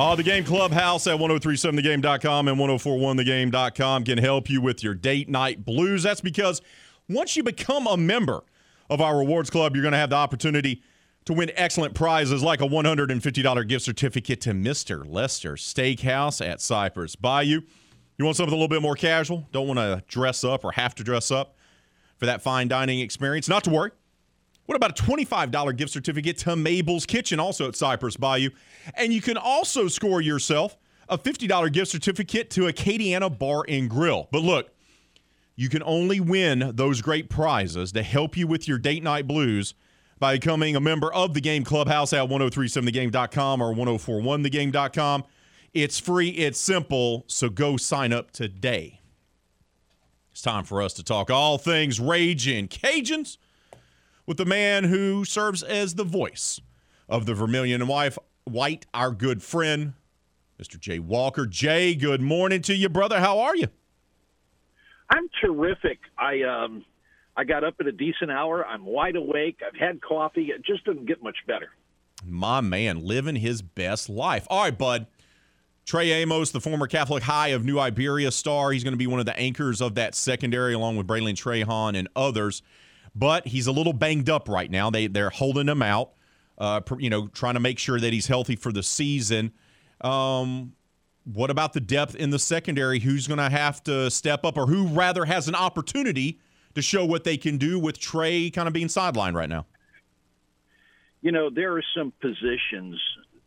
Oh, 0.00 0.14
the 0.14 0.22
Game 0.22 0.44
Clubhouse 0.44 1.08
at 1.08 1.18
1037thegame.com 1.18 2.46
and 2.46 2.56
1041thegame.com 2.56 4.04
can 4.04 4.18
help 4.18 4.48
you 4.48 4.60
with 4.60 4.84
your 4.84 4.94
date 4.94 5.28
night 5.28 5.64
blues. 5.64 6.04
That's 6.04 6.20
because 6.20 6.62
once 7.08 7.36
you 7.36 7.42
become 7.42 7.88
a 7.88 7.96
member 7.96 8.44
of 8.88 9.00
our 9.00 9.18
rewards 9.18 9.50
club, 9.50 9.74
you're 9.74 9.82
going 9.82 9.90
to 9.90 9.98
have 9.98 10.10
the 10.10 10.16
opportunity 10.16 10.84
to 11.24 11.32
win 11.32 11.50
excellent 11.56 11.94
prizes 11.94 12.44
like 12.44 12.60
a 12.60 12.64
$150 12.68 13.66
gift 13.66 13.84
certificate 13.84 14.40
to 14.42 14.50
Mr. 14.50 15.04
Lester 15.04 15.54
Steakhouse 15.54 16.48
at 16.48 16.60
Cypress 16.60 17.16
Bayou. 17.16 17.62
You 18.18 18.24
want 18.24 18.36
something 18.36 18.54
a 18.54 18.56
little 18.56 18.68
bit 18.68 18.82
more 18.82 18.94
casual? 18.94 19.48
Don't 19.50 19.66
want 19.66 19.80
to 19.80 20.04
dress 20.06 20.44
up 20.44 20.64
or 20.64 20.70
have 20.70 20.94
to 20.94 21.02
dress 21.02 21.32
up 21.32 21.56
for 22.18 22.26
that 22.26 22.40
fine 22.40 22.68
dining 22.68 23.00
experience? 23.00 23.48
Not 23.48 23.64
to 23.64 23.70
worry. 23.70 23.90
What 24.68 24.76
about 24.76 25.00
a 25.00 25.02
$25 25.02 25.76
gift 25.78 25.90
certificate 25.90 26.36
to 26.40 26.54
Mabel's 26.54 27.06
Kitchen, 27.06 27.40
also 27.40 27.68
at 27.68 27.74
Cypress 27.74 28.18
Bayou? 28.18 28.50
And 28.96 29.14
you 29.14 29.22
can 29.22 29.38
also 29.38 29.88
score 29.88 30.20
yourself 30.20 30.76
a 31.08 31.16
$50 31.16 31.72
gift 31.72 31.90
certificate 31.90 32.50
to 32.50 32.64
Acadiana 32.66 33.36
Bar 33.36 33.64
and 33.66 33.88
Grill. 33.88 34.28
But 34.30 34.42
look, 34.42 34.68
you 35.56 35.70
can 35.70 35.82
only 35.84 36.20
win 36.20 36.72
those 36.74 37.00
great 37.00 37.30
prizes 37.30 37.92
to 37.92 38.02
help 38.02 38.36
you 38.36 38.46
with 38.46 38.68
your 38.68 38.76
date 38.76 39.02
night 39.02 39.26
blues 39.26 39.72
by 40.18 40.34
becoming 40.34 40.76
a 40.76 40.80
member 40.80 41.10
of 41.14 41.32
the 41.32 41.40
Game 41.40 41.64
Clubhouse 41.64 42.12
at 42.12 42.28
1037thegame.com 42.28 43.62
or 43.62 43.72
1041thegame.com. 43.72 45.24
It's 45.72 45.98
free, 45.98 46.28
it's 46.28 46.60
simple, 46.60 47.24
so 47.26 47.48
go 47.48 47.78
sign 47.78 48.12
up 48.12 48.32
today. 48.32 49.00
It's 50.30 50.42
time 50.42 50.64
for 50.64 50.82
us 50.82 50.92
to 50.92 51.02
talk 51.02 51.30
all 51.30 51.56
things 51.56 51.98
Raging 51.98 52.68
Cajuns 52.68 53.38
with 54.28 54.36
the 54.36 54.44
man 54.44 54.84
who 54.84 55.24
serves 55.24 55.62
as 55.62 55.94
the 55.94 56.04
voice 56.04 56.60
of 57.08 57.24
the 57.24 57.32
Vermilion 57.32 57.80
and 57.80 57.88
Wife, 57.88 58.18
White, 58.44 58.84
our 58.92 59.10
good 59.10 59.42
friend, 59.42 59.94
Mr. 60.62 60.78
Jay 60.78 60.98
Walker. 60.98 61.46
Jay, 61.46 61.94
good 61.94 62.20
morning 62.20 62.60
to 62.60 62.74
you, 62.76 62.90
brother. 62.90 63.20
How 63.20 63.38
are 63.38 63.56
you? 63.56 63.68
I'm 65.08 65.30
terrific. 65.40 66.00
I 66.18 66.42
um, 66.42 66.84
I 67.38 67.44
got 67.44 67.64
up 67.64 67.76
at 67.80 67.86
a 67.86 67.92
decent 67.92 68.30
hour. 68.30 68.66
I'm 68.66 68.84
wide 68.84 69.16
awake. 69.16 69.60
I've 69.66 69.80
had 69.80 70.02
coffee. 70.02 70.50
It 70.54 70.62
just 70.62 70.84
doesn't 70.84 71.06
get 71.06 71.22
much 71.22 71.38
better. 71.46 71.70
My 72.22 72.60
man, 72.60 73.02
living 73.02 73.36
his 73.36 73.62
best 73.62 74.10
life. 74.10 74.46
All 74.50 74.64
right, 74.64 74.76
bud. 74.76 75.06
Trey 75.86 76.10
Amos, 76.10 76.50
the 76.50 76.60
former 76.60 76.86
Catholic 76.86 77.22
High 77.22 77.48
of 77.48 77.64
New 77.64 77.78
Iberia 77.78 78.30
star, 78.30 78.72
he's 78.72 78.84
going 78.84 78.92
to 78.92 78.98
be 78.98 79.06
one 79.06 79.20
of 79.20 79.26
the 79.26 79.38
anchors 79.38 79.80
of 79.80 79.94
that 79.94 80.14
secondary, 80.14 80.74
along 80.74 80.98
with 80.98 81.06
Braylon 81.06 81.32
Trahan 81.32 81.96
and 81.96 82.08
others 82.14 82.60
but 83.18 83.48
he's 83.48 83.66
a 83.66 83.72
little 83.72 83.92
banged 83.92 84.30
up 84.30 84.48
right 84.48 84.70
now. 84.70 84.90
They 84.90 85.08
they're 85.08 85.30
holding 85.30 85.68
him 85.68 85.82
out, 85.82 86.12
uh, 86.56 86.80
you 86.98 87.10
know, 87.10 87.26
trying 87.28 87.54
to 87.54 87.60
make 87.60 87.78
sure 87.78 87.98
that 87.98 88.12
he's 88.12 88.28
healthy 88.28 88.54
for 88.54 88.70
the 88.70 88.82
season. 88.82 89.52
Um, 90.00 90.74
what 91.24 91.50
about 91.50 91.72
the 91.72 91.80
depth 91.80 92.14
in 92.14 92.30
the 92.30 92.38
secondary? 92.38 93.00
Who's 93.00 93.26
going 93.26 93.38
to 93.38 93.50
have 93.50 93.82
to 93.84 94.10
step 94.10 94.44
up, 94.44 94.56
or 94.56 94.66
who 94.66 94.86
rather 94.86 95.24
has 95.24 95.48
an 95.48 95.56
opportunity 95.56 96.38
to 96.74 96.82
show 96.82 97.04
what 97.04 97.24
they 97.24 97.36
can 97.36 97.58
do 97.58 97.78
with 97.78 97.98
Trey 97.98 98.50
kind 98.50 98.68
of 98.68 98.72
being 98.72 98.86
sidelined 98.86 99.34
right 99.34 99.48
now? 99.48 99.66
You 101.20 101.32
know, 101.32 101.50
there 101.50 101.76
are 101.76 101.82
some 101.96 102.12
positions 102.20 103.00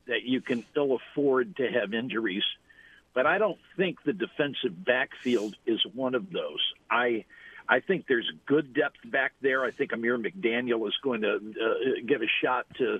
that 0.07 0.23
you 0.23 0.41
can 0.41 0.65
ill 0.75 0.97
afford 0.97 1.55
to 1.55 1.71
have 1.71 1.93
injuries, 1.93 2.43
but 3.13 3.25
I 3.25 3.37
don't 3.37 3.59
think 3.77 4.03
the 4.03 4.11
defensive 4.11 4.83
backfield 4.83 5.55
is 5.65 5.81
one 5.93 6.13
of 6.13 6.31
those. 6.31 6.59
I 6.89 7.23
I 7.71 7.79
think 7.79 8.05
there's 8.07 8.29
good 8.45 8.73
depth 8.73 8.97
back 9.05 9.31
there. 9.41 9.63
I 9.63 9.71
think 9.71 9.93
Amir 9.93 10.17
McDaniel 10.17 10.85
is 10.87 10.93
going 11.01 11.21
to 11.21 11.35
uh, 11.35 12.01
get 12.05 12.21
a 12.21 12.27
shot 12.43 12.65
to 12.79 12.99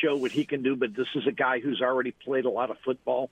show 0.00 0.14
what 0.16 0.30
he 0.30 0.44
can 0.44 0.62
do. 0.62 0.76
But 0.76 0.94
this 0.94 1.08
is 1.16 1.26
a 1.26 1.32
guy 1.32 1.58
who's 1.58 1.82
already 1.82 2.12
played 2.12 2.44
a 2.44 2.50
lot 2.50 2.70
of 2.70 2.76
football. 2.84 3.28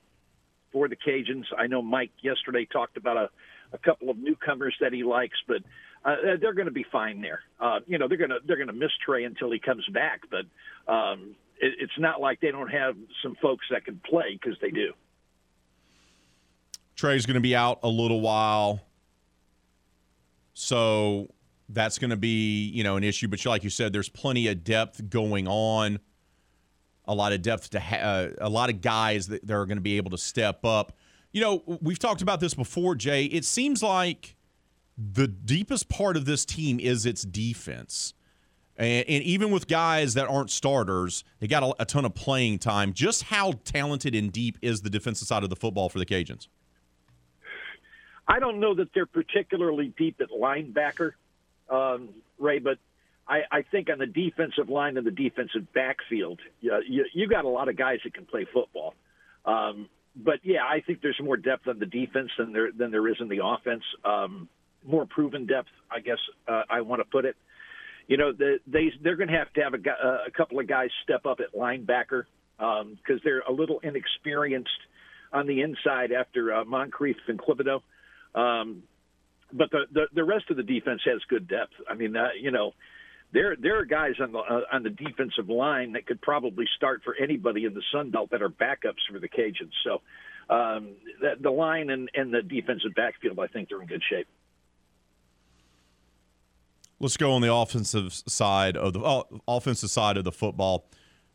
for 0.73 0.89
the 0.89 0.97
Cajuns. 0.97 1.45
I 1.57 1.67
know 1.67 1.83
Mike 1.83 2.11
yesterday 2.23 2.65
talked 2.65 2.97
about 2.97 3.17
a, 3.17 3.31
a 3.73 3.79
couple 3.79 4.11
of 4.11 4.19
newcomers 4.19 4.75
that 4.81 4.93
he 4.93 5.05
likes, 5.05 5.39
but 5.47 5.63
uh, 6.05 6.17
they're 6.41 6.55
going 6.55 6.67
to 6.67 6.73
be 6.73 6.85
fine 6.91 7.21
there. 7.21 7.43
Uh, 7.61 7.81
you 7.87 7.99
know, 7.99 8.09
they're 8.09 8.19
going 8.19 8.31
to 8.31 8.41
they're 8.45 8.57
going 8.57 8.69
to 8.69 8.73
miss 8.73 8.91
Trey 9.05 9.25
until 9.25 9.51
he 9.53 9.59
comes 9.59 9.87
back, 9.93 10.23
but 10.31 10.47
um, 10.93 11.37
it, 11.61 11.75
it's 11.79 11.99
not 11.99 12.21
like 12.21 12.41
they 12.41 12.51
don't 12.51 12.71
have 12.71 12.97
some 13.23 13.37
folks 13.41 13.67
that 13.71 13.85
can 13.85 14.01
play 14.05 14.39
because 14.41 14.59
they 14.61 14.71
do. 14.71 14.93
Trey's 16.97 17.27
going 17.27 17.35
to 17.35 17.41
be 17.41 17.55
out 17.55 17.81
a 17.83 17.89
little 17.89 18.21
while, 18.21 18.81
so 20.55 21.29
that's 21.69 21.99
going 21.99 22.11
to 22.11 22.17
be 22.17 22.69
you 22.69 22.85
know 22.85 22.97
an 22.97 23.05
issue. 23.05 23.29
But 23.29 23.45
like 23.47 23.65
you 23.65 23.71
said, 23.71 23.93
there's 23.93 24.09
plenty 24.09 24.49
of 24.49 24.65
depth 24.65 25.09
going 25.09 25.49
on. 25.49 26.01
A 27.07 27.15
lot 27.15 27.33
of 27.33 27.43
depth 27.43 27.71
to 27.71 27.81
ha- 27.81 27.97
uh, 27.97 28.29
a 28.39 28.49
lot 28.49 28.71
of 28.71 28.81
guys 28.81 29.27
that, 29.29 29.47
that 29.47 29.55
are 29.55 29.67
going 29.67 29.79
to 29.79 29.83
be 29.83 29.97
able 29.97 30.11
to 30.13 30.19
step 30.19 30.65
up. 30.65 30.97
You 31.33 31.41
know, 31.41 31.79
we've 31.81 31.99
talked 31.99 32.23
about 32.23 32.41
this 32.41 32.55
before, 32.55 32.95
Jay. 32.95 33.25
It 33.25 33.45
seems 33.45 33.83
like 33.83 34.37
the 34.97 35.27
deepest 35.27 35.89
part 35.89 36.17
of 36.17 36.27
this 36.27 36.45
team 36.45 36.79
is 36.79 37.07
its 37.07 37.23
defense. 37.23 38.15
And, 38.77 39.07
and, 39.09 39.23
even 39.23 39.51
with 39.51 39.69
guys 39.69 40.15
that 40.15 40.29
aren't 40.29 40.51
starters, 40.51 41.25
they 41.41 41.47
got 41.47 41.63
a, 41.63 41.83
a, 41.83 41.85
ton 41.85 42.05
of 42.05 42.15
playing 42.15 42.59
time. 42.59 42.93
Just 42.93 43.25
how 43.25 43.53
talented 43.65 44.15
and 44.15 44.33
deep 44.33 44.59
is 44.63 44.81
the 44.81 44.91
defensive 44.91 45.29
side 45.29 45.45
of 45.45 45.51
the 45.51 45.57
football 45.57 45.89
for 45.89 45.99
the 45.99 46.07
Cajuns? 46.07 46.49
I 48.27 48.39
don't 48.39 48.61
know 48.61 48.75
that 48.75 48.89
they're 48.95 49.07
particularly 49.07 49.93
deep 49.97 50.21
at 50.21 50.31
linebacker, 50.31 51.13
um, 51.69 52.11
Ray, 52.39 52.59
but 52.59 52.79
I, 53.27 53.43
I, 53.51 53.63
think 53.63 53.89
on 53.91 53.99
the 53.99 54.07
defensive 54.07 54.69
line 54.69 54.97
and 54.97 55.07
the 55.07 55.11
defensive 55.11 55.73
backfield, 55.73 56.41
you, 56.61 56.73
you, 56.89 57.05
you 57.15 57.29
got 57.29 57.45
a 57.45 57.49
lot 57.49 57.69
of 57.69 57.77
guys 57.77 57.99
that 58.05 58.15
can 58.15 58.27
play 58.27 58.47
football. 58.53 58.95
Um, 59.45 59.89
but 60.15 60.41
yeah, 60.43 60.65
I 60.69 60.81
think 60.81 61.01
there's 61.01 61.21
more 61.23 61.37
depth 61.37 61.69
on 61.69 61.79
the 61.79 61.87
defense 61.87 62.31
than 62.39 62.53
there 62.53 62.71
than 62.71 62.91
there 62.91 63.09
is 63.09 63.17
in 63.21 63.29
the 63.29 63.41
offense. 63.45 63.83
Um, 64.05 64.49
more 64.85 65.07
proven 65.07 65.47
depth, 65.47 65.71
I 65.91 66.01
guess 66.01 66.19
uh, 66.47 66.63
I 66.69 66.83
want 66.83 67.01
to 67.01 67.05
put 67.05 67.25
it. 67.25 67.37
You 68.09 68.17
know, 68.17 68.33
the, 68.33 68.59
they 68.67 68.93
they're 69.01 69.17
going 69.17 69.31
to 69.31 69.39
have 69.39 69.53
to 69.55 69.63
have 69.63 69.75
a, 69.75 69.79
uh, 69.79 70.19
a 70.27 70.31
couple 70.31 70.59
of 70.59 70.67
guys 70.67 70.91
step 71.03 71.25
up 71.25 71.41
at 71.41 71.55
linebacker 71.59 72.25
because 72.59 72.83
um, 72.83 73.21
they're 73.25 73.41
a 73.41 73.53
little 73.53 73.81
inexperienced 73.81 74.71
on 75.33 75.47
the 75.47 75.63
inside 75.63 76.13
after 76.13 76.53
uh, 76.53 76.65
Moncrief 76.65 77.17
and 77.29 77.41
Thibodeaux. 77.41 77.83
Um, 78.35 78.83
but 79.53 79.71
the, 79.71 79.83
the 79.93 80.05
the 80.15 80.25
rest 80.25 80.51
of 80.51 80.57
the 80.57 80.63
defense 80.63 81.03
has 81.05 81.21
good 81.29 81.47
depth. 81.47 81.75
I 81.89 81.95
mean, 81.95 82.17
uh, 82.17 82.29
you 82.41 82.51
know, 82.51 82.73
there 83.33 83.57
there 83.57 83.79
are 83.79 83.85
guys 83.85 84.15
on 84.21 84.33
the 84.33 84.39
uh, 84.39 84.61
on 84.73 84.83
the 84.83 84.91
defensive 84.91 85.49
line 85.49 85.93
that 85.93 86.07
could 86.07 86.21
probably 86.21 86.65
start 86.77 87.03
for 87.05 87.15
anybody 87.15 87.65
in 87.65 87.75
the 87.75 87.83
Sun 87.93 88.11
Belt 88.11 88.31
that 88.31 88.43
are 88.43 88.49
backups 88.49 89.03
for 89.11 89.19
the 89.19 89.29
Cajuns. 89.29 89.73
So 89.85 90.01
um, 90.49 90.91
the, 91.21 91.35
the 91.41 91.51
line 91.51 91.91
and, 91.91 92.11
and 92.15 92.33
the 92.33 92.43
defensive 92.43 92.95
backfield, 92.95 93.39
I 93.39 93.47
think, 93.47 93.69
they're 93.69 93.81
in 93.81 93.89
good 93.89 94.03
shape. 94.09 94.27
Let's 97.01 97.17
go 97.17 97.33
on 97.33 97.43
the 97.43 97.53
offensive 97.53 98.13
side 98.13 98.77
of 98.77 98.93
the 98.93 99.01
oh, 99.01 99.25
offensive 99.49 99.91
side 99.91 100.17
of 100.17 100.25
the 100.25 100.33
football. 100.33 100.87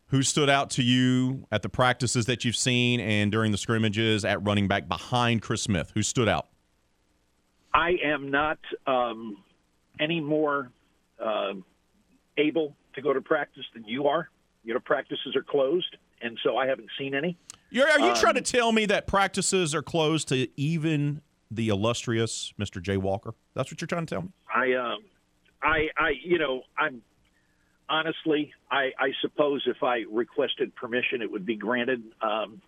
Who 0.06 0.22
stood 0.22 0.48
out 0.48 0.70
to 0.70 0.82
you 0.82 1.46
at 1.52 1.60
the 1.60 1.68
practices 1.68 2.24
that 2.26 2.42
you've 2.42 2.56
seen 2.56 2.98
and 2.98 3.30
during 3.30 3.52
the 3.52 3.58
scrimmages 3.58 4.24
at 4.24 4.42
running 4.42 4.66
back 4.66 4.88
behind 4.88 5.42
Chris 5.42 5.62
Smith? 5.62 5.92
Who 5.94 6.02
stood 6.02 6.28
out? 6.28 6.48
I 7.72 7.92
am 8.04 8.30
not 8.30 8.58
um, 8.86 9.38
any 10.00 10.20
more 10.20 10.70
uh, 11.22 11.54
able 12.36 12.74
to 12.94 13.02
go 13.02 13.12
to 13.12 13.20
practice 13.20 13.64
than 13.74 13.84
you 13.84 14.06
are. 14.06 14.28
You 14.64 14.74
know, 14.74 14.80
practices 14.80 15.36
are 15.36 15.42
closed, 15.42 15.96
and 16.20 16.38
so 16.42 16.56
I 16.56 16.66
haven't 16.66 16.88
seen 16.98 17.14
any. 17.14 17.36
You're, 17.70 17.88
are 17.88 18.00
you 18.00 18.10
um, 18.10 18.16
trying 18.16 18.34
to 18.34 18.42
tell 18.42 18.72
me 18.72 18.86
that 18.86 19.06
practices 19.06 19.74
are 19.74 19.82
closed 19.82 20.28
to 20.28 20.48
even 20.58 21.20
the 21.50 21.68
illustrious 21.68 22.52
Mr. 22.58 22.82
Jay 22.82 22.96
Walker? 22.96 23.34
That's 23.54 23.70
what 23.70 23.80
you're 23.80 23.86
trying 23.86 24.06
to 24.06 24.14
tell 24.14 24.22
me. 24.22 24.28
I 24.52 24.72
um, 24.74 25.04
I, 25.62 25.88
I, 25.96 26.10
you 26.22 26.38
know, 26.38 26.62
I'm 26.76 27.02
honestly, 27.88 28.52
I, 28.70 28.90
I 28.98 29.12
suppose 29.22 29.62
if 29.66 29.82
I 29.82 30.04
requested 30.10 30.74
permission, 30.74 31.22
it 31.22 31.30
would 31.30 31.46
be 31.46 31.56
granted. 31.56 32.02
Um, 32.22 32.62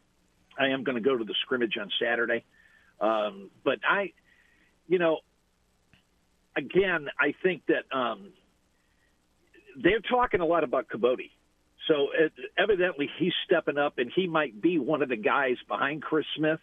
I 0.58 0.68
am 0.68 0.84
going 0.84 0.96
to 0.96 1.02
go 1.02 1.16
to 1.16 1.24
the 1.24 1.34
scrimmage 1.42 1.76
on 1.80 1.90
Saturday, 2.00 2.44
um, 3.00 3.50
but 3.64 3.78
I, 3.88 4.12
you 4.90 4.98
know, 4.98 5.20
again, 6.56 7.06
I 7.18 7.32
think 7.44 7.62
that 7.68 7.96
um, 7.96 8.32
they're 9.80 10.00
talking 10.00 10.40
a 10.40 10.44
lot 10.44 10.64
about 10.64 10.88
Kibodi. 10.88 11.30
So 11.86 12.08
it, 12.12 12.32
evidently 12.58 13.08
he's 13.18 13.32
stepping 13.46 13.78
up, 13.78 13.98
and 13.98 14.10
he 14.14 14.26
might 14.26 14.60
be 14.60 14.78
one 14.80 15.00
of 15.00 15.08
the 15.08 15.16
guys 15.16 15.56
behind 15.68 16.02
Chris 16.02 16.26
Smith. 16.36 16.58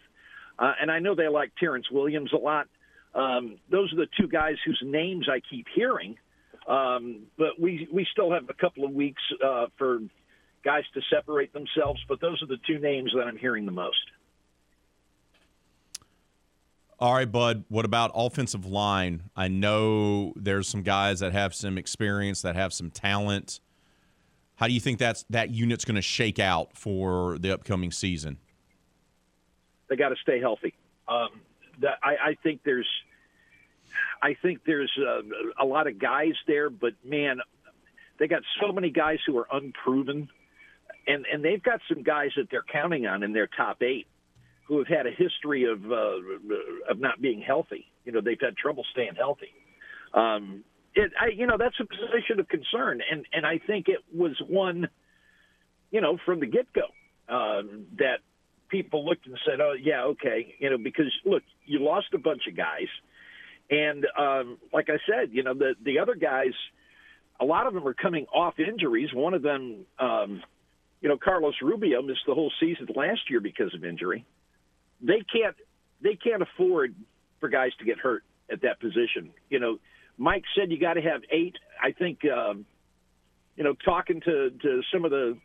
Uh, 0.58 0.72
and 0.80 0.90
I 0.90 0.98
know 0.98 1.14
they 1.14 1.28
like 1.28 1.52
Terrence 1.58 1.86
Williams 1.90 2.30
a 2.34 2.36
lot. 2.36 2.68
Um, 3.14 3.56
those 3.70 3.90
are 3.94 3.96
the 3.96 4.08
two 4.20 4.28
guys 4.28 4.56
whose 4.64 4.80
names 4.84 5.26
I 5.28 5.40
keep 5.50 5.66
hearing. 5.74 6.16
Um, 6.68 7.22
but 7.38 7.58
we 7.58 7.88
we 7.90 8.06
still 8.12 8.30
have 8.30 8.50
a 8.50 8.54
couple 8.54 8.84
of 8.84 8.92
weeks 8.92 9.22
uh, 9.42 9.66
for 9.78 10.00
guys 10.62 10.84
to 10.92 11.00
separate 11.10 11.54
themselves. 11.54 11.98
But 12.06 12.20
those 12.20 12.42
are 12.42 12.46
the 12.46 12.58
two 12.66 12.78
names 12.78 13.12
that 13.16 13.22
I'm 13.22 13.38
hearing 13.38 13.64
the 13.64 13.72
most. 13.72 13.96
All 17.00 17.14
right, 17.14 17.30
Bud. 17.30 17.64
What 17.68 17.84
about 17.84 18.10
offensive 18.14 18.66
line? 18.66 19.30
I 19.36 19.46
know 19.46 20.32
there's 20.34 20.68
some 20.68 20.82
guys 20.82 21.20
that 21.20 21.32
have 21.32 21.54
some 21.54 21.78
experience, 21.78 22.42
that 22.42 22.56
have 22.56 22.72
some 22.72 22.90
talent. 22.90 23.60
How 24.56 24.66
do 24.66 24.72
you 24.72 24.80
think 24.80 24.98
that's 24.98 25.24
that 25.30 25.50
unit's 25.50 25.84
going 25.84 25.94
to 25.94 26.02
shake 26.02 26.40
out 26.40 26.76
for 26.76 27.38
the 27.38 27.54
upcoming 27.54 27.92
season? 27.92 28.38
They 29.88 29.94
got 29.94 30.08
to 30.08 30.16
stay 30.20 30.40
healthy. 30.40 30.74
Um, 31.06 31.28
I, 32.02 32.16
I 32.30 32.36
think 32.42 32.62
there's 32.64 32.88
I 34.20 34.34
think 34.42 34.62
there's 34.66 34.90
a, 34.98 35.62
a 35.62 35.64
lot 35.64 35.86
of 35.86 36.00
guys 36.00 36.34
there, 36.48 36.68
but 36.68 36.94
man, 37.04 37.38
they 38.18 38.26
got 38.26 38.42
so 38.60 38.72
many 38.72 38.90
guys 38.90 39.18
who 39.24 39.38
are 39.38 39.46
unproven, 39.52 40.28
and 41.06 41.24
and 41.32 41.44
they've 41.44 41.62
got 41.62 41.80
some 41.88 42.02
guys 42.02 42.30
that 42.36 42.50
they're 42.50 42.64
counting 42.64 43.06
on 43.06 43.22
in 43.22 43.32
their 43.32 43.46
top 43.46 43.84
eight 43.84 44.08
who 44.68 44.78
have 44.78 44.86
had 44.86 45.06
a 45.06 45.10
history 45.10 45.64
of 45.64 45.90
uh, 45.90 46.90
of 46.90 47.00
not 47.00 47.20
being 47.20 47.40
healthy. 47.40 47.86
You 48.04 48.12
know, 48.12 48.20
they've 48.20 48.38
had 48.40 48.56
trouble 48.56 48.84
staying 48.92 49.14
healthy. 49.16 49.52
Um, 50.12 50.62
it, 50.94 51.10
I, 51.18 51.28
you 51.34 51.46
know, 51.46 51.56
that's 51.58 51.76
a 51.80 51.84
position 51.84 52.38
of 52.38 52.48
concern, 52.48 53.00
and 53.10 53.24
and 53.32 53.46
I 53.46 53.58
think 53.66 53.88
it 53.88 54.00
was 54.14 54.36
one, 54.46 54.88
you 55.90 56.00
know, 56.02 56.18
from 56.24 56.40
the 56.40 56.46
get 56.46 56.66
go 56.74 56.82
uh, 57.28 57.62
that 57.98 58.18
people 58.68 59.06
looked 59.06 59.26
and 59.26 59.38
said, 59.46 59.60
"Oh, 59.60 59.72
yeah, 59.80 60.04
okay," 60.04 60.54
you 60.58 60.68
know, 60.68 60.78
because 60.78 61.12
look, 61.24 61.42
you 61.64 61.78
lost 61.80 62.08
a 62.12 62.18
bunch 62.18 62.42
of 62.46 62.54
guys, 62.54 62.88
and 63.70 64.06
um, 64.18 64.58
like 64.72 64.90
I 64.90 64.98
said, 65.10 65.30
you 65.32 65.42
know, 65.42 65.54
the 65.54 65.76
the 65.82 65.98
other 66.00 66.14
guys, 66.14 66.52
a 67.40 67.44
lot 67.46 67.66
of 67.66 67.72
them 67.72 67.88
are 67.88 67.94
coming 67.94 68.26
off 68.34 68.58
injuries. 68.58 69.08
One 69.14 69.32
of 69.32 69.40
them, 69.40 69.86
um, 69.98 70.42
you 71.00 71.08
know, 71.08 71.16
Carlos 71.16 71.54
Rubio 71.62 72.02
missed 72.02 72.26
the 72.26 72.34
whole 72.34 72.52
season 72.60 72.86
last 72.94 73.30
year 73.30 73.40
because 73.40 73.74
of 73.74 73.82
injury. 73.82 74.26
They 75.00 75.22
can't 75.32 75.56
they 76.00 76.14
can't 76.14 76.42
afford 76.42 76.94
for 77.40 77.48
guys 77.48 77.70
to 77.78 77.84
get 77.84 77.98
hurt 77.98 78.24
at 78.50 78.62
that 78.62 78.80
position. 78.80 79.30
You 79.50 79.60
know, 79.60 79.78
Mike 80.16 80.44
said 80.56 80.70
you 80.70 80.78
got 80.78 80.94
to 80.94 81.02
have 81.02 81.22
eight. 81.30 81.56
I 81.82 81.92
think, 81.92 82.20
um, 82.24 82.66
you 83.56 83.64
know, 83.64 83.74
talking 83.84 84.20
to 84.22 84.50
to 84.50 84.82
some 84.92 85.04
of 85.04 85.10
the 85.10 85.38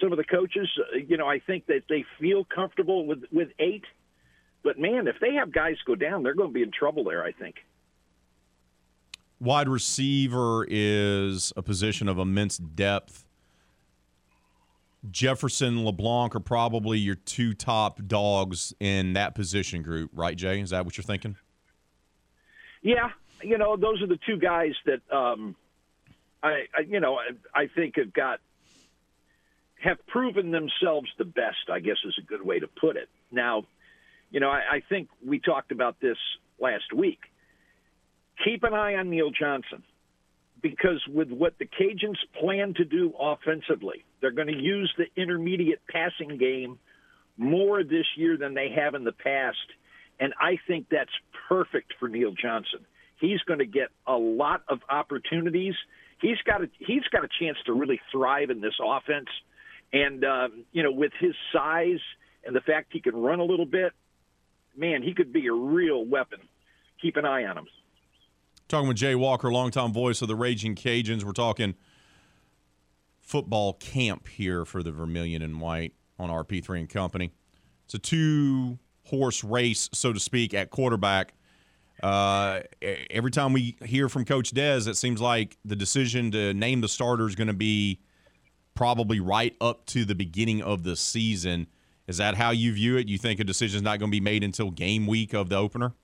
some 0.00 0.12
of 0.12 0.18
the 0.18 0.24
coaches, 0.24 0.68
uh, 0.78 0.96
you 0.96 1.16
know, 1.16 1.26
I 1.26 1.38
think 1.38 1.66
that 1.66 1.82
they 1.88 2.04
feel 2.20 2.44
comfortable 2.44 3.06
with 3.06 3.24
with 3.30 3.48
eight. 3.58 3.84
But 4.62 4.78
man, 4.78 5.06
if 5.06 5.16
they 5.20 5.34
have 5.34 5.52
guys 5.52 5.76
go 5.86 5.94
down, 5.94 6.22
they're 6.22 6.34
going 6.34 6.50
to 6.50 6.54
be 6.54 6.62
in 6.62 6.72
trouble 6.72 7.04
there. 7.04 7.22
I 7.22 7.32
think. 7.32 7.56
Wide 9.40 9.68
receiver 9.68 10.66
is 10.68 11.52
a 11.56 11.62
position 11.62 12.08
of 12.08 12.18
immense 12.18 12.56
depth. 12.56 13.26
Jefferson, 15.10 15.84
LeBlanc 15.84 16.34
are 16.34 16.40
probably 16.40 16.98
your 16.98 17.14
two 17.14 17.54
top 17.54 18.00
dogs 18.06 18.74
in 18.80 19.12
that 19.14 19.34
position 19.34 19.82
group, 19.82 20.10
right, 20.14 20.36
Jay? 20.36 20.60
Is 20.60 20.70
that 20.70 20.84
what 20.84 20.96
you're 20.96 21.04
thinking? 21.04 21.36
Yeah, 22.82 23.10
you 23.42 23.58
know, 23.58 23.76
those 23.76 24.02
are 24.02 24.06
the 24.06 24.18
two 24.26 24.38
guys 24.38 24.72
that 24.86 25.00
um, 25.14 25.56
I, 26.42 26.64
I, 26.76 26.80
you 26.86 27.00
know, 27.00 27.16
I, 27.16 27.62
I 27.62 27.68
think 27.74 27.96
have 27.96 28.12
got 28.12 28.40
have 29.82 29.98
proven 30.06 30.50
themselves 30.50 31.08
the 31.18 31.24
best, 31.24 31.68
I 31.70 31.80
guess 31.80 31.96
is 32.06 32.16
a 32.18 32.22
good 32.22 32.42
way 32.42 32.58
to 32.58 32.66
put 32.66 32.96
it. 32.96 33.08
Now, 33.30 33.64
you 34.30 34.40
know, 34.40 34.48
I, 34.48 34.76
I 34.76 34.82
think 34.88 35.08
we 35.24 35.38
talked 35.38 35.72
about 35.72 36.00
this 36.00 36.16
last 36.58 36.92
week. 36.94 37.20
Keep 38.44 38.64
an 38.64 38.72
eye 38.72 38.94
on 38.94 39.10
Neal 39.10 39.30
Johnson 39.30 39.82
because 40.62 41.06
with 41.06 41.30
what 41.30 41.58
the 41.58 41.66
Cajuns 41.66 42.16
plan 42.40 42.72
to 42.74 42.84
do 42.84 43.12
offensively, 43.20 44.04
they're 44.24 44.30
going 44.30 44.48
to 44.48 44.56
use 44.56 44.90
the 44.96 45.04
intermediate 45.20 45.82
passing 45.86 46.38
game 46.38 46.78
more 47.36 47.84
this 47.84 48.06
year 48.16 48.38
than 48.38 48.54
they 48.54 48.70
have 48.74 48.94
in 48.94 49.04
the 49.04 49.12
past. 49.12 49.58
And 50.18 50.32
I 50.40 50.56
think 50.66 50.86
that's 50.90 51.10
perfect 51.46 51.92
for 52.00 52.08
Neal 52.08 52.32
Johnson. 52.32 52.86
He's 53.20 53.40
going 53.42 53.58
to 53.58 53.66
get 53.66 53.88
a 54.06 54.14
lot 54.14 54.62
of 54.66 54.78
opportunities. 54.88 55.74
He's 56.22 56.38
got 56.46 56.62
a 56.62 56.70
he's 56.78 57.02
got 57.12 57.22
a 57.22 57.28
chance 57.38 57.58
to 57.66 57.74
really 57.74 58.00
thrive 58.10 58.48
in 58.48 58.62
this 58.62 58.72
offense. 58.82 59.28
And 59.92 60.24
um, 60.24 60.64
you 60.72 60.82
know, 60.82 60.92
with 60.92 61.12
his 61.20 61.34
size 61.52 62.00
and 62.46 62.56
the 62.56 62.62
fact 62.62 62.94
he 62.94 63.00
can 63.00 63.14
run 63.14 63.40
a 63.40 63.44
little 63.44 63.66
bit, 63.66 63.92
man, 64.74 65.02
he 65.02 65.12
could 65.12 65.34
be 65.34 65.48
a 65.48 65.52
real 65.52 66.02
weapon. 66.02 66.38
Keep 67.02 67.18
an 67.18 67.26
eye 67.26 67.44
on 67.44 67.58
him. 67.58 67.66
Talking 68.68 68.88
with 68.88 68.96
Jay 68.96 69.14
Walker, 69.14 69.52
longtime 69.52 69.92
voice 69.92 70.22
of 70.22 70.28
the 70.28 70.34
Raging 70.34 70.74
Cajuns. 70.74 71.24
We're 71.24 71.32
talking 71.32 71.74
football 73.24 73.74
camp 73.74 74.28
here 74.28 74.64
for 74.64 74.82
the 74.82 74.92
Vermilion 74.92 75.42
and 75.42 75.60
White 75.60 75.94
on 76.18 76.30
RP3 76.30 76.80
and 76.80 76.88
Company. 76.88 77.32
It's 77.86 77.94
a 77.94 77.98
two 77.98 78.78
horse 79.06 79.42
race, 79.42 79.88
so 79.92 80.12
to 80.12 80.20
speak, 80.20 80.54
at 80.54 80.70
quarterback. 80.70 81.34
Uh, 82.02 82.60
every 83.10 83.30
time 83.30 83.52
we 83.52 83.76
hear 83.84 84.08
from 84.08 84.24
Coach 84.24 84.50
Des, 84.50 84.88
it 84.88 84.96
seems 84.96 85.20
like 85.20 85.56
the 85.64 85.76
decision 85.76 86.30
to 86.32 86.52
name 86.54 86.80
the 86.80 86.88
starter 86.88 87.26
is 87.26 87.34
going 87.34 87.48
to 87.48 87.54
be 87.54 88.00
probably 88.74 89.20
right 89.20 89.56
up 89.60 89.86
to 89.86 90.04
the 90.04 90.14
beginning 90.14 90.62
of 90.62 90.82
the 90.82 90.96
season. 90.96 91.66
Is 92.06 92.18
that 92.18 92.34
how 92.34 92.50
you 92.50 92.72
view 92.72 92.96
it? 92.96 93.08
You 93.08 93.16
think 93.16 93.40
a 93.40 93.44
decision 93.44 93.76
is 93.76 93.82
not 93.82 93.98
going 93.98 94.10
to 94.10 94.14
be 94.14 94.20
made 94.20 94.44
until 94.44 94.70
game 94.70 95.06
week 95.06 95.32
of 95.32 95.48
the 95.48 95.56
opener? 95.56 95.94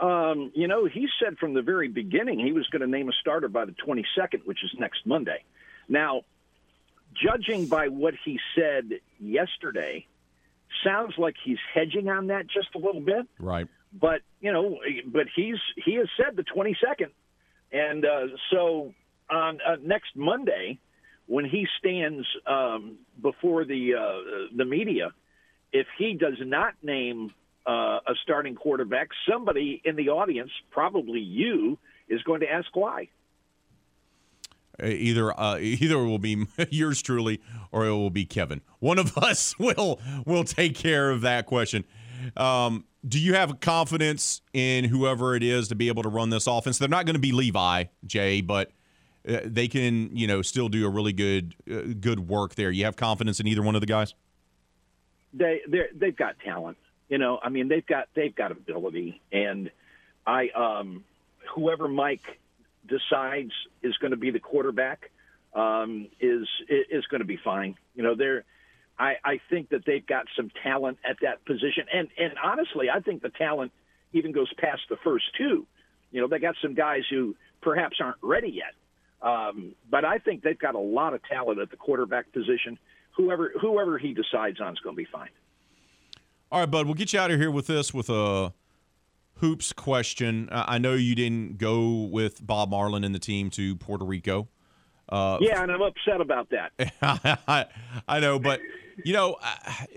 Um, 0.00 0.50
you 0.54 0.66
know, 0.66 0.86
he 0.86 1.08
said 1.22 1.38
from 1.38 1.54
the 1.54 1.62
very 1.62 1.88
beginning 1.88 2.38
he 2.38 2.52
was 2.52 2.66
going 2.68 2.82
to 2.82 2.88
name 2.88 3.08
a 3.08 3.12
starter 3.20 3.48
by 3.48 3.64
the 3.64 3.74
22nd, 3.86 4.44
which 4.44 4.64
is 4.64 4.70
next 4.78 5.04
Monday. 5.04 5.44
Now, 5.88 6.22
judging 7.14 7.66
by 7.66 7.88
what 7.88 8.14
he 8.24 8.38
said 8.56 9.00
yesterday, 9.18 10.06
sounds 10.82 11.14
like 11.18 11.36
he's 11.42 11.58
hedging 11.72 12.08
on 12.08 12.28
that 12.28 12.46
just 12.46 12.68
a 12.74 12.78
little 12.78 13.00
bit. 13.00 13.26
Right. 13.38 13.66
But 13.92 14.22
you 14.40 14.52
know, 14.52 14.80
but 15.06 15.26
he's 15.34 15.58
he 15.84 15.94
has 15.96 16.08
said 16.16 16.36
the 16.36 16.42
22nd, 16.42 17.10
and 17.72 18.04
uh, 18.04 18.26
so 18.50 18.92
on 19.30 19.60
uh, 19.66 19.76
next 19.82 20.16
Monday, 20.16 20.80
when 21.26 21.44
he 21.44 21.66
stands 21.78 22.26
um, 22.46 22.98
before 23.20 23.64
the 23.64 23.94
uh, 23.94 24.56
the 24.56 24.64
media, 24.64 25.12
if 25.72 25.86
he 25.96 26.14
does 26.14 26.38
not 26.40 26.74
name 26.82 27.32
uh, 27.66 28.00
a 28.06 28.14
starting 28.22 28.54
quarterback, 28.54 29.08
somebody 29.30 29.80
in 29.84 29.96
the 29.96 30.08
audience, 30.08 30.50
probably 30.70 31.20
you, 31.20 31.78
is 32.08 32.22
going 32.22 32.40
to 32.40 32.50
ask 32.50 32.74
why. 32.74 33.08
Uh, 34.82 34.86
either 34.86 35.38
uh, 35.38 35.58
either 35.58 35.96
it 35.96 36.06
will 36.06 36.18
be 36.18 36.46
yours 36.70 37.00
truly 37.00 37.40
or 37.70 37.86
it 37.86 37.92
will 37.92 38.10
be 38.10 38.24
Kevin. 38.24 38.60
One 38.80 38.98
of 38.98 39.16
us 39.18 39.58
will 39.58 40.00
will 40.26 40.44
take 40.44 40.74
care 40.74 41.10
of 41.10 41.20
that 41.22 41.46
question. 41.46 41.84
Um, 42.36 42.84
do 43.06 43.18
you 43.18 43.34
have 43.34 43.60
confidence 43.60 44.40
in 44.52 44.84
whoever 44.84 45.36
it 45.36 45.42
is 45.42 45.68
to 45.68 45.74
be 45.74 45.88
able 45.88 46.02
to 46.02 46.08
run 46.08 46.30
this 46.30 46.46
offense? 46.46 46.78
They're 46.78 46.88
not 46.88 47.04
going 47.04 47.14
to 47.14 47.20
be 47.20 47.32
Levi, 47.32 47.84
Jay, 48.06 48.40
but 48.40 48.72
uh, 49.28 49.40
they 49.44 49.68
can, 49.68 50.16
you 50.16 50.26
know, 50.26 50.42
still 50.42 50.68
do 50.68 50.86
a 50.86 50.88
really 50.88 51.12
good 51.12 51.54
uh, 51.70 51.94
good 52.00 52.28
work 52.28 52.54
there. 52.54 52.70
You 52.70 52.84
have 52.84 52.96
confidence 52.96 53.40
in 53.40 53.46
either 53.46 53.62
one 53.62 53.74
of 53.74 53.80
the 53.80 53.86
guys? 53.86 54.14
They 55.32 55.60
they 55.68 55.82
they've 55.94 56.16
got 56.16 56.38
talent. 56.40 56.78
You 57.08 57.18
know, 57.18 57.38
I 57.42 57.48
mean, 57.50 57.68
they've 57.68 57.86
got 57.86 58.08
they've 58.14 58.34
got 58.34 58.50
ability, 58.52 59.20
and 59.30 59.70
I 60.26 60.48
um, 60.48 61.04
whoever 61.54 61.88
Mike 61.88 62.38
decides 62.86 63.52
is 63.82 63.96
going 63.98 64.10
to 64.10 64.16
be 64.16 64.30
the 64.30 64.40
quarterback 64.40 65.10
um, 65.54 66.08
is 66.20 66.46
is 66.68 67.04
going 67.06 67.20
to 67.20 67.26
be 67.26 67.38
fine. 67.42 67.76
You 67.94 68.02
know, 68.02 68.14
they're. 68.14 68.44
I, 68.96 69.14
I 69.24 69.40
think 69.50 69.70
that 69.70 69.84
they've 69.84 70.06
got 70.06 70.26
some 70.36 70.52
talent 70.62 70.98
at 71.08 71.16
that 71.22 71.44
position, 71.44 71.86
and 71.92 72.08
and 72.16 72.34
honestly, 72.42 72.86
I 72.90 73.00
think 73.00 73.22
the 73.22 73.28
talent 73.28 73.72
even 74.12 74.30
goes 74.30 74.52
past 74.58 74.82
the 74.88 74.96
first 75.02 75.24
two. 75.36 75.66
You 76.12 76.20
know, 76.20 76.28
they 76.28 76.38
got 76.38 76.54
some 76.62 76.74
guys 76.74 77.02
who 77.10 77.34
perhaps 77.60 77.96
aren't 78.00 78.18
ready 78.22 78.50
yet, 78.50 78.74
um, 79.20 79.74
but 79.90 80.04
I 80.04 80.18
think 80.18 80.42
they've 80.42 80.58
got 80.58 80.76
a 80.76 80.80
lot 80.80 81.12
of 81.12 81.24
talent 81.24 81.58
at 81.58 81.70
the 81.70 81.76
quarterback 81.76 82.32
position. 82.32 82.78
Whoever 83.16 83.52
whoever 83.60 83.98
he 83.98 84.14
decides 84.14 84.60
on 84.60 84.72
is 84.72 84.78
going 84.78 84.94
to 84.94 85.02
be 85.02 85.08
fine. 85.10 85.30
All 86.52 86.60
right, 86.60 86.70
bud. 86.70 86.86
We'll 86.86 86.94
get 86.94 87.12
you 87.12 87.18
out 87.18 87.32
of 87.32 87.40
here 87.40 87.50
with 87.50 87.66
this 87.66 87.92
with 87.92 88.08
a 88.10 88.52
hoops 89.44 89.74
question. 89.74 90.48
I 90.50 90.78
know 90.78 90.94
you 90.94 91.14
didn't 91.14 91.58
go 91.58 92.08
with 92.10 92.44
Bob 92.46 92.70
Marlin 92.70 93.04
and 93.04 93.14
the 93.14 93.18
team 93.18 93.50
to 93.50 93.76
Puerto 93.76 94.02
Rico. 94.02 94.48
Uh, 95.06 95.36
yeah, 95.38 95.62
and 95.62 95.70
I'm 95.70 95.82
upset 95.82 96.22
about 96.22 96.48
that. 96.48 96.72
I, 97.46 97.66
I 98.08 98.20
know, 98.20 98.38
but 98.38 98.60
you 99.04 99.12
know, 99.12 99.36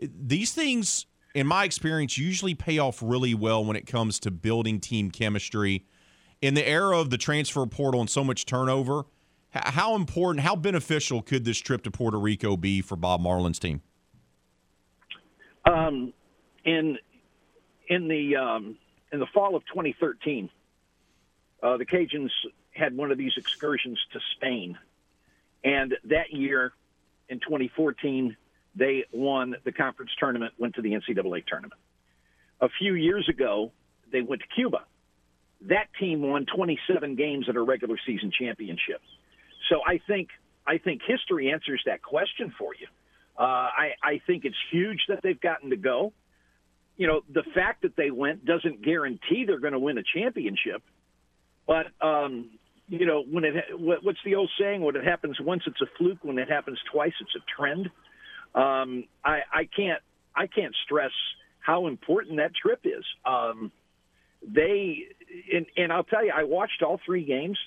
these 0.01 0.51
things, 0.51 1.05
in 1.33 1.47
my 1.47 1.63
experience, 1.63 2.17
usually 2.17 2.55
pay 2.55 2.77
off 2.77 3.01
really 3.01 3.33
well 3.33 3.63
when 3.63 3.77
it 3.77 3.87
comes 3.87 4.19
to 4.19 4.31
building 4.31 4.81
team 4.81 5.11
chemistry. 5.11 5.85
In 6.41 6.53
the 6.53 6.67
era 6.67 6.99
of 6.99 7.09
the 7.09 7.17
transfer 7.17 7.65
portal 7.67 8.01
and 8.01 8.09
so 8.09 8.25
much 8.25 8.45
turnover, 8.45 9.05
how 9.51 9.95
important, 9.95 10.43
how 10.43 10.57
beneficial 10.57 11.21
could 11.21 11.45
this 11.45 11.57
trip 11.57 11.83
to 11.83 11.91
Puerto 11.91 12.19
Rico 12.19 12.57
be 12.57 12.81
for 12.81 12.97
Bob 12.97 13.21
Marlin's 13.21 13.59
team? 13.59 13.81
Um, 15.65 16.11
in 16.65 16.97
in 17.87 18.09
the 18.09 18.35
um, 18.35 18.77
in 19.11 19.19
the 19.19 19.27
fall 19.27 19.55
of 19.55 19.65
2013, 19.65 20.49
uh, 21.61 21.77
the 21.77 21.85
Cajuns 21.85 22.31
had 22.71 22.95
one 22.95 23.11
of 23.11 23.17
these 23.17 23.33
excursions 23.37 23.99
to 24.13 24.19
Spain, 24.35 24.77
and 25.63 25.95
that 26.05 26.31
year, 26.31 26.73
in 27.29 27.39
2014, 27.39 28.35
they 28.75 29.05
won 29.11 29.55
the 29.63 29.71
conference 29.71 30.11
tournament, 30.19 30.53
went 30.57 30.75
to 30.75 30.81
the 30.81 30.91
NCAA 30.91 31.45
tournament. 31.45 31.81
A 32.61 32.69
few 32.69 32.93
years 32.93 33.27
ago, 33.27 33.71
they 34.11 34.21
went 34.21 34.41
to 34.41 34.47
Cuba. 34.55 34.83
That 35.61 35.87
team 35.99 36.21
won 36.21 36.45
27 36.45 37.15
games 37.15 37.49
at 37.49 37.55
a 37.55 37.61
regular 37.61 37.97
season 38.05 38.31
championship. 38.31 39.01
So 39.69 39.81
I 39.85 39.99
think 40.07 40.29
I 40.65 40.77
think 40.77 41.01
history 41.05 41.51
answers 41.51 41.81
that 41.85 42.01
question 42.03 42.53
for 42.57 42.73
you. 42.75 42.87
Uh, 43.37 43.43
I, 43.43 43.91
I 44.03 44.21
think 44.27 44.43
it's 44.45 44.57
huge 44.71 45.05
that 45.07 45.21
they've 45.23 45.39
gotten 45.39 45.69
to 45.69 45.77
go 45.77 46.11
you 46.97 47.07
know, 47.07 47.21
the 47.31 47.43
fact 47.53 47.83
that 47.83 47.95
they 47.95 48.11
went 48.11 48.43
doesn't 48.43 48.83
guarantee 48.83 49.45
they're 49.45 49.59
going 49.59 49.73
to 49.73 49.79
win 49.79 49.97
a 49.97 50.03
championship. 50.03 50.81
But 51.67 51.87
um, 52.01 52.49
you 52.87 53.05
know, 53.05 53.23
when 53.29 53.43
it 53.43 53.55
what's 53.77 54.19
the 54.25 54.35
old 54.35 54.49
saying? 54.59 54.81
When 54.81 54.95
it 54.95 55.03
happens 55.03 55.37
once, 55.39 55.63
it's 55.67 55.81
a 55.81 55.85
fluke. 55.97 56.19
When 56.23 56.39
it 56.39 56.49
happens 56.49 56.79
twice, 56.91 57.13
it's 57.21 57.35
a 57.35 57.43
trend. 57.55 57.89
Um, 58.55 59.03
I, 59.23 59.41
I 59.53 59.69
can't 59.75 60.01
I 60.35 60.47
can't 60.47 60.75
stress 60.85 61.11
how 61.59 61.87
important 61.87 62.37
that 62.37 62.51
trip 62.55 62.81
is. 62.85 63.03
Um, 63.25 63.71
they 64.41 65.03
and, 65.53 65.65
and 65.75 65.91
I'll 65.91 66.03
tell 66.03 66.25
you, 66.25 66.31
I 66.35 66.45
watched 66.45 66.81
all 66.81 66.99
three 67.05 67.25
games, 67.25 67.57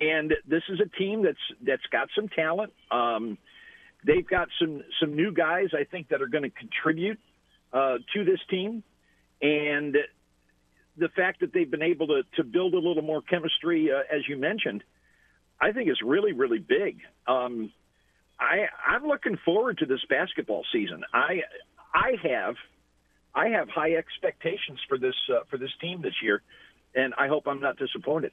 and 0.00 0.34
this 0.46 0.62
is 0.68 0.80
a 0.80 0.98
team 0.98 1.22
that's 1.22 1.38
that's 1.64 1.86
got 1.90 2.08
some 2.14 2.28
talent. 2.28 2.72
Um, 2.90 3.38
they've 4.04 4.26
got 4.26 4.48
some 4.60 4.82
some 5.00 5.14
new 5.14 5.32
guys 5.32 5.68
I 5.72 5.84
think 5.84 6.08
that 6.08 6.20
are 6.20 6.26
going 6.28 6.44
to 6.44 6.50
contribute 6.50 7.20
uh, 7.72 7.98
to 8.14 8.24
this 8.24 8.40
team, 8.50 8.82
and 9.42 9.96
the 10.96 11.08
fact 11.10 11.40
that 11.40 11.52
they've 11.52 11.70
been 11.70 11.82
able 11.82 12.06
to 12.08 12.22
to 12.36 12.44
build 12.44 12.74
a 12.74 12.78
little 12.78 13.02
more 13.02 13.22
chemistry, 13.22 13.90
uh, 13.92 14.02
as 14.14 14.28
you 14.28 14.36
mentioned, 14.36 14.82
I 15.60 15.72
think 15.72 15.88
is 15.88 16.00
really 16.04 16.32
really 16.32 16.58
big. 16.58 17.00
Um, 17.26 17.72
I 18.40 18.66
I'm 18.86 19.04
looking 19.06 19.38
forward 19.44 19.78
to 19.78 19.86
this 19.86 20.00
basketball 20.08 20.64
season. 20.72 21.04
I 21.12 21.42
I 21.94 22.12
have 22.22 22.56
I 23.34 23.48
have 23.48 23.68
high 23.68 23.94
expectations 23.94 24.80
for 24.88 24.98
this 24.98 25.14
uh, 25.30 25.40
for 25.50 25.58
this 25.58 25.70
team 25.80 26.02
this 26.02 26.14
year, 26.22 26.42
and 26.94 27.14
I 27.18 27.28
hope 27.28 27.46
I'm 27.46 27.60
not 27.60 27.76
disappointed. 27.76 28.32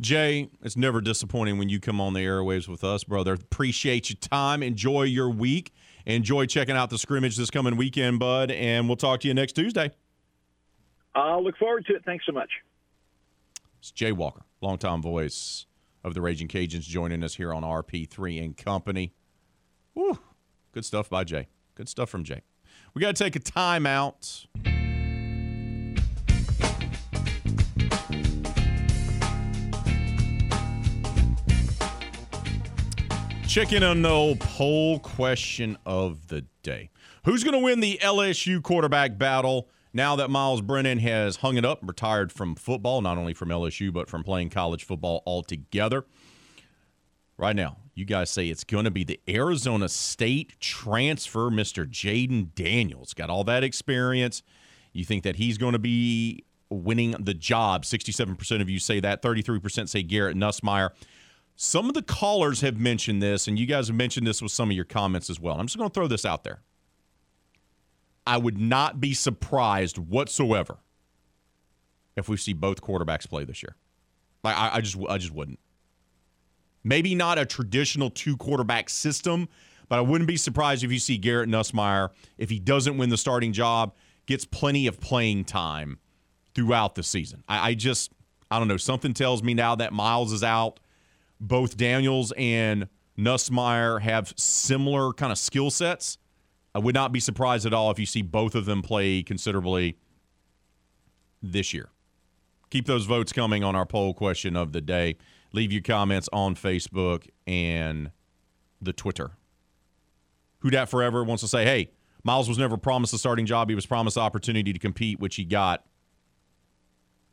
Jay, 0.00 0.48
it's 0.62 0.76
never 0.76 1.00
disappointing 1.00 1.56
when 1.56 1.68
you 1.68 1.78
come 1.78 2.00
on 2.00 2.14
the 2.14 2.20
airwaves 2.20 2.66
with 2.66 2.82
us, 2.82 3.04
brother. 3.04 3.34
Appreciate 3.34 4.10
your 4.10 4.16
time. 4.16 4.62
Enjoy 4.62 5.02
your 5.02 5.30
week. 5.30 5.72
Enjoy 6.06 6.44
checking 6.46 6.76
out 6.76 6.90
the 6.90 6.98
scrimmage 6.98 7.36
this 7.36 7.50
coming 7.50 7.76
weekend, 7.76 8.18
bud, 8.18 8.50
and 8.50 8.88
we'll 8.88 8.96
talk 8.96 9.20
to 9.20 9.28
you 9.28 9.34
next 9.34 9.54
Tuesday. 9.54 9.90
I'll 11.14 11.42
look 11.42 11.56
forward 11.56 11.86
to 11.86 11.94
it. 11.94 12.04
Thanks 12.04 12.26
so 12.26 12.32
much. 12.32 12.50
It's 13.78 13.90
Jay 13.90 14.12
Walker, 14.12 14.42
longtime 14.60 15.00
voice 15.00 15.66
of 16.02 16.14
the 16.14 16.20
Raging 16.20 16.48
Cajuns, 16.48 16.82
joining 16.82 17.22
us 17.22 17.36
here 17.36 17.54
on 17.54 17.62
RP3 17.62 18.42
and 18.42 18.56
Company. 18.56 19.14
Woo, 19.94 20.18
good 20.72 20.84
stuff 20.84 21.08
by 21.08 21.24
Jay. 21.24 21.48
Good 21.74 21.88
stuff 21.88 22.10
from 22.10 22.24
Jay. 22.24 22.42
We 22.92 23.00
got 23.00 23.16
to 23.16 23.24
take 23.24 23.36
a 23.36 23.40
timeout. 23.40 24.46
Chicken 33.54 33.84
on 33.84 34.02
the 34.02 34.10
old 34.10 34.40
poll 34.40 34.98
question 34.98 35.78
of 35.86 36.26
the 36.26 36.44
day. 36.64 36.90
Who's 37.24 37.44
going 37.44 37.52
to 37.52 37.60
win 37.60 37.78
the 37.78 38.00
LSU 38.02 38.60
quarterback 38.60 39.16
battle 39.16 39.68
now 39.92 40.16
that 40.16 40.28
Miles 40.28 40.60
Brennan 40.60 40.98
has 40.98 41.36
hung 41.36 41.56
it 41.56 41.64
up, 41.64 41.78
and 41.78 41.88
retired 41.88 42.32
from 42.32 42.56
football, 42.56 43.00
not 43.00 43.16
only 43.16 43.32
from 43.32 43.50
LSU, 43.50 43.92
but 43.92 44.10
from 44.10 44.24
playing 44.24 44.50
college 44.50 44.82
football 44.82 45.22
altogether? 45.24 46.04
Right 47.38 47.54
now, 47.54 47.76
you 47.94 48.04
guys 48.04 48.28
say 48.28 48.48
it's 48.48 48.64
going 48.64 48.86
to 48.86 48.90
be 48.90 49.04
the 49.04 49.20
Arizona 49.28 49.88
State 49.88 50.58
transfer, 50.58 51.48
Mr. 51.48 51.88
Jayden 51.88 52.52
Daniels. 52.56 53.14
Got 53.14 53.30
all 53.30 53.44
that 53.44 53.62
experience. 53.62 54.42
You 54.92 55.04
think 55.04 55.22
that 55.22 55.36
he's 55.36 55.58
going 55.58 55.74
to 55.74 55.78
be 55.78 56.44
winning 56.70 57.12
the 57.20 57.34
job. 57.34 57.84
67% 57.84 58.60
of 58.60 58.68
you 58.68 58.80
say 58.80 58.98
that. 58.98 59.22
33% 59.22 59.88
say 59.88 60.02
Garrett 60.02 60.36
Nussmeier. 60.36 60.90
Some 61.56 61.88
of 61.88 61.94
the 61.94 62.02
callers 62.02 62.62
have 62.62 62.78
mentioned 62.78 63.22
this, 63.22 63.46
and 63.46 63.58
you 63.58 63.66
guys 63.66 63.86
have 63.88 63.96
mentioned 63.96 64.26
this 64.26 64.42
with 64.42 64.50
some 64.50 64.70
of 64.70 64.76
your 64.76 64.84
comments 64.84 65.30
as 65.30 65.38
well. 65.38 65.58
I'm 65.58 65.66
just 65.66 65.78
going 65.78 65.88
to 65.88 65.94
throw 65.94 66.08
this 66.08 66.24
out 66.24 66.42
there. 66.42 66.62
I 68.26 68.38
would 68.38 68.58
not 68.58 69.00
be 69.00 69.14
surprised 69.14 69.98
whatsoever 69.98 70.78
if 72.16 72.28
we 72.28 72.36
see 72.36 72.52
both 72.52 72.80
quarterbacks 72.80 73.28
play 73.28 73.44
this 73.44 73.62
year. 73.62 73.76
Like 74.42 74.56
I, 74.56 74.76
I 74.76 74.80
just 74.80 74.96
I 75.08 75.18
just 75.18 75.32
wouldn't. 75.32 75.58
Maybe 76.82 77.14
not 77.14 77.38
a 77.38 77.46
traditional 77.46 78.10
two 78.10 78.36
quarterback 78.36 78.90
system, 78.90 79.48
but 79.88 79.98
I 79.98 80.02
wouldn't 80.02 80.28
be 80.28 80.36
surprised 80.36 80.84
if 80.84 80.92
you 80.92 80.98
see 80.98 81.18
Garrett 81.18 81.48
Nussmeier, 81.48 82.10
if 82.36 82.50
he 82.50 82.58
doesn't 82.58 82.98
win 82.98 83.10
the 83.10 83.16
starting 83.16 83.52
job, 83.52 83.94
gets 84.26 84.44
plenty 84.44 84.86
of 84.86 85.00
playing 85.00 85.44
time 85.44 85.98
throughout 86.54 86.94
the 86.94 87.02
season. 87.02 87.42
I, 87.48 87.70
I 87.70 87.74
just 87.74 88.12
I 88.50 88.58
don't 88.58 88.68
know. 88.68 88.76
Something 88.76 89.14
tells 89.14 89.42
me 89.42 89.54
now 89.54 89.74
that 89.76 89.92
Miles 89.92 90.32
is 90.32 90.42
out. 90.42 90.80
Both 91.40 91.76
Daniels 91.76 92.32
and 92.36 92.88
Nussmeier 93.18 94.00
have 94.00 94.32
similar 94.36 95.12
kind 95.12 95.32
of 95.32 95.38
skill 95.38 95.70
sets. 95.70 96.18
I 96.74 96.78
would 96.78 96.94
not 96.94 97.12
be 97.12 97.20
surprised 97.20 97.66
at 97.66 97.72
all 97.72 97.90
if 97.90 97.98
you 97.98 98.06
see 98.06 98.22
both 98.22 98.54
of 98.54 98.64
them 98.64 98.82
play 98.82 99.22
considerably 99.22 99.96
this 101.42 101.72
year. 101.72 101.90
Keep 102.70 102.86
those 102.86 103.06
votes 103.06 103.32
coming 103.32 103.62
on 103.62 103.76
our 103.76 103.86
poll 103.86 104.14
question 104.14 104.56
of 104.56 104.72
the 104.72 104.80
day. 104.80 105.16
Leave 105.52 105.70
your 105.70 105.82
comments 105.82 106.28
on 106.32 106.56
Facebook 106.56 107.28
and 107.46 108.10
the 108.82 108.92
Twitter. 108.92 109.32
Who 110.60 110.70
Dat 110.70 110.86
Forever 110.86 111.22
wants 111.22 111.42
to 111.42 111.48
say, 111.48 111.64
hey, 111.64 111.90
Miles 112.24 112.48
was 112.48 112.58
never 112.58 112.76
promised 112.76 113.12
a 113.12 113.18
starting 113.18 113.46
job. 113.46 113.68
He 113.68 113.74
was 113.74 113.86
promised 113.86 114.16
opportunity 114.16 114.72
to 114.72 114.78
compete, 114.78 115.20
which 115.20 115.36
he 115.36 115.44
got. 115.44 115.84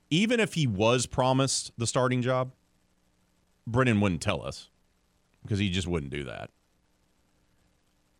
Even 0.09 0.39
if 0.39 0.53
he 0.53 0.67
was 0.67 1.07
promised 1.07 1.71
the 1.77 1.87
starting 1.87 2.21
job, 2.21 2.51
Brennan 3.67 4.01
wouldn't 4.01 4.21
tell 4.21 4.43
us 4.45 4.69
because 5.43 5.59
he 5.59 5.69
just 5.69 5.87
wouldn't 5.87 6.11
do 6.11 6.23
that. 6.25 6.49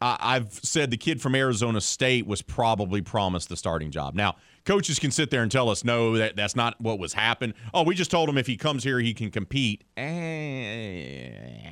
I've 0.03 0.51
said 0.53 0.89
the 0.89 0.97
kid 0.97 1.21
from 1.21 1.35
Arizona 1.35 1.79
State 1.79 2.25
was 2.25 2.41
probably 2.41 3.01
promised 3.01 3.49
the 3.49 3.57
starting 3.57 3.91
job. 3.91 4.15
Now, 4.15 4.35
coaches 4.65 4.97
can 4.97 5.11
sit 5.11 5.29
there 5.29 5.43
and 5.43 5.51
tell 5.51 5.69
us, 5.69 5.83
no, 5.83 6.17
that, 6.17 6.35
that's 6.35 6.55
not 6.55 6.81
what 6.81 6.97
was 6.97 7.13
happened. 7.13 7.53
Oh, 7.71 7.83
we 7.83 7.93
just 7.93 8.09
told 8.09 8.27
him 8.27 8.35
if 8.35 8.47
he 8.47 8.57
comes 8.57 8.83
here, 8.83 8.99
he 8.99 9.13
can 9.13 9.29
compete. 9.29 9.83
Eh. 9.95 11.69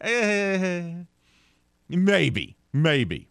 maybe, 1.88 2.56
maybe. 2.70 3.28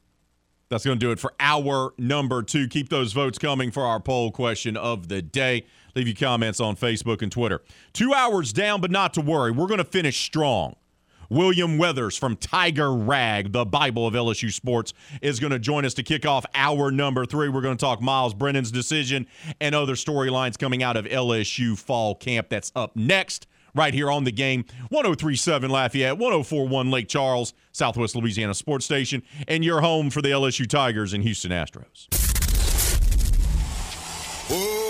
That's 0.70 0.84
going 0.86 0.98
to 0.98 1.06
do 1.06 1.12
it 1.12 1.20
for 1.20 1.34
our 1.40 1.94
number 2.00 2.42
two. 2.42 2.68
Keep 2.68 2.90
those 2.90 3.14
votes 3.14 3.38
coming 3.38 3.70
for 3.70 3.84
our 3.84 4.00
poll 4.00 4.32
question 4.32 4.76
of 4.76 5.10
the 5.10 5.22
day. 5.22 5.66
Leave 5.96 6.08
your 6.08 6.16
comments 6.16 6.60
on 6.60 6.76
Facebook 6.76 7.22
and 7.22 7.32
Twitter. 7.32 7.62
Two 7.94 8.14
hours 8.14 8.54
down, 8.54 8.82
but 8.82 8.92
not 8.92 9.14
to 9.16 9.22
worry. 9.22 9.52
We're 9.52 9.68
going 9.68 9.80
to 9.80 9.84
finish 9.84 10.20
strong. 10.20 10.76
William 11.32 11.78
Weathers 11.78 12.18
from 12.18 12.36
Tiger 12.36 12.94
Rag, 12.94 13.54
the 13.54 13.64
Bible 13.64 14.06
of 14.06 14.14
LSU 14.14 14.52
sports, 14.52 14.94
is 15.22 15.40
going 15.40 15.52
to 15.52 15.60
join 15.60 15.86
us 15.86 15.94
to 15.94 16.04
kick 16.04 16.26
off 16.26 16.46
hour 16.54 16.92
number 16.92 17.26
three. 17.26 17.48
We're 17.48 17.62
going 17.62 17.78
to 17.78 17.82
talk 17.82 18.02
Miles 18.02 18.34
Brennan's 18.34 18.70
decision 18.70 19.28
and 19.62 19.74
other 19.74 19.94
storylines 19.94 20.60
coming 20.60 20.84
out 20.84 20.98
of 20.98 21.06
LSU 21.06 21.80
fall 21.80 22.16
camp. 22.16 22.50
That's 22.50 22.74
up 22.76 22.98
next 22.98 23.48
right 23.74 23.94
here 23.94 24.12
on 24.12 24.26
the 24.26 24.32
game 24.34 24.66
1037 24.90 25.72
Lafayette, 25.72 26.18
1041 26.18 26.92
Lake 26.92 27.08
Charles, 27.08 27.54
Southwest 27.72 28.14
Louisiana 28.14 28.54
Sports 28.54 28.84
Station, 28.84 29.24
and 29.48 29.64
your 29.64 29.80
home 29.80 30.10
for 30.10 30.22
the 30.22 30.30
LSU 30.30 30.68
Tigers 30.68 31.14
and 31.14 31.24
Houston 31.24 31.52
Astros. 31.52 32.08
Oh, 34.54 34.81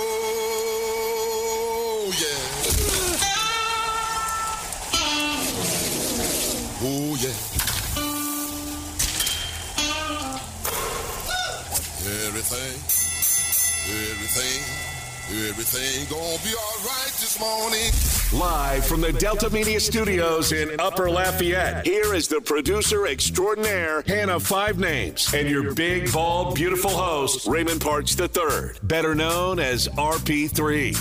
Everything, 12.51 14.11
everything, 14.11 15.47
everything 15.49 16.05
gonna 16.09 16.43
be 16.43 16.53
all 16.53 16.79
right 16.83 17.13
this 17.17 17.39
morning. 17.39 17.89
Live 18.37 18.85
from 18.85 18.99
the 18.99 19.13
Delta 19.13 19.49
Media 19.49 19.79
Studios 19.79 20.51
in 20.51 20.77
Upper 20.77 21.09
Lafayette, 21.09 21.85
here 21.85 22.13
is 22.13 22.27
the 22.27 22.41
producer 22.41 23.07
extraordinaire, 23.07 24.03
Hannah 24.05 24.37
Five 24.37 24.79
Names, 24.79 25.33
and 25.33 25.49
your 25.49 25.73
big, 25.73 26.11
bald, 26.11 26.55
beautiful 26.55 26.89
host, 26.89 27.47
Raymond 27.47 27.79
Parks 27.79 28.19
III, 28.19 28.71
better 28.83 29.15
known 29.15 29.57
as 29.57 29.87
RP3. 29.87 30.97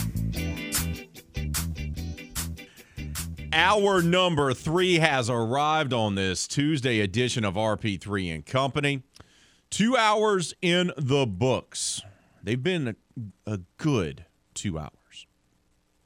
Our 3.53 4.03
number 4.03 4.55
three 4.55 5.01
has 5.01 5.29
arrived 5.29 5.93
on 5.93 6.15
this 6.15 6.47
Tuesday 6.47 7.01
edition 7.01 7.45
of 7.45 7.55
RP3 7.55 8.33
and 8.37 8.47
Company. 8.47 9.03
Two 9.71 9.97
hours 9.97 10.53
in 10.61 10.93
the 10.97 11.27
books. 11.27 12.03
They've 12.43 12.63
been 12.63 12.89
a, 12.89 12.95
a 13.47 13.61
good 13.77 14.25
two 14.53 14.79
hours. 14.79 15.27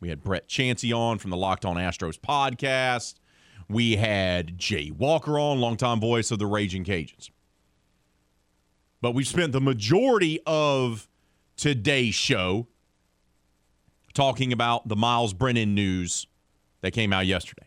We 0.01 0.11
had 0.11 0.23
Brett 0.23 0.49
Chansey 0.49 0.95
on 0.95 1.19
from 1.19 1.31
the 1.31 1.37
Locked 1.37 1.65
On 1.65 1.77
Astros 1.77 2.19
podcast. 2.19 3.15
We 3.69 3.97
had 3.97 4.59
Jay 4.59 4.91
Walker 4.91 5.39
on, 5.39 5.61
longtime 5.61 5.99
voice 5.99 6.31
of 6.31 6.39
the 6.39 6.47
Raging 6.47 6.85
Cajuns. 6.85 7.31
But 9.01 9.13
we 9.13 9.25
spent 9.25 9.53
the 9.53 9.61
majority 9.61 10.41
of 10.47 11.09
today's 11.57 12.15
show 12.15 12.67
talking 14.13 14.53
about 14.53 14.89
the 14.89 14.97
Miles 14.97 15.33
Brennan 15.33 15.75
news 15.75 16.27
that 16.83 16.93
came 16.93 17.13
out 17.13 17.27
yesterday. 17.27 17.67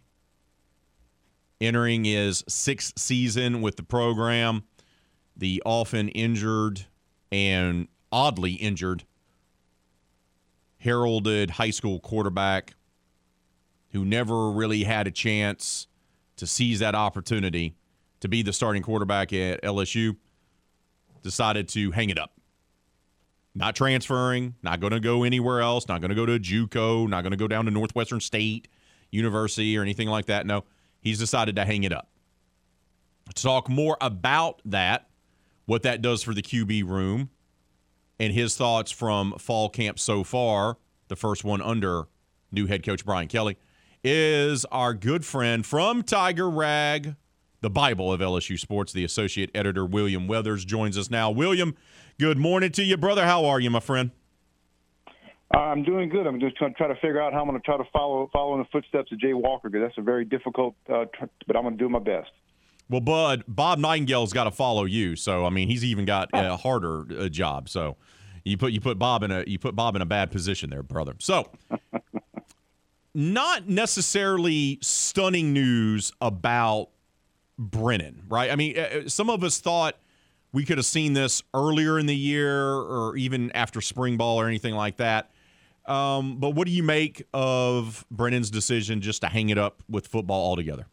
Entering 1.59 2.05
his 2.05 2.43
sixth 2.47 2.99
season 2.99 3.61
with 3.61 3.77
the 3.77 3.83
program, 3.83 4.63
the 5.37 5.61
often 5.65 6.09
injured 6.09 6.85
and 7.31 7.87
oddly 8.11 8.53
injured 8.53 9.03
heralded 10.79 11.51
high 11.51 11.69
school 11.69 11.99
quarterback 11.99 12.75
who 13.91 14.05
never 14.05 14.51
really 14.51 14.83
had 14.83 15.07
a 15.07 15.11
chance 15.11 15.87
to 16.35 16.45
seize 16.45 16.79
that 16.79 16.95
opportunity 16.95 17.75
to 18.19 18.27
be 18.27 18.41
the 18.41 18.53
starting 18.53 18.81
quarterback 18.81 19.33
at 19.33 19.61
LSU 19.63 20.15
decided 21.23 21.67
to 21.69 21.91
hang 21.91 22.09
it 22.09 22.19
up. 22.19 22.33
Not 23.55 23.75
transferring, 23.75 24.55
not 24.61 24.79
going 24.79 24.93
to 24.93 24.99
go 24.99 25.23
anywhere 25.23 25.61
else, 25.61 25.87
not 25.87 25.99
going 25.99 26.09
to 26.09 26.15
go 26.15 26.25
to 26.25 26.39
JUCO, 26.39 27.09
not 27.09 27.21
going 27.21 27.31
to 27.31 27.37
go 27.37 27.47
down 27.47 27.65
to 27.65 27.71
Northwestern 27.71 28.19
State 28.19 28.67
University 29.09 29.77
or 29.77 29.81
anything 29.81 30.07
like 30.07 30.27
that. 30.27 30.45
No, 30.45 30.63
he's 31.01 31.17
decided 31.17 31.55
to 31.55 31.65
hang 31.65 31.83
it 31.83 31.91
up. 31.91 32.09
To 33.33 33.43
talk 33.43 33.67
more 33.67 33.97
about 33.99 34.61
that, 34.65 35.09
what 35.67 35.83
that 35.83 36.01
does 36.01 36.23
for 36.23 36.33
the 36.33 36.41
QB 36.41 36.89
room, 36.89 37.29
and 38.19 38.33
his 38.33 38.57
thoughts 38.57 38.89
from 38.89 39.33
fall 39.37 39.69
camp 39.69 39.99
so 39.99 40.23
far, 40.23 40.77
the 41.09 41.15
first 41.15 41.43
one 41.43 41.61
under 41.61 42.07
new 42.51 42.65
head 42.65 42.83
coach 42.83 43.05
Brian 43.05 43.27
Kelly, 43.27 43.57
is 44.03 44.65
our 44.65 44.93
good 44.93 45.25
friend 45.25 45.65
from 45.65 46.01
Tiger 46.01 46.49
Rag, 46.49 47.15
the 47.61 47.69
Bible 47.69 48.11
of 48.11 48.21
LSU 48.21 48.57
sports, 48.57 48.93
the 48.93 49.03
associate 49.03 49.51
editor 49.53 49.85
William 49.85 50.25
Weathers 50.25 50.63
joins 50.63 50.97
us 50.97 51.11
now. 51.11 51.29
William, 51.29 51.75
good 52.17 52.37
morning 52.37 52.71
to 52.71 52.83
you, 52.83 52.95
brother. 52.95 53.25
How 53.25 53.45
are 53.45 53.59
you, 53.59 53.69
my 53.69 53.81
friend? 53.81 54.11
I'm 55.51 55.83
doing 55.83 56.07
good. 56.07 56.27
I'm 56.27 56.39
just 56.39 56.55
trying 56.55 56.73
to 56.73 56.77
try 56.77 56.87
to 56.87 56.95
figure 56.95 57.21
out 57.21 57.33
how 57.33 57.41
I'm 57.41 57.47
going 57.47 57.59
to 57.59 57.65
try 57.65 57.77
to 57.77 57.89
follow 57.91 58.29
follow 58.31 58.53
in 58.53 58.59
the 58.59 58.67
footsteps 58.71 59.11
of 59.11 59.19
Jay 59.19 59.33
Walker 59.33 59.69
because 59.69 59.87
that's 59.87 59.97
a 59.97 60.01
very 60.01 60.23
difficult, 60.23 60.75
uh, 60.89 61.05
but 61.45 61.55
I'm 61.55 61.63
going 61.63 61.77
to 61.77 61.83
do 61.83 61.89
my 61.89 61.99
best. 61.99 62.31
Well, 62.89 63.01
Bud, 63.01 63.43
Bob 63.47 63.79
Nightingale's 63.79 64.31
got 64.31 64.45
to 64.45 64.51
follow 64.51 64.85
you, 64.85 65.15
so 65.15 65.45
I 65.45 65.49
mean 65.49 65.67
he's 65.67 65.83
even 65.83 66.05
got 66.05 66.29
a 66.33 66.55
harder 66.55 67.05
uh, 67.19 67.27
job. 67.29 67.69
So 67.69 67.97
you 68.45 68.57
put 68.57 68.71
you 68.71 68.79
put 68.79 68.97
Bob 68.97 69.23
in 69.23 69.31
a 69.31 69.43
you 69.45 69.59
put 69.59 69.75
Bob 69.75 69.95
in 69.95 70.01
a 70.01 70.05
bad 70.05 70.31
position 70.31 70.69
there, 70.69 70.83
brother. 70.83 71.13
So 71.19 71.51
not 73.13 73.67
necessarily 73.67 74.79
stunning 74.81 75.51
news 75.51 76.11
about 76.21 76.89
Brennan, 77.57 78.23
right? 78.29 78.51
I 78.51 78.55
mean, 78.55 78.77
uh, 78.77 79.09
some 79.09 79.29
of 79.29 79.43
us 79.43 79.59
thought 79.59 79.95
we 80.53 80.63
could 80.63 80.77
have 80.77 80.85
seen 80.85 81.13
this 81.13 81.43
earlier 81.53 81.99
in 81.99 82.05
the 82.05 82.15
year 82.15 82.73
or 82.73 83.17
even 83.17 83.51
after 83.51 83.81
spring 83.81 84.17
ball 84.17 84.39
or 84.39 84.47
anything 84.47 84.75
like 84.75 84.97
that. 84.97 85.31
Um, 85.85 86.37
but 86.37 86.51
what 86.51 86.67
do 86.67 86.73
you 86.73 86.83
make 86.83 87.23
of 87.33 88.05
Brennan's 88.11 88.51
decision 88.51 89.01
just 89.01 89.21
to 89.21 89.27
hang 89.27 89.49
it 89.49 89.57
up 89.57 89.81
with 89.89 90.07
football 90.07 90.45
altogether? 90.45 90.85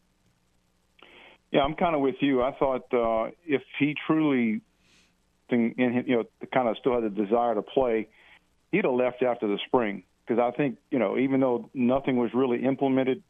Yeah, 1.55 1.61
I'm 1.61 1.77
kind 1.77 1.95
of 1.95 2.01
with 2.01 2.17
you. 2.19 2.43
I 2.43 2.53
thought 2.59 2.93
uh, 2.93 3.31
if 3.47 3.63
he 3.79 3.95
truly, 4.09 4.61
in, 5.51 6.05
you 6.05 6.17
know, 6.17 6.25
kind 6.53 6.69
of 6.69 6.77
still 6.81 7.01
had 7.01 7.05
the 7.05 7.11
desire 7.11 7.55
to 7.55 7.63
play, 7.63 8.09
he'd 8.73 8.85
have 8.85 8.93
left 8.93 9.23
after 9.23 9.47
the 9.47 9.59
spring. 9.69 10.03
Because 10.27 10.43
I 10.43 10.57
think, 10.57 10.79
you 10.91 10.99
know, 10.99 11.17
even 11.17 11.39
though 11.39 11.71
nothing 11.73 12.17
was 12.17 12.31
really 12.35 12.65
implemented 12.65 13.23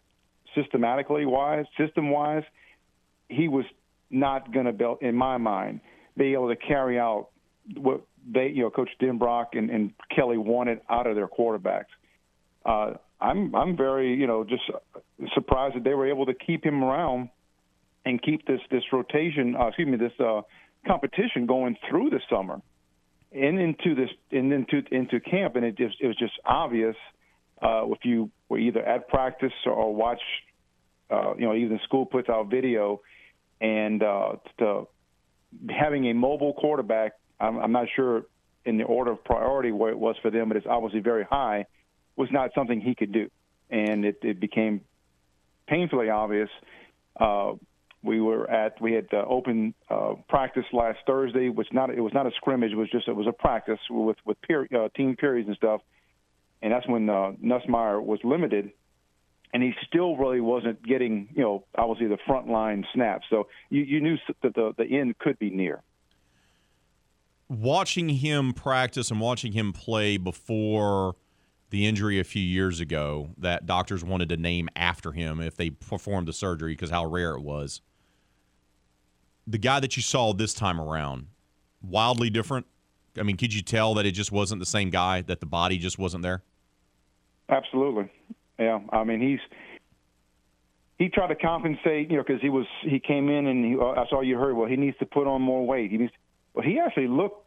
systematically 0.54 1.26
wise, 1.26 1.66
system 1.76 2.10
wise, 2.10 2.44
he 3.28 3.46
was 3.46 3.66
not 4.10 4.54
going 4.54 4.66
to, 4.66 4.72
be, 4.72 4.86
in 5.02 5.14
my 5.14 5.36
mind, 5.36 5.80
be 6.16 6.32
able 6.32 6.48
to 6.48 6.56
carry 6.56 6.98
out 6.98 7.28
what 7.76 8.06
they, 8.26 8.46
you 8.46 8.62
know, 8.62 8.70
Coach 8.70 8.90
Denbrock 9.02 9.48
and, 9.52 9.68
and 9.68 9.92
Kelly 10.16 10.38
wanted 10.38 10.80
out 10.88 11.06
of 11.06 11.14
their 11.14 11.28
quarterbacks. 11.28 11.92
Uh, 12.64 12.94
I'm 13.20 13.54
I'm 13.54 13.76
very 13.76 14.14
you 14.14 14.26
know 14.26 14.44
just 14.44 14.62
surprised 15.34 15.76
that 15.76 15.84
they 15.84 15.94
were 15.94 16.08
able 16.08 16.26
to 16.26 16.34
keep 16.34 16.64
him 16.64 16.82
around 16.82 17.28
and 18.04 18.22
keep 18.22 18.46
this 18.46 18.60
this 18.70 18.82
rotation, 18.92 19.56
uh, 19.56 19.68
excuse 19.68 19.88
me, 19.88 19.96
this 19.96 20.12
uh, 20.20 20.42
competition 20.86 21.46
going 21.46 21.76
through 21.88 22.10
the 22.10 22.20
summer 22.30 22.60
and 23.32 23.58
into 23.58 23.94
this 23.94 24.10
and 24.30 24.52
into 24.52 24.82
into 24.90 25.20
camp, 25.20 25.56
and 25.56 25.64
it 25.64 25.76
just 25.76 25.96
it 26.00 26.06
was 26.06 26.16
just 26.16 26.34
obvious 26.44 26.96
uh, 27.62 27.90
if 27.90 28.04
you 28.04 28.30
were 28.48 28.58
either 28.58 28.82
at 28.82 29.08
practice 29.08 29.52
or, 29.66 29.72
or 29.72 29.94
watch, 29.94 30.20
uh, 31.10 31.34
you 31.36 31.46
know, 31.46 31.54
even 31.54 31.80
school 31.84 32.04
puts 32.04 32.28
out 32.28 32.50
video, 32.50 33.00
and 33.60 34.02
uh, 34.02 34.32
to, 34.58 34.86
having 35.70 36.10
a 36.10 36.14
mobile 36.14 36.52
quarterback, 36.54 37.12
I'm, 37.40 37.58
I'm 37.58 37.72
not 37.72 37.86
sure 37.94 38.24
in 38.64 38.78
the 38.78 38.84
order 38.84 39.12
of 39.12 39.24
priority 39.24 39.72
where 39.72 39.90
it 39.90 39.98
was 39.98 40.16
for 40.22 40.30
them, 40.30 40.48
but 40.48 40.56
it's 40.56 40.66
obviously 40.68 41.00
very 41.00 41.24
high, 41.24 41.66
was 42.16 42.28
not 42.30 42.50
something 42.54 42.80
he 42.80 42.94
could 42.94 43.12
do, 43.12 43.30
and 43.70 44.04
it, 44.04 44.18
it 44.22 44.40
became 44.40 44.82
painfully 45.66 46.10
obvious. 46.10 46.50
Uh, 47.18 47.52
we 48.04 48.20
were 48.20 48.48
at 48.50 48.80
we 48.80 48.92
had 48.92 49.06
uh, 49.12 49.24
open 49.26 49.74
uh, 49.88 50.14
practice 50.28 50.64
last 50.72 50.98
Thursday, 51.06 51.48
which 51.48 51.68
not 51.72 51.90
it 51.90 52.00
was 52.00 52.12
not 52.12 52.26
a 52.26 52.30
scrimmage, 52.36 52.72
it 52.72 52.76
was 52.76 52.90
just 52.90 53.08
it 53.08 53.16
was 53.16 53.26
a 53.26 53.32
practice 53.32 53.78
with 53.90 54.18
with 54.24 54.40
peer, 54.42 54.68
uh, 54.76 54.88
team 54.94 55.16
periods 55.16 55.48
and 55.48 55.56
stuff, 55.56 55.80
and 56.62 56.72
that's 56.72 56.86
when 56.86 57.08
uh, 57.08 57.32
Nussmeier 57.42 58.02
was 58.02 58.20
limited, 58.22 58.70
and 59.52 59.62
he 59.62 59.72
still 59.88 60.16
really 60.16 60.40
wasn't 60.40 60.84
getting 60.86 61.28
you 61.34 61.42
know 61.42 61.64
obviously 61.76 62.06
the 62.06 62.18
front 62.26 62.46
line 62.46 62.84
snaps, 62.94 63.26
so 63.30 63.48
you, 63.70 63.82
you 63.82 64.00
knew 64.00 64.16
that 64.42 64.54
the 64.54 64.74
the 64.76 64.84
end 64.84 65.18
could 65.18 65.38
be 65.38 65.50
near. 65.50 65.82
Watching 67.48 68.08
him 68.08 68.52
practice 68.52 69.10
and 69.10 69.20
watching 69.20 69.52
him 69.52 69.72
play 69.72 70.16
before 70.16 71.16
the 71.70 71.86
injury 71.86 72.20
a 72.20 72.24
few 72.24 72.42
years 72.42 72.80
ago 72.80 73.30
that 73.38 73.66
doctors 73.66 74.04
wanted 74.04 74.28
to 74.28 74.36
name 74.36 74.68
after 74.76 75.12
him 75.12 75.40
if 75.40 75.56
they 75.56 75.70
performed 75.70 76.28
the 76.28 76.32
surgery 76.32 76.72
because 76.72 76.90
how 76.90 77.04
rare 77.04 77.34
it 77.34 77.42
was 77.42 77.80
the 79.46 79.58
guy 79.58 79.80
that 79.80 79.96
you 79.96 80.02
saw 80.02 80.32
this 80.32 80.54
time 80.54 80.80
around, 80.80 81.26
wildly 81.82 82.30
different? 82.30 82.66
I 83.18 83.22
mean, 83.22 83.36
could 83.36 83.54
you 83.54 83.62
tell 83.62 83.94
that 83.94 84.06
it 84.06 84.12
just 84.12 84.32
wasn't 84.32 84.60
the 84.60 84.66
same 84.66 84.90
guy, 84.90 85.22
that 85.22 85.40
the 85.40 85.46
body 85.46 85.78
just 85.78 85.98
wasn't 85.98 86.22
there? 86.22 86.42
Absolutely. 87.48 88.10
Yeah. 88.58 88.80
I 88.90 89.04
mean, 89.04 89.20
he's 89.20 89.40
he 90.98 91.08
tried 91.08 91.28
to 91.28 91.34
compensate, 91.34 92.10
you 92.10 92.16
know, 92.16 92.24
because 92.26 92.40
he 92.40 92.48
was 92.48 92.66
he 92.82 93.00
came 93.00 93.28
in 93.28 93.46
and 93.46 93.64
he, 93.64 93.78
uh, 93.78 93.94
that's 93.94 94.12
all 94.12 94.22
you 94.22 94.38
heard. 94.38 94.54
Well, 94.54 94.68
he 94.68 94.76
needs 94.76 94.96
to 94.98 95.06
put 95.06 95.26
on 95.26 95.42
more 95.42 95.66
weight. 95.66 95.90
He 95.90 95.98
needs. 95.98 96.12
Well, 96.54 96.64
he 96.64 96.78
actually 96.78 97.08
looked 97.08 97.46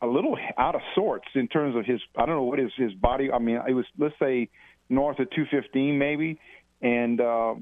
a 0.00 0.06
little 0.06 0.36
out 0.56 0.74
of 0.74 0.80
sorts 0.94 1.26
in 1.34 1.48
terms 1.48 1.76
of 1.76 1.84
his. 1.84 2.00
I 2.16 2.26
don't 2.26 2.36
know 2.36 2.44
what 2.44 2.58
his 2.58 2.70
his 2.76 2.92
body. 2.94 3.30
I 3.30 3.38
mean, 3.38 3.60
it 3.68 3.74
was 3.74 3.86
let's 3.98 4.14
say 4.18 4.48
north 4.88 5.18
of 5.18 5.30
215 5.30 5.98
maybe, 5.98 6.40
and 6.80 7.20
uh, 7.20 7.54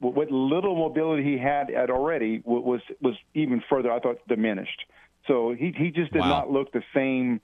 what 0.00 0.30
little 0.30 0.76
mobility 0.76 1.24
he 1.24 1.38
had 1.38 1.70
at 1.70 1.90
already 1.90 2.40
was 2.44 2.80
was 3.00 3.14
even 3.34 3.62
further, 3.68 3.90
I 3.90 4.00
thought, 4.00 4.18
diminished. 4.28 4.84
So 5.26 5.54
he 5.58 5.74
he 5.76 5.90
just 5.90 6.12
did 6.12 6.20
wow. 6.20 6.28
not 6.28 6.50
look 6.50 6.72
the 6.72 6.82
same 6.94 7.40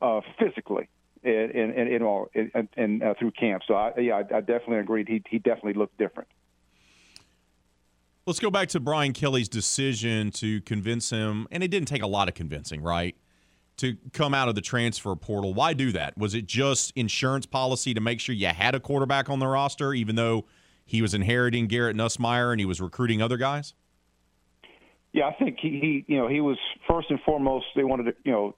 uh, 0.00 0.20
physically 0.38 0.88
in 1.22 1.50
in, 1.50 1.88
in 1.88 2.02
all 2.02 2.28
in, 2.34 2.68
in 2.76 3.02
uh, 3.02 3.14
through 3.18 3.32
camp. 3.32 3.62
So 3.66 3.74
I, 3.74 3.92
yeah, 3.98 4.14
I, 4.14 4.36
I 4.36 4.40
definitely 4.40 4.78
agreed. 4.78 5.08
He 5.08 5.22
he 5.28 5.38
definitely 5.38 5.74
looked 5.74 5.98
different. 5.98 6.28
Let's 8.26 8.40
go 8.40 8.50
back 8.50 8.68
to 8.70 8.80
Brian 8.80 9.12
Kelly's 9.12 9.48
decision 9.48 10.32
to 10.32 10.60
convince 10.62 11.10
him, 11.10 11.46
and 11.52 11.62
it 11.62 11.68
didn't 11.68 11.86
take 11.86 12.02
a 12.02 12.08
lot 12.08 12.26
of 12.28 12.34
convincing, 12.34 12.82
right? 12.82 13.14
To 13.78 13.96
come 14.12 14.34
out 14.34 14.48
of 14.48 14.54
the 14.54 14.60
transfer 14.60 15.14
portal. 15.14 15.54
Why 15.54 15.74
do 15.74 15.92
that? 15.92 16.16
Was 16.18 16.34
it 16.34 16.46
just 16.46 16.92
insurance 16.96 17.46
policy 17.46 17.94
to 17.94 18.00
make 18.00 18.18
sure 18.18 18.34
you 18.34 18.48
had 18.48 18.74
a 18.74 18.80
quarterback 18.80 19.28
on 19.28 19.38
the 19.38 19.46
roster, 19.46 19.94
even 19.94 20.16
though 20.16 20.44
he 20.86 21.02
was 21.02 21.12
inheriting 21.12 21.66
Garrett 21.66 21.96
Nussmeier 21.96 22.52
and 22.52 22.60
he 22.60 22.64
was 22.64 22.80
recruiting 22.80 23.20
other 23.20 23.36
guys? 23.36 23.74
Yeah, 25.12 25.26
I 25.26 25.32
think 25.32 25.58
he, 25.60 25.68
he 25.80 26.04
you 26.12 26.18
know, 26.18 26.28
he 26.28 26.40
was 26.40 26.56
first 26.88 27.10
and 27.10 27.18
foremost. 27.26 27.66
They 27.74 27.84
wanted 27.84 28.04
to, 28.04 28.14
you 28.24 28.32
know, 28.32 28.54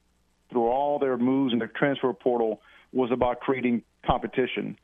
through 0.51 0.69
all 0.69 0.99
their 0.99 1.17
moves 1.17 1.53
in 1.53 1.59
the 1.59 1.67
transfer 1.67 2.13
portal 2.13 2.61
was 2.93 3.11
about 3.11 3.41
creating 3.41 3.83
competition, 4.07 4.77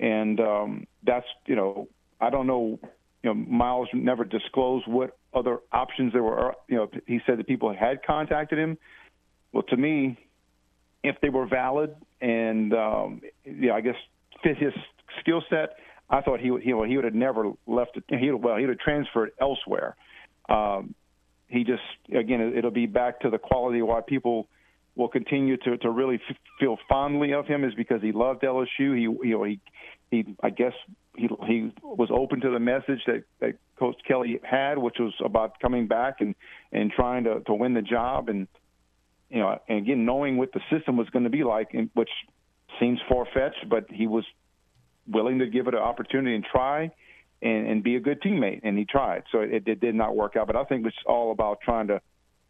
and 0.00 0.40
um, 0.40 0.86
that's 1.04 1.26
you 1.46 1.54
know, 1.54 1.88
I 2.20 2.30
don't 2.30 2.46
know, 2.46 2.78
you 3.22 3.30
know, 3.30 3.34
Miles 3.34 3.88
never 3.92 4.24
disclosed 4.24 4.86
what 4.88 5.16
other 5.34 5.58
options 5.72 6.12
there 6.12 6.22
were. 6.22 6.54
You 6.68 6.76
know, 6.76 6.90
he 7.06 7.20
said 7.26 7.38
that 7.38 7.46
people 7.46 7.74
had 7.74 8.02
contacted 8.04 8.58
him. 8.58 8.78
Well, 9.52 9.64
to 9.64 9.76
me, 9.76 10.18
if 11.04 11.16
they 11.20 11.28
were 11.28 11.46
valid 11.46 11.94
and 12.20 12.72
um, 12.72 13.20
yeah, 13.44 13.72
I 13.72 13.80
guess 13.80 13.96
fit 14.42 14.56
his 14.56 14.72
skill 15.20 15.42
set 15.50 15.76
I 16.10 16.20
thought 16.22 16.40
he 16.40 16.50
would 16.50 16.62
he, 16.62 16.68
he 16.70 16.96
would 16.96 17.04
have 17.04 17.14
never 17.14 17.52
left 17.66 17.96
it. 17.96 18.04
He 18.08 18.30
well 18.30 18.56
he 18.56 18.62
would 18.62 18.70
have 18.70 18.78
transferred 18.78 19.32
elsewhere. 19.40 19.96
Um, 20.48 20.94
he 21.48 21.64
just 21.64 21.82
again 22.14 22.54
it'll 22.56 22.70
be 22.70 22.86
back 22.86 23.20
to 23.20 23.30
the 23.30 23.38
quality 23.38 23.80
of 23.80 23.88
why 23.88 24.00
people 24.00 24.48
will 24.96 25.08
continue 25.08 25.56
to 25.58 25.76
to 25.78 25.90
really 25.90 26.20
f- 26.28 26.36
feel 26.58 26.76
fondly 26.88 27.32
of 27.32 27.46
him 27.46 27.64
is 27.64 27.74
because 27.74 28.02
he 28.02 28.12
loved 28.12 28.42
LSU. 28.42 28.96
He 28.96 29.02
you 29.02 29.18
know 29.22 29.44
he 29.44 29.60
he 30.10 30.36
I 30.42 30.50
guess 30.50 30.72
he 31.16 31.28
he 31.46 31.72
was 31.82 32.08
open 32.10 32.40
to 32.40 32.50
the 32.50 32.60
message 32.60 33.00
that 33.06 33.24
that 33.40 33.54
Coach 33.78 33.96
Kelly 34.06 34.40
had, 34.42 34.78
which 34.78 34.96
was 34.98 35.14
about 35.24 35.60
coming 35.60 35.86
back 35.86 36.20
and 36.20 36.34
and 36.72 36.90
trying 36.90 37.24
to 37.24 37.40
to 37.40 37.54
win 37.54 37.74
the 37.74 37.82
job 37.82 38.28
and 38.28 38.48
you 39.28 39.40
know 39.40 39.58
and 39.68 39.78
again 39.78 40.04
knowing 40.06 40.38
what 40.38 40.52
the 40.52 40.60
system 40.70 40.96
was 40.96 41.08
going 41.10 41.24
to 41.24 41.30
be 41.30 41.44
like, 41.44 41.74
which 41.94 42.10
seems 42.80 42.98
far 43.08 43.26
fetched, 43.32 43.68
but 43.68 43.90
he 43.90 44.06
was 44.06 44.24
willing 45.10 45.38
to 45.38 45.46
give 45.46 45.68
it 45.68 45.74
an 45.74 45.80
opportunity 45.80 46.34
and 46.34 46.44
try 46.44 46.90
and, 47.42 47.66
and 47.66 47.82
be 47.82 47.96
a 47.96 48.00
good 48.00 48.20
teammate. 48.20 48.60
And 48.62 48.78
he 48.78 48.84
tried. 48.84 49.24
So 49.32 49.40
it, 49.40 49.66
it 49.66 49.80
did 49.80 49.94
not 49.94 50.14
work 50.16 50.36
out. 50.36 50.46
But 50.46 50.56
I 50.56 50.64
think 50.64 50.86
it's 50.86 50.96
all 51.06 51.32
about 51.32 51.60
trying 51.60 51.88
to, 51.88 52.00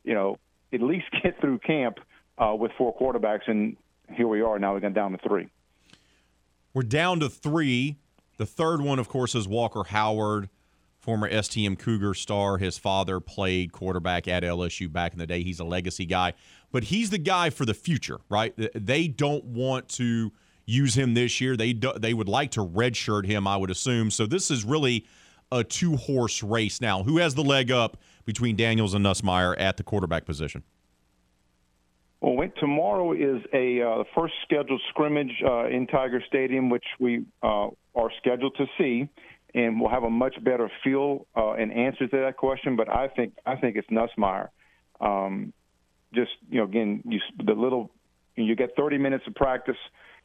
you 0.05 0.15
know, 0.15 0.39
at 0.73 0.83
least 0.83 1.07
get 1.23 1.41
through 1.41 1.59
camp 1.61 1.99
uh, 2.37 2.55
with 2.55 2.73
four 2.77 2.97
quarterbacks. 2.97 3.49
And 3.49 3.77
here 4.13 4.29
we 4.29 4.43
are. 4.43 4.59
Now 4.59 4.75
we're 4.75 4.91
down 4.91 5.13
to 5.13 5.19
three. 5.19 5.49
We're 6.75 6.83
down 6.83 7.21
to 7.21 7.29
three. 7.29 7.97
The 8.37 8.47
third 8.47 8.81
one, 8.81 8.99
of 8.99 9.09
course, 9.09 9.35
is 9.35 9.49
Walker 9.49 9.83
Howard, 9.85 10.49
former 11.01 11.29
STM 11.29 11.79
Cougar 11.79 12.15
star. 12.15 12.59
His 12.59 12.79
father 12.79 13.19
played 13.19 13.73
quarterback 13.73 14.29
at 14.29 14.45
LSU 14.45 14.93
back 14.93 15.13
in 15.13 15.19
the 15.19 15.27
day. 15.27 15.43
He's 15.43 15.59
a 15.59 15.65
legacy 15.65 16.07
guy, 16.07 16.35
but 16.71 16.85
he's 16.85 17.11
the 17.11 17.19
guy 17.19 17.51
for 17.51 17.65
the 17.65 17.75
future, 17.75 18.19
right? 18.29 18.55
They 18.75 19.09
don't 19.09 19.45
want 19.45 19.89
to– 19.91 20.33
use 20.69 20.95
him 20.95 21.15
this 21.15 21.41
year. 21.41 21.57
They 21.57 21.73
do, 21.73 21.93
they 21.97 22.15
would 22.15 22.29
like 22.29 22.53
to 22.53 22.61
redshirt 22.61 23.27
him, 23.27 23.47
I 23.47 23.57
would 23.57 23.71
assume. 23.71 24.11
So 24.11 24.27
this 24.27 24.51
is 24.51 24.65
really 24.65 25.07
a 25.51 25.65
two 25.65 25.97
horse 25.97 26.43
race 26.43 26.81
now. 26.81 27.03
Who 27.03 27.19
has 27.19 27.35
the 27.35 27.43
leg 27.43 27.71
up 27.71 27.97
between 28.25 28.55
Daniels 28.55 28.95
and 28.95 29.05
Nussmeier 29.05 29.55
at 29.59 29.79
the 29.79 29.83
quarterback 29.83 30.27
position? 30.27 30.63
Well, 32.21 32.35
wait, 32.35 32.53
tomorrow 32.59 33.13
is 33.13 33.43
a 33.55 33.81
uh, 33.81 34.05
first 34.15 34.35
scheduled 34.43 34.83
scrimmage 34.91 35.33
uh, 35.45 35.67
in 35.67 35.87
Tiger 35.87 36.23
Stadium, 36.27 36.69
which 36.69 36.85
we 36.99 37.25
uh, 37.43 37.69
are 37.95 38.11
scheduled 38.19 38.57
to 38.57 38.67
see, 38.77 39.09
and 39.55 39.81
we'll 39.81 39.91
have 39.91 40.03
a 40.03 40.11
much 40.11 40.35
better 40.43 40.69
feel 40.83 41.27
uh, 41.37 41.53
and 41.53 41.73
answer 41.73 42.09
to 42.09 42.17
that 42.19 42.37
question. 42.37 42.77
But 42.77 42.89
I 42.89 43.09
think 43.09 43.35
I 43.47 43.55
think 43.55 43.77
it's 43.77 43.89
Nussmeier. 43.89 44.49
Um, 45.01 45.53
just 46.13 46.33
you 46.51 46.59
know, 46.59 46.65
again, 46.65 47.05
you, 47.07 47.21
the 47.43 47.53
little 47.53 47.91
you 48.35 48.57
get 48.57 48.75
30 48.77 48.99
minutes 48.99 49.25
of 49.27 49.35
practice 49.35 49.77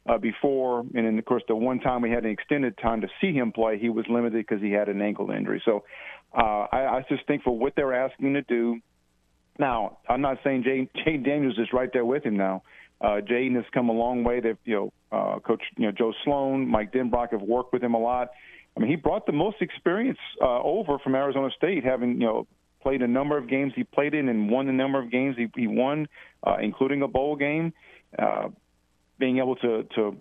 uh, 0.07 0.17
before, 0.17 0.81
and 0.81 1.05
then 1.05 1.17
of 1.17 1.25
course 1.25 1.43
the 1.47 1.55
one 1.55 1.79
time 1.79 2.01
we 2.01 2.11
had 2.11 2.25
an 2.25 2.31
extended 2.31 2.77
time 2.77 3.01
to 3.01 3.07
see 3.21 3.33
him 3.33 3.51
play, 3.51 3.79
he 3.79 3.89
was 3.89 4.05
limited 4.09 4.45
because 4.45 4.61
he 4.61 4.71
had 4.71 4.89
an 4.89 5.01
ankle 5.01 5.31
injury. 5.31 5.61
So 5.65 5.83
uh, 6.37 6.67
I, 6.71 6.97
I 6.97 7.05
just 7.09 7.25
think 7.27 7.43
for 7.43 7.57
what 7.57 7.73
they're 7.75 7.93
asking 7.93 8.33
to 8.33 8.41
do. 8.41 8.79
Now, 9.59 9.99
I'm 10.09 10.21
not 10.21 10.39
saying 10.43 10.63
Jay, 10.63 10.89
Jay 11.05 11.17
Daniels 11.17 11.57
is 11.57 11.67
right 11.71 11.89
there 11.93 12.05
with 12.05 12.25
him 12.25 12.37
now. 12.37 12.63
Uh, 12.99 13.19
Jayden 13.21 13.55
has 13.55 13.65
come 13.73 13.89
a 13.89 13.93
long 13.93 14.23
way. 14.23 14.39
They've, 14.39 14.57
you 14.63 14.75
know, 14.75 14.93
uh, 15.11 15.39
Coach, 15.39 15.61
you 15.77 15.85
know, 15.85 15.91
Joe 15.91 16.13
Sloan, 16.23 16.67
Mike 16.67 16.91
Denbrock 16.93 17.31
have 17.31 17.41
worked 17.41 17.73
with 17.73 17.83
him 17.83 17.93
a 17.93 17.99
lot. 17.99 18.29
I 18.75 18.79
mean, 18.79 18.89
he 18.89 18.95
brought 18.95 19.25
the 19.25 19.33
most 19.33 19.57
experience 19.61 20.17
uh, 20.41 20.61
over 20.61 20.97
from 20.99 21.13
Arizona 21.13 21.49
State, 21.55 21.83
having 21.83 22.13
you 22.13 22.27
know 22.27 22.47
played 22.81 23.01
a 23.01 23.07
number 23.07 23.37
of 23.37 23.49
games 23.49 23.73
he 23.75 23.83
played 23.83 24.13
in 24.13 24.27
and 24.29 24.49
won 24.49 24.67
a 24.67 24.73
number 24.73 24.99
of 24.99 25.11
games 25.11 25.35
he, 25.37 25.47
he 25.55 25.67
won, 25.67 26.07
uh, 26.45 26.57
including 26.61 27.01
a 27.01 27.07
bowl 27.07 27.35
game. 27.35 27.73
Uh, 28.17 28.49
being 29.19 29.37
able 29.37 29.55
to 29.57 29.83
to 29.95 30.15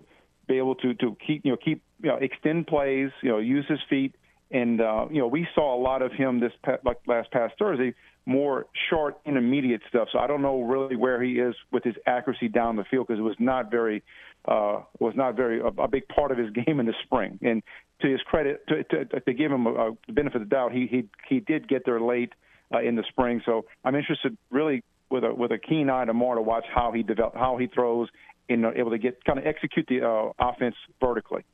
be 0.47 0.57
able 0.57 0.75
to 0.75 0.93
to 0.95 1.15
keep 1.25 1.45
you 1.45 1.51
know 1.51 1.57
keep 1.57 1.81
you 2.01 2.09
know 2.09 2.17
extend 2.17 2.67
plays, 2.67 3.09
you 3.21 3.29
know 3.29 3.39
use 3.39 3.65
his 3.67 3.79
feet, 3.89 4.15
and 4.51 4.81
uh, 4.81 5.05
you 5.09 5.19
know 5.19 5.27
we 5.27 5.47
saw 5.55 5.75
a 5.75 5.81
lot 5.81 6.01
of 6.01 6.11
him 6.11 6.39
this 6.39 6.51
like 6.83 6.97
last 7.07 7.31
past 7.31 7.53
Thursday, 7.57 7.93
more 8.25 8.65
short 8.89 9.17
intermediate 9.25 9.81
stuff. 9.89 10.07
So 10.11 10.19
I 10.19 10.27
don't 10.27 10.41
know 10.41 10.61
really 10.61 10.95
where 10.95 11.21
he 11.21 11.33
is 11.33 11.55
with 11.71 11.83
his 11.83 11.95
accuracy 12.05 12.47
down 12.47 12.75
the 12.75 12.83
field 12.85 13.07
because 13.07 13.19
it 13.19 13.23
was 13.23 13.35
not 13.39 13.71
very 13.71 14.03
uh, 14.45 14.81
was 14.99 15.13
not 15.15 15.35
very 15.35 15.59
a, 15.59 15.67
a 15.67 15.87
big 15.87 16.07
part 16.07 16.31
of 16.31 16.37
his 16.37 16.49
game 16.65 16.79
in 16.79 16.85
the 16.85 16.93
spring. 17.03 17.39
And 17.41 17.63
to 18.01 18.09
his 18.09 18.21
credit, 18.21 18.67
to, 18.67 18.83
to, 18.83 19.19
to 19.19 19.33
give 19.33 19.51
him 19.51 19.65
a, 19.65 19.91
a 19.91 19.91
benefit 20.11 20.41
of 20.41 20.49
the 20.49 20.55
doubt, 20.55 20.71
he 20.71 20.87
he 20.87 21.09
he 21.27 21.39
did 21.39 21.67
get 21.67 21.83
there 21.85 22.01
late 22.01 22.33
uh, 22.73 22.81
in 22.81 22.95
the 22.95 23.03
spring. 23.09 23.41
So 23.45 23.65
I'm 23.83 23.95
interested 23.95 24.37
really 24.51 24.83
with 25.13 25.23
a 25.23 25.31
with 25.31 25.51
a 25.51 25.59
keen 25.59 25.91
eye 25.91 26.05
tomorrow 26.05 26.35
to 26.35 26.41
watch 26.41 26.65
how 26.73 26.91
he 26.91 27.03
develop 27.03 27.35
how 27.35 27.55
he 27.55 27.67
throws 27.67 28.09
and 28.49 28.65
able 28.75 28.89
to 28.89 28.97
get 28.97 29.23
kind 29.23 29.37
of 29.37 29.45
execute 29.45 29.85
the 29.87 30.01
uh, 30.01 30.31
offense 30.39 30.75
vertically. 30.99 31.45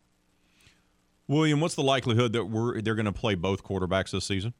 William, 1.28 1.60
what's 1.60 1.76
the 1.76 1.84
likelihood 1.84 2.32
that 2.34 2.46
we're 2.46 2.82
they're 2.82 2.96
going 2.96 3.06
to 3.06 3.12
play 3.12 3.36
both 3.36 3.64
quarterbacks 3.64 4.12
this 4.12 4.24
season? 4.24 4.54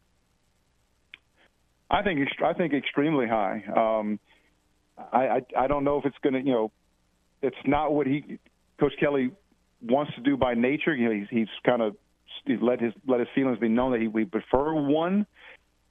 I 1.90 2.04
think 2.04 2.28
I 2.44 2.52
think 2.54 2.74
extremely 2.74 3.26
high. 3.26 3.64
Um, 3.74 4.20
I, 4.98 5.28
I 5.28 5.42
I 5.58 5.68
don't 5.68 5.86
know 5.86 5.98
if 5.98 6.06
it's 6.06 6.18
going 6.22 6.34
to 6.34 6.42
you 6.42 6.52
know, 6.52 6.72
it's 7.42 7.58
not 7.66 7.94
what 7.94 8.06
he 8.06 8.38
Coach 8.82 8.94
Kelly 9.00 9.32
wants 9.82 10.14
to 10.16 10.22
do 10.22 10.36
by 10.36 10.56
nature. 10.56 10.94
You 10.94 11.06
know, 11.06 11.16
he's 11.16 11.28
he's 11.32 11.48
kind 11.66 11.82
of 11.82 11.96
let 12.62 12.82
his 12.82 12.92
let 13.08 13.22
his 13.22 13.30
feelings 13.34 13.60
be 13.60 13.70
known 13.70 13.94
that 13.94 14.02
he 14.02 14.10
we 14.10 14.26
prefer 14.26 14.74
one. 14.74 15.26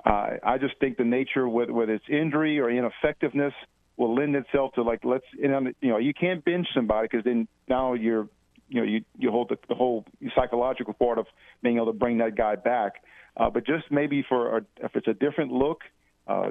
Uh, 0.05 0.37
I 0.43 0.59
just 0.59 0.79
think 0.79 0.97
the 0.97 1.05
nature, 1.05 1.49
whether, 1.49 1.73
whether 1.73 1.95
it's 1.95 2.05
injury 2.09 2.59
or 2.61 2.71
ineffectiveness, 2.71 3.53
will 3.97 4.15
lend 4.15 4.37
itself 4.37 4.73
to 4.75 4.83
like 4.83 5.01
let's 5.05 5.25
you 5.37 5.49
know 5.83 5.99
you 5.99 6.15
can't 6.15 6.45
bench 6.45 6.69
somebody 6.73 7.09
because 7.11 7.25
then 7.25 7.49
now 7.69 7.95
you're 7.95 8.29
you 8.69 8.81
know 8.81 8.85
you 8.85 9.05
you 9.19 9.31
hold 9.31 9.49
the, 9.49 9.59
the 9.69 9.75
whole 9.75 10.05
psychological 10.35 10.95
part 10.95 11.19
of 11.19 11.27
being 11.63 11.77
able 11.77 11.87
to 11.87 11.93
bring 11.93 12.19
that 12.19 12.37
guy 12.37 12.55
back. 12.55 13.03
Uh, 13.37 13.51
but 13.51 13.67
just 13.67 13.85
maybe 13.91 14.25
for 14.29 14.59
a, 14.59 14.61
if 14.83 14.97
it's 14.97 15.07
a 15.07 15.15
different 15.15 15.53
look, 15.53 15.83
uh, 16.27 16.51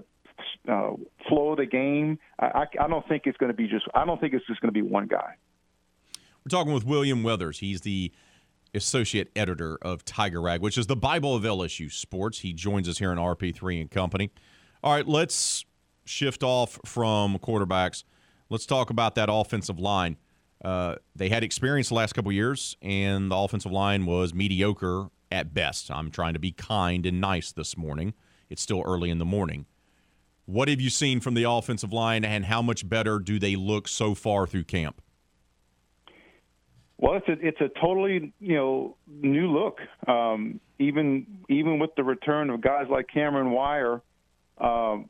uh, 0.70 0.92
flow 1.28 1.52
of 1.52 1.58
the 1.58 1.66
game, 1.66 2.20
I, 2.40 2.46
I, 2.46 2.86
I 2.86 2.88
don't 2.88 3.08
think 3.08 3.24
it's 3.26 3.38
going 3.38 3.52
to 3.52 3.58
be 3.58 3.68
just. 3.68 3.86
I 3.94 4.06
don't 4.06 4.20
think 4.20 4.34
it's 4.34 4.46
just 4.48 4.62
going 4.62 4.74
to 4.74 4.74
be 4.74 4.82
one 4.82 5.08
guy. 5.08 5.36
We're 6.46 6.50
talking 6.50 6.74
with 6.74 6.86
William 6.86 7.24
Weathers. 7.24 7.60
He's 7.60 7.82
the 7.82 8.12
associate 8.74 9.30
editor 9.36 9.78
of 9.82 10.06
Tiger 10.06 10.42
Rag, 10.42 10.62
which 10.62 10.78
is 10.78 10.88
the 10.88 10.96
Bible 10.96 11.36
of 11.36 11.44
LSU 11.44 11.92
sports. 11.92 12.40
He 12.40 12.54
joins 12.54 12.88
us 12.88 12.98
here 12.98 13.12
in 13.12 13.18
RP3 13.18 13.82
and 13.82 13.92
Company. 13.92 14.32
All 14.84 14.94
right, 14.94 15.08
let's 15.08 15.66
shift 16.06 16.44
off 16.44 16.80
from 16.86 17.38
quarterbacks. 17.40 18.04
Let's 18.50 18.66
talk 18.66 18.90
about 18.90 19.16
that 19.16 19.30
offensive 19.32 19.80
line. 19.80 20.18
Uh, 20.64 20.96
they 21.16 21.30
had 21.30 21.44
experience 21.44 21.90
the 21.90 21.96
last 21.96 22.14
couple 22.14 22.32
years, 22.32 22.78
and 22.82 23.32
the 23.32 23.36
offensive 23.36 23.72
line 23.72 24.06
was 24.06 24.34
mediocre 24.34 25.10
at 25.32 25.54
best. 25.54 25.92
I'm 25.92 26.10
trying 26.10 26.34
to 26.34 26.40
be 26.40 26.52
kind 26.52 27.06
and 27.06 27.22
nice 27.22 27.52
this 27.52 27.78
morning. 27.78 28.14
It's 28.50 28.62
still 28.62 28.82
early 28.86 29.10
in 29.10 29.18
the 29.18 29.26
morning. 29.26 29.66
What 30.46 30.70
have 30.70 30.80
you 30.80 30.90
seen 30.90 31.20
from 31.20 31.34
the 31.34 31.44
offensive 31.44 31.92
line, 31.92 32.24
and 32.24 32.46
how 32.46 32.62
much 32.62 32.88
better 32.88 33.20
do 33.20 33.38
they 33.38 33.56
look 33.56 33.88
so 33.88 34.16
far 34.16 34.48
through 34.48 34.64
camp? 34.64 35.02
Well, 37.00 37.16
it's 37.16 37.28
a 37.28 37.48
it's 37.48 37.62
a 37.62 37.70
totally 37.80 38.34
you 38.40 38.56
know 38.56 38.96
new 39.08 39.52
look. 39.52 39.80
Um, 40.08 40.60
even 40.80 41.28
even 41.50 41.80
with 41.80 41.92
the 41.96 42.04
return 42.04 42.50
of 42.50 42.62
guys 42.62 42.86
like 42.90 43.08
Cameron 43.14 43.52
Wire, 43.52 44.02
um, 44.58 45.10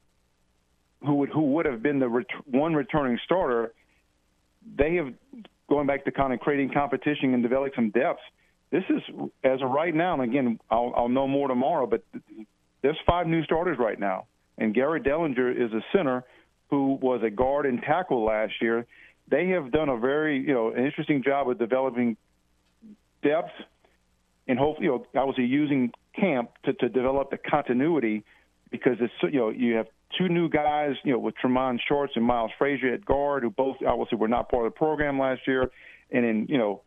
who 1.05 1.15
would 1.15 1.29
who 1.29 1.53
would 1.53 1.65
have 1.65 1.81
been 1.81 1.99
the 1.99 2.09
ret- 2.09 2.25
one 2.45 2.73
returning 2.73 3.17
starter, 3.23 3.73
they 4.77 4.95
have 4.95 5.13
going 5.69 5.87
back 5.87 6.05
to 6.05 6.11
kind 6.11 6.33
of 6.33 6.39
creating 6.39 6.71
competition 6.73 7.33
and 7.33 7.43
developing 7.43 7.73
some 7.75 7.89
depth. 7.91 8.19
This 8.69 8.83
is 8.89 9.01
as 9.43 9.61
of 9.61 9.69
right 9.69 9.95
now, 9.95 10.19
and 10.19 10.29
again, 10.29 10.59
I'll, 10.69 10.93
I'll 10.95 11.09
know 11.09 11.27
more 11.27 11.47
tomorrow. 11.47 11.87
But 11.87 12.03
there's 12.81 12.97
five 13.05 13.27
new 13.27 13.43
starters 13.45 13.77
right 13.79 13.99
now, 13.99 14.25
and 14.57 14.73
Gary 14.73 14.99
Dellinger 14.99 15.51
is 15.51 15.71
a 15.71 15.81
center 15.95 16.25
who 16.69 16.99
was 17.01 17.21
a 17.23 17.29
guard 17.29 17.65
and 17.65 17.81
tackle 17.81 18.25
last 18.25 18.53
year. 18.61 18.85
They 19.29 19.49
have 19.49 19.71
done 19.71 19.89
a 19.89 19.97
very 19.97 20.39
you 20.39 20.53
know 20.53 20.71
an 20.71 20.85
interesting 20.85 21.23
job 21.23 21.49
of 21.49 21.59
developing 21.59 22.17
depth, 23.23 23.51
and 24.47 24.57
hopefully, 24.57 24.85
you 24.85 24.91
know, 25.13 25.21
obviously 25.21 25.45
using 25.45 25.91
camp 26.15 26.51
to, 26.63 26.73
to 26.73 26.89
develop 26.89 27.31
the 27.31 27.37
continuity 27.37 28.23
because 28.71 28.97
it's 28.99 29.13
you 29.23 29.39
know 29.39 29.49
you 29.49 29.75
have 29.75 29.87
two 30.17 30.29
new 30.29 30.49
guys, 30.49 30.95
you 31.03 31.13
know, 31.13 31.19
with 31.19 31.35
Tre'Mond 31.43 31.79
Shorts 31.87 32.13
and 32.15 32.23
Miles 32.23 32.51
Frazier 32.57 32.93
at 32.93 33.05
guard, 33.05 33.43
who 33.43 33.49
both 33.49 33.77
obviously 33.85 34.17
were 34.17 34.27
not 34.27 34.49
part 34.49 34.65
of 34.65 34.73
the 34.73 34.77
program 34.77 35.19
last 35.19 35.41
year, 35.47 35.69
and 36.11 36.25
in 36.25 36.45
you 36.47 36.57
know, 36.57 36.81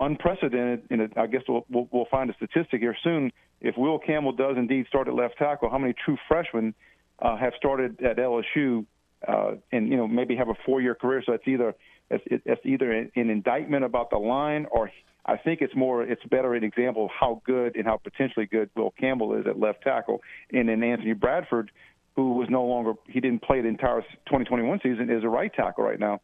unprecedented. 0.00 0.82
And 0.90 1.12
I 1.16 1.26
guess 1.26 1.42
we'll, 1.48 1.66
we'll, 1.70 1.88
we'll 1.90 2.06
find 2.10 2.30
a 2.30 2.34
statistic 2.34 2.80
here 2.80 2.96
soon. 3.02 3.32
If 3.60 3.76
Will 3.76 3.98
Campbell 3.98 4.32
does 4.32 4.56
indeed 4.56 4.86
start 4.88 5.08
at 5.08 5.14
left 5.14 5.38
tackle, 5.38 5.70
how 5.70 5.78
many 5.78 5.94
true 6.04 6.18
freshmen 6.28 6.74
uh, 7.18 7.36
have 7.36 7.54
started 7.56 8.02
at 8.02 8.18
LSU, 8.18 8.84
uh, 9.26 9.52
and 9.72 9.88
you 9.88 9.96
know, 9.96 10.06
maybe 10.06 10.36
have 10.36 10.48
a 10.48 10.54
four-year 10.64 10.94
career? 10.94 11.22
So 11.24 11.32
it's 11.32 11.46
either 11.46 11.74
it's, 12.10 12.24
it's 12.26 12.60
either 12.64 12.92
an, 12.92 13.10
an 13.16 13.30
indictment 13.30 13.84
about 13.84 14.10
the 14.10 14.18
line, 14.18 14.66
or 14.70 14.90
I 15.24 15.36
think 15.36 15.60
it's 15.60 15.74
more 15.74 16.02
it's 16.02 16.22
better 16.24 16.54
an 16.54 16.64
example 16.64 17.06
of 17.06 17.10
how 17.18 17.42
good 17.44 17.76
and 17.76 17.86
how 17.86 17.96
potentially 17.96 18.46
good 18.46 18.70
Will 18.76 18.92
Campbell 18.98 19.34
is 19.34 19.46
at 19.46 19.58
left 19.58 19.82
tackle, 19.82 20.22
and 20.52 20.68
then 20.68 20.82
Anthony 20.82 21.12
Bradford 21.12 21.70
who 22.14 22.32
was 22.32 22.48
no 22.48 22.64
longer 22.64 22.94
he 23.08 23.20
didn't 23.20 23.42
play 23.42 23.60
the 23.60 23.68
entire 23.68 24.00
2021 24.00 24.80
season 24.82 25.10
is 25.10 25.22
a 25.22 25.28
right 25.28 25.52
tackle 25.52 25.84
right 25.84 26.00
now. 26.00 26.20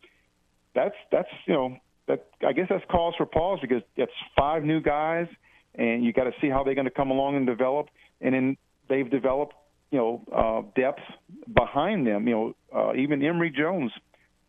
That's 0.74 0.94
that's 1.10 1.28
you 1.46 1.52
know 1.52 1.76
that 2.08 2.26
I 2.46 2.52
guess 2.52 2.66
that's 2.70 2.84
cause 2.90 3.14
for 3.18 3.26
pause 3.26 3.58
because 3.60 3.82
it's 3.96 4.12
five 4.36 4.64
new 4.64 4.80
guys 4.80 5.26
and 5.74 6.04
you 6.04 6.12
got 6.12 6.24
to 6.24 6.32
see 6.40 6.48
how 6.48 6.64
they're 6.64 6.74
going 6.74 6.86
to 6.86 6.90
come 6.90 7.10
along 7.10 7.36
and 7.36 7.46
develop. 7.46 7.88
And 8.20 8.34
then 8.34 8.56
they've 8.88 9.10
developed 9.10 9.54
you 9.92 9.98
know 9.98 10.24
uh, 10.34 10.80
depth 10.80 11.02
behind 11.54 12.06
them. 12.06 12.26
You 12.26 12.34
know 12.34 12.54
uh, 12.74 12.94
even 12.96 13.22
Emery 13.22 13.54
Jones 13.56 13.92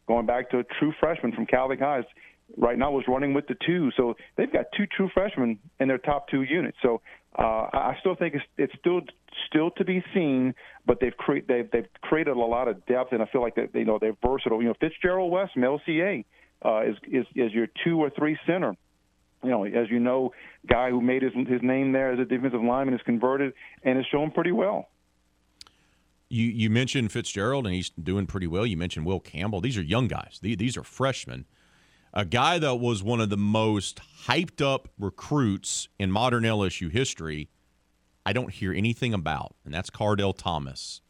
going 0.07 0.25
back 0.25 0.49
to 0.51 0.59
a 0.59 0.63
true 0.79 0.93
freshman 0.99 1.31
from 1.33 1.45
Catholic 1.45 1.79
High 1.79 2.01
right 2.57 2.77
now 2.77 2.91
was 2.91 3.05
running 3.07 3.33
with 3.33 3.47
the 3.47 3.55
two. 3.65 3.91
So 3.95 4.15
they've 4.37 4.51
got 4.51 4.65
two 4.75 4.85
true 4.85 5.09
freshmen 5.13 5.59
in 5.79 5.87
their 5.87 5.97
top 5.97 6.27
two 6.29 6.43
units. 6.43 6.77
So 6.81 7.01
uh, 7.37 7.67
I 7.73 7.95
still 7.99 8.15
think 8.15 8.35
it's, 8.35 8.43
it's 8.57 8.73
still 8.79 9.01
still 9.47 9.71
to 9.71 9.85
be 9.85 10.03
seen, 10.13 10.53
but 10.85 10.99
they've 10.99 11.15
created 11.15 11.47
they've, 11.47 11.71
they've 11.71 11.89
created 12.01 12.35
a 12.35 12.39
lot 12.39 12.67
of 12.67 12.85
depth, 12.85 13.11
and 13.11 13.21
I 13.21 13.25
feel 13.25 13.41
like 13.41 13.55
you 13.57 13.85
know 13.85 13.97
they're 13.99 14.15
versatile. 14.23 14.61
You 14.61 14.69
know, 14.69 14.75
Fitzgerald 14.79 15.31
West 15.31 15.53
from 15.53 15.63
LCA 15.63 16.25
uh, 16.63 16.81
is, 16.83 16.95
is 17.11 17.25
is 17.35 17.51
your 17.51 17.67
two 17.83 17.99
or 17.99 18.09
three 18.11 18.37
center. 18.45 18.75
You 19.43 19.49
know, 19.49 19.65
as 19.65 19.89
you 19.89 19.99
know, 19.99 20.31
guy 20.69 20.89
who 20.89 21.01
made 21.01 21.23
his 21.23 21.33
his 21.47 21.61
name 21.61 21.91
there 21.91 22.13
as 22.13 22.19
a 22.19 22.25
defensive 22.25 22.61
lineman 22.61 22.93
is 22.93 23.01
converted 23.05 23.53
and 23.83 23.99
is 23.99 24.05
showing 24.11 24.31
pretty 24.31 24.51
well. 24.51 24.87
You 26.33 26.47
you 26.47 26.69
mentioned 26.69 27.11
Fitzgerald 27.11 27.65
and 27.65 27.75
he's 27.75 27.91
doing 27.91 28.25
pretty 28.25 28.47
well. 28.47 28.65
You 28.65 28.77
mentioned 28.77 29.05
Will 29.05 29.19
Campbell. 29.19 29.61
These 29.61 29.77
are 29.77 29.83
young 29.83 30.07
guys. 30.07 30.39
These 30.41 30.77
are 30.77 30.83
freshmen 30.83 31.45
a 32.13 32.25
guy 32.25 32.59
that 32.59 32.75
was 32.75 33.01
one 33.01 33.19
of 33.19 33.29
the 33.29 33.37
most 33.37 33.99
hyped 34.27 34.61
up 34.61 34.87
recruits 34.99 35.87
in 35.97 36.11
modern 36.11 36.43
LSU 36.43 36.91
history, 36.91 37.49
I 38.25 38.33
don't 38.33 38.51
hear 38.51 38.71
anything 38.71 39.13
about, 39.13 39.55
and 39.65 39.73
that's 39.73 39.89
Kardell 39.89 40.33
Thomas. 40.37 41.01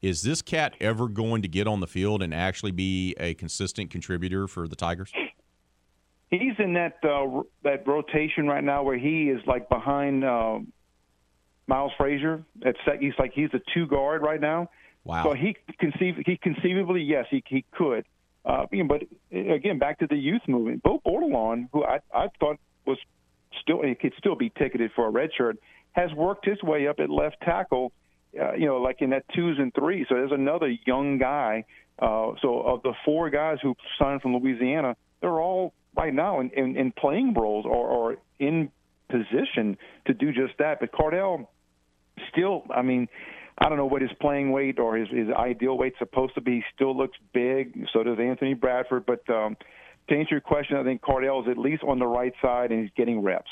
Is 0.00 0.22
this 0.22 0.42
cat 0.42 0.74
ever 0.80 1.08
going 1.08 1.42
to 1.42 1.48
get 1.48 1.66
on 1.66 1.80
the 1.80 1.86
field 1.86 2.22
and 2.22 2.32
actually 2.32 2.70
be 2.70 3.14
a 3.18 3.34
consistent 3.34 3.90
contributor 3.90 4.46
for 4.46 4.68
the 4.68 4.76
Tigers? 4.76 5.12
He's 6.30 6.54
in 6.58 6.74
that 6.74 6.98
uh, 7.02 7.42
that 7.62 7.86
rotation 7.86 8.46
right 8.46 8.62
now 8.62 8.82
where 8.82 8.98
he 8.98 9.30
is 9.30 9.40
like 9.46 9.68
behind 9.68 10.24
uh, 10.24 10.58
Miles 11.66 11.92
Frazier. 11.96 12.44
At 12.64 12.76
sec- 12.84 13.00
he's 13.00 13.14
like 13.18 13.32
he's 13.34 13.50
a 13.54 13.60
two 13.72 13.86
guard 13.86 14.22
right 14.22 14.40
now. 14.40 14.70
Wow. 15.04 15.24
So 15.24 15.32
he 15.34 15.56
conceive 15.78 16.16
he 16.24 16.36
conceivably 16.36 17.02
yes 17.02 17.26
he 17.30 17.42
he 17.46 17.64
could. 17.72 18.04
Uh, 18.44 18.66
but 18.86 19.02
again, 19.32 19.78
back 19.78 19.98
to 20.00 20.06
the 20.06 20.16
youth 20.16 20.42
movement. 20.46 20.82
Bo 20.82 21.00
Bordelon, 21.04 21.68
who 21.72 21.82
I, 21.84 22.00
I 22.12 22.28
thought 22.38 22.58
was 22.86 22.98
still 23.62 23.82
he 23.82 23.94
could 23.94 24.12
still 24.18 24.34
be 24.34 24.50
ticketed 24.50 24.90
for 24.94 25.06
a 25.06 25.10
red 25.10 25.30
shirt, 25.36 25.58
has 25.92 26.12
worked 26.12 26.44
his 26.46 26.62
way 26.62 26.86
up 26.86 27.00
at 27.00 27.10
left 27.10 27.36
tackle. 27.42 27.92
Uh, 28.38 28.52
you 28.54 28.66
know, 28.66 28.78
like 28.78 29.00
in 29.00 29.10
that 29.10 29.24
twos 29.32 29.58
and 29.60 29.72
threes. 29.74 30.06
So 30.08 30.16
there's 30.16 30.32
another 30.32 30.68
young 30.86 31.18
guy. 31.18 31.64
Uh, 32.00 32.32
so 32.42 32.60
of 32.62 32.82
the 32.82 32.92
four 33.04 33.30
guys 33.30 33.58
who 33.62 33.76
signed 33.96 34.22
from 34.22 34.36
Louisiana, 34.36 34.96
they're 35.20 35.40
all 35.40 35.72
right 35.96 36.12
now 36.12 36.40
in, 36.40 36.50
in, 36.50 36.76
in 36.76 36.90
playing 36.90 37.34
roles 37.34 37.64
or, 37.64 37.86
or 37.86 38.16
in 38.40 38.70
position 39.08 39.78
to 40.06 40.14
do 40.14 40.32
just 40.32 40.58
that. 40.58 40.80
But 40.80 40.90
Kardell, 40.90 41.46
still, 42.30 42.64
I 42.74 42.82
mean, 42.82 43.08
I 43.58 43.68
don't 43.68 43.78
know 43.78 43.86
what 43.86 44.02
his 44.02 44.10
playing 44.20 44.50
weight 44.50 44.78
or 44.78 44.96
his, 44.96 45.08
his 45.08 45.28
ideal 45.30 45.78
weight's 45.78 45.98
supposed 45.98 46.34
to 46.34 46.40
be. 46.40 46.56
He 46.56 46.62
still 46.74 46.96
looks 46.96 47.16
big. 47.32 47.86
So 47.92 48.02
does 48.02 48.18
Anthony 48.18 48.54
Bradford. 48.54 49.06
But 49.06 49.28
um, 49.30 49.56
to 50.08 50.16
answer 50.16 50.34
your 50.34 50.40
question, 50.40 50.76
I 50.76 50.84
think 50.84 51.02
Kardell 51.02 51.42
is 51.42 51.48
at 51.48 51.58
least 51.58 51.82
on 51.82 51.98
the 51.98 52.06
right 52.06 52.32
side 52.42 52.72
and 52.72 52.82
he's 52.82 52.90
getting 52.96 53.20
reps. 53.20 53.50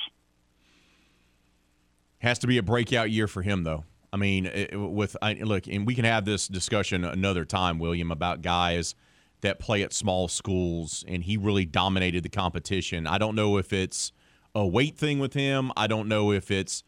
Has 2.19 2.39
to 2.41 2.47
be 2.47 2.59
a 2.59 2.63
breakout 2.63 3.11
year 3.11 3.27
for 3.27 3.43
him, 3.43 3.65
though. 3.65 3.85
I 4.13 4.17
mean, 4.17 4.51
with 4.73 5.17
I, 5.23 5.35
look, 5.35 5.67
and 5.67 5.87
we 5.87 5.95
can 5.95 6.05
have 6.05 6.25
this 6.25 6.47
discussion 6.47 7.05
another 7.05 7.45
time, 7.45 7.79
William, 7.79 8.13
about 8.13 8.43
guys 8.43 8.95
that 9.41 9.59
play 9.59 9.83
at 9.83 9.93
small 9.93 10.29
schools, 10.29 11.05
and 11.09 11.25
he 11.25 11.37
really 11.37 11.65
dominated 11.65 12.23
the 12.23 12.29
competition. 12.29 13.07
I 13.07 13.19
don't 13.19 13.35
know 13.35 13.57
if 13.57 13.73
it's 13.73 14.13
a 14.55 14.67
weight 14.67 14.97
thing 14.97 15.19
with 15.19 15.35
him. 15.35 15.73
I 15.77 15.87
don't 15.87 16.09
know 16.09 16.31
if 16.31 16.51
it's 16.51 16.85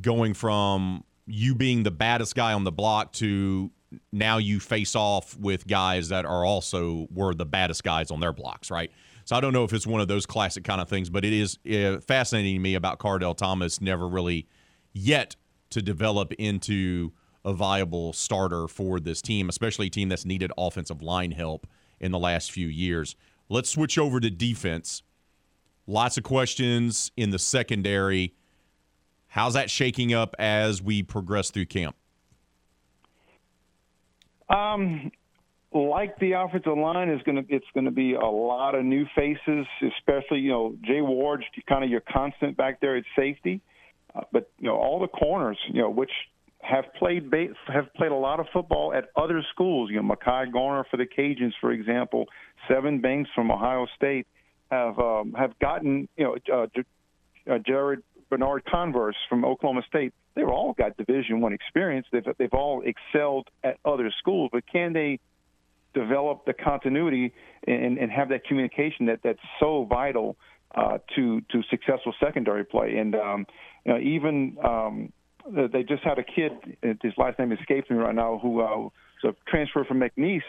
going 0.00 0.34
from 0.34 1.04
you 1.26 1.54
being 1.54 1.82
the 1.82 1.90
baddest 1.90 2.34
guy 2.34 2.52
on 2.52 2.64
the 2.64 2.72
block 2.72 3.12
to 3.14 3.70
now 4.12 4.38
you 4.38 4.60
face 4.60 4.94
off 4.94 5.36
with 5.38 5.66
guys 5.66 6.08
that 6.08 6.24
are 6.24 6.44
also 6.44 7.06
were 7.12 7.34
the 7.34 7.46
baddest 7.46 7.82
guys 7.82 8.10
on 8.10 8.20
their 8.20 8.32
blocks, 8.32 8.70
right? 8.70 8.90
So 9.24 9.36
I 9.36 9.40
don't 9.40 9.52
know 9.52 9.64
if 9.64 9.72
it's 9.72 9.86
one 9.86 10.00
of 10.00 10.08
those 10.08 10.26
classic 10.26 10.64
kind 10.64 10.80
of 10.80 10.88
things, 10.88 11.10
but 11.10 11.24
it 11.24 11.32
is 11.32 11.58
uh, 11.70 12.00
fascinating 12.00 12.56
to 12.56 12.60
me 12.60 12.74
about 12.74 12.98
Kardell 12.98 13.36
Thomas 13.36 13.80
never 13.80 14.08
really 14.08 14.46
yet 14.92 15.36
to 15.70 15.82
develop 15.82 16.32
into 16.32 17.12
a 17.44 17.52
viable 17.52 18.12
starter 18.12 18.68
for 18.68 19.00
this 19.00 19.22
team, 19.22 19.48
especially 19.48 19.86
a 19.86 19.90
team 19.90 20.08
that's 20.08 20.24
needed 20.24 20.52
offensive 20.58 21.02
line 21.02 21.30
help 21.30 21.66
in 22.00 22.12
the 22.12 22.18
last 22.18 22.50
few 22.50 22.66
years. 22.66 23.16
Let's 23.48 23.70
switch 23.70 23.98
over 23.98 24.20
to 24.20 24.30
defense. 24.30 25.02
Lots 25.86 26.16
of 26.16 26.24
questions 26.24 27.10
in 27.16 27.30
the 27.30 27.38
secondary. 27.38 28.34
How's 29.30 29.54
that 29.54 29.70
shaking 29.70 30.12
up 30.12 30.34
as 30.38 30.82
we 30.82 31.02
progress 31.04 31.50
through 31.50 31.66
camp? 31.66 31.94
Um, 34.48 35.12
like 35.72 36.18
the 36.18 36.32
offensive 36.32 36.76
line 36.76 37.08
is 37.08 37.22
going 37.22 37.44
to, 37.44 37.54
it's 37.54 37.66
going 37.72 37.84
to 37.84 37.92
be 37.92 38.14
a 38.14 38.26
lot 38.26 38.74
of 38.74 38.84
new 38.84 39.06
faces, 39.14 39.66
especially 39.96 40.40
you 40.40 40.50
know 40.50 40.74
Jay 40.82 41.00
Ward, 41.00 41.44
kind 41.68 41.84
of 41.84 41.90
your 41.90 42.00
constant 42.00 42.56
back 42.56 42.80
there 42.80 42.96
at 42.96 43.04
safety, 43.16 43.60
uh, 44.16 44.22
but 44.32 44.50
you 44.58 44.66
know 44.66 44.76
all 44.76 44.98
the 44.98 45.06
corners, 45.06 45.58
you 45.68 45.80
know 45.80 45.90
which 45.90 46.10
have 46.58 46.92
played 46.98 47.32
have 47.68 47.94
played 47.94 48.10
a 48.10 48.16
lot 48.16 48.40
of 48.40 48.46
football 48.52 48.92
at 48.92 49.10
other 49.14 49.44
schools. 49.52 49.90
You 49.90 50.02
know, 50.02 50.14
Mekhi 50.14 50.52
Garner 50.52 50.84
for 50.90 50.96
the 50.96 51.06
Cajuns, 51.06 51.52
for 51.60 51.70
example, 51.70 52.26
Sevyn 52.68 53.00
Banks 53.00 53.30
from 53.32 53.52
Ohio 53.52 53.86
State 53.94 54.26
have 54.72 54.98
um, 54.98 55.34
have 55.38 55.56
gotten 55.60 56.08
you 56.16 56.24
know 56.24 56.36
uh, 56.52 56.66
uh, 57.50 57.58
Jared 57.58 58.02
Bernard 58.30 58.64
Converse 58.64 59.16
from 59.28 59.44
Oklahoma 59.44 59.82
State. 59.86 60.14
They've 60.34 60.48
all 60.48 60.72
got 60.72 60.96
Division 60.96 61.40
One 61.40 61.52
experience. 61.52 62.06
They've 62.12 62.24
they've 62.38 62.54
all 62.54 62.82
excelled 62.82 63.48
at 63.64 63.78
other 63.84 64.10
schools, 64.18 64.50
but 64.52 64.64
can 64.72 64.92
they 64.92 65.18
develop 65.92 66.46
the 66.46 66.52
continuity 66.52 67.34
and, 67.66 67.98
and 67.98 68.10
have 68.10 68.28
that 68.28 68.44
communication 68.44 69.06
that 69.06 69.20
that's 69.24 69.40
so 69.58 69.84
vital 69.84 70.36
uh, 70.74 70.98
to 71.16 71.40
to 71.50 71.62
successful 71.68 72.14
secondary 72.22 72.64
play? 72.64 72.96
And 72.96 73.14
um, 73.16 73.46
you 73.84 73.92
know, 73.92 73.98
even 73.98 74.56
um, 74.64 75.12
they 75.46 75.82
just 75.82 76.04
had 76.04 76.18
a 76.18 76.24
kid. 76.24 76.52
His 77.02 77.12
last 77.18 77.38
name 77.38 77.52
escapes 77.52 77.90
me 77.90 77.96
right 77.96 78.14
now. 78.14 78.38
Who 78.40 78.60
uh, 78.60 78.76
was 78.76 78.92
a 79.24 79.50
transfer 79.50 79.84
from 79.84 80.00
McNeese. 80.00 80.42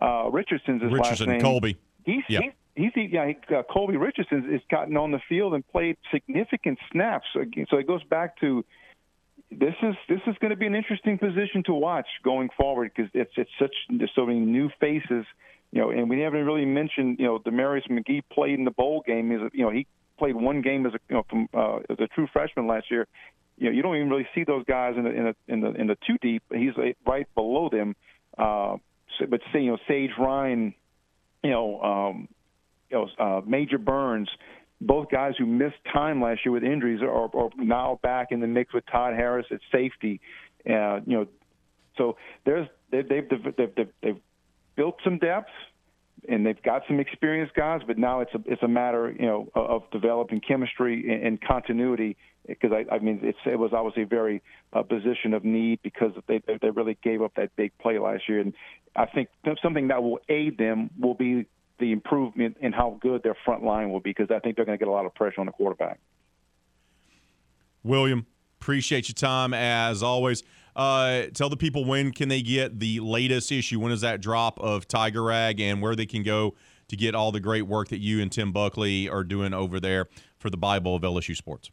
Uh, 0.00 0.28
Richardson's 0.30 0.82
his 0.82 0.92
Richardson, 0.92 1.26
last 1.26 1.32
name. 1.32 1.40
Colby. 1.40 1.76
He's, 2.04 2.22
yeah. 2.28 2.40
he's 2.42 2.52
he's 2.76 2.92
yeah, 2.94 3.32
uh, 3.50 3.62
Colby 3.62 3.96
Richardson 3.96 4.50
has 4.52 4.60
gotten 4.70 4.96
on 4.96 5.10
the 5.10 5.20
field 5.28 5.54
and 5.54 5.66
played 5.66 5.96
significant 6.12 6.78
snaps. 6.92 7.26
So 7.34 7.78
it 7.78 7.86
goes 7.86 8.04
back 8.04 8.38
to 8.40 8.64
this 9.50 9.74
is 9.82 9.94
this 10.08 10.20
is 10.26 10.36
going 10.40 10.50
to 10.50 10.56
be 10.56 10.66
an 10.66 10.74
interesting 10.74 11.18
position 11.18 11.62
to 11.66 11.72
watch 11.72 12.06
going 12.22 12.48
forward 12.56 12.90
because 12.94 13.10
it's 13.14 13.32
it's 13.36 13.50
such 13.58 13.74
there's 13.88 14.10
so 14.14 14.26
many 14.26 14.40
new 14.40 14.70
faces, 14.80 15.24
you 15.72 15.80
know, 15.80 15.90
and 15.90 16.10
we 16.10 16.20
haven't 16.20 16.44
really 16.44 16.64
mentioned 16.64 17.18
you 17.18 17.26
know 17.26 17.38
Damarius 17.38 17.88
McGhee 17.88 18.22
played 18.30 18.58
in 18.58 18.64
the 18.64 18.70
bowl 18.70 19.02
game. 19.06 19.32
Is 19.32 19.40
you 19.52 19.64
know 19.64 19.70
he 19.70 19.86
played 20.18 20.36
one 20.36 20.62
game 20.62 20.86
as 20.86 20.94
a 20.94 20.98
you 21.08 21.16
know 21.16 21.24
from 21.28 21.48
uh, 21.54 21.78
as 21.90 21.98
a 21.98 22.06
true 22.08 22.28
freshman 22.32 22.66
last 22.66 22.90
year. 22.90 23.06
You 23.56 23.66
know 23.66 23.76
you 23.76 23.82
don't 23.82 23.96
even 23.96 24.10
really 24.10 24.28
see 24.34 24.44
those 24.44 24.64
guys 24.64 24.94
in 24.96 25.04
the 25.04 25.10
in 25.10 25.24
the 25.24 25.34
in 25.48 25.60
the, 25.60 25.80
in 25.80 25.86
the 25.86 25.96
two 26.06 26.18
deep. 26.20 26.42
He's 26.52 26.72
right 27.06 27.26
below 27.34 27.68
them. 27.70 27.94
Uh, 28.36 28.76
but 29.30 29.40
say 29.52 29.60
you 29.60 29.70
know 29.70 29.78
Sage 29.88 30.10
Ryan, 30.18 30.74
you 31.42 31.50
know 31.50 31.80
um, 31.80 32.28
you 32.90 32.96
know, 32.98 33.08
uh, 33.18 33.40
Major 33.46 33.78
Burns, 33.78 34.28
both 34.80 35.10
guys 35.10 35.34
who 35.38 35.46
missed 35.46 35.76
time 35.92 36.20
last 36.20 36.40
year 36.44 36.52
with 36.52 36.64
injuries 36.64 37.00
are, 37.02 37.08
are 37.08 37.50
now 37.56 37.98
back 38.02 38.28
in 38.30 38.40
the 38.40 38.46
mix 38.46 38.74
with 38.74 38.84
Todd 38.90 39.14
Harris 39.14 39.46
at 39.50 39.60
safety. 39.72 40.20
Uh, 40.68 41.00
you 41.06 41.16
know, 41.16 41.26
so 41.96 42.16
there's 42.44 42.68
they, 42.90 43.02
they've, 43.02 43.28
they've 43.28 43.74
they've 43.76 43.88
they've 44.02 44.20
built 44.76 44.96
some 45.02 45.18
depth 45.18 45.48
and 46.28 46.44
they've 46.44 46.62
got 46.62 46.82
some 46.88 47.00
experienced 47.00 47.54
guys, 47.54 47.80
but 47.86 47.98
now 47.98 48.20
it's 48.20 48.34
a 48.34 48.40
it's 48.46 48.62
a 48.62 48.68
matter 48.68 49.14
you 49.18 49.26
know 49.26 49.48
of 49.54 49.82
developing 49.90 50.40
chemistry 50.40 51.12
and, 51.12 51.26
and 51.26 51.40
continuity. 51.40 52.16
Because 52.46 52.70
I, 52.72 52.94
I 52.94 52.98
mean, 53.00 53.20
it's, 53.24 53.38
it 53.44 53.58
was 53.58 53.72
obviously 53.72 54.04
a 54.04 54.06
very 54.06 54.40
uh, 54.72 54.82
position 54.82 55.34
of 55.34 55.44
need 55.44 55.80
because 55.82 56.12
they 56.28 56.40
they 56.46 56.70
really 56.70 56.96
gave 57.02 57.22
up 57.22 57.32
that 57.36 57.54
big 57.56 57.76
play 57.78 57.98
last 57.98 58.28
year, 58.28 58.40
and 58.40 58.54
I 58.94 59.06
think 59.06 59.28
something 59.62 59.88
that 59.88 60.02
will 60.02 60.20
aid 60.28 60.58
them 60.58 60.90
will 60.98 61.14
be 61.14 61.46
the 61.78 61.92
improvement 61.92 62.56
in 62.60 62.72
how 62.72 62.98
good 63.00 63.22
their 63.22 63.36
front 63.44 63.62
line 63.62 63.90
will 63.90 64.00
be 64.00 64.10
because 64.10 64.30
I 64.30 64.38
think 64.38 64.56
they're 64.56 64.64
going 64.64 64.78
to 64.78 64.84
get 64.84 64.88
a 64.88 64.92
lot 64.92 65.06
of 65.06 65.14
pressure 65.14 65.40
on 65.40 65.46
the 65.46 65.52
quarterback. 65.52 65.98
William, 67.82 68.26
appreciate 68.60 69.08
your 69.08 69.14
time 69.14 69.54
as 69.54 70.02
always. 70.02 70.42
Uh, 70.74 71.24
tell 71.32 71.48
the 71.48 71.56
people 71.56 71.84
when 71.84 72.12
can 72.12 72.28
they 72.28 72.42
get 72.42 72.78
the 72.80 73.00
latest 73.00 73.50
issue? 73.50 73.80
When 73.80 73.92
is 73.92 74.02
that 74.02 74.20
drop 74.20 74.60
of 74.60 74.86
Tiger 74.86 75.22
Rag 75.22 75.60
and 75.60 75.80
where 75.80 75.96
they 75.96 76.06
can 76.06 76.22
go 76.22 76.54
to 76.88 76.96
get 76.96 77.14
all 77.14 77.32
the 77.32 77.40
great 77.40 77.62
work 77.62 77.88
that 77.88 78.00
you 78.00 78.20
and 78.20 78.30
Tim 78.30 78.52
Buckley 78.52 79.08
are 79.08 79.24
doing 79.24 79.54
over 79.54 79.80
there 79.80 80.06
for 80.38 80.50
the 80.50 80.56
Bible 80.56 80.94
of 80.94 81.02
LSU 81.02 81.34
sports? 81.34 81.70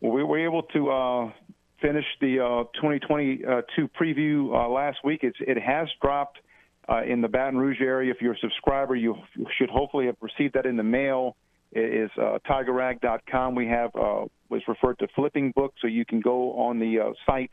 Well, 0.00 0.12
we 0.12 0.24
were 0.24 0.38
able 0.38 0.62
to 0.62 0.90
uh, 0.90 1.32
finish 1.82 2.04
the 2.20 2.40
uh, 2.40 2.64
2022 2.80 3.88
preview 4.00 4.54
uh, 4.54 4.68
last 4.68 4.98
week. 5.04 5.20
It's, 5.22 5.36
it 5.40 5.60
has 5.60 5.88
dropped 6.00 6.38
uh, 6.88 7.02
in 7.02 7.20
the 7.20 7.28
Baton 7.28 7.58
Rouge 7.58 7.80
area. 7.80 8.10
If 8.10 8.20
you're 8.20 8.34
a 8.34 8.38
subscriber, 8.38 8.96
you 8.96 9.16
should 9.58 9.70
hopefully 9.70 10.06
have 10.06 10.16
received 10.20 10.54
that 10.54 10.66
in 10.66 10.76
the 10.76 10.82
mail. 10.82 11.36
It 11.72 11.80
is 11.80 12.10
uh, 12.16 12.38
tigerrag.com. 12.48 13.54
We 13.54 13.66
have 13.66 13.90
uh, 13.94 14.24
was 14.48 14.62
referred 14.66 14.98
to 15.00 15.08
flipping 15.14 15.52
book, 15.54 15.74
so 15.80 15.86
you 15.86 16.04
can 16.04 16.20
go 16.20 16.52
on 16.58 16.78
the 16.78 17.00
uh, 17.00 17.12
site 17.26 17.50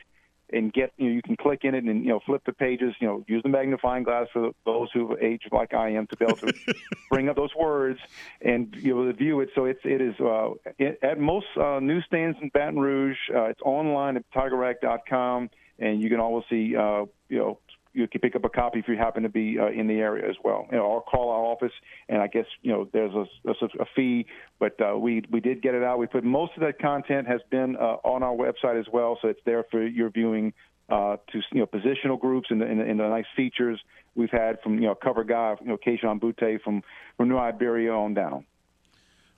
and 0.50 0.72
get 0.72 0.92
you 0.96 1.08
know 1.08 1.12
you 1.12 1.22
can 1.22 1.36
click 1.36 1.60
in 1.64 1.74
it 1.74 1.84
and 1.84 2.04
you 2.04 2.10
know 2.10 2.20
flip 2.24 2.42
the 2.46 2.52
pages. 2.52 2.94
You 3.00 3.08
know 3.08 3.24
use 3.28 3.42
the 3.42 3.48
magnifying 3.48 4.04
glass 4.04 4.28
for 4.32 4.52
those 4.64 4.88
who 4.94 5.16
age 5.20 5.42
like 5.52 5.74
I 5.74 5.90
am 5.90 6.06
to 6.06 6.16
be 6.16 6.24
able 6.24 6.36
to 6.36 6.52
bring 7.10 7.28
up 7.28 7.36
those 7.36 7.54
words 7.54 7.98
and 8.40 8.74
you 8.78 8.94
know 8.94 9.12
view 9.12 9.40
it. 9.40 9.50
So 9.54 9.66
it's 9.66 9.80
it 9.84 10.00
is 10.00 10.14
uh, 10.20 10.50
it, 10.78 10.98
at 11.02 11.18
most 11.18 11.46
uh, 11.60 11.80
newsstands 11.80 12.38
in 12.40 12.50
Baton 12.50 12.78
Rouge. 12.78 13.18
Uh, 13.34 13.44
it's 13.44 13.60
online 13.62 14.16
at 14.16 14.24
tigerrag.com, 14.34 15.50
and 15.78 16.00
you 16.00 16.08
can 16.08 16.20
always 16.20 16.44
see 16.48 16.74
uh, 16.76 17.04
you 17.28 17.38
know 17.38 17.58
you 17.96 18.06
can 18.06 18.20
pick 18.20 18.36
up 18.36 18.44
a 18.44 18.48
copy 18.48 18.78
if 18.78 18.88
you 18.88 18.96
happen 18.96 19.22
to 19.22 19.28
be 19.28 19.58
uh, 19.58 19.68
in 19.68 19.86
the 19.86 19.94
area 19.94 20.28
as 20.28 20.36
well. 20.44 20.66
You 20.70 20.76
know, 20.76 20.84
or 20.84 21.02
call 21.02 21.30
our 21.30 21.42
office, 21.42 21.72
and 22.08 22.20
I 22.20 22.26
guess 22.26 22.44
you 22.62 22.70
know 22.70 22.88
there's 22.92 23.14
a, 23.14 23.24
a, 23.48 23.52
a 23.80 23.86
fee, 23.96 24.26
but 24.58 24.76
uh, 24.80 24.96
we 24.98 25.22
we 25.30 25.40
did 25.40 25.62
get 25.62 25.74
it 25.74 25.82
out. 25.82 25.98
We 25.98 26.06
put 26.06 26.22
most 26.22 26.52
of 26.56 26.60
that 26.60 26.78
content 26.78 27.26
has 27.26 27.40
been 27.50 27.76
uh, 27.76 27.96
on 28.04 28.22
our 28.22 28.34
website 28.34 28.78
as 28.78 28.86
well, 28.92 29.18
so 29.20 29.28
it's 29.28 29.40
there 29.44 29.64
for 29.70 29.84
your 29.84 30.10
viewing. 30.10 30.52
Uh, 30.88 31.16
to 31.32 31.40
you 31.50 31.58
know, 31.58 31.66
positional 31.66 32.16
groups 32.16 32.46
and 32.48 32.60
the, 32.60 32.64
and, 32.64 32.78
the, 32.78 32.84
and 32.84 33.00
the 33.00 33.08
nice 33.08 33.24
features 33.34 33.80
we've 34.14 34.30
had 34.30 34.60
from 34.62 34.74
you 34.74 34.86
know 34.86 34.94
cover 34.94 35.24
guy, 35.24 35.56
you 35.60 35.66
know, 35.66 35.76
Kayshon 35.76 36.20
Boutte 36.20 36.62
from 36.62 36.84
from 37.16 37.28
New 37.28 37.36
Iberia 37.36 37.92
on 37.92 38.14
down. 38.14 38.44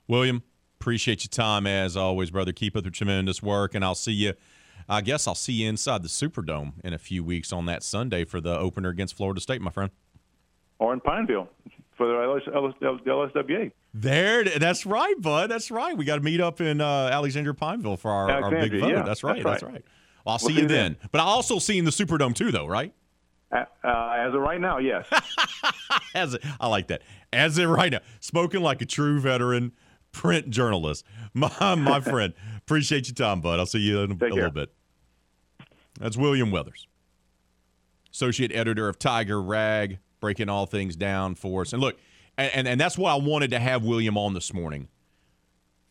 William, 0.07 0.43
appreciate 0.79 1.23
your 1.23 1.29
time 1.29 1.65
as 1.65 1.97
always, 1.97 2.29
brother. 2.29 2.51
Keep 2.51 2.75
up 2.75 2.83
the 2.83 2.91
tremendous 2.91 3.41
work, 3.41 3.73
and 3.73 3.83
I'll 3.83 3.95
see 3.95 4.11
you 4.11 4.33
I 4.89 5.01
guess 5.01 5.27
I'll 5.27 5.35
see 5.35 5.53
you 5.53 5.69
inside 5.69 6.03
the 6.03 6.09
Superdome 6.09 6.73
in 6.83 6.93
a 6.93 6.97
few 6.97 7.23
weeks 7.23 7.53
on 7.53 7.65
that 7.67 7.83
Sunday 7.83 8.25
for 8.25 8.41
the 8.41 8.57
opener 8.57 8.89
against 8.89 9.15
Florida 9.15 9.39
State, 9.39 9.61
my 9.61 9.71
friend. 9.71 9.91
Or 10.79 10.93
in 10.93 10.99
Pineville 10.99 11.49
for 11.95 12.07
the 12.07 12.13
LSWA. 12.13 13.71
There, 13.93 14.43
that's 14.43 14.85
right, 14.85 15.15
bud. 15.19 15.51
That's 15.51 15.69
right. 15.69 15.95
We 15.95 16.05
got 16.05 16.15
to 16.15 16.21
meet 16.21 16.41
up 16.41 16.61
in 16.61 16.79
uh, 16.81 17.09
Alexandria 17.11 17.53
Pineville 17.53 17.97
for 17.97 18.11
our, 18.11 18.31
our 18.31 18.49
big 18.49 18.79
vote. 18.79 18.89
Yeah, 18.89 19.03
that's 19.03 19.23
right. 19.23 19.43
That's 19.43 19.45
right. 19.45 19.51
That's 19.51 19.63
right. 19.63 19.85
Well, 20.25 20.33
I'll 20.33 20.39
we'll 20.41 20.49
see 20.55 20.61
you 20.61 20.67
then. 20.67 20.97
then. 20.99 21.09
But 21.11 21.21
I'll 21.21 21.27
also 21.27 21.59
see 21.59 21.73
you 21.73 21.79
in 21.79 21.85
the 21.85 21.91
Superdome 21.91 22.33
too, 22.33 22.51
though, 22.51 22.67
right? 22.67 22.93
Uh, 23.51 23.65
as 23.83 24.33
of 24.33 24.41
right 24.41 24.61
now, 24.61 24.77
yes. 24.77 25.07
as 26.15 26.37
I 26.59 26.67
like 26.67 26.87
that. 26.87 27.01
As 27.33 27.57
of 27.57 27.69
right 27.69 27.91
now, 27.91 27.99
spoken 28.19 28.61
like 28.61 28.81
a 28.81 28.85
true 28.85 29.19
veteran 29.19 29.71
print 30.11 30.49
journalist. 30.49 31.05
My 31.33 31.75
my 31.75 31.99
friend, 31.99 32.33
appreciate 32.57 33.07
your 33.07 33.13
time, 33.13 33.41
bud. 33.41 33.59
I'll 33.59 33.67
see 33.67 33.79
you 33.79 34.01
in 34.01 34.11
a, 34.11 34.25
a 34.25 34.29
little 34.29 34.51
bit. 34.51 34.71
That's 35.99 36.17
William 36.17 36.51
Weathers, 36.51 36.87
associate 38.11 38.51
editor 38.53 38.89
of 38.89 38.99
Tiger 38.99 39.41
Rag, 39.41 39.99
breaking 40.19 40.49
all 40.49 40.65
things 40.65 40.95
down 40.95 41.35
for 41.35 41.61
us. 41.61 41.73
And 41.73 41.81
look, 41.81 41.97
and, 42.37 42.67
and, 42.67 42.79
that's 42.79 42.97
why 42.97 43.11
I 43.11 43.15
wanted 43.15 43.51
to 43.51 43.59
have 43.59 43.83
William 43.83 44.17
on 44.17 44.33
this 44.33 44.53
morning 44.53 44.87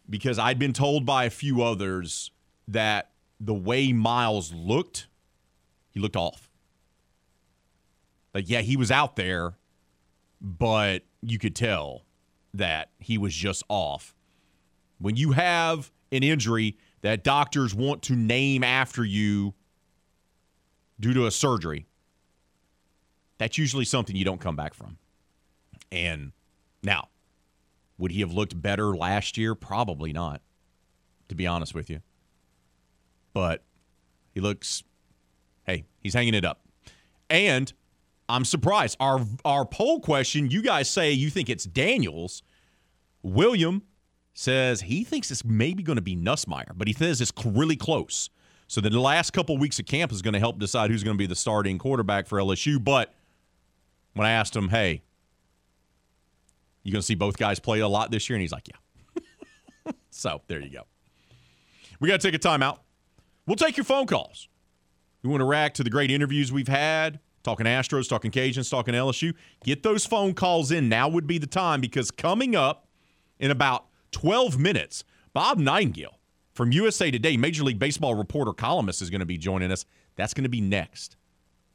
because 0.08 0.38
I'd 0.38 0.58
been 0.58 0.72
told 0.72 1.04
by 1.04 1.24
a 1.24 1.30
few 1.30 1.62
others 1.62 2.30
that 2.66 3.10
the 3.38 3.54
way 3.54 3.92
Miles 3.92 4.52
looked, 4.52 5.08
he 5.90 6.00
looked 6.00 6.16
off. 6.16 6.48
Like, 8.34 8.48
yeah, 8.48 8.60
he 8.60 8.76
was 8.76 8.90
out 8.90 9.16
there, 9.16 9.56
but 10.40 11.02
you 11.22 11.38
could 11.38 11.54
tell 11.54 12.04
that 12.54 12.90
he 12.98 13.18
was 13.18 13.34
just 13.34 13.62
off. 13.68 14.14
When 14.98 15.16
you 15.16 15.32
have 15.32 15.90
an 16.10 16.22
injury 16.22 16.76
that 17.02 17.22
doctors 17.22 17.74
want 17.74 18.02
to 18.04 18.16
name 18.16 18.64
after 18.64 19.04
you 19.04 19.54
due 21.00 21.14
to 21.14 21.26
a 21.26 21.30
surgery, 21.30 21.86
that's 23.38 23.58
usually 23.58 23.84
something 23.84 24.16
you 24.16 24.24
don't 24.24 24.40
come 24.40 24.56
back 24.56 24.74
from. 24.74 24.98
And 25.90 26.32
now, 26.82 27.08
would 27.96 28.12
he 28.12 28.20
have 28.20 28.32
looked 28.32 28.60
better 28.60 28.96
last 28.96 29.36
year? 29.36 29.54
Probably 29.54 30.12
not, 30.12 30.42
to 31.28 31.34
be 31.34 31.46
honest 31.46 31.74
with 31.74 31.88
you. 31.88 32.00
But 33.32 33.64
he 34.34 34.40
looks, 34.40 34.82
hey, 35.64 35.84
he's 36.00 36.14
hanging 36.14 36.34
it 36.34 36.44
up. 36.44 36.60
And 37.30 37.72
I'm 38.28 38.44
surprised. 38.44 38.96
Our 39.00 39.20
our 39.44 39.64
poll 39.64 40.00
question, 40.00 40.50
you 40.50 40.62
guys 40.62 40.88
say 40.88 41.12
you 41.12 41.30
think 41.30 41.48
it's 41.48 41.64
Daniels. 41.64 42.42
William 43.22 43.82
says 44.34 44.82
he 44.82 45.02
thinks 45.02 45.30
it's 45.30 45.44
maybe 45.44 45.82
going 45.82 45.96
to 45.96 46.02
be 46.02 46.16
Nussmeier, 46.16 46.72
but 46.76 46.86
he 46.86 46.94
says 46.94 47.20
it's 47.20 47.32
really 47.44 47.76
close. 47.76 48.30
So 48.68 48.82
the 48.82 48.90
last 48.90 49.32
couple 49.32 49.54
of 49.54 49.60
weeks 49.62 49.78
of 49.78 49.86
camp 49.86 50.12
is 50.12 50.20
going 50.20 50.34
to 50.34 50.38
help 50.38 50.58
decide 50.58 50.90
who's 50.90 51.02
going 51.02 51.16
to 51.16 51.18
be 51.18 51.26
the 51.26 51.34
starting 51.34 51.78
quarterback 51.78 52.26
for 52.26 52.38
LSU. 52.38 52.82
But 52.82 53.14
when 54.12 54.26
I 54.26 54.32
asked 54.32 54.54
him, 54.54 54.68
hey, 54.68 55.02
you 56.82 56.92
going 56.92 57.00
to 57.00 57.06
see 57.06 57.14
both 57.14 57.38
guys 57.38 57.58
play 57.58 57.80
a 57.80 57.88
lot 57.88 58.10
this 58.10 58.28
year? 58.28 58.36
And 58.36 58.42
he's 58.42 58.52
like, 58.52 58.68
yeah. 58.68 59.92
So 60.10 60.42
there 60.48 60.60
you 60.60 60.70
go. 60.70 60.82
We 61.98 62.08
got 62.08 62.20
to 62.20 62.30
take 62.30 62.34
a 62.34 62.38
timeout. 62.38 62.78
We'll 63.46 63.56
take 63.56 63.76
your 63.76 63.84
phone 63.84 64.06
calls. 64.06 64.48
You 65.22 65.30
want 65.30 65.40
to 65.40 65.46
react 65.46 65.76
to 65.76 65.84
the 65.84 65.90
great 65.90 66.10
interviews 66.10 66.52
we've 66.52 66.68
had, 66.68 67.20
talking 67.42 67.64
Astros, 67.66 68.08
talking 68.08 68.30
Cajuns, 68.30 68.70
talking 68.70 68.94
LSU? 68.94 69.32
Get 69.64 69.82
those 69.82 70.04
phone 70.04 70.34
calls 70.34 70.70
in. 70.70 70.88
Now 70.88 71.08
would 71.08 71.26
be 71.26 71.38
the 71.38 71.46
time 71.46 71.80
because 71.80 72.10
coming 72.10 72.54
up 72.54 72.86
in 73.38 73.50
about 73.50 73.86
12 74.12 74.58
minutes, 74.58 75.04
Bob 75.32 75.58
Nightingale 75.58 76.17
from 76.58 76.72
USA 76.72 77.08
Today, 77.08 77.36
Major 77.36 77.62
League 77.62 77.78
Baseball 77.78 78.16
reporter 78.16 78.52
columnist, 78.52 79.00
is 79.00 79.10
going 79.10 79.20
to 79.20 79.26
be 79.26 79.38
joining 79.38 79.70
us. 79.70 79.84
That's 80.16 80.34
going 80.34 80.42
to 80.42 80.50
be 80.50 80.60
next. 80.60 81.16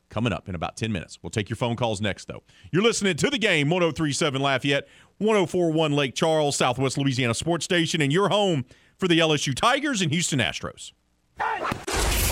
Coming 0.10 0.34
up 0.34 0.50
in 0.50 0.56
about 0.56 0.76
10 0.76 0.92
minutes. 0.92 1.18
We'll 1.22 1.30
take 1.30 1.50
your 1.50 1.56
phone 1.56 1.78
calls 1.78 2.02
next, 2.02 2.28
though. 2.28 2.44
You're 2.70 2.84
listening 2.84 3.16
to 3.16 3.30
the 3.30 3.38
game 3.38 3.70
1037 3.70 4.42
Lafayette, 4.42 4.90
1041 5.20 5.94
Lake 5.94 6.16
Charles, 6.16 6.58
Southwest 6.58 6.98
Louisiana 6.98 7.34
Sports 7.34 7.64
Station, 7.64 8.02
and 8.02 8.12
your 8.12 8.28
home 8.28 8.66
for 8.98 9.08
the 9.08 9.20
LSU 9.20 9.56
Tigers 9.56 10.02
and 10.02 10.12
Houston 10.12 10.40
Astros. 10.40 10.92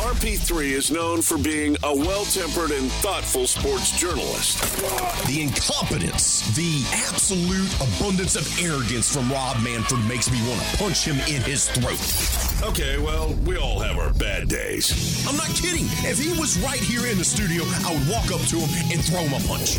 RP3 0.02 0.72
is 0.72 0.90
known 0.90 1.22
for 1.22 1.38
being 1.38 1.78
a 1.84 1.96
well 1.96 2.26
tempered 2.26 2.72
and 2.72 2.92
thoughtful 3.06 3.46
sports 3.46 3.96
journalist. 4.00 4.58
The 5.28 5.44
incompetence, 5.44 6.42
the 6.56 6.82
absolute 7.08 7.72
abundance 7.76 8.36
of 8.36 8.44
arrogance 8.60 9.14
from 9.14 9.32
Rob 9.32 9.62
Manfred 9.62 10.04
makes 10.08 10.32
me 10.32 10.42
want 10.50 10.60
to 10.60 10.78
punch 10.78 11.06
him 11.06 11.18
in 11.30 11.44
his 11.44 11.70
throat. 11.70 12.02
Okay, 12.68 12.98
well, 12.98 13.36
we 13.46 13.58
all 13.58 13.80
have 13.80 14.00
our 14.00 14.12
bad 14.14 14.50
days. 14.50 15.24
I'm 15.30 15.38
not 15.38 15.50
kidding. 15.50 15.86
If 16.02 16.18
he 16.18 16.32
was 16.40 16.58
right 16.62 16.82
here 16.82 17.06
in 17.06 17.20
the 17.20 17.24
studio, 17.24 17.64
I 17.86 17.94
would 17.94 18.10
walk 18.10 18.32
up 18.32 18.42
to 18.48 18.58
him 18.58 18.92
and 18.92 19.06
throw 19.06 19.22
him 19.22 19.34
a 19.34 19.48
punch. 19.48 19.78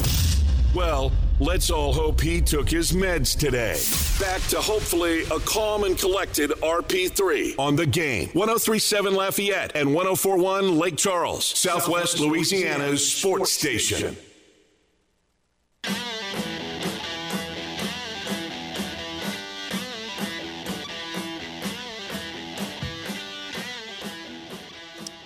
Well, 0.73 1.11
let's 1.43 1.71
all 1.71 1.93
hope 1.93 2.21
he 2.21 2.41
took 2.41 2.69
his 2.71 2.93
meds 2.93 3.37
today. 3.37 3.77
Back 4.21 4.41
to 4.49 4.61
hopefully 4.61 5.25
a 5.25 5.41
calm 5.41 5.83
and 5.83 5.99
collected 5.99 6.51
RP3 6.63 7.59
on 7.59 7.75
the 7.75 7.87
game. 7.87 8.29
1037 8.29 9.15
Lafayette 9.15 9.75
and 9.75 9.93
1041 9.93 10.79
Lake 10.79 10.97
Charles, 10.97 11.45
Southwest 11.45 12.21
Louisiana's 12.21 13.05
sports 13.05 13.51
station. 13.51 14.17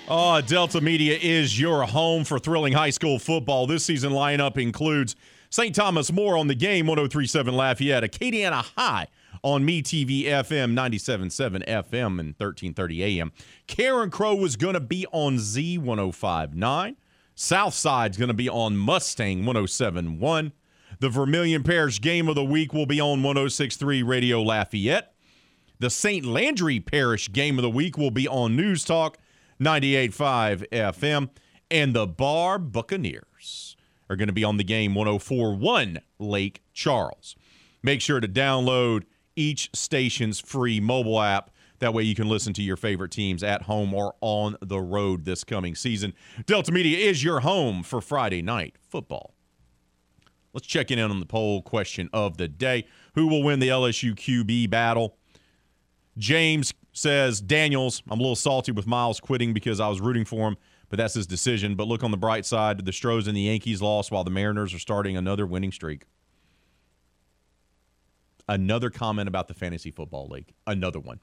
Oh, 0.09 0.40
Delta 0.40 0.80
Media 0.80 1.18
is 1.20 1.59
your 1.59 1.82
home 1.82 2.22
for 2.22 2.38
thrilling 2.38 2.72
high 2.72 2.90
school 2.90 3.18
football. 3.18 3.66
This 3.66 3.84
season 3.84 4.12
lineup 4.12 4.56
includes 4.56 5.16
St. 5.51 5.74
Thomas 5.74 6.12
More 6.12 6.36
on 6.36 6.48
the 6.48 6.55
game, 6.55 6.86
1037 6.86 7.55
Lafayette, 7.55 8.02
Acadiana 8.02 8.64
High 8.77 9.06
on 9.43 9.64
Me 9.64 9.82
TV 9.82 10.24
FM 10.24 10.74
97.7 10.74 11.64
FM 11.66 12.18
and 12.18 12.35
1330 12.39 13.20
AM. 13.20 13.32
Carencro 13.68 14.39
was 14.39 14.56
going 14.56 14.74
to 14.74 14.81
be 14.81 15.06
on 15.12 15.39
Z 15.39 15.78
1059. 15.78 16.97
Southside's 17.35 18.16
going 18.16 18.28
to 18.28 18.35
be 18.35 18.48
on 18.48 18.77
Mustang 18.77 19.44
1071. 19.44 20.52
The 20.98 21.09
Vermilion 21.10 21.62
Parish 21.62 22.01
Game 22.01 22.28
of 22.28 22.35
the 22.35 22.44
Week 22.44 22.73
will 22.73 22.86
be 22.86 23.01
on 23.01 23.23
1063 23.23 24.02
Radio 24.02 24.43
Lafayette. 24.43 25.12
The 25.78 25.90
St. 25.90 26.24
Landry 26.24 26.81
Parish 26.81 27.31
Game 27.31 27.59
of 27.59 27.62
the 27.62 27.70
Week 27.70 27.98
will 27.98 28.10
be 28.10 28.27
on 28.27 28.56
News 28.56 28.85
Talk 28.85 29.18
98.5 29.60 30.66
FM. 30.70 31.28
And 31.70 31.94
the 31.94 32.06
Barbe 32.06 32.73
Buccaneers 32.73 33.26
are 34.09 34.16
going 34.16 34.28
to 34.28 34.33
be 34.33 34.45
on 34.45 34.57
the 34.57 34.65
game 34.65 34.95
1041 34.95 36.01
Lake 36.19 36.62
Charles. 36.73 37.37
Make 37.83 38.01
sure 38.01 38.20
to 38.20 38.28
download 38.28 39.05
each 39.37 39.70
station's 39.74 40.41
free 40.41 40.81
mobile 40.81 41.20
app. 41.20 41.51
That 41.78 41.93
way 41.93 42.05
you 42.05 42.15
can 42.15 42.28
listen 42.28 42.53
to 42.55 42.62
your 42.62 42.77
favorite 42.77 43.11
teams 43.11 43.43
at 43.43 43.62
home 43.62 43.93
or 43.93 44.15
on 44.20 44.57
the 44.61 44.81
road 44.81 45.24
this 45.24 45.45
coming 45.45 45.74
season. 45.74 46.15
Delta 46.47 46.73
Media 46.73 46.99
is 46.99 47.23
your 47.23 47.41
home 47.41 47.83
for 47.83 48.01
Friday 48.01 48.43
night 48.43 48.77
football. 48.89 49.35
Let's 50.55 50.66
check 50.66 50.91
in 50.91 50.99
on 50.99 51.20
the 51.20 51.27
poll 51.27 51.61
question 51.61 52.09
of 52.15 52.39
the 52.39 52.49
day. 52.49 52.87
Who 53.15 53.27
will 53.27 53.43
win 53.43 53.59
the 53.59 53.69
LSU 53.69 54.15
QB 54.15 54.70
battle? 54.70 55.19
James 56.16 56.73
says 56.93 57.43
Daniels. 57.43 58.03
I'm 58.09 58.19
a 58.19 58.23
little 58.23 58.37
salty 58.37 58.73
with 58.73 58.87
Miles 58.87 59.20
quitting 59.20 59.53
because 59.53 59.81
I 59.81 59.89
was 59.89 60.01
rooting 60.01 60.24
for 60.24 60.49
him, 60.49 60.57
but 60.88 60.96
that's 60.96 61.14
his 61.14 61.26
decision. 61.26 61.74
But 61.74 61.88
look 61.88 62.02
on 62.02 62.10
the 62.10 62.16
bright 62.16 62.46
side: 62.46 62.84
the 62.84 62.92
Stros 62.92 63.26
and 63.26 63.36
the 63.36 63.42
Yankees 63.42 63.82
lost 63.82 64.10
while 64.10 64.24
the 64.24 64.30
Mariners 64.30 64.74
are 64.74 64.78
starting 64.78 65.16
another 65.16 65.46
winning 65.46 65.72
streak. 65.72 66.04
Another 68.48 68.90
comment 68.90 69.28
about 69.28 69.48
the 69.48 69.54
fantasy 69.54 69.90
football 69.90 70.28
league. 70.28 70.52
Another 70.66 71.00
one. 71.00 71.18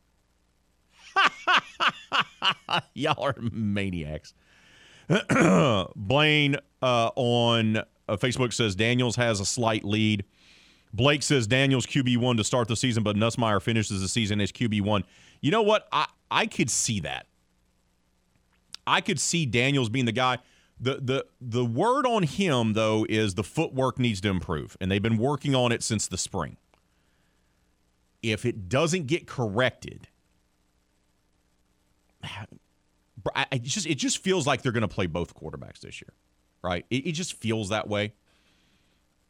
Y'all 2.93 3.23
are 3.23 3.35
maniacs. 3.39 4.33
Blaine 5.95 6.57
uh, 6.81 7.11
on 7.15 7.77
uh, 7.77 7.83
Facebook 8.17 8.53
says 8.53 8.75
Daniels 8.75 9.15
has 9.15 9.39
a 9.39 9.45
slight 9.45 9.83
lead. 9.83 10.25
Blake 10.93 11.23
says 11.23 11.47
Daniels 11.47 11.85
QB1 11.85 12.37
to 12.37 12.43
start 12.43 12.67
the 12.67 12.75
season, 12.75 13.03
but 13.03 13.15
Nussmeier 13.15 13.61
finishes 13.61 14.01
the 14.01 14.07
season 14.07 14.39
as 14.41 14.51
QB1. 14.51 15.03
You 15.41 15.51
know 15.51 15.63
what? 15.63 15.87
I, 15.91 16.07
I 16.29 16.45
could 16.45 16.69
see 16.69 16.99
that. 17.01 17.25
I 18.85 19.01
could 19.01 19.19
see 19.19 19.45
Daniels 19.45 19.89
being 19.89 20.05
the 20.05 20.11
guy. 20.11 20.39
The, 20.79 20.99
the 21.01 21.25
the 21.39 21.63
word 21.63 22.05
on 22.05 22.23
him 22.23 22.73
though 22.73 23.05
is 23.07 23.35
the 23.35 23.43
footwork 23.43 23.99
needs 23.99 24.19
to 24.21 24.29
improve, 24.29 24.75
and 24.81 24.91
they've 24.91 25.01
been 25.01 25.17
working 25.17 25.55
on 25.55 25.71
it 25.71 25.83
since 25.83 26.07
the 26.07 26.17
spring. 26.17 26.57
If 28.21 28.45
it 28.45 28.69
doesn't 28.69 29.07
get 29.07 29.27
corrected, 29.27 30.07
I, 33.35 33.57
just 33.59 33.85
it 33.85 33.95
just 33.95 34.17
feels 34.17 34.45
like 34.45 34.61
they're 34.61 34.73
going 34.73 34.81
to 34.81 34.87
play 34.87 35.07
both 35.07 35.33
quarterbacks 35.35 35.79
this 35.79 36.01
year, 36.01 36.13
right? 36.61 36.85
It, 36.89 37.07
it 37.07 37.11
just 37.13 37.33
feels 37.33 37.69
that 37.69 37.87
way. 37.87 38.13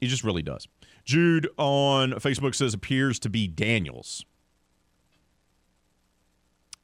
It 0.01 0.07
just 0.07 0.23
really 0.23 0.41
does. 0.41 0.67
Jude 1.05 1.47
on 1.57 2.13
Facebook 2.13 2.55
says 2.55 2.73
appears 2.73 3.19
to 3.19 3.29
be 3.29 3.47
Daniels. 3.47 4.25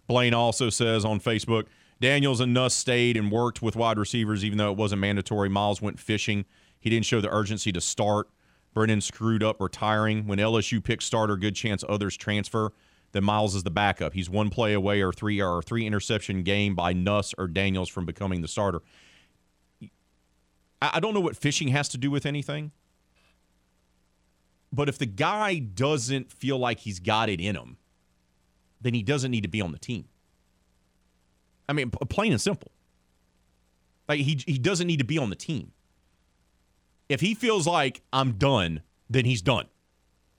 Blaine 0.07 0.33
also 0.33 0.69
says 0.69 1.05
on 1.05 1.19
Facebook 1.19 1.65
Daniels 2.01 2.39
and 2.39 2.53
Nuss 2.53 2.73
stayed 2.73 3.17
and 3.17 3.31
worked 3.31 3.61
with 3.61 3.75
wide 3.75 3.97
receivers 3.97 4.45
even 4.45 4.57
though 4.57 4.71
it 4.71 4.77
wasn't 4.77 5.01
mandatory. 5.01 5.49
Miles 5.49 5.81
went 5.81 5.99
fishing. 5.99 6.45
He 6.79 6.89
didn't 6.89 7.05
show 7.05 7.19
the 7.19 7.33
urgency 7.33 7.71
to 7.73 7.81
start. 7.81 8.29
Brennan 8.73 9.01
screwed 9.01 9.43
up 9.43 9.59
retiring. 9.59 10.25
When 10.27 10.39
LSU 10.39 10.81
picks 10.83 11.05
starter, 11.05 11.35
good 11.35 11.55
chance 11.55 11.83
others 11.87 12.15
transfer. 12.15 12.71
Then 13.11 13.23
Miles 13.23 13.55
is 13.55 13.63
the 13.63 13.71
backup. 13.71 14.13
He's 14.13 14.29
one 14.29 14.49
play 14.49 14.73
away 14.73 15.01
or 15.01 15.11
three 15.11 15.41
or 15.41 15.61
three 15.61 15.85
interception 15.85 16.43
game 16.43 16.75
by 16.75 16.93
Nuss 16.93 17.33
or 17.37 17.47
Daniels 17.47 17.89
from 17.89 18.05
becoming 18.05 18.41
the 18.41 18.47
starter. 18.47 18.81
I 20.81 20.99
don't 21.01 21.13
know 21.13 21.19
what 21.19 21.35
fishing 21.35 21.69
has 21.69 21.89
to 21.89 21.97
do 21.97 22.09
with 22.09 22.25
anything. 22.25 22.71
But 24.71 24.87
if 24.87 24.97
the 24.97 25.07
guy 25.07 25.57
doesn't 25.57 26.31
feel 26.31 26.57
like 26.57 26.79
he's 26.79 26.99
got 26.99 27.27
it 27.27 27.41
in 27.41 27.55
him, 27.55 27.77
then 28.79 28.93
he 28.93 29.03
doesn't 29.03 29.31
need 29.31 29.41
to 29.41 29.49
be 29.49 29.61
on 29.61 29.71
the 29.71 29.79
team. 29.79 30.05
I 31.69 31.73
mean, 31.73 31.91
plain 31.91 32.31
and 32.31 32.41
simple. 32.41 32.71
Like 34.09 34.19
he 34.21 34.41
he 34.45 34.57
doesn't 34.57 34.87
need 34.87 34.97
to 34.97 35.05
be 35.05 35.19
on 35.19 35.29
the 35.29 35.35
team. 35.35 35.71
If 37.07 37.21
he 37.21 37.35
feels 37.35 37.67
like 37.67 38.01
I'm 38.11 38.33
done, 38.33 38.81
then 39.09 39.23
he's 39.23 39.41
done. 39.41 39.67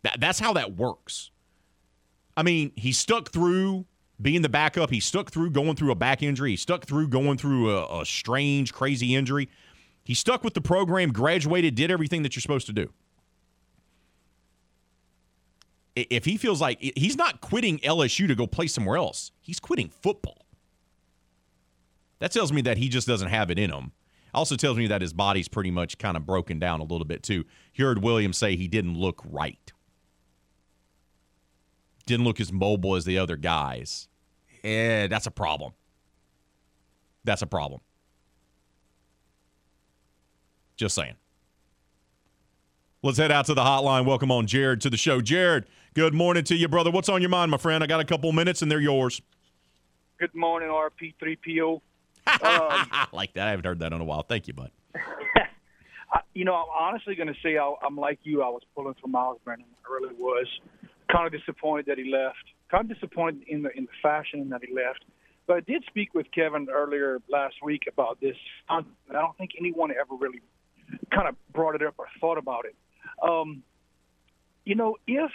That, 0.03 0.21
that's 0.21 0.41
how 0.41 0.53
that 0.55 0.77
works. 0.77 1.31
I 2.37 2.43
mean, 2.43 2.73
he 2.75 2.93
stuck 2.93 3.31
through 3.31 3.87
being 4.21 4.43
the 4.43 4.49
backup. 4.49 4.91
He 4.91 5.01
stuck 5.01 5.31
through 5.31 5.51
going 5.51 5.77
through 5.77 5.93
a 5.93 5.95
back 5.95 6.23
injury. 6.23 6.51
He 6.51 6.57
stuck 6.57 6.85
through 6.85 7.09
going 7.09 7.39
through 7.39 7.71
a, 7.77 8.01
a 8.01 8.07
strange, 8.07 8.73
crazy 8.73 9.15
injury. 9.15 9.49
He 10.03 10.15
stuck 10.15 10.43
with 10.43 10.55
the 10.55 10.61
program, 10.61 11.13
graduated, 11.13 11.77
did 11.77 11.91
everything 11.91 12.23
that 12.23 12.35
you're 12.35 12.41
supposed 12.41 12.67
to 12.67 12.73
do. 12.73 12.93
If 15.95 16.25
he 16.25 16.37
feels 16.37 16.61
like 16.61 16.81
he's 16.81 17.17
not 17.17 17.41
quitting 17.41 17.79
LSU 17.81 18.27
to 18.27 18.35
go 18.35 18.47
play 18.47 18.67
somewhere 18.67 18.97
else, 18.97 19.33
he's 19.41 19.61
quitting 19.61 19.91
football. 19.91 20.40
That 22.21 22.33
tells 22.33 22.53
me 22.53 22.63
that 22.63 22.79
he 22.79 22.89
just 22.89 23.07
doesn't 23.07 23.29
have 23.29 23.51
it 23.51 23.59
in 23.59 23.71
him. 23.71 23.93
Also 24.33 24.55
tells 24.55 24.77
me 24.77 24.87
that 24.87 25.03
his 25.03 25.13
body's 25.13 25.49
pretty 25.49 25.71
much 25.71 25.99
kind 25.99 26.17
of 26.17 26.25
broken 26.25 26.59
down 26.59 26.81
a 26.81 26.85
little 26.85 27.07
bit 27.07 27.23
too. 27.23 27.45
Heard 27.77 28.03
Williams 28.03 28.39
say 28.39 28.55
he 28.55 28.69
didn't 28.69 28.97
look 28.97 29.21
right. 29.25 29.73
Didn't 32.07 32.25
look 32.25 32.41
as 32.41 32.53
mobile 32.53 32.95
as 32.95 33.05
the 33.05 33.19
other 33.19 33.37
guys. 33.37 34.09
Yeah, 34.63 35.07
that's 35.09 35.27
a 35.27 35.31
problem. 35.31 35.73
That's 37.25 37.43
a 37.43 37.47
problem. 37.47 37.81
Just 40.77 40.95
saying. 40.95 41.15
Let's 43.03 43.19
head 43.19 43.33
out 43.33 43.47
to 43.47 43.55
the 43.55 43.63
hotline. 43.63 44.05
Welcome 44.05 44.31
on 44.31 44.47
Jared 44.47 44.83
to 44.83 44.91
the 44.91 44.97
show. 44.97 45.21
Jared, 45.21 45.65
good 45.95 46.15
morning 46.15 46.45
to 46.45 46.55
you, 46.55 46.69
brother. 46.69 46.91
What's 46.91 47.09
on 47.09 47.23
your 47.23 47.31
mind, 47.31 47.51
my 47.51 47.57
friend? 47.57 47.83
I 47.83 47.87
got 47.87 48.01
a 48.01 48.05
couple 48.05 48.31
minutes 48.33 48.61
and 48.63 48.71
they're 48.71 48.81
yours. 48.81 49.23
Good 50.19 50.35
morning, 50.35 50.69
RP3PO. 50.69 51.81
Um, 52.35 52.41
I 52.43 53.07
like 53.13 53.35
that. 53.35 53.47
I 53.47 53.51
haven't 53.51 53.67
heard 53.67 53.81
that 53.81 53.93
in 53.93 54.01
a 54.01 54.05
while. 54.05 54.23
Thank 54.23 54.49
you, 54.49 54.55
bud. 54.55 54.71
I, 54.95 56.21
you 56.35 56.45
know, 56.45 56.55
I'm 56.55 56.69
honestly 56.79 57.15
going 57.15 57.29
to 57.29 57.41
say 57.43 57.57
I, 57.59 57.75
I'm 57.83 57.97
like 57.97 58.19
you. 58.23 58.43
I 58.43 58.49
was 58.49 58.63
pulling 58.75 58.95
for 59.01 59.09
Miles 59.09 59.39
Brennan. 59.45 59.67
I 59.85 59.93
really 59.93 60.15
was. 60.15 60.47
Kind 61.11 61.27
of 61.27 61.39
disappointed 61.39 61.87
that 61.87 61.99
he 61.99 62.11
left. 62.11 62.45
kind 62.71 62.89
of 62.89 62.97
disappointed 62.97 63.43
in 63.49 63.63
the 63.63 63.71
in 63.77 63.85
the 63.85 63.91
fashion 64.03 64.49
that 64.51 64.61
he 64.67 64.73
left. 64.75 65.05
But 65.47 65.57
I 65.57 65.61
did 65.61 65.85
speak 65.89 66.15
with 66.15 66.27
Kevin 66.33 66.69
earlier 66.73 67.19
last 67.29 67.57
week 67.65 67.83
about 67.93 68.21
this. 68.21 68.37
I 68.69 68.83
don't 69.11 69.37
think 69.37 69.53
anyone 69.59 69.91
ever 69.91 70.15
really 70.15 70.41
kind 71.13 71.29
of 71.29 71.35
brought 71.53 71.75
it 71.75 71.83
up 71.83 71.95
or 71.99 72.07
thought 72.21 72.39
about 72.39 72.65
it. 72.65 72.77
Um, 73.23 73.63
you 74.65 74.77
know, 74.77 74.97
if 75.09 75.33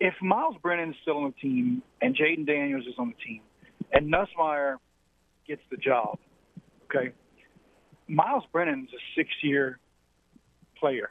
if 0.00 0.14
Miles 0.20 0.56
Brennan 0.62 0.90
is 0.90 0.96
still 1.02 1.18
on 1.18 1.34
the 1.34 1.40
team 1.40 1.82
and 2.02 2.14
Jayden 2.14 2.46
Daniels 2.46 2.86
is 2.86 2.94
on 2.98 3.14
the 3.16 3.24
team, 3.24 3.40
and 3.92 4.12
Nussmeier 4.12 4.76
gets 5.46 5.62
the 5.70 5.76
job, 5.76 6.18
okay, 6.84 7.12
Miles 8.08 8.44
Brennan 8.52 8.88
is 8.88 8.94
a 8.94 9.02
six-year 9.16 9.78
player. 10.78 11.10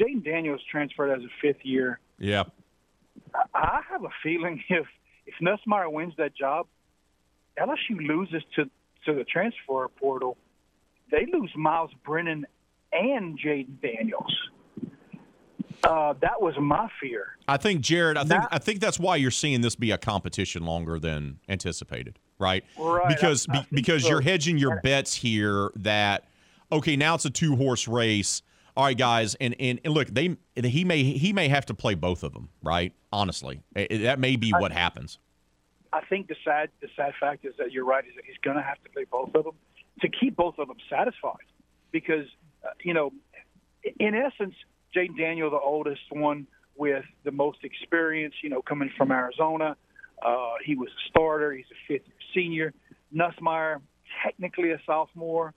Jayden 0.00 0.24
Daniels 0.24 0.60
transferred 0.70 1.10
as 1.10 1.22
a 1.22 1.28
fifth 1.40 1.64
year. 1.64 2.00
Yeah. 2.18 2.44
I 3.54 3.80
have 3.90 4.04
a 4.04 4.10
feeling 4.22 4.62
if 4.68 4.86
if 5.26 5.34
Nussmeier 5.40 5.90
wins 5.92 6.14
that 6.18 6.34
job, 6.34 6.66
LSU 7.58 8.06
loses 8.06 8.42
to 8.56 8.64
to 9.06 9.14
the 9.14 9.24
transfer 9.24 9.88
portal. 9.88 10.36
They 11.10 11.26
lose 11.30 11.50
Miles 11.56 11.90
Brennan 12.04 12.46
and 12.92 13.38
Jayden 13.38 13.80
Daniels. 13.82 14.34
Uh, 15.84 16.14
that 16.20 16.40
was 16.40 16.54
my 16.60 16.88
fear. 17.00 17.36
I 17.48 17.56
think 17.56 17.80
Jared. 17.80 18.16
I 18.16 18.24
think 18.24 18.42
I 18.50 18.58
think 18.58 18.80
that's 18.80 18.98
why 19.00 19.16
you're 19.16 19.30
seeing 19.32 19.62
this 19.62 19.74
be 19.74 19.90
a 19.90 19.98
competition 19.98 20.64
longer 20.64 20.98
than 20.98 21.40
anticipated, 21.48 22.18
right? 22.38 22.64
Right. 22.78 23.08
Because 23.08 23.46
I- 23.50 23.58
I 23.58 23.60
be- 23.62 23.76
because 23.76 24.02
so. 24.04 24.10
you're 24.10 24.20
hedging 24.20 24.58
your 24.58 24.80
bets 24.80 25.14
here. 25.14 25.70
That 25.76 26.28
okay, 26.70 26.96
now 26.96 27.16
it's 27.16 27.24
a 27.24 27.30
two 27.30 27.56
horse 27.56 27.88
race. 27.88 28.42
All 28.74 28.84
right, 28.84 28.96
guys, 28.96 29.34
and, 29.34 29.54
and 29.60 29.80
and 29.84 29.92
look, 29.92 30.08
they 30.08 30.36
he 30.56 30.84
may 30.84 31.02
he 31.02 31.32
may 31.32 31.48
have 31.48 31.66
to 31.66 31.74
play 31.74 31.94
both 31.94 32.22
of 32.22 32.32
them, 32.32 32.48
right? 32.62 32.92
Honestly, 33.12 33.60
that 33.74 34.18
may 34.18 34.36
be 34.36 34.50
what 34.52 34.72
happens. 34.72 35.18
I 35.92 36.00
think 36.06 36.28
the 36.28 36.36
sad 36.44 36.70
the 36.80 36.88
sad 36.96 37.12
fact 37.20 37.44
is 37.44 37.54
that 37.58 37.72
you're 37.72 37.84
right 37.84 38.04
is 38.06 38.14
that 38.14 38.24
he's 38.24 38.38
going 38.42 38.56
to 38.56 38.62
have 38.62 38.82
to 38.84 38.88
play 38.90 39.04
both 39.10 39.34
of 39.34 39.44
them 39.44 39.54
to 40.00 40.08
keep 40.08 40.36
both 40.36 40.58
of 40.58 40.68
them 40.68 40.78
satisfied, 40.88 41.44
because 41.90 42.24
uh, 42.64 42.68
you 42.82 42.94
know, 42.94 43.12
in 44.00 44.14
essence, 44.14 44.54
Jayden 44.94 45.16
Daniel, 45.16 45.50
the 45.50 45.58
oldest 45.58 46.02
one 46.10 46.46
with 46.76 47.04
the 47.24 47.30
most 47.30 47.58
experience, 47.64 48.34
you 48.42 48.48
know, 48.48 48.62
coming 48.62 48.90
from 48.96 49.10
Arizona, 49.10 49.76
uh, 50.24 50.54
he 50.64 50.74
was 50.74 50.88
a 50.88 51.08
starter. 51.10 51.52
He's 51.52 51.66
a 51.66 51.78
fifth 51.86 52.06
year 52.06 52.16
senior. 52.34 52.74
Nussmeier, 53.14 53.80
technically 54.24 54.70
a 54.70 54.80
sophomore, 54.86 55.52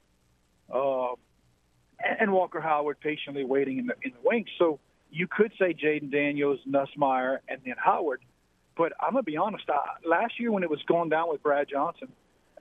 uh, 0.73 1.13
and 2.03 2.17
and 2.19 2.33
Walker 2.33 2.59
Howard 2.59 2.99
patiently 2.99 3.45
waiting 3.45 3.77
in 3.79 3.87
the 3.87 3.95
in 4.03 4.11
the 4.11 4.19
wings. 4.27 4.49
So 4.57 4.79
you 5.11 5.27
could 5.27 5.53
say 5.57 5.73
Jayden 5.73 6.11
Daniels, 6.11 6.59
Nussmeier, 6.67 7.37
and 7.47 7.61
then 7.65 7.75
Howard. 7.77 8.21
But 8.75 8.91
I'm 8.99 9.13
gonna 9.13 9.23
be 9.23 9.37
honest. 9.37 9.63
I, 9.69 9.79
last 10.05 10.39
year 10.39 10.51
when 10.51 10.63
it 10.63 10.69
was 10.69 10.81
going 10.87 11.09
down 11.09 11.29
with 11.29 11.41
Brad 11.41 11.67
Johnson, 11.69 12.09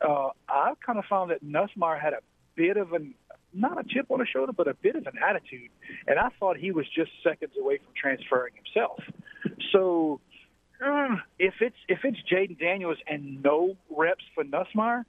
uh, 0.00 0.28
I 0.48 0.74
kind 0.84 0.98
of 0.98 1.04
found 1.06 1.30
that 1.32 1.44
Nussmeier 1.44 2.00
had 2.00 2.12
a 2.12 2.20
bit 2.54 2.76
of 2.76 2.92
an 2.92 3.14
not 3.54 3.78
a 3.78 3.84
chip 3.88 4.06
on 4.10 4.20
his 4.20 4.28
shoulder, 4.28 4.52
but 4.52 4.68
a 4.68 4.74
bit 4.74 4.96
of 4.96 5.06
an 5.06 5.14
attitude, 5.26 5.70
and 6.06 6.18
I 6.18 6.28
thought 6.38 6.56
he 6.56 6.72
was 6.72 6.86
just 6.94 7.10
seconds 7.22 7.52
away 7.60 7.78
from 7.78 7.92
transferring 8.00 8.54
himself. 8.54 9.00
So 9.72 10.20
uh, 10.84 11.16
if 11.38 11.54
it's 11.60 11.76
if 11.88 12.00
it's 12.04 12.18
Jayden 12.30 12.58
Daniels 12.58 12.98
and 13.06 13.42
no 13.42 13.76
reps 13.96 14.24
for 14.34 14.44
Nussmeier, 14.44 15.04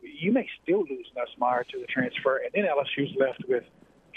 you 0.00 0.32
may 0.32 0.48
still 0.62 0.80
lose 0.80 1.06
Nussmeier 1.16 1.66
to 1.68 1.80
the 1.80 1.86
transfer, 1.86 2.38
and 2.38 2.50
then 2.54 2.64
LSU's 2.64 3.14
left 3.18 3.42
with 3.48 3.64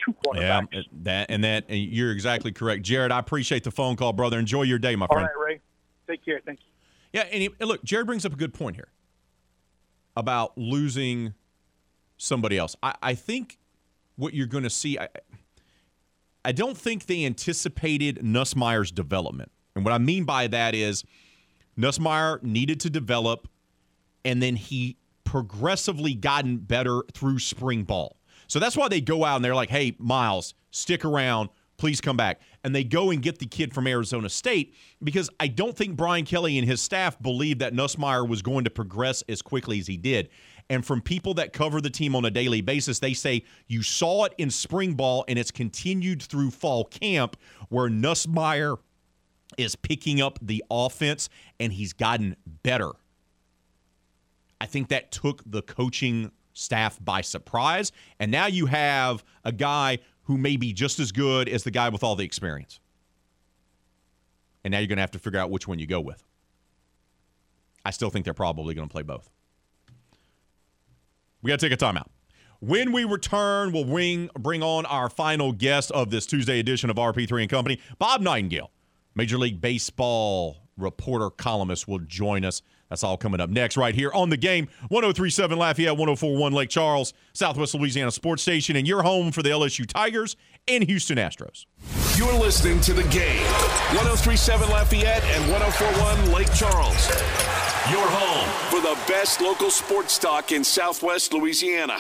two 0.04 0.14
quarterbacks. 0.26 0.68
Yeah, 0.72 0.82
that 1.04 1.30
and 1.30 1.44
that. 1.44 1.66
And 1.70 1.80
you're 1.80 2.12
exactly 2.12 2.52
correct, 2.52 2.84
Jared. 2.84 3.12
I 3.12 3.20
appreciate 3.20 3.64
the 3.64 3.72
phone 3.72 3.96
call, 3.96 4.14
brother. 4.14 4.40
Enjoy 4.40 4.64
your 4.64 4.80
day, 4.80 4.96
my 4.96 5.06
All 5.08 5.16
friend. 5.16 5.30
right, 5.38 5.46
Ray. 5.54 5.60
Take 6.08 6.24
care. 6.24 6.42
Thank 6.46 6.60
you. 6.60 6.66
Yeah, 7.14 7.28
and, 7.32 7.42
he, 7.42 7.50
and 7.60 7.70
look, 7.70 7.84
Jared 7.84 8.08
brings 8.08 8.26
up 8.26 8.34
a 8.34 8.36
good 8.36 8.54
point 8.54 8.76
here 8.76 8.90
about 10.18 10.58
losing 10.58 11.34
somebody 12.18 12.58
else. 12.58 12.76
I, 12.82 12.96
I 13.02 13.14
think 13.16 13.60
what 14.16 14.34
you're 14.34 14.48
going 14.48 14.64
to 14.64 14.70
see, 14.70 14.98
I, 14.98 15.10
I 16.44 16.52
don't 16.52 16.78
think 16.78 17.06
they 17.06 17.26
anticipated 17.26 18.20
Nussmeier's 18.24 18.92
development. 18.92 19.52
And 19.76 19.84
what 19.84 19.94
I 19.94 19.98
mean 19.98 20.24
by 20.24 20.48
that 20.48 20.74
is 20.76 21.04
Nussmeier 21.78 22.42
needed 22.44 22.80
to 22.82 22.90
develop, 22.90 23.48
and 24.24 24.42
then 24.42 24.56
he 24.56 24.98
progressively 25.24 26.14
gotten 26.14 26.58
better 26.58 27.02
through 27.14 27.40
spring 27.40 27.84
ball. 27.84 28.18
So 28.48 28.60
that's 28.60 28.78
why 28.78 28.88
they 28.88 29.02
go 29.02 29.26
out 29.26 29.38
and 29.38 29.44
they're 29.46 29.56
like, 29.56 29.70
hey, 29.70 29.96
Miles, 29.98 30.54
stick 30.72 31.04
around. 31.04 31.50
Please 31.78 32.00
come 32.00 32.16
back. 32.16 32.40
And 32.64 32.74
they 32.74 32.86
go 32.86 33.12
and 33.12 33.22
get 33.22 33.40
the 33.40 33.46
kid 33.46 33.74
from 33.74 33.86
Arizona 33.86 34.30
State 34.30 34.76
because 35.04 35.30
I 35.40 35.48
don't 35.48 35.76
think 35.76 35.98
Brian 35.98 36.24
Kelly 36.24 36.58
and 36.58 36.66
his 36.66 36.82
staff 36.82 37.20
believed 37.22 37.60
that 37.60 37.74
Nussmeier 37.74 38.28
was 38.28 38.42
going 38.42 38.64
to 38.64 38.70
progress 38.70 39.24
as 39.28 39.42
quickly 39.42 39.80
as 39.80 39.88
he 39.88 39.98
did. 39.98 40.30
And 40.70 40.86
from 40.86 41.02
people 41.02 41.36
that 41.36 41.54
cover 41.54 41.80
the 41.80 41.90
team 41.90 42.16
on 42.16 42.26
a 42.26 42.32
daily 42.32 42.62
basis, 42.62 43.00
they 43.00 43.14
say 43.14 43.44
you 43.68 43.84
saw 43.84 44.26
it 44.26 44.34
in 44.38 44.50
spring 44.50 44.94
ball 44.94 45.24
and 45.28 45.38
it's 45.38 45.52
continued 45.52 46.24
through 46.24 46.52
fall 46.52 46.86
camp 46.86 47.38
where 47.70 47.90
Nussmeier 47.90 48.78
is 49.58 49.76
picking 49.76 50.22
up 50.22 50.40
the 50.42 50.64
offense 50.72 51.30
and 51.60 51.72
he's 51.72 51.94
gotten 51.94 52.36
better. 52.64 52.92
I 54.60 54.66
think 54.66 54.90
that 54.90 55.12
took 55.12 55.44
the 55.46 55.62
coaching 55.62 56.32
staff 56.54 56.98
by 57.04 57.22
surprise. 57.22 57.92
And 58.20 58.32
now 58.32 58.48
you 58.48 58.66
have 58.66 59.24
a 59.44 59.52
guy 59.52 60.00
who 60.24 60.38
may 60.38 60.58
be 60.58 60.74
just 60.74 61.00
as 61.00 61.12
good 61.12 61.48
as 61.48 61.64
the 61.64 61.72
guy 61.72 61.90
with 61.90 62.04
all 62.04 62.16
the 62.16 62.26
experience. 62.26 62.80
And 64.64 64.72
now 64.72 64.80
you're 64.80 64.88
going 64.88 64.98
to 64.98 65.02
have 65.02 65.12
to 65.12 65.20
figure 65.20 65.40
out 65.40 65.52
which 65.52 65.68
one 65.68 65.78
you 65.78 65.86
go 65.86 66.02
with. 66.02 66.24
I 67.84 67.92
still 67.92 68.10
think 68.10 68.26
they're 68.26 68.34
probably 68.34 68.74
going 68.74 68.88
to 68.88 68.92
play 68.92 69.04
both. 69.04 69.30
We 71.46 71.52
got 71.52 71.60
to 71.60 71.70
take 71.70 71.80
a 71.80 71.86
timeout. 71.86 72.08
When 72.60 72.92
we 72.92 73.04
return, 73.04 73.72
we'll 73.72 73.86
bring, 73.86 74.32
bring 74.40 74.64
on 74.64 74.88
our 74.88 75.12
final 75.12 75.52
guest 75.52 75.92
of 75.92 76.10
this 76.10 76.26
Tuesday 76.26 76.58
edition 76.58 76.90
of 76.90 76.96
RP3 76.96 77.42
and 77.42 77.50
Company, 77.52 77.80
Bob 78.00 78.22
Nightingale, 78.22 78.72
Major 79.14 79.38
League 79.38 79.62
Baseball 79.62 80.58
reporter, 80.76 81.30
columnist, 81.30 81.88
will 81.88 82.00
join 82.00 82.44
us. 82.44 82.64
That's 82.90 83.04
all 83.04 83.16
coming 83.16 83.40
up 83.40 83.52
next, 83.52 83.78
right 83.78 83.94
here 83.94 84.12
on 84.12 84.32
the 84.32 84.38
game. 84.38 84.70
1037 84.88 85.60
Lafayette, 85.60 85.92
1041 85.92 86.52
Lake 86.52 86.70
Charles, 86.70 87.14
Southwest 87.34 87.76
Louisiana 87.76 88.10
Sports 88.10 88.42
Station, 88.42 88.76
and 88.76 88.88
your 88.88 89.04
home 89.04 89.32
for 89.32 89.44
the 89.44 89.50
LSU 89.50 89.86
Tigers 89.86 90.36
and 90.68 90.84
Houston 90.86 91.20
Astros. 91.20 91.68
You're 92.18 92.34
listening 92.34 92.82
to 92.82 92.94
the 92.94 93.04
game. 93.10 93.44
1037 93.94 94.68
Lafayette 94.72 95.24
and 95.24 95.52
1041 95.52 96.32
Lake 96.34 96.52
Charles. 96.56 97.65
Your 97.92 98.08
home 98.08 98.72
for 98.72 98.82
the 98.82 98.98
best 99.08 99.42
local 99.42 99.70
sports 99.70 100.18
talk 100.18 100.52
in 100.52 100.64
Southwest 100.64 101.34
Louisiana. 101.34 102.00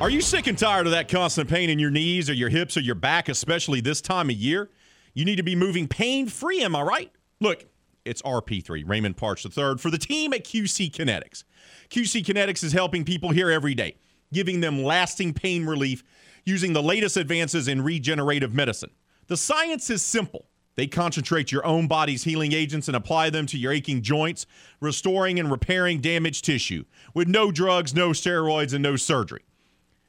Are 0.00 0.08
you 0.08 0.20
sick 0.20 0.46
and 0.46 0.56
tired 0.56 0.86
of 0.86 0.92
that 0.92 1.08
constant 1.08 1.50
pain 1.50 1.68
in 1.68 1.80
your 1.80 1.90
knees 1.90 2.30
or 2.30 2.32
your 2.32 2.48
hips 2.48 2.76
or 2.76 2.80
your 2.80 2.94
back, 2.94 3.28
especially 3.28 3.80
this 3.80 4.00
time 4.00 4.30
of 4.30 4.36
year? 4.36 4.70
You 5.14 5.24
need 5.24 5.36
to 5.36 5.42
be 5.42 5.56
moving 5.56 5.88
pain 5.88 6.28
free, 6.28 6.62
am 6.62 6.76
I 6.76 6.82
right? 6.82 7.10
Look, 7.40 7.66
it's 8.04 8.22
RP3, 8.22 8.88
Raymond 8.88 9.16
Parks 9.16 9.44
III, 9.44 9.78
for 9.78 9.90
the 9.90 9.98
team 9.98 10.32
at 10.32 10.44
QC 10.44 10.92
Kinetics. 10.92 11.42
QC 11.90 12.24
Kinetics 12.24 12.62
is 12.62 12.72
helping 12.72 13.04
people 13.04 13.30
here 13.30 13.50
every 13.50 13.74
day, 13.74 13.96
giving 14.32 14.60
them 14.60 14.84
lasting 14.84 15.34
pain 15.34 15.66
relief 15.66 16.04
using 16.44 16.72
the 16.72 16.82
latest 16.82 17.16
advances 17.16 17.68
in 17.68 17.82
regenerative 17.82 18.54
medicine. 18.54 18.90
The 19.26 19.36
science 19.36 19.90
is 19.90 20.02
simple. 20.02 20.46
They 20.76 20.86
concentrate 20.86 21.52
your 21.52 21.66
own 21.66 21.88
body's 21.88 22.24
healing 22.24 22.52
agents 22.52 22.88
and 22.88 22.96
apply 22.96 23.30
them 23.30 23.46
to 23.46 23.58
your 23.58 23.72
aching 23.72 24.02
joints, 24.02 24.46
restoring 24.80 25.38
and 25.38 25.50
repairing 25.50 26.00
damaged 26.00 26.44
tissue 26.44 26.84
with 27.12 27.28
no 27.28 27.50
drugs, 27.52 27.94
no 27.94 28.10
steroids, 28.10 28.72
and 28.72 28.82
no 28.82 28.96
surgery. 28.96 29.42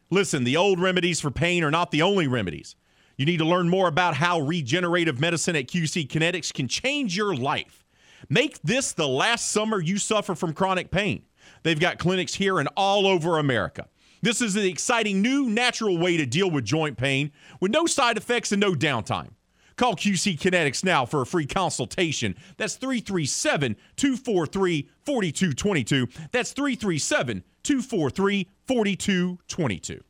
Listen, 0.10 0.44
the 0.44 0.58
old 0.58 0.80
remedies 0.80 1.20
for 1.20 1.32
pain 1.32 1.64
are 1.64 1.72
not 1.72 1.92
the 1.92 2.02
only 2.02 2.28
remedies. 2.28 2.76
You 3.18 3.26
need 3.26 3.38
to 3.38 3.46
learn 3.46 3.70
more 3.70 3.88
about 3.88 4.16
how 4.16 4.40
regenerative 4.40 5.20
medicine 5.20 5.56
at 5.56 5.68
QC 5.68 6.08
Kinetics 6.08 6.54
can 6.54 6.68
change 6.68 7.16
your 7.16 7.36
life. 7.36 7.86
Make 8.30 8.62
this 8.62 8.94
the 8.94 9.08
last 9.08 9.52
summer 9.52 9.80
you 9.80 9.98
suffer 9.98 10.36
from 10.36 10.54
chronic 10.54 10.92
pain. 10.92 11.24
They've 11.64 11.80
got 11.80 12.00
clinics 12.00 12.34
here 12.34 12.60
and 12.60 12.70
all 12.76 13.08
over 13.08 13.38
America. 13.38 13.88
This 14.22 14.42
is 14.42 14.56
an 14.56 14.66
exciting 14.66 15.22
new 15.22 15.50
natural 15.50 15.98
way 15.98 16.16
to 16.18 16.26
deal 16.26 16.52
with 16.52 16.64
joint 16.64 16.98
pain 16.98 17.32
with 17.60 17.72
no 17.72 17.86
side 17.88 18.18
effects 18.18 18.52
and 18.52 18.62
no 18.62 18.74
downtime. 18.74 19.32
Call 19.78 19.96
QC 19.96 20.38
Kinetics 20.38 20.84
now 20.84 21.08
for 21.08 21.22
a 21.22 21.26
free 21.26 21.48
consultation. 21.48 22.36
That's 22.58 22.76
337 22.76 23.76
243 23.96 24.90
4222. 25.06 26.08
That's 26.32 26.52
337 26.52 27.44
243 27.64 28.50
4222. 28.68 30.04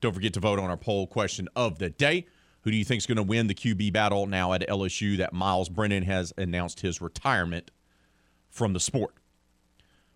Don't 0.00 0.12
forget 0.12 0.34
to 0.34 0.40
vote 0.40 0.58
on 0.58 0.68
our 0.68 0.76
poll 0.76 1.06
question 1.06 1.48
of 1.54 1.78
the 1.78 1.90
day. 1.90 2.26
Who 2.62 2.72
do 2.72 2.76
you 2.76 2.84
think 2.84 2.98
is 2.98 3.06
going 3.06 3.16
to 3.16 3.22
win 3.22 3.46
the 3.46 3.54
QB 3.54 3.92
battle 3.92 4.26
now 4.26 4.52
at 4.52 4.68
LSU 4.68 5.16
that 5.18 5.32
Miles 5.32 5.68
Brennan 5.68 6.02
has 6.02 6.32
announced 6.36 6.80
his 6.80 7.00
retirement 7.00 7.70
from 8.50 8.72
the 8.72 8.80
sport? 8.80 9.14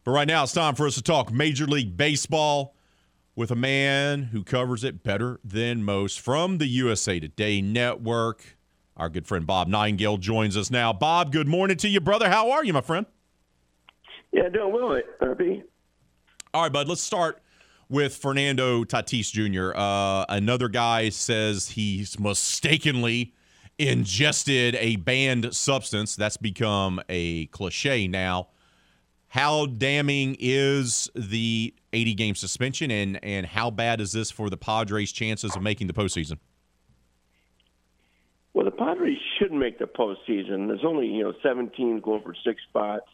But 0.02 0.12
right 0.12 0.26
now, 0.26 0.44
it's 0.44 0.52
time 0.52 0.74
for 0.74 0.86
us 0.86 0.94
to 0.94 1.02
talk 1.02 1.30
Major 1.30 1.66
League 1.66 1.96
Baseball 1.96 2.74
with 3.36 3.50
a 3.50 3.56
man 3.56 4.24
who 4.24 4.42
covers 4.42 4.82
it 4.82 5.02
better 5.02 5.40
than 5.44 5.84
most 5.84 6.20
from 6.20 6.58
the 6.58 6.66
USA 6.66 7.20
Today 7.20 7.60
Network. 7.60 8.56
Our 8.96 9.10
good 9.10 9.26
friend 9.26 9.46
Bob 9.46 9.68
Nightingale 9.68 10.16
joins 10.16 10.56
us 10.56 10.70
now. 10.70 10.92
Bob, 10.92 11.32
good 11.32 11.48
morning 11.48 11.76
to 11.78 11.88
you, 11.88 12.00
brother. 12.00 12.30
How 12.30 12.50
are 12.50 12.64
you, 12.64 12.72
my 12.72 12.80
friend? 12.80 13.04
Yeah, 14.32 14.48
doing 14.48 14.72
well, 14.72 14.98
RB. 15.20 15.62
All 16.54 16.62
right, 16.62 16.72
bud. 16.72 16.88
Let's 16.88 17.02
start 17.02 17.42
with 17.90 18.16
Fernando 18.16 18.84
Tatis 18.84 19.30
Jr. 19.30 19.76
Uh, 19.76 20.24
another 20.28 20.68
guy 20.68 21.10
says 21.10 21.68
he's 21.70 22.18
mistakenly 22.18 23.34
ingested 23.78 24.76
a 24.76 24.96
banned 24.96 25.54
substance. 25.54 26.16
That's 26.16 26.36
become 26.38 27.02
a 27.08 27.46
cliche 27.46 28.08
now. 28.08 28.48
How 29.30 29.66
damning 29.66 30.36
is 30.40 31.08
the 31.14 31.72
80 31.92 32.14
game 32.14 32.34
suspension, 32.34 32.90
and, 32.90 33.24
and 33.24 33.46
how 33.46 33.70
bad 33.70 34.00
is 34.00 34.10
this 34.10 34.28
for 34.28 34.50
the 34.50 34.56
Padres' 34.56 35.12
chances 35.12 35.54
of 35.54 35.62
making 35.62 35.86
the 35.86 35.92
postseason? 35.92 36.38
Well, 38.52 38.64
the 38.64 38.72
Padres 38.72 39.18
should 39.38 39.52
make 39.52 39.78
the 39.78 39.84
postseason. 39.84 40.66
There's 40.66 40.84
only 40.84 41.06
you 41.06 41.22
know 41.22 41.32
17 41.44 42.00
going 42.00 42.22
for 42.22 42.34
six 42.44 42.60
spots. 42.68 43.06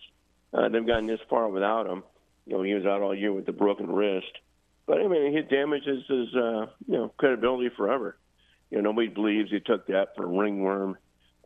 Uh, 0.55 0.71
they've 0.71 0.87
gotten 0.87 1.07
this 1.07 1.21
far 1.29 1.51
without 1.51 1.87
him. 1.87 2.03
You 2.47 2.57
know, 2.57 2.63
he 2.63 2.73
was 2.73 2.87
out 2.87 3.03
all 3.03 3.15
year 3.15 3.35
with 3.35 3.45
the 3.45 3.53
broken 3.53 3.87
wrist. 3.87 4.39
But 4.87 5.03
I 5.03 5.09
mean, 5.09 5.37
he 5.37 5.43
damages 5.43 6.03
his 6.09 6.35
uh, 6.35 6.67
you 6.87 6.97
know 6.97 7.13
credibility 7.19 7.69
forever. 7.77 8.17
You 8.71 8.79
know, 8.79 8.91
nobody 8.91 9.09
believes 9.09 9.51
he 9.51 9.61
took 9.61 9.87
that 9.89 10.17
for 10.17 10.27
ringworm. 10.27 10.97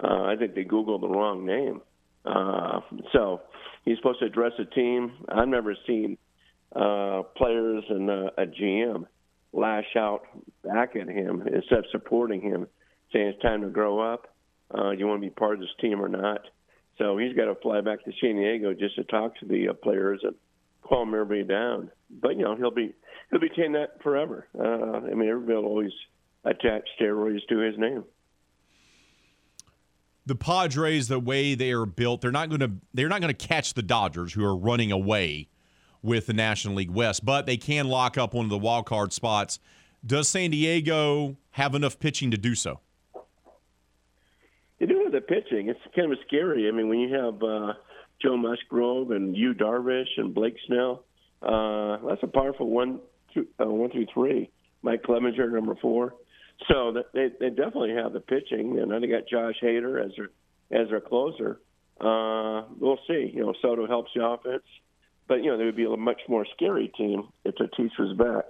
Uh, 0.00 0.22
I 0.22 0.36
think 0.36 0.54
they 0.54 0.64
googled 0.64 1.00
the 1.00 1.08
wrong 1.08 1.44
name. 1.44 1.80
Uh, 2.24 2.80
so 3.12 3.40
he's 3.84 3.96
supposed 3.96 4.20
to 4.20 4.26
address 4.26 4.52
a 4.58 4.64
team. 4.64 5.12
I've 5.28 5.48
never 5.48 5.76
seen 5.86 6.18
uh, 6.74 7.22
players 7.36 7.84
and 7.88 8.10
uh, 8.10 8.30
a 8.38 8.46
GM 8.46 9.04
lash 9.52 9.96
out 9.96 10.22
back 10.64 10.96
at 10.96 11.08
him 11.08 11.42
instead 11.52 11.80
of 11.80 11.84
supporting 11.90 12.40
him, 12.40 12.66
saying 13.12 13.28
it's 13.28 13.42
time 13.42 13.62
to 13.62 13.68
grow 13.68 13.98
up. 13.98 14.34
Uh, 14.72 14.90
you 14.90 15.06
want 15.06 15.20
to 15.20 15.26
be 15.26 15.34
part 15.34 15.54
of 15.54 15.60
this 15.60 15.70
team 15.80 16.00
or 16.00 16.08
not? 16.08 16.42
So 16.98 17.16
he's 17.18 17.34
got 17.34 17.46
to 17.46 17.54
fly 17.56 17.80
back 17.80 18.04
to 18.04 18.12
San 18.20 18.36
Diego 18.36 18.74
just 18.74 18.94
to 18.96 19.04
talk 19.04 19.36
to 19.40 19.46
the 19.46 19.70
uh, 19.70 19.72
players 19.72 20.20
and 20.22 20.34
calm 20.86 21.14
everybody 21.14 21.44
down. 21.44 21.90
But 22.10 22.36
you 22.36 22.44
know 22.44 22.56
he'll 22.56 22.70
be 22.70 22.94
he'll 23.30 23.40
be 23.40 23.50
saying 23.56 23.72
that 23.72 24.02
forever. 24.02 24.46
Uh, 24.56 25.06
I 25.06 25.14
mean 25.14 25.28
everybody 25.28 25.54
will 25.54 25.64
always 25.64 25.92
attach 26.44 26.82
steroids 27.00 27.46
to 27.48 27.58
his 27.58 27.78
name. 27.78 28.04
The 30.30 30.36
Padres, 30.36 31.08
the 31.08 31.18
way 31.18 31.56
they 31.56 31.72
are 31.72 31.84
built, 31.84 32.20
they're 32.20 32.30
not 32.30 32.50
going 32.50 32.60
to 32.60 32.70
they're 32.94 33.08
not 33.08 33.20
going 33.20 33.34
to 33.34 33.46
catch 33.48 33.74
the 33.74 33.82
Dodgers, 33.82 34.32
who 34.32 34.44
are 34.44 34.56
running 34.56 34.92
away 34.92 35.48
with 36.02 36.26
the 36.26 36.32
National 36.32 36.76
League 36.76 36.92
West, 36.92 37.24
but 37.24 37.46
they 37.46 37.56
can 37.56 37.88
lock 37.88 38.16
up 38.16 38.32
one 38.32 38.44
of 38.44 38.50
the 38.50 38.56
wild 38.56 38.86
card 38.86 39.12
spots. 39.12 39.58
Does 40.06 40.28
San 40.28 40.52
Diego 40.52 41.36
have 41.50 41.74
enough 41.74 41.98
pitching 41.98 42.30
to 42.30 42.38
do 42.38 42.54
so? 42.54 42.78
They 44.78 44.86
do 44.86 45.00
have 45.02 45.10
the 45.10 45.20
pitching. 45.20 45.68
It's 45.68 45.80
kind 45.96 46.12
of 46.12 46.18
scary. 46.28 46.68
I 46.68 46.70
mean, 46.70 46.88
when 46.88 47.00
you 47.00 47.12
have 47.12 47.42
uh, 47.42 47.72
Joe 48.22 48.36
Musgrove 48.36 49.10
and 49.10 49.36
Yu 49.36 49.52
Darvish 49.54 50.16
and 50.16 50.32
Blake 50.32 50.54
Snell, 50.68 51.02
uh, 51.42 51.96
that's 52.06 52.22
a 52.22 52.28
powerful 52.28 52.70
one, 52.70 53.00
two, 53.34 53.48
uh, 53.60 53.64
one 53.66 53.90
through 53.90 54.06
three. 54.14 54.48
Mike 54.82 55.02
Clevinger, 55.02 55.50
number 55.50 55.74
four. 55.82 56.14
So 56.68 56.92
they 57.14 57.28
they 57.40 57.48
definitely 57.50 57.94
have 57.94 58.12
the 58.12 58.20
pitching, 58.20 58.78
and 58.78 58.90
then 58.90 59.00
they 59.00 59.06
got 59.06 59.28
Josh 59.28 59.54
Hader 59.62 60.04
as 60.04 60.12
their 60.16 60.82
as 60.82 60.88
their 60.88 61.00
closer. 61.00 61.60
Uh, 62.00 62.64
we'll 62.78 62.98
see. 63.06 63.30
You 63.34 63.42
know, 63.42 63.54
Soto 63.60 63.86
helps 63.86 64.10
the 64.14 64.24
offense, 64.24 64.64
but 65.28 65.36
you 65.36 65.50
know 65.50 65.58
they 65.58 65.64
would 65.64 65.76
be 65.76 65.84
a 65.84 65.96
much 65.96 66.20
more 66.28 66.46
scary 66.54 66.88
team 66.96 67.28
if 67.44 67.54
Tatis 67.54 67.90
was 67.98 68.16
back. 68.16 68.44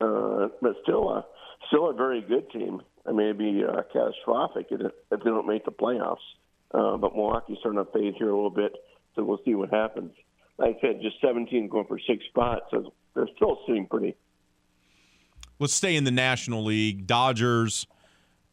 Uh, 0.00 0.48
but 0.60 0.76
still, 0.82 1.08
a 1.08 1.24
still 1.68 1.90
a 1.90 1.94
very 1.94 2.20
good 2.20 2.50
team. 2.50 2.82
I 3.06 3.12
mean, 3.12 3.26
it'd 3.26 3.38
be 3.38 3.62
uh, 3.64 3.82
catastrophic 3.92 4.66
if, 4.70 4.80
if 4.80 5.20
they 5.20 5.30
don't 5.30 5.46
make 5.46 5.64
the 5.64 5.72
playoffs. 5.72 6.16
Uh, 6.74 6.96
but 6.96 7.14
Milwaukee's 7.14 7.58
starting 7.60 7.84
to 7.84 7.90
fade 7.92 8.14
here 8.18 8.28
a 8.28 8.34
little 8.34 8.50
bit, 8.50 8.72
so 9.14 9.24
we'll 9.24 9.40
see 9.44 9.54
what 9.54 9.70
happens. 9.70 10.10
Like 10.58 10.78
I 10.78 10.80
said, 10.80 11.00
just 11.02 11.20
17 11.20 11.68
going 11.68 11.86
for 11.86 11.98
six 12.06 12.24
spots, 12.26 12.64
so 12.70 12.92
they're 13.14 13.28
still 13.36 13.60
sitting 13.66 13.86
pretty 13.86 14.16
let's 15.58 15.74
stay 15.74 15.96
in 15.96 16.04
the 16.04 16.10
National 16.10 16.64
League. 16.64 17.06
Dodgers 17.06 17.86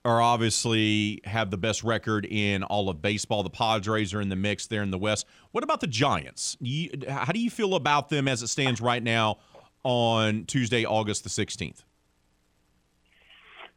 are 0.05 0.21
obviously 0.21 1.21
have 1.23 1.49
the 1.49 1.57
best 1.57 1.83
record 1.83 2.25
in 2.25 2.63
all 2.63 2.89
of 2.89 3.01
baseball. 3.01 3.43
The 3.43 3.49
Padres 3.49 4.13
are 4.13 4.21
in 4.21 4.29
the 4.29 4.35
mix 4.35 4.67
there 4.67 4.83
in 4.83 4.91
the 4.91 4.97
West. 4.97 5.25
What 5.51 5.63
about 5.63 5.79
the 5.81 5.87
Giants? 5.87 6.57
You, 6.59 6.89
how 7.07 7.31
do 7.31 7.39
you 7.39 7.49
feel 7.49 7.75
about 7.75 8.09
them 8.09 8.27
as 8.27 8.41
it 8.41 8.47
stands 8.47 8.81
right 8.81 9.01
now 9.01 9.37
on 9.83 10.45
Tuesday, 10.45 10.85
August 10.85 11.23
the 11.23 11.29
16th? 11.29 11.83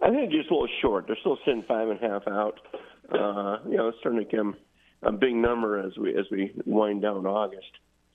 I 0.01 0.11
think 0.11 0.31
just 0.31 0.51
a 0.51 0.55
little 0.55 0.69
short. 0.83 1.07
They're 1.07 1.17
still 1.21 1.39
sitting 1.45 1.65
five 1.67 1.89
and 1.89 2.03
a 2.03 2.09
half 2.09 2.29
out. 2.29 2.61
Uh, 3.09 3.59
you 3.69 3.77
know, 3.77 3.89
it's 3.89 3.99
starting 4.01 4.21
to 4.21 4.27
become 4.27 4.57
a 5.03 5.13
big 5.13 5.35
number 5.35 5.79
as 5.79 5.97
we 5.97 6.17
as 6.17 6.27
we 6.31 6.53
wind 6.65 7.03
down 7.03 7.25
August. 7.25 7.71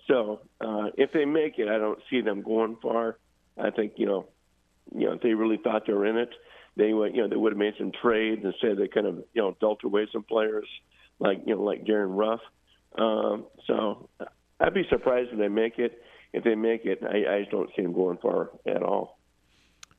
So 0.07 0.41
uh, 0.59 0.89
if 0.97 1.11
they 1.13 1.25
make 1.25 1.57
it, 1.57 1.69
I 1.69 1.77
don't 1.77 1.99
see 2.09 2.21
them 2.21 2.41
going 2.41 2.77
far. 2.81 3.17
I 3.57 3.69
think 3.71 3.93
you 3.95 4.05
know 4.05 4.27
you 4.93 5.07
know, 5.07 5.13
if 5.13 5.21
they 5.21 5.33
really 5.33 5.57
thought 5.57 5.85
they 5.87 5.93
were 5.93 6.05
in 6.05 6.17
it, 6.17 6.29
they 6.77 6.93
would, 6.93 7.15
you 7.15 7.21
know, 7.21 7.27
they 7.27 7.35
would 7.35 7.51
have 7.53 7.59
made 7.59 7.73
some 7.77 7.91
trades 8.01 8.43
and 8.43 8.53
said 8.61 8.77
they 8.77 8.87
kind 8.87 9.07
of, 9.07 9.15
you 9.33 9.41
know, 9.41 9.55
dealt 9.59 9.83
away 9.83 10.07
some 10.11 10.23
players 10.23 10.67
like, 11.19 11.41
you 11.45 11.55
know, 11.55 11.61
like 11.61 11.85
Darin 11.85 12.11
Ruff. 12.11 12.39
Um, 12.97 13.45
so 13.67 14.09
I'd 14.59 14.73
be 14.73 14.85
surprised 14.89 15.29
if 15.31 15.39
they 15.39 15.47
make 15.47 15.79
it. 15.79 16.01
If 16.33 16.43
they 16.43 16.55
make 16.55 16.85
it, 16.85 16.99
I, 17.03 17.35
I 17.35 17.39
just 17.39 17.51
don't 17.51 17.69
see 17.75 17.81
them 17.81 17.93
going 17.93 18.17
far 18.17 18.51
at 18.65 18.83
all. 18.83 19.19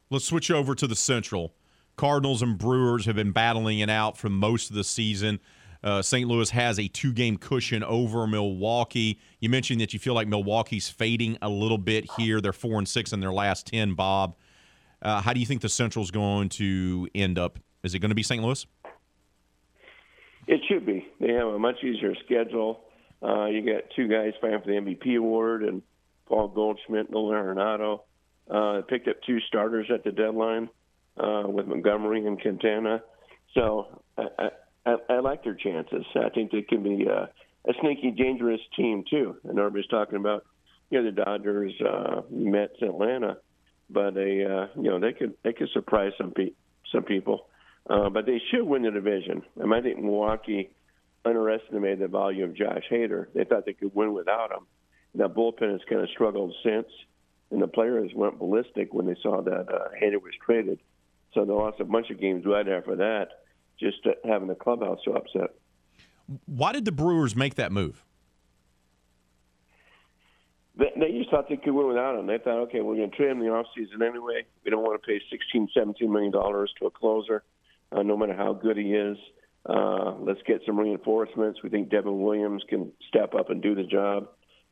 Let's 0.08 0.24
switch 0.24 0.50
over 0.50 0.74
to 0.74 0.86
the 0.86 0.96
Central. 0.96 1.52
Cardinals 1.96 2.40
and 2.40 2.56
Brewers 2.56 3.04
have 3.04 3.16
been 3.16 3.32
battling 3.32 3.80
it 3.80 3.90
out 3.90 4.16
for 4.16 4.30
most 4.30 4.70
of 4.70 4.76
the 4.76 4.84
season. 4.84 5.40
Uh, 5.84 6.00
St. 6.00 6.28
Louis 6.28 6.48
has 6.50 6.78
a 6.78 6.88
two 6.88 7.12
game 7.12 7.36
cushion 7.36 7.82
over 7.82 8.26
Milwaukee. 8.26 9.18
You 9.40 9.48
mentioned 9.48 9.80
that 9.80 9.92
you 9.92 9.98
feel 9.98 10.14
like 10.14 10.28
Milwaukee's 10.28 10.88
fading 10.88 11.36
a 11.42 11.48
little 11.48 11.78
bit 11.78 12.08
here. 12.16 12.40
They're 12.40 12.52
four 12.52 12.78
and 12.78 12.88
six 12.88 13.12
in 13.12 13.20
their 13.20 13.32
last 13.32 13.66
10, 13.66 13.94
Bob. 13.94 14.36
Uh, 15.02 15.20
how 15.20 15.32
do 15.32 15.40
you 15.40 15.46
think 15.46 15.60
the 15.60 15.68
Central's 15.68 16.10
going 16.10 16.48
to 16.48 17.08
end 17.14 17.38
up? 17.38 17.58
Is 17.82 17.94
it 17.94 17.98
going 17.98 18.10
to 18.10 18.14
be 18.14 18.22
St. 18.22 18.42
Louis? 18.42 18.64
It 20.46 20.60
should 20.68 20.86
be. 20.86 21.06
They 21.20 21.32
have 21.32 21.48
a 21.48 21.58
much 21.58 21.82
easier 21.82 22.14
schedule. 22.24 22.84
Uh, 23.22 23.46
you 23.46 23.64
got 23.64 23.84
two 23.94 24.08
guys 24.08 24.32
fighting 24.40 24.60
for 24.60 24.66
the 24.66 24.72
MVP 24.72 25.16
award, 25.16 25.64
and 25.64 25.82
Paul 26.26 26.48
Goldschmidt, 26.48 27.10
Nolan 27.10 27.36
Arenado. 27.36 28.00
Uh, 28.50 28.82
picked 28.82 29.08
up 29.08 29.16
two 29.26 29.38
starters 29.40 29.86
at 29.92 30.04
the 30.04 30.10
deadline 30.10 30.68
uh, 31.16 31.44
with 31.46 31.66
Montgomery 31.66 32.26
and 32.26 32.40
Quintana. 32.40 33.02
So 33.54 34.02
I, 34.18 34.50
I, 34.84 34.96
I 35.08 35.20
like 35.20 35.44
their 35.44 35.54
chances. 35.54 36.04
I 36.16 36.28
think 36.30 36.50
they 36.50 36.62
can 36.62 36.82
be 36.82 37.06
uh, 37.08 37.26
a 37.68 37.72
sneaky, 37.80 38.10
dangerous 38.10 38.60
team 38.76 39.04
too. 39.08 39.36
And 39.44 39.58
everybody's 39.58 39.86
talking 39.86 40.16
about 40.16 40.44
you 40.90 41.00
know 41.00 41.10
the 41.10 41.22
Dodgers, 41.22 41.72
uh, 41.80 42.22
Mets, 42.30 42.82
Atlanta 42.82 43.38
but 43.92 44.14
they 44.14 44.44
uh, 44.44 44.66
you 44.76 44.90
know 44.90 44.98
they 44.98 45.12
could 45.12 45.34
they 45.42 45.52
could 45.52 45.68
surprise 45.72 46.12
some 46.18 46.32
pe- 46.32 46.54
some 46.92 47.04
people. 47.04 47.46
Uh, 47.88 48.08
but 48.08 48.26
they 48.26 48.40
should 48.50 48.62
win 48.62 48.82
the 48.82 48.90
division. 48.90 49.42
I, 49.60 49.76
I 49.76 49.80
think 49.80 49.98
Milwaukee 49.98 50.70
underestimated 51.24 51.98
the 51.98 52.08
value 52.08 52.44
of 52.44 52.54
Josh 52.54 52.84
Hader. 52.90 53.26
They 53.34 53.44
thought 53.44 53.66
they 53.66 53.72
could 53.72 53.94
win 53.94 54.12
without 54.12 54.52
him. 54.52 54.66
That 55.16 55.34
bullpen 55.34 55.72
has 55.72 55.80
kind 55.88 56.00
of 56.00 56.08
struggled 56.10 56.54
since, 56.64 56.86
and 57.50 57.60
the 57.60 57.66
players 57.66 58.12
went 58.14 58.38
ballistic 58.38 58.94
when 58.94 59.06
they 59.06 59.16
saw 59.22 59.42
that 59.42 59.68
uh, 59.68 59.88
Hader 60.00 60.22
was 60.22 60.32
traded. 60.44 60.78
So 61.34 61.44
they 61.44 61.52
lost 61.52 61.80
a 61.80 61.84
bunch 61.84 62.10
of 62.10 62.20
games 62.20 62.44
right 62.46 62.68
after 62.68 62.96
that, 62.96 63.28
just 63.78 63.98
having 64.24 64.48
the 64.48 64.54
clubhouse 64.54 64.98
so 65.04 65.12
upset. 65.14 65.50
Why 66.46 66.72
did 66.72 66.84
the 66.84 66.92
Brewers 66.92 67.34
make 67.34 67.56
that 67.56 67.72
move? 67.72 68.04
They, 70.76 70.90
they 70.96 71.18
just 71.18 71.30
thought 71.30 71.48
they 71.48 71.56
could 71.56 71.72
win 71.72 71.88
without 71.88 72.18
him. 72.18 72.26
They 72.26 72.38
thought, 72.38 72.60
okay, 72.68 72.80
we're 72.80 72.96
going 72.96 73.10
to 73.10 73.16
trade 73.16 73.30
him 73.30 73.40
the 73.40 73.48
off 73.48 73.66
season 73.76 74.02
anyway. 74.02 74.44
We 74.64 74.70
don't 74.70 74.82
want 74.82 75.00
to 75.00 75.06
pay 75.06 75.20
sixteen, 75.30 75.68
seventeen 75.74 76.12
million 76.12 76.32
dollars 76.32 76.72
to 76.78 76.86
a 76.86 76.90
closer, 76.90 77.42
uh, 77.90 78.02
no 78.02 78.16
matter 78.16 78.34
how 78.34 78.54
good 78.54 78.76
he 78.76 78.94
is. 78.94 79.18
Uh, 79.64 80.14
let's 80.20 80.40
get 80.46 80.62
some 80.66 80.78
reinforcements. 80.78 81.62
We 81.62 81.68
think 81.70 81.90
Devin 81.90 82.20
Williams 82.20 82.64
can 82.68 82.92
step 83.08 83.34
up 83.34 83.50
and 83.50 83.62
do 83.62 83.74
the 83.74 83.84
job. 83.84 84.28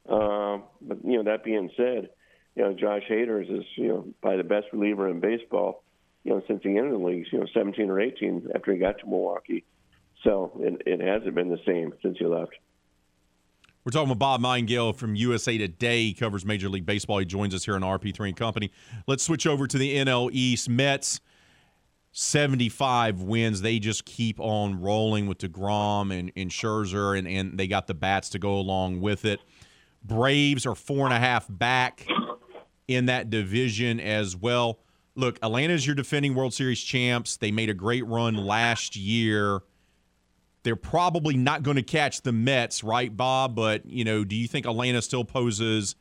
Uh, 0.09 0.59
but 0.81 0.98
you 1.05 1.16
know, 1.16 1.24
that 1.24 1.44
being 1.44 1.70
said, 1.77 2.09
you 2.56 2.62
know, 2.62 2.72
Josh 2.72 3.02
Hader 3.09 3.43
is 3.43 3.64
you 3.77 3.89
know 3.89 4.06
probably 4.22 4.39
the 4.39 4.48
best 4.48 4.66
reliever 4.72 5.09
in 5.09 5.20
baseball. 5.20 5.85
You 6.24 6.32
know, 6.32 6.43
since 6.48 6.62
he 6.62 6.70
entered 6.70 6.93
the 6.93 6.98
leagues, 6.98 7.28
you 7.32 7.40
know, 7.40 7.47
17 7.55 7.89
or 7.89 8.01
18 8.01 8.48
after 8.55 8.72
he 8.72 8.78
got 8.78 8.98
to 8.98 9.06
Milwaukee. 9.06 9.64
So 10.22 10.52
it, 10.60 10.82
it 10.85 11.01
hasn't 11.01 11.35
been 11.35 11.48
the 11.48 11.60
same 11.66 11.94
since 12.02 12.18
he 12.18 12.27
left. 12.27 12.52
We're 13.91 13.95
talking 13.95 14.11
with 14.11 14.21
Bob 14.21 14.41
Nightingale 14.41 14.93
from 14.93 15.17
USA 15.17 15.59
Today. 15.59 16.05
He 16.05 16.15
covers 16.15 16.45
Major 16.45 16.69
League 16.69 16.87
Baseball. 16.87 17.19
He 17.19 17.25
joins 17.25 17.57
us 17.57 17.65
here 17.65 17.75
on 17.75 17.81
RP3 17.81 18.29
and 18.29 18.37
Company. 18.37 18.71
Let's 19.09 19.25
switch 19.25 19.49
over 19.49 19.67
to 19.67 19.77
the 19.77 19.97
NL 19.97 20.31
East. 20.33 20.69
Mets, 20.69 21.21
75 22.12 23.23
wins. 23.23 23.62
They 23.62 23.81
just 23.81 24.05
keep 24.05 24.39
on 24.39 24.81
rolling 24.81 25.27
with 25.27 25.39
DeGrom 25.39 26.17
and, 26.17 26.31
and 26.37 26.53
Scherzer, 26.53 27.19
and, 27.19 27.27
and 27.27 27.59
they 27.59 27.67
got 27.67 27.89
the 27.89 27.95
bats 27.95 28.29
to 28.29 28.39
go 28.39 28.55
along 28.55 29.01
with 29.01 29.25
it. 29.25 29.41
Braves 30.05 30.67
are 30.67 30.77
four 30.77 31.05
and 31.05 31.12
a 31.12 31.19
half 31.19 31.49
back 31.49 32.07
in 32.87 33.07
that 33.07 33.29
division 33.29 33.99
as 33.99 34.37
well. 34.37 34.79
Look, 35.17 35.37
Atlanta's 35.43 35.85
your 35.85 35.97
defending 35.97 36.37
World 36.37 36.55
Series 36.55 36.81
champs. 36.81 37.39
They 37.39 37.51
made 37.51 37.69
a 37.69 37.75
great 37.75 38.07
run 38.07 38.37
last 38.37 38.95
year. 38.95 39.62
They're 40.62 40.77
probably 40.77 41.37
not 41.37 41.62
going 41.62 41.77
to 41.77 41.82
catch 41.82 42.23
the 42.23 42.32
Mets, 42.32 42.85
right, 42.85 43.15
Bob? 43.15 43.55
But, 43.55 43.87
you 43.87 44.05
know, 44.05 44.24
do 44.24 44.37
you 44.37 44.47
think 44.47 44.66
Atlanta 44.66 45.01
still 45.01 45.24
poses 45.24 45.95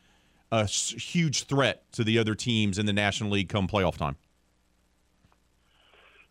a 0.51 0.65
huge 0.65 1.43
threat 1.43 1.89
to 1.93 2.03
the 2.03 2.19
other 2.19 2.35
teams 2.35 2.77
in 2.77 2.85
the 2.85 2.93
National 2.93 3.31
League 3.31 3.49
come 3.49 3.67
playoff 3.67 3.97
time? 3.97 4.17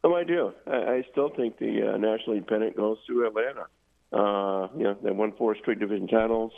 Oh, 0.05 0.15
I 0.15 0.25
do. 0.25 0.53
I, 0.67 0.77
I 0.77 1.05
still 1.11 1.31
think 1.31 1.59
the 1.59 1.95
uh, 1.95 1.97
National 1.97 2.37
League 2.37 2.47
pennant 2.47 2.77
goes 2.77 2.99
to 3.07 3.27
Atlanta. 3.27 3.67
Uh, 4.13 4.69
you 4.77 4.85
know, 4.85 4.97
they 5.03 5.11
won 5.11 5.33
four 5.37 5.57
straight 5.57 5.79
division 5.79 6.09
titles. 6.09 6.53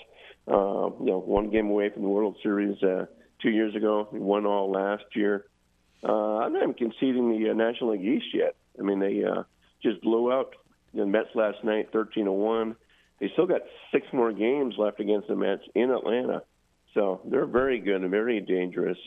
Uh, 0.47 0.91
you 1.01 1.07
know, 1.07 1.23
one 1.25 1.51
game 1.51 1.69
away 1.69 1.91
from 1.91 2.03
the 2.03 2.09
World 2.09 2.37
Series 2.43 2.83
uh, 2.83 3.07
two 3.41 3.51
years 3.51 3.75
ago. 3.75 4.09
They 4.13 4.19
won 4.19 4.47
all 4.47 4.71
last 4.71 5.05
year. 5.15 5.47
Uh, 6.03 6.39
I'm 6.39 6.53
not 6.53 6.63
even 6.63 6.75
conceding 6.75 7.31
the 7.31 7.51
uh, 7.51 7.55
National 7.55 7.93
League 7.93 8.05
East 8.05 8.35
yet. 8.35 8.57
I 8.79 8.83
mean, 8.83 9.01
they 9.01 9.23
uh, 9.25 9.43
just 9.83 10.01
blew 10.03 10.33
out 10.33 10.55
the 10.95 11.07
Mets 11.07 11.29
last 11.35 11.63
night, 11.65 11.89
13 11.93 12.25
to 12.25 12.33
one. 12.33 12.77
They 13.21 13.29
still 13.33 13.47
got 13.47 13.63
six 13.93 14.07
more 14.13 14.33
games 14.33 14.75
left 14.79 15.01
against 15.01 15.29
the 15.29 15.37
Mets 15.37 15.63
in 15.75 15.91
Atlanta. 15.91 16.43
So 16.95 17.21
they're 17.25 17.47
very 17.47 17.79
good 17.79 18.03
and 18.03 18.11
very 18.11 18.41
dangerous. 18.41 18.99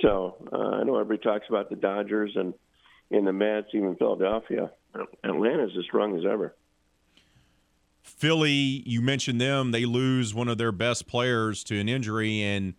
So 0.00 0.36
uh, 0.52 0.56
I 0.56 0.84
know 0.84 0.98
everybody 0.98 1.22
talks 1.22 1.46
about 1.48 1.70
the 1.70 1.76
Dodgers 1.76 2.32
and 2.34 2.52
in 3.10 3.24
the 3.24 3.32
Mets, 3.32 3.68
even 3.74 3.94
Philadelphia. 3.96 4.70
Atlanta's 5.24 5.72
as 5.78 5.84
strong 5.84 6.18
as 6.18 6.24
ever. 6.30 6.54
Philly, 8.02 8.82
you 8.86 9.00
mentioned 9.00 9.40
them. 9.40 9.70
They 9.70 9.84
lose 9.84 10.34
one 10.34 10.48
of 10.48 10.58
their 10.58 10.72
best 10.72 11.06
players 11.06 11.62
to 11.64 11.78
an 11.78 11.88
injury, 11.88 12.42
and 12.42 12.74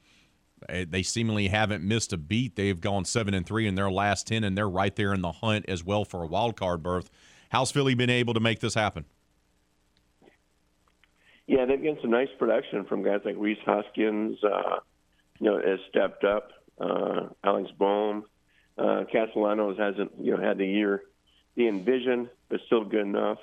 eh, 0.69 0.85
they 0.87 1.03
seemingly 1.03 1.47
haven't 1.47 1.83
missed 1.83 2.13
a 2.13 2.17
beat. 2.17 2.55
They've 2.55 2.79
gone 2.79 3.05
seven 3.05 3.33
and 3.33 3.45
three 3.45 3.67
in 3.67 3.75
their 3.75 3.91
last 3.91 4.27
ten, 4.27 4.43
and 4.43 4.57
they're 4.57 4.69
right 4.69 4.95
there 4.95 5.13
in 5.13 5.21
the 5.21 5.31
hunt 5.31 5.65
as 5.67 5.83
well 5.83 6.03
for 6.03 6.23
a 6.23 6.27
wild 6.27 6.57
card 6.57 6.83
berth. 6.83 7.09
How's 7.53 7.71
Philly 7.71 7.93
been 7.93 8.09
able 8.09 8.33
to 8.33 8.39
make 8.39 8.59
this 8.61 8.73
happen? 8.73 9.05
Yeah, 11.45 11.65
they've 11.65 11.77
gotten 11.77 11.99
some 12.01 12.09
nice 12.09 12.29
production 12.39 12.83
from 12.85 13.03
guys 13.03 13.19
like 13.23 13.35
Rhys 13.37 13.59
Hoskins. 13.63 14.43
Uh, 14.43 14.79
you 15.39 15.51
know, 15.51 15.57
has 15.57 15.79
stepped 15.89 16.23
up. 16.23 16.49
Uh, 16.81 17.29
Alex 17.43 17.69
Bohm, 17.77 18.25
uh, 18.79 19.03
Castellanos 19.11 19.77
hasn't 19.77 20.11
you 20.19 20.35
know 20.35 20.41
had 20.41 20.57
the 20.57 20.65
year 20.65 21.03
he 21.55 21.67
envisioned, 21.67 22.27
but 22.49 22.59
still 22.65 22.85
good 22.85 23.01
enough. 23.01 23.37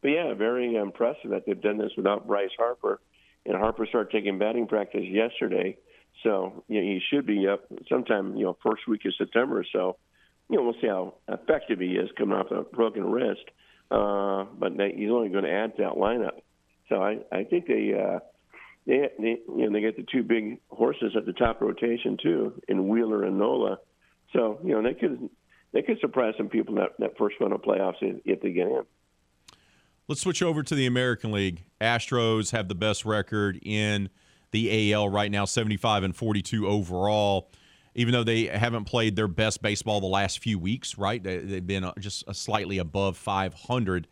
But 0.00 0.08
yeah, 0.08 0.34
very 0.34 0.74
impressive 0.74 1.30
that 1.30 1.44
they've 1.46 1.60
done 1.60 1.78
this 1.78 1.92
without 1.96 2.26
Bryce 2.26 2.50
Harper. 2.58 3.00
And 3.46 3.56
Harper 3.56 3.86
started 3.86 4.10
taking 4.10 4.38
batting 4.38 4.66
practice 4.66 5.04
yesterday, 5.04 5.76
so 6.24 6.64
you 6.66 6.80
know, 6.80 6.84
he 6.84 7.00
should 7.10 7.26
be 7.26 7.46
up 7.46 7.60
sometime 7.88 8.34
you 8.34 8.44
know 8.44 8.56
first 8.60 8.88
week 8.88 9.04
of 9.04 9.14
September 9.16 9.60
or 9.60 9.66
so. 9.72 9.98
You 10.52 10.58
know, 10.58 10.64
we'll 10.64 10.80
see 10.80 10.86
how 10.86 11.14
effective 11.28 11.80
he 11.80 11.92
is 11.92 12.10
coming 12.16 12.36
off 12.36 12.50
a 12.50 12.62
broken 12.62 13.10
wrist. 13.10 13.44
Uh, 13.90 14.44
but 14.58 14.76
they, 14.76 14.94
he's 14.96 15.10
only 15.10 15.28
going 15.28 15.44
to 15.44 15.50
add 15.50 15.76
to 15.76 15.82
that 15.82 15.94
lineup. 15.94 16.40
So 16.88 17.02
I, 17.02 17.18
I 17.32 17.44
think 17.44 17.66
they, 17.66 17.92
uh, 17.92 18.20
they, 18.86 19.08
they, 19.18 19.38
you 19.48 19.66
know, 19.66 19.72
they 19.72 19.80
get 19.80 19.96
the 19.96 20.06
two 20.10 20.22
big 20.22 20.60
horses 20.68 21.14
at 21.16 21.26
the 21.26 21.32
top 21.32 21.60
rotation 21.60 22.16
too, 22.22 22.60
in 22.68 22.88
Wheeler 22.88 23.24
and 23.24 23.38
Nola. 23.38 23.78
So 24.32 24.58
you 24.64 24.72
know 24.72 24.82
they 24.82 24.94
could 24.94 25.28
they 25.72 25.82
could 25.82 25.98
surprise 26.00 26.34
some 26.36 26.48
people 26.48 26.74
in 26.76 26.80
that, 26.80 26.90
that 26.98 27.18
first 27.18 27.36
round 27.40 27.52
of 27.52 27.62
playoffs 27.62 27.96
if, 28.00 28.20
if 28.24 28.40
they 28.40 28.50
get 28.50 28.66
in. 28.66 28.82
Let's 30.08 30.20
switch 30.20 30.42
over 30.42 30.62
to 30.62 30.74
the 30.74 30.86
American 30.86 31.32
League. 31.32 31.64
Astros 31.80 32.50
have 32.52 32.68
the 32.68 32.74
best 32.74 33.04
record 33.04 33.58
in 33.62 34.10
the 34.50 34.92
AL 34.92 35.08
right 35.08 35.30
now, 35.30 35.44
75 35.44 36.02
and 36.02 36.16
42 36.16 36.66
overall. 36.66 37.50
Even 37.94 38.12
though 38.12 38.24
they 38.24 38.46
haven't 38.46 38.84
played 38.84 39.16
their 39.16 39.28
best 39.28 39.60
baseball 39.60 40.00
the 40.00 40.06
last 40.06 40.38
few 40.38 40.58
weeks, 40.58 40.96
right? 40.96 41.22
They, 41.22 41.54
have 41.54 41.66
been 41.66 41.84
uh, 41.84 41.92
just 41.98 42.24
slightly 42.34 42.78
above 42.78 43.16
500. 43.16 44.08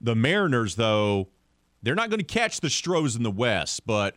The 0.00 0.14
Mariners, 0.14 0.76
though, 0.76 1.28
they're 1.82 1.94
not 1.94 2.08
going 2.08 2.20
to 2.20 2.24
catch 2.24 2.60
the 2.60 2.70
Stros 2.70 3.16
in 3.16 3.22
the 3.22 3.30
West, 3.30 3.86
but 3.86 4.16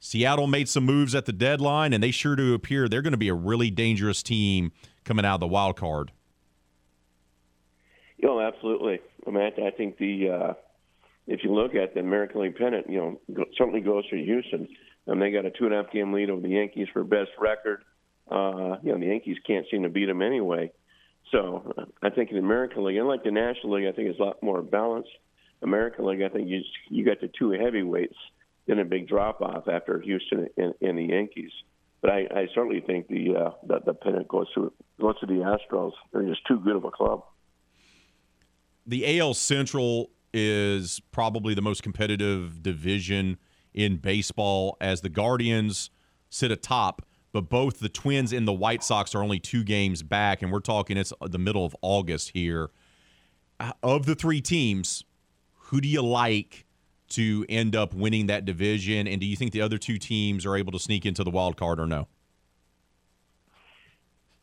Seattle 0.00 0.46
made 0.46 0.68
some 0.68 0.84
moves 0.84 1.14
at 1.14 1.24
the 1.24 1.32
deadline, 1.32 1.92
and 1.92 2.02
they 2.02 2.10
sure 2.10 2.36
do 2.36 2.52
appear 2.54 2.88
they're 2.88 3.02
going 3.02 3.12
to 3.12 3.18
be 3.18 3.28
a 3.28 3.34
really 3.34 3.70
dangerous 3.70 4.22
team 4.22 4.72
coming 5.04 5.24
out 5.24 5.34
of 5.34 5.40
the 5.40 5.46
wild 5.46 5.76
card. 5.76 6.12
You 8.18 8.28
know, 8.28 8.40
absolutely. 8.40 9.00
I 9.26 9.30
mean, 9.30 9.50
I, 9.64 9.70
think 9.70 9.98
the 9.98 10.28
uh, 10.28 10.54
if 11.26 11.42
you 11.42 11.52
look 11.52 11.74
at 11.74 11.94
the 11.94 12.00
American 12.00 12.42
League 12.42 12.56
pennant, 12.56 12.88
you 12.88 12.98
know, 12.98 13.44
certainly 13.56 13.80
goes 13.80 14.04
for 14.10 14.16
Houston. 14.16 14.68
And 15.06 15.20
they 15.20 15.30
got 15.32 15.44
a 15.44 15.50
two 15.50 15.64
and 15.64 15.74
a 15.74 15.82
half 15.82 15.92
game 15.92 16.12
lead 16.12 16.30
over 16.30 16.40
the 16.40 16.48
Yankees 16.48 16.88
for 16.92 17.02
best 17.02 17.30
record. 17.38 17.82
Uh, 18.30 18.76
you 18.82 18.92
know, 18.92 18.98
the 18.98 19.06
Yankees 19.06 19.38
can't 19.46 19.66
seem 19.70 19.82
to 19.82 19.88
beat 19.88 20.06
them 20.06 20.22
anyway. 20.22 20.72
So 21.30 21.74
uh, 21.76 21.84
I 22.02 22.10
think 22.10 22.30
in 22.30 22.36
the 22.36 22.42
American 22.42 22.84
League, 22.84 22.96
unlike 22.96 23.24
the 23.24 23.30
National 23.30 23.74
League, 23.74 23.86
I 23.86 23.92
think 23.92 24.08
it's 24.08 24.20
a 24.20 24.22
lot 24.22 24.42
more 24.42 24.62
balanced. 24.62 25.10
American 25.62 26.06
League, 26.06 26.22
I 26.22 26.28
think 26.28 26.48
you 26.48 26.60
you 26.88 27.04
got 27.04 27.20
the 27.20 27.30
two 27.38 27.50
heavyweights 27.50 28.16
then 28.66 28.78
a 28.78 28.84
big 28.84 29.08
drop 29.08 29.40
off 29.40 29.68
after 29.68 30.00
Houston 30.00 30.48
and, 30.56 30.74
and 30.80 30.98
the 30.98 31.04
Yankees. 31.04 31.50
But 32.00 32.10
I, 32.10 32.18
I 32.34 32.46
certainly 32.54 32.80
think 32.80 33.08
the, 33.08 33.36
uh, 33.36 33.50
the 33.66 33.80
the 33.86 33.94
pennant 33.94 34.28
goes 34.28 34.52
to 34.54 34.72
goes 35.00 35.18
to 35.20 35.26
the 35.26 35.34
Astros. 35.34 35.92
They're 36.12 36.22
just 36.22 36.46
too 36.46 36.58
good 36.60 36.76
of 36.76 36.84
a 36.84 36.90
club. 36.90 37.24
The 38.86 39.20
AL 39.20 39.34
Central 39.34 40.10
is 40.34 41.00
probably 41.12 41.54
the 41.54 41.62
most 41.62 41.82
competitive 41.82 42.62
division 42.62 43.38
in 43.72 43.98
baseball 43.98 44.76
as 44.80 45.02
the 45.02 45.08
Guardians 45.08 45.90
sit 46.28 46.50
atop, 46.50 47.02
but 47.32 47.48
both 47.48 47.80
the 47.80 47.88
Twins 47.88 48.32
and 48.32 48.46
the 48.46 48.52
White 48.52 48.84
Sox 48.84 49.14
are 49.14 49.22
only 49.22 49.38
two 49.38 49.64
games 49.64 50.02
back, 50.02 50.42
and 50.42 50.52
we're 50.52 50.60
talking 50.60 50.96
it's 50.96 51.12
the 51.20 51.38
middle 51.38 51.64
of 51.64 51.74
August 51.80 52.30
here. 52.30 52.70
Of 53.82 54.06
the 54.06 54.14
three 54.14 54.40
teams, 54.40 55.04
who 55.54 55.80
do 55.80 55.88
you 55.88 56.02
like 56.02 56.66
to 57.10 57.46
end 57.48 57.74
up 57.74 57.94
winning 57.94 58.26
that 58.26 58.44
division? 58.44 59.06
And 59.06 59.20
do 59.20 59.26
you 59.26 59.36
think 59.36 59.52
the 59.52 59.60
other 59.62 59.78
two 59.78 59.98
teams 59.98 60.44
are 60.44 60.56
able 60.56 60.72
to 60.72 60.78
sneak 60.78 61.06
into 61.06 61.24
the 61.24 61.30
wild 61.30 61.56
card 61.56 61.80
or 61.80 61.86
no? 61.86 62.08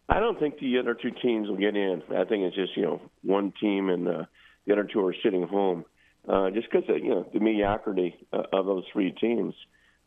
I 0.07 0.19
don't 0.19 0.39
think 0.39 0.59
the 0.59 0.79
other 0.79 0.95
two 0.95 1.11
teams 1.21 1.47
will 1.47 1.57
get 1.57 1.75
in. 1.75 2.01
I 2.09 2.23
think 2.25 2.43
it's 2.43 2.55
just 2.55 2.75
you 2.75 2.83
know 2.83 3.01
one 3.21 3.53
team 3.61 3.89
and 3.89 4.07
uh, 4.07 4.23
the 4.65 4.73
other 4.73 4.83
two 4.91 5.05
are 5.05 5.15
sitting 5.21 5.43
home, 5.43 5.85
uh, 6.27 6.49
just 6.49 6.67
because 6.71 6.87
you 6.87 7.09
know 7.09 7.29
the 7.31 7.39
mediocrity 7.39 8.15
uh, 8.33 8.43
of 8.51 8.65
those 8.65 8.83
three 8.91 9.11
teams. 9.11 9.53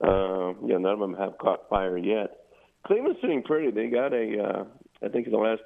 Uh, 0.03 0.55
you 0.61 0.69
know 0.71 0.79
none 0.79 0.95
of 0.95 0.99
them 0.99 1.15
have 1.15 1.39
caught 1.39 1.69
fire 1.69 1.97
yet. 1.97 2.42
Cleveland's 2.87 3.21
sitting 3.21 3.43
pretty. 3.43 3.71
They 3.71 3.89
got 3.89 4.13
a 4.13 4.43
uh, 4.43 4.65
I 5.05 5.09
think 5.09 5.27
in 5.27 5.33
the 5.33 5.39
last 5.39 5.63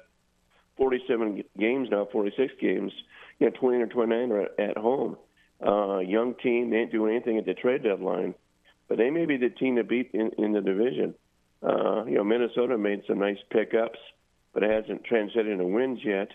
47 0.77 1.43
games 1.59 1.89
now, 1.91 2.07
46 2.11 2.53
games, 2.61 2.91
you 3.39 3.47
know 3.47 3.53
20 3.59 3.77
or 3.81 3.87
29 3.87 4.31
are 4.31 4.47
at 4.59 4.77
home 4.77 5.17
uh, 5.65 5.99
young 5.99 6.35
team. 6.35 6.69
They 6.69 6.77
didn't 6.77 6.91
do 6.91 7.07
anything 7.07 7.37
at 7.37 7.45
the 7.45 7.53
trade 7.53 7.83
deadline, 7.83 8.35
but 8.87 8.97
they 8.97 9.09
may 9.09 9.25
be 9.25 9.37
the 9.37 9.49
team 9.49 9.75
to 9.77 9.83
beat 9.83 10.11
in, 10.13 10.31
in 10.37 10.53
the 10.53 10.61
division. 10.61 11.15
Uh, 11.63 12.05
you 12.05 12.15
know, 12.15 12.23
Minnesota 12.23 12.77
made 12.77 13.01
some 13.07 13.19
nice 13.19 13.37
pickups, 13.51 13.99
but 14.53 14.63
it 14.63 14.71
hasn't 14.71 15.03
translated 15.03 15.51
into 15.51 15.65
wins 15.65 15.99
yet. 16.03 16.29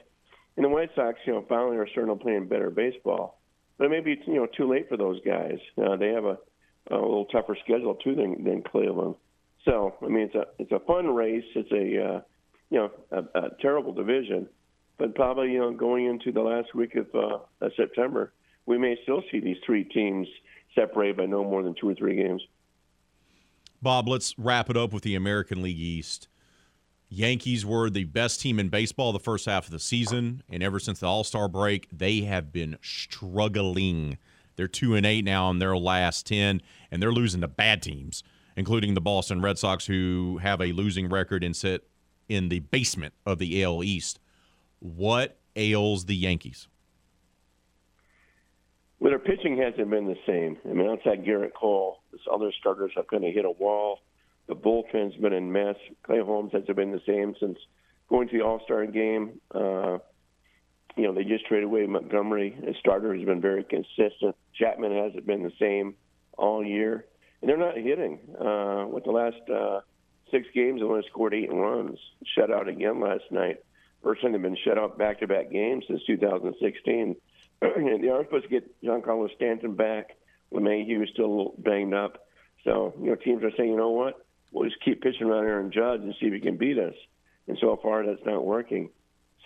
And 0.57 0.65
the 0.65 0.69
White 0.69 0.91
Sox, 0.95 1.19
you 1.27 1.33
know, 1.33 1.45
finally 1.49 1.77
are 1.77 1.89
starting 1.89 2.17
to 2.17 2.23
play 2.23 2.39
better 2.41 2.71
baseball. 2.71 3.41
But 3.79 3.87
it 3.87 3.91
may 3.91 4.01
be, 4.01 4.21
you 4.27 4.35
know, 4.35 4.47
too 4.47 4.69
late 4.69 4.89
for 4.89 4.97
those 4.97 5.21
guys. 5.25 5.59
Uh, 5.79 5.97
they 5.97 6.09
have 6.09 6.25
a, 6.25 6.39
a 6.91 6.97
little 6.97 7.27
tougher 7.27 7.57
schedule 7.65 7.95
too 7.95 8.15
than, 8.15 8.45
than 8.45 8.63
Cleveland. 8.63 9.15
So, 9.65 9.95
I 10.03 10.09
mean, 10.09 10.25
it's 10.25 10.35
a 10.35 10.47
it's 10.59 10.73
a 10.73 10.81
fun 10.81 11.07
race. 11.07 11.45
It's 11.55 11.71
a 11.71 12.15
uh, 12.15 12.21
you 12.71 12.79
know 12.79 12.91
a, 13.11 13.39
a 13.39 13.49
terrible 13.61 13.93
division, 13.93 14.49
but 14.99 15.15
probably 15.15 15.53
you 15.53 15.59
know 15.61 15.73
going 15.73 16.07
into 16.07 16.33
the 16.33 16.41
last 16.41 16.75
week 16.75 16.97
of, 16.97 17.07
uh, 17.15 17.39
of 17.61 17.73
September, 17.77 18.33
we 18.67 18.79
may 18.79 18.97
still 19.03 19.23
see 19.31 19.41
these 19.41 19.59
three 19.65 19.85
teams 19.85 20.27
separated 20.75 21.17
by 21.17 21.27
no 21.27 21.45
more 21.45 21.63
than 21.63 21.75
two 21.81 21.89
or 21.89 21.95
three 21.95 22.17
games. 22.17 22.43
Bob, 23.81 24.09
let's 24.09 24.39
wrap 24.39 24.71
it 24.71 24.77
up 24.77 24.93
with 24.93 25.03
the 25.03 25.15
American 25.15 25.61
League 25.63 25.79
East. 25.79 26.29
Yankees 27.09 27.67
were 27.67 27.91
the 27.91 28.05
best 28.05 28.41
team 28.41 28.59
in 28.59 28.69
baseball 28.69 29.13
the 29.13 29.21
first 29.21 29.45
half 29.45 29.67
of 29.67 29.71
the 29.71 29.79
season, 29.79 30.43
and 30.49 30.63
ever 30.63 30.79
since 30.79 30.99
the 31.01 31.07
All 31.07 31.25
Star 31.25 31.47
break, 31.47 31.87
they 31.93 32.23
have 32.23 32.53
been 32.53 32.79
struggling. 32.81 34.17
They're 34.57 34.69
two 34.69 34.95
and 34.95 35.05
eight 35.05 35.25
now 35.25 35.51
in 35.51 35.59
their 35.59 35.77
last 35.77 36.27
ten, 36.27 36.63
and 36.91 37.03
they're 37.03 37.13
losing 37.13 37.43
to 37.43 37.49
bad 37.49 37.83
teams, 37.83 38.23
including 38.57 38.95
the 38.95 39.01
Boston 39.01 39.41
Red 39.41 39.59
Sox, 39.59 39.87
who 39.87 40.39
have 40.43 40.61
a 40.61 40.73
losing 40.73 41.09
record 41.09 41.45
and 41.45 41.55
sit 41.55 41.87
in 42.29 42.49
the 42.49 42.61
basement 42.61 43.15
of 43.27 43.39
the 43.39 43.63
AL 43.63 43.83
East. 43.85 44.19
What 44.79 45.39
ails 45.57 46.07
the 46.07 46.17
Yankees? 46.17 46.69
Well, 48.99 49.11
their 49.11 49.19
pitching 49.19 49.57
hasn't 49.59 49.91
been 49.91 50.07
the 50.07 50.19
same. 50.27 50.59
I 50.65 50.73
mean, 50.75 50.89
outside 50.89 51.25
Gerrit 51.25 51.55
Cole, 51.55 51.99
this 52.13 52.21
other 52.33 52.53
starters 52.61 52.93
have 52.95 53.09
kind 53.09 53.25
of 53.25 53.35
hit 53.35 53.45
a 53.45 53.51
wall. 53.51 53.99
The 54.47 54.55
bullpen's 54.55 55.17
been 55.17 55.33
a 55.33 55.41
mess. 55.41 55.77
Clay 56.05 56.21
Holmes 56.21 56.53
hasn't 56.53 56.77
been 56.77 56.93
the 56.93 57.01
same 57.07 57.35
since 57.41 57.59
going 58.09 58.29
to 58.29 58.39
the 58.39 58.45
All 58.45 58.61
Star 58.65 58.87
game. 58.87 59.41
Uh, 59.53 59.99
you 60.97 61.05
know, 61.05 61.15
they 61.15 61.25
just 61.25 61.47
traded 61.47 61.65
away 61.65 61.87
Montgomery. 61.87 62.57
His 62.65 62.77
starter 62.79 63.15
has 63.15 63.25
been 63.25 63.41
very 63.41 63.65
consistent. 63.65 64.37
Chapman 64.55 64.93
hasn't 64.93 65.27
been 65.27 65.43
the 65.43 65.53
same 65.59 65.95
all 66.37 66.65
year, 66.65 67.07
and 67.43 67.51
they're 67.51 67.59
not 67.59 67.77
hitting. 67.77 68.21
Uh, 68.41 68.87
with 68.89 69.05
the 69.05 69.11
last 69.11 69.37
uh, 69.53 69.81
six 70.31 70.47
games 70.55 70.81
and 70.81 70.91
only 70.91 71.05
scored 71.09 71.35
eight 71.35 71.53
runs. 71.53 71.99
Shut 72.35 72.51
out 72.51 72.69
again 72.69 73.01
last 73.01 73.25
night. 73.31 73.65
First 74.03 74.23
time 74.23 74.33
they've 74.33 74.43
been 74.43 74.57
shut 74.65 74.79
out 74.79 74.99
back-to-back 74.99 75.51
games 75.51 75.85
since 75.87 76.01
2016. 76.07 77.17
they 77.61 78.09
are 78.09 78.25
supposed 78.25 78.45
to 78.45 78.49
get 78.49 78.83
Giancarlo 78.83 79.29
Stanton 79.37 79.75
back. 79.77 80.17
LeMahieu 80.53 81.03
is 81.03 81.11
still 81.13 81.55
banged 81.59 81.95
up. 81.95 82.27
So, 82.65 82.95
you 83.01 83.11
know, 83.11 83.17
teams 83.17 83.45
are 83.45 83.53
saying, 83.57 83.71
you 83.71 83.77
know 83.77 83.91
what? 83.91 84.25
We'll 84.51 84.69
just 84.69 84.83
keep 84.85 85.03
pitching 85.03 85.29
around 85.29 85.45
Aaron 85.45 85.73
Judge 85.73 86.01
and 86.01 86.15
see 86.21 86.27
if 86.27 86.33
he 86.35 86.41
can 86.41 86.57
beat 86.57 86.79
us. 86.79 86.95
And 87.49 87.59
so 87.61 87.79
far, 87.83 88.05
that's 88.05 88.25
not 88.25 88.45
working. 88.45 88.91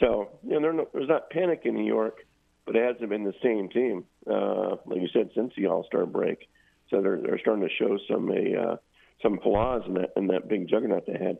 So, 0.01 0.39
you 0.47 0.61
know, 0.61 0.73
no, 0.73 0.89
there's 0.93 1.09
not 1.09 1.31
panic 1.31 1.63
in 1.65 1.75
New 1.75 1.87
York, 1.87 2.19
but 2.67 2.77
it 2.77 2.85
hasn't 2.85 3.09
been 3.09 3.25
the 3.25 3.35
same 3.43 3.69
team, 3.69 4.05
uh, 4.31 4.77
like 4.85 5.01
you 5.01 5.09
said, 5.13 5.31
since 5.35 5.53
the 5.57 5.67
All 5.67 5.85
Star 5.85 6.05
break. 6.05 6.49
So 6.91 7.03
they're 7.03 7.21
they're 7.21 7.39
starting 7.39 7.67
to 7.67 7.75
show 7.75 7.99
some 8.09 8.31
a 8.31 8.61
uh, 8.61 8.77
some 9.23 9.39
flaws 9.43 9.83
in 9.87 9.95
that 9.95 10.11
in 10.17 10.27
that 10.29 10.49
big 10.49 10.69
juggernaut 10.69 11.05
they 11.07 11.19
had. 11.19 11.39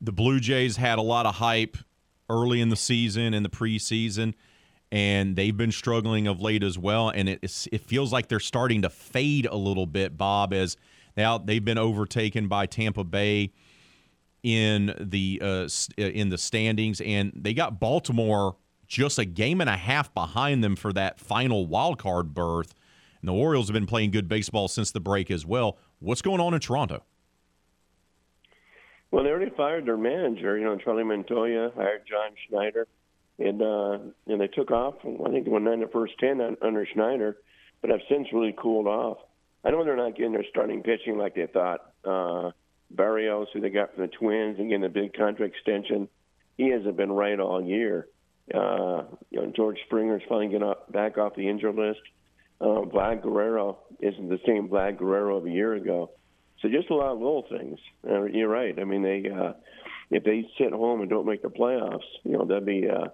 The 0.00 0.12
Blue 0.12 0.40
Jays 0.40 0.76
had 0.76 0.98
a 0.98 1.02
lot 1.02 1.26
of 1.26 1.36
hype 1.36 1.76
early 2.28 2.60
in 2.60 2.68
the 2.68 2.76
season 2.76 3.32
in 3.34 3.42
the 3.42 3.48
preseason, 3.48 4.34
and 4.92 5.36
they've 5.36 5.56
been 5.56 5.72
struggling 5.72 6.26
of 6.26 6.40
late 6.40 6.62
as 6.62 6.78
well. 6.78 7.08
And 7.08 7.28
it 7.28 7.68
it 7.72 7.80
feels 7.80 8.12
like 8.12 8.28
they're 8.28 8.40
starting 8.40 8.82
to 8.82 8.90
fade 8.90 9.46
a 9.46 9.56
little 9.56 9.86
bit, 9.86 10.16
Bob, 10.16 10.52
as 10.52 10.76
now 11.16 11.38
they've 11.38 11.64
been 11.64 11.78
overtaken 11.78 12.48
by 12.48 12.66
Tampa 12.66 13.04
Bay 13.04 13.52
in 14.42 14.94
the 15.00 15.40
uh, 15.42 15.68
in 15.96 16.28
the 16.28 16.38
standings, 16.38 17.00
and 17.00 17.32
they 17.34 17.54
got 17.54 17.80
Baltimore 17.80 18.56
just 18.86 19.18
a 19.18 19.24
game 19.24 19.60
and 19.60 19.68
a 19.68 19.76
half 19.76 20.12
behind 20.14 20.62
them 20.62 20.76
for 20.76 20.92
that 20.92 21.18
final 21.18 21.66
wild 21.66 21.98
card 21.98 22.34
berth. 22.34 22.74
And 23.26 23.34
the 23.34 23.40
Orioles 23.40 23.66
have 23.66 23.74
been 23.74 23.86
playing 23.86 24.12
good 24.12 24.28
baseball 24.28 24.68
since 24.68 24.92
the 24.92 25.00
break 25.00 25.32
as 25.32 25.44
well. 25.44 25.78
What's 25.98 26.22
going 26.22 26.40
on 26.40 26.54
in 26.54 26.60
Toronto? 26.60 27.02
Well, 29.10 29.24
they 29.24 29.30
already 29.30 29.50
fired 29.56 29.84
their 29.84 29.96
manager. 29.96 30.56
You 30.56 30.64
know, 30.64 30.76
Charlie 30.76 31.02
Montoyo 31.02 31.74
hired 31.74 32.02
John 32.08 32.30
Schneider, 32.46 32.86
and 33.40 33.60
uh, 33.60 33.98
and 34.28 34.40
they 34.40 34.46
took 34.46 34.70
off. 34.70 34.94
I 35.04 35.30
think 35.30 35.44
they 35.44 35.50
won 35.50 35.64
nine 35.64 35.80
to 35.80 35.88
first 35.88 36.12
ten 36.20 36.40
under 36.62 36.86
Schneider, 36.86 37.38
but 37.80 37.90
have 37.90 37.98
since 38.08 38.28
really 38.32 38.54
cooled 38.56 38.86
off. 38.86 39.18
I 39.64 39.70
know 39.70 39.82
they're 39.82 39.96
not 39.96 40.14
getting 40.14 40.30
their 40.30 40.44
starting 40.48 40.84
pitching 40.84 41.18
like 41.18 41.34
they 41.34 41.48
thought. 41.48 41.80
Uh, 42.04 42.52
Berrios, 42.94 43.46
who 43.52 43.60
they 43.60 43.70
got 43.70 43.92
from 43.92 44.02
the 44.02 44.08
Twins, 44.08 44.60
and 44.60 44.68
getting 44.68 44.84
a 44.84 44.88
big 44.88 45.14
contract 45.14 45.52
extension, 45.56 46.08
he 46.56 46.68
hasn't 46.68 46.96
been 46.96 47.10
right 47.10 47.40
all 47.40 47.60
year. 47.60 48.06
Uh, 48.54 49.02
you 49.30 49.40
know, 49.40 49.52
George 49.56 49.78
Springer's 49.86 50.22
finally 50.28 50.46
getting 50.46 50.68
up, 50.68 50.92
back 50.92 51.18
off 51.18 51.34
the 51.34 51.48
injured 51.48 51.74
list. 51.74 51.98
Uh, 52.60 52.82
Vlad 52.86 53.22
Guerrero 53.22 53.78
isn't 54.00 54.28
the 54.28 54.40
same 54.46 54.68
Vlad 54.68 54.98
Guerrero 54.98 55.36
of 55.36 55.46
a 55.46 55.50
year 55.50 55.74
ago. 55.74 56.10
So 56.62 56.68
just 56.68 56.90
a 56.90 56.94
lot 56.94 57.12
of 57.12 57.18
little 57.18 57.46
things. 57.50 57.78
Uh, 58.08 58.24
you're 58.24 58.48
right. 58.48 58.78
I 58.78 58.84
mean, 58.84 59.02
they 59.02 59.28
uh, 59.30 59.52
if 60.10 60.24
they 60.24 60.48
sit 60.58 60.72
home 60.72 61.00
and 61.00 61.10
don't 61.10 61.26
make 61.26 61.42
the 61.42 61.48
playoffs, 61.48 62.06
you 62.24 62.32
know, 62.32 62.44
that'd 62.44 62.64
be 62.64 62.88
uh, 62.88 63.08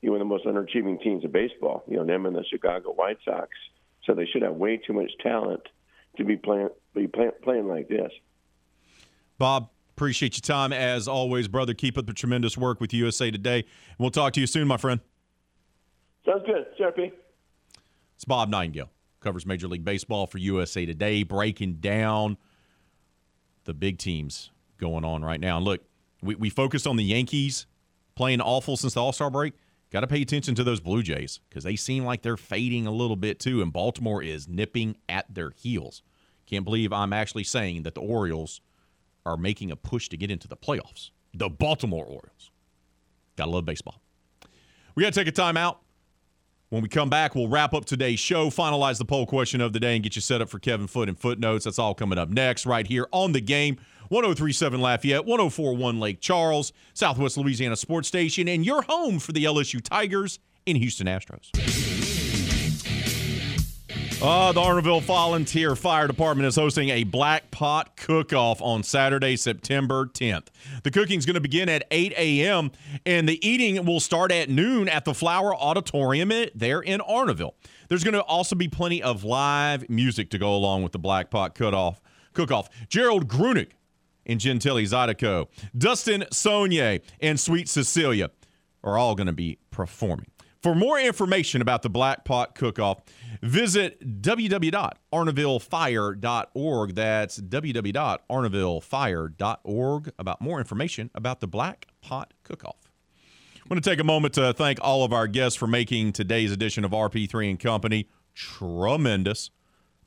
you 0.00 0.08
know, 0.08 0.12
one 0.12 0.20
of 0.20 0.20
the 0.20 0.24
most 0.24 0.46
underachieving 0.46 1.02
teams 1.02 1.24
of 1.24 1.32
baseball. 1.32 1.84
You 1.88 1.98
know, 1.98 2.06
them 2.06 2.26
and 2.26 2.34
the 2.34 2.44
Chicago 2.50 2.92
White 2.92 3.18
Sox. 3.24 3.48
So 4.04 4.14
they 4.14 4.26
should 4.26 4.42
have 4.42 4.54
way 4.54 4.78
too 4.78 4.92
much 4.92 5.10
talent 5.22 5.62
to 6.16 6.24
be 6.24 6.36
playing 6.36 6.68
be 6.94 7.06
play, 7.06 7.28
playing 7.42 7.68
like 7.68 7.88
this. 7.88 8.10
Bob, 9.38 9.68
appreciate 9.94 10.36
your 10.36 10.42
time 10.42 10.72
as 10.72 11.06
always, 11.08 11.48
brother. 11.48 11.74
Keep 11.74 11.98
up 11.98 12.06
the 12.06 12.14
tremendous 12.14 12.56
work 12.56 12.80
with 12.80 12.94
USA 12.94 13.30
Today. 13.30 13.64
We'll 13.98 14.10
talk 14.10 14.32
to 14.34 14.40
you 14.40 14.46
soon, 14.46 14.66
my 14.66 14.78
friend. 14.78 15.00
Sounds 16.24 16.42
good, 16.46 16.66
Sharpie. 16.80 17.12
It's 18.16 18.24
Bob 18.24 18.48
Nightingale, 18.48 18.90
covers 19.20 19.44
Major 19.44 19.68
League 19.68 19.84
Baseball 19.84 20.26
for 20.26 20.38
USA 20.38 20.86
Today, 20.86 21.22
breaking 21.22 21.74
down 21.76 22.38
the 23.64 23.74
big 23.74 23.98
teams 23.98 24.50
going 24.78 25.04
on 25.04 25.22
right 25.22 25.38
now. 25.38 25.56
And 25.56 25.66
look, 25.66 25.82
we, 26.22 26.34
we 26.34 26.48
focused 26.48 26.86
on 26.86 26.96
the 26.96 27.04
Yankees 27.04 27.66
playing 28.14 28.40
awful 28.40 28.78
since 28.78 28.94
the 28.94 29.02
All 29.02 29.12
Star 29.12 29.30
break. 29.30 29.52
Got 29.92 30.00
to 30.00 30.06
pay 30.06 30.22
attention 30.22 30.54
to 30.54 30.64
those 30.64 30.80
Blue 30.80 31.02
Jays 31.02 31.40
because 31.48 31.62
they 31.62 31.76
seem 31.76 32.04
like 32.04 32.22
they're 32.22 32.38
fading 32.38 32.86
a 32.86 32.90
little 32.90 33.16
bit 33.16 33.38
too, 33.38 33.60
and 33.60 33.70
Baltimore 33.70 34.22
is 34.22 34.48
nipping 34.48 34.96
at 35.08 35.32
their 35.32 35.50
heels. 35.50 36.02
Can't 36.46 36.64
believe 36.64 36.92
I'm 36.92 37.12
actually 37.12 37.44
saying 37.44 37.82
that 37.82 37.94
the 37.94 38.00
Orioles 38.00 38.62
are 39.26 39.36
making 39.36 39.70
a 39.70 39.76
push 39.76 40.08
to 40.08 40.16
get 40.16 40.30
into 40.30 40.48
the 40.48 40.56
playoffs. 40.56 41.10
The 41.34 41.50
Baltimore 41.50 42.04
Orioles. 42.04 42.50
Gotta 43.36 43.50
love 43.50 43.66
baseball. 43.66 44.00
We 44.94 45.02
got 45.02 45.12
to 45.12 45.24
take 45.24 45.28
a 45.28 45.32
timeout. 45.32 45.76
When 46.68 46.82
we 46.82 46.88
come 46.88 47.08
back, 47.08 47.36
we'll 47.36 47.46
wrap 47.46 47.74
up 47.74 47.84
today's 47.84 48.18
show, 48.18 48.50
finalize 48.50 48.98
the 48.98 49.04
poll 49.04 49.24
question 49.24 49.60
of 49.60 49.72
the 49.72 49.78
day, 49.78 49.94
and 49.94 50.02
get 50.02 50.16
you 50.16 50.20
set 50.22 50.40
up 50.42 50.48
for 50.48 50.58
Kevin 50.58 50.88
Foote 50.88 51.08
and 51.08 51.18
footnotes. 51.18 51.64
That's 51.64 51.78
all 51.78 51.94
coming 51.94 52.18
up 52.18 52.28
next, 52.28 52.66
right 52.66 52.84
here 52.84 53.06
on 53.12 53.30
the 53.30 53.40
game. 53.40 53.76
1037 54.08 54.80
Lafayette, 54.80 55.24
1041 55.24 56.00
Lake 56.00 56.20
Charles, 56.20 56.72
Southwest 56.92 57.36
Louisiana 57.36 57.76
Sports 57.76 58.08
Station, 58.08 58.48
and 58.48 58.66
your 58.66 58.82
home 58.82 59.20
for 59.20 59.30
the 59.30 59.44
LSU 59.44 59.80
Tigers 59.80 60.40
in 60.64 60.74
Houston 60.76 61.06
Astros. 61.06 61.95
Uh, 64.22 64.50
the 64.50 64.60
Arnaudville 64.60 65.02
Volunteer 65.02 65.76
Fire 65.76 66.06
Department 66.06 66.46
is 66.46 66.56
hosting 66.56 66.88
a 66.88 67.04
Black 67.04 67.50
Pot 67.50 67.96
Cook-Off 67.98 68.62
on 68.62 68.82
Saturday, 68.82 69.36
September 69.36 70.06
10th. 70.06 70.46
The 70.84 70.90
cooking 70.90 71.18
is 71.18 71.26
going 71.26 71.34
to 71.34 71.40
begin 71.40 71.68
at 71.68 71.84
8 71.90 72.14
a.m., 72.16 72.70
and 73.04 73.28
the 73.28 73.46
eating 73.46 73.84
will 73.84 74.00
start 74.00 74.32
at 74.32 74.48
noon 74.48 74.88
at 74.88 75.04
the 75.04 75.12
Flower 75.12 75.54
Auditorium 75.54 76.32
there 76.54 76.80
in 76.80 77.00
Arnaudville. 77.00 77.52
There's 77.88 78.04
going 78.04 78.14
to 78.14 78.22
also 78.22 78.56
be 78.56 78.68
plenty 78.68 79.02
of 79.02 79.22
live 79.22 79.88
music 79.90 80.30
to 80.30 80.38
go 80.38 80.54
along 80.54 80.82
with 80.82 80.92
the 80.92 80.98
Black 80.98 81.30
Pot 81.30 81.54
Cook-Off. 81.54 82.00
Cook-Off. 82.32 82.70
Gerald 82.88 83.28
Grunick 83.28 83.72
and 84.24 84.40
Gentili 84.40 84.84
Zydeco, 84.84 85.48
Dustin 85.76 86.22
Sonnier, 86.32 87.02
and 87.20 87.38
Sweet 87.38 87.68
Cecilia 87.68 88.30
are 88.82 88.96
all 88.96 89.14
going 89.14 89.26
to 89.26 89.34
be 89.34 89.58
performing. 89.70 90.26
For 90.62 90.74
more 90.74 90.98
information 90.98 91.62
about 91.62 91.82
the 91.82 91.90
Black 91.90 92.24
Pot 92.24 92.54
Cook-Off, 92.54 93.02
visit 93.42 94.22
www.arnaudvillefire.org. 94.22 96.94
That's 96.94 97.40
www.arnaudvillefire.org 97.40 100.12
about 100.18 100.40
more 100.40 100.58
information 100.58 101.10
about 101.14 101.40
the 101.40 101.46
Black 101.46 101.86
Pot 102.00 102.32
Cook-Off. 102.42 102.90
I 103.56 103.60
want 103.68 103.82
to 103.82 103.90
take 103.90 104.00
a 104.00 104.04
moment 104.04 104.34
to 104.34 104.52
thank 104.52 104.78
all 104.80 105.02
of 105.04 105.12
our 105.12 105.26
guests 105.26 105.58
for 105.58 105.66
making 105.66 106.12
today's 106.12 106.52
edition 106.52 106.84
of 106.84 106.92
RP3 106.92 107.50
and 107.50 107.58
Company 107.58 108.08
tremendous. 108.34 109.50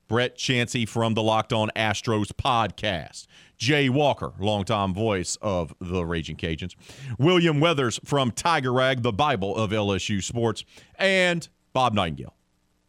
Brett 0.09 0.35
Chansey 0.35 0.89
from 0.89 1.13
the 1.13 1.21
Locked 1.21 1.53
On 1.53 1.69
Astros 1.75 2.33
podcast. 2.33 3.27
Jay 3.57 3.89
Walker, 3.89 4.33
longtime 4.39 4.91
voice 4.91 5.37
of 5.39 5.71
the 5.79 6.03
Raging 6.03 6.35
Cajuns. 6.35 6.75
William 7.19 7.59
Weathers 7.59 7.99
from 8.03 8.31
Tiger 8.31 8.73
Rag, 8.73 9.03
the 9.03 9.13
Bible 9.13 9.55
of 9.55 9.69
LSU 9.69 10.23
sports. 10.23 10.65
And 10.95 11.47
Bob 11.73 11.93
Nightingale, 11.93 12.33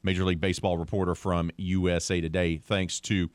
Major 0.02 0.24
League 0.24 0.40
Baseball 0.40 0.78
reporter 0.78 1.14
from 1.14 1.50
USA 1.58 2.22
Today. 2.22 2.56
Thanks 2.56 2.98
to 3.00 3.28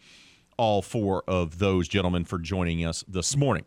all 0.58 0.82
four 0.82 1.24
of 1.28 1.60
those 1.60 1.88
gentlemen 1.88 2.26
for 2.26 2.40
joining 2.40 2.84
us 2.84 3.04
this 3.08 3.38
morning. 3.38 3.66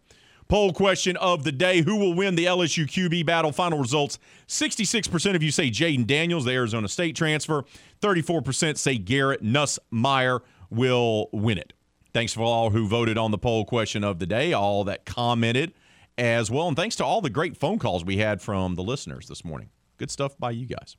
Poll 0.48 0.72
question 0.72 1.14
of 1.18 1.44
the 1.44 1.52
day 1.52 1.82
Who 1.82 1.96
will 1.96 2.14
win 2.14 2.34
the 2.34 2.46
LSU 2.46 2.86
QB 2.86 3.26
battle? 3.26 3.52
Final 3.52 3.78
results 3.78 4.18
66% 4.46 5.34
of 5.34 5.42
you 5.42 5.50
say 5.50 5.70
Jayden 5.70 6.06
Daniels, 6.06 6.46
the 6.46 6.52
Arizona 6.52 6.88
State 6.88 7.14
transfer. 7.14 7.64
34% 8.00 8.78
say 8.78 8.96
Garrett 8.96 9.42
Nussmeier 9.42 10.40
will 10.70 11.28
win 11.32 11.58
it. 11.58 11.74
Thanks 12.14 12.32
for 12.32 12.42
all 12.42 12.70
who 12.70 12.88
voted 12.88 13.18
on 13.18 13.30
the 13.30 13.36
poll 13.36 13.66
question 13.66 14.02
of 14.02 14.18
the 14.18 14.26
day, 14.26 14.54
all 14.54 14.84
that 14.84 15.04
commented 15.04 15.74
as 16.16 16.50
well. 16.50 16.66
And 16.66 16.76
thanks 16.76 16.96
to 16.96 17.04
all 17.04 17.20
the 17.20 17.28
great 17.28 17.56
phone 17.58 17.78
calls 17.78 18.02
we 18.02 18.16
had 18.16 18.40
from 18.40 18.74
the 18.74 18.82
listeners 18.82 19.28
this 19.28 19.44
morning. 19.44 19.68
Good 19.98 20.10
stuff 20.10 20.38
by 20.38 20.52
you 20.52 20.64
guys. 20.64 20.96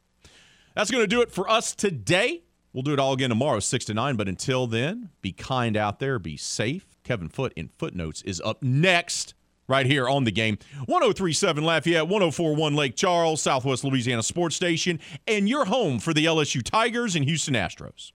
That's 0.76 0.92
going 0.92 1.04
to 1.04 1.08
do 1.08 1.22
it 1.22 1.32
for 1.32 1.50
us 1.50 1.74
today. 1.74 2.44
We'll 2.72 2.84
do 2.84 2.94
it 2.94 3.00
all 3.00 3.14
again 3.14 3.30
tomorrow, 3.30 3.60
6 3.60 3.86
to 3.86 3.96
9. 3.96 4.16
But 4.16 4.28
until 4.28 4.68
then, 4.68 5.10
be 5.24 5.32
kind 5.32 5.76
out 5.76 6.00
there, 6.00 6.20
be 6.20 6.38
safe. 6.38 6.86
Kevin 7.04 7.30
Foote 7.30 7.54
in 7.56 7.70
Footnotes 7.70 8.22
is 8.22 8.40
up 8.46 8.62
next 8.62 9.34
right 9.70 9.86
here 9.86 10.10
on 10.10 10.26
the 10.26 10.32
game. 10.32 10.58
1037 10.88 11.64
Lafayette, 11.64 12.08
1041 12.08 12.76
Lake 12.76 12.96
Charles, 12.96 13.42
Southwest 13.42 13.84
Louisiana 13.86 14.24
Sports 14.24 14.56
Station, 14.56 15.00
and 15.28 15.48
your 15.48 15.66
home 15.66 16.00
for 16.00 16.14
the 16.14 16.26
LSU 16.26 16.62
Tigers 16.62 17.16
and 17.16 17.24
Houston 17.24 17.54
Astros. 17.54 18.08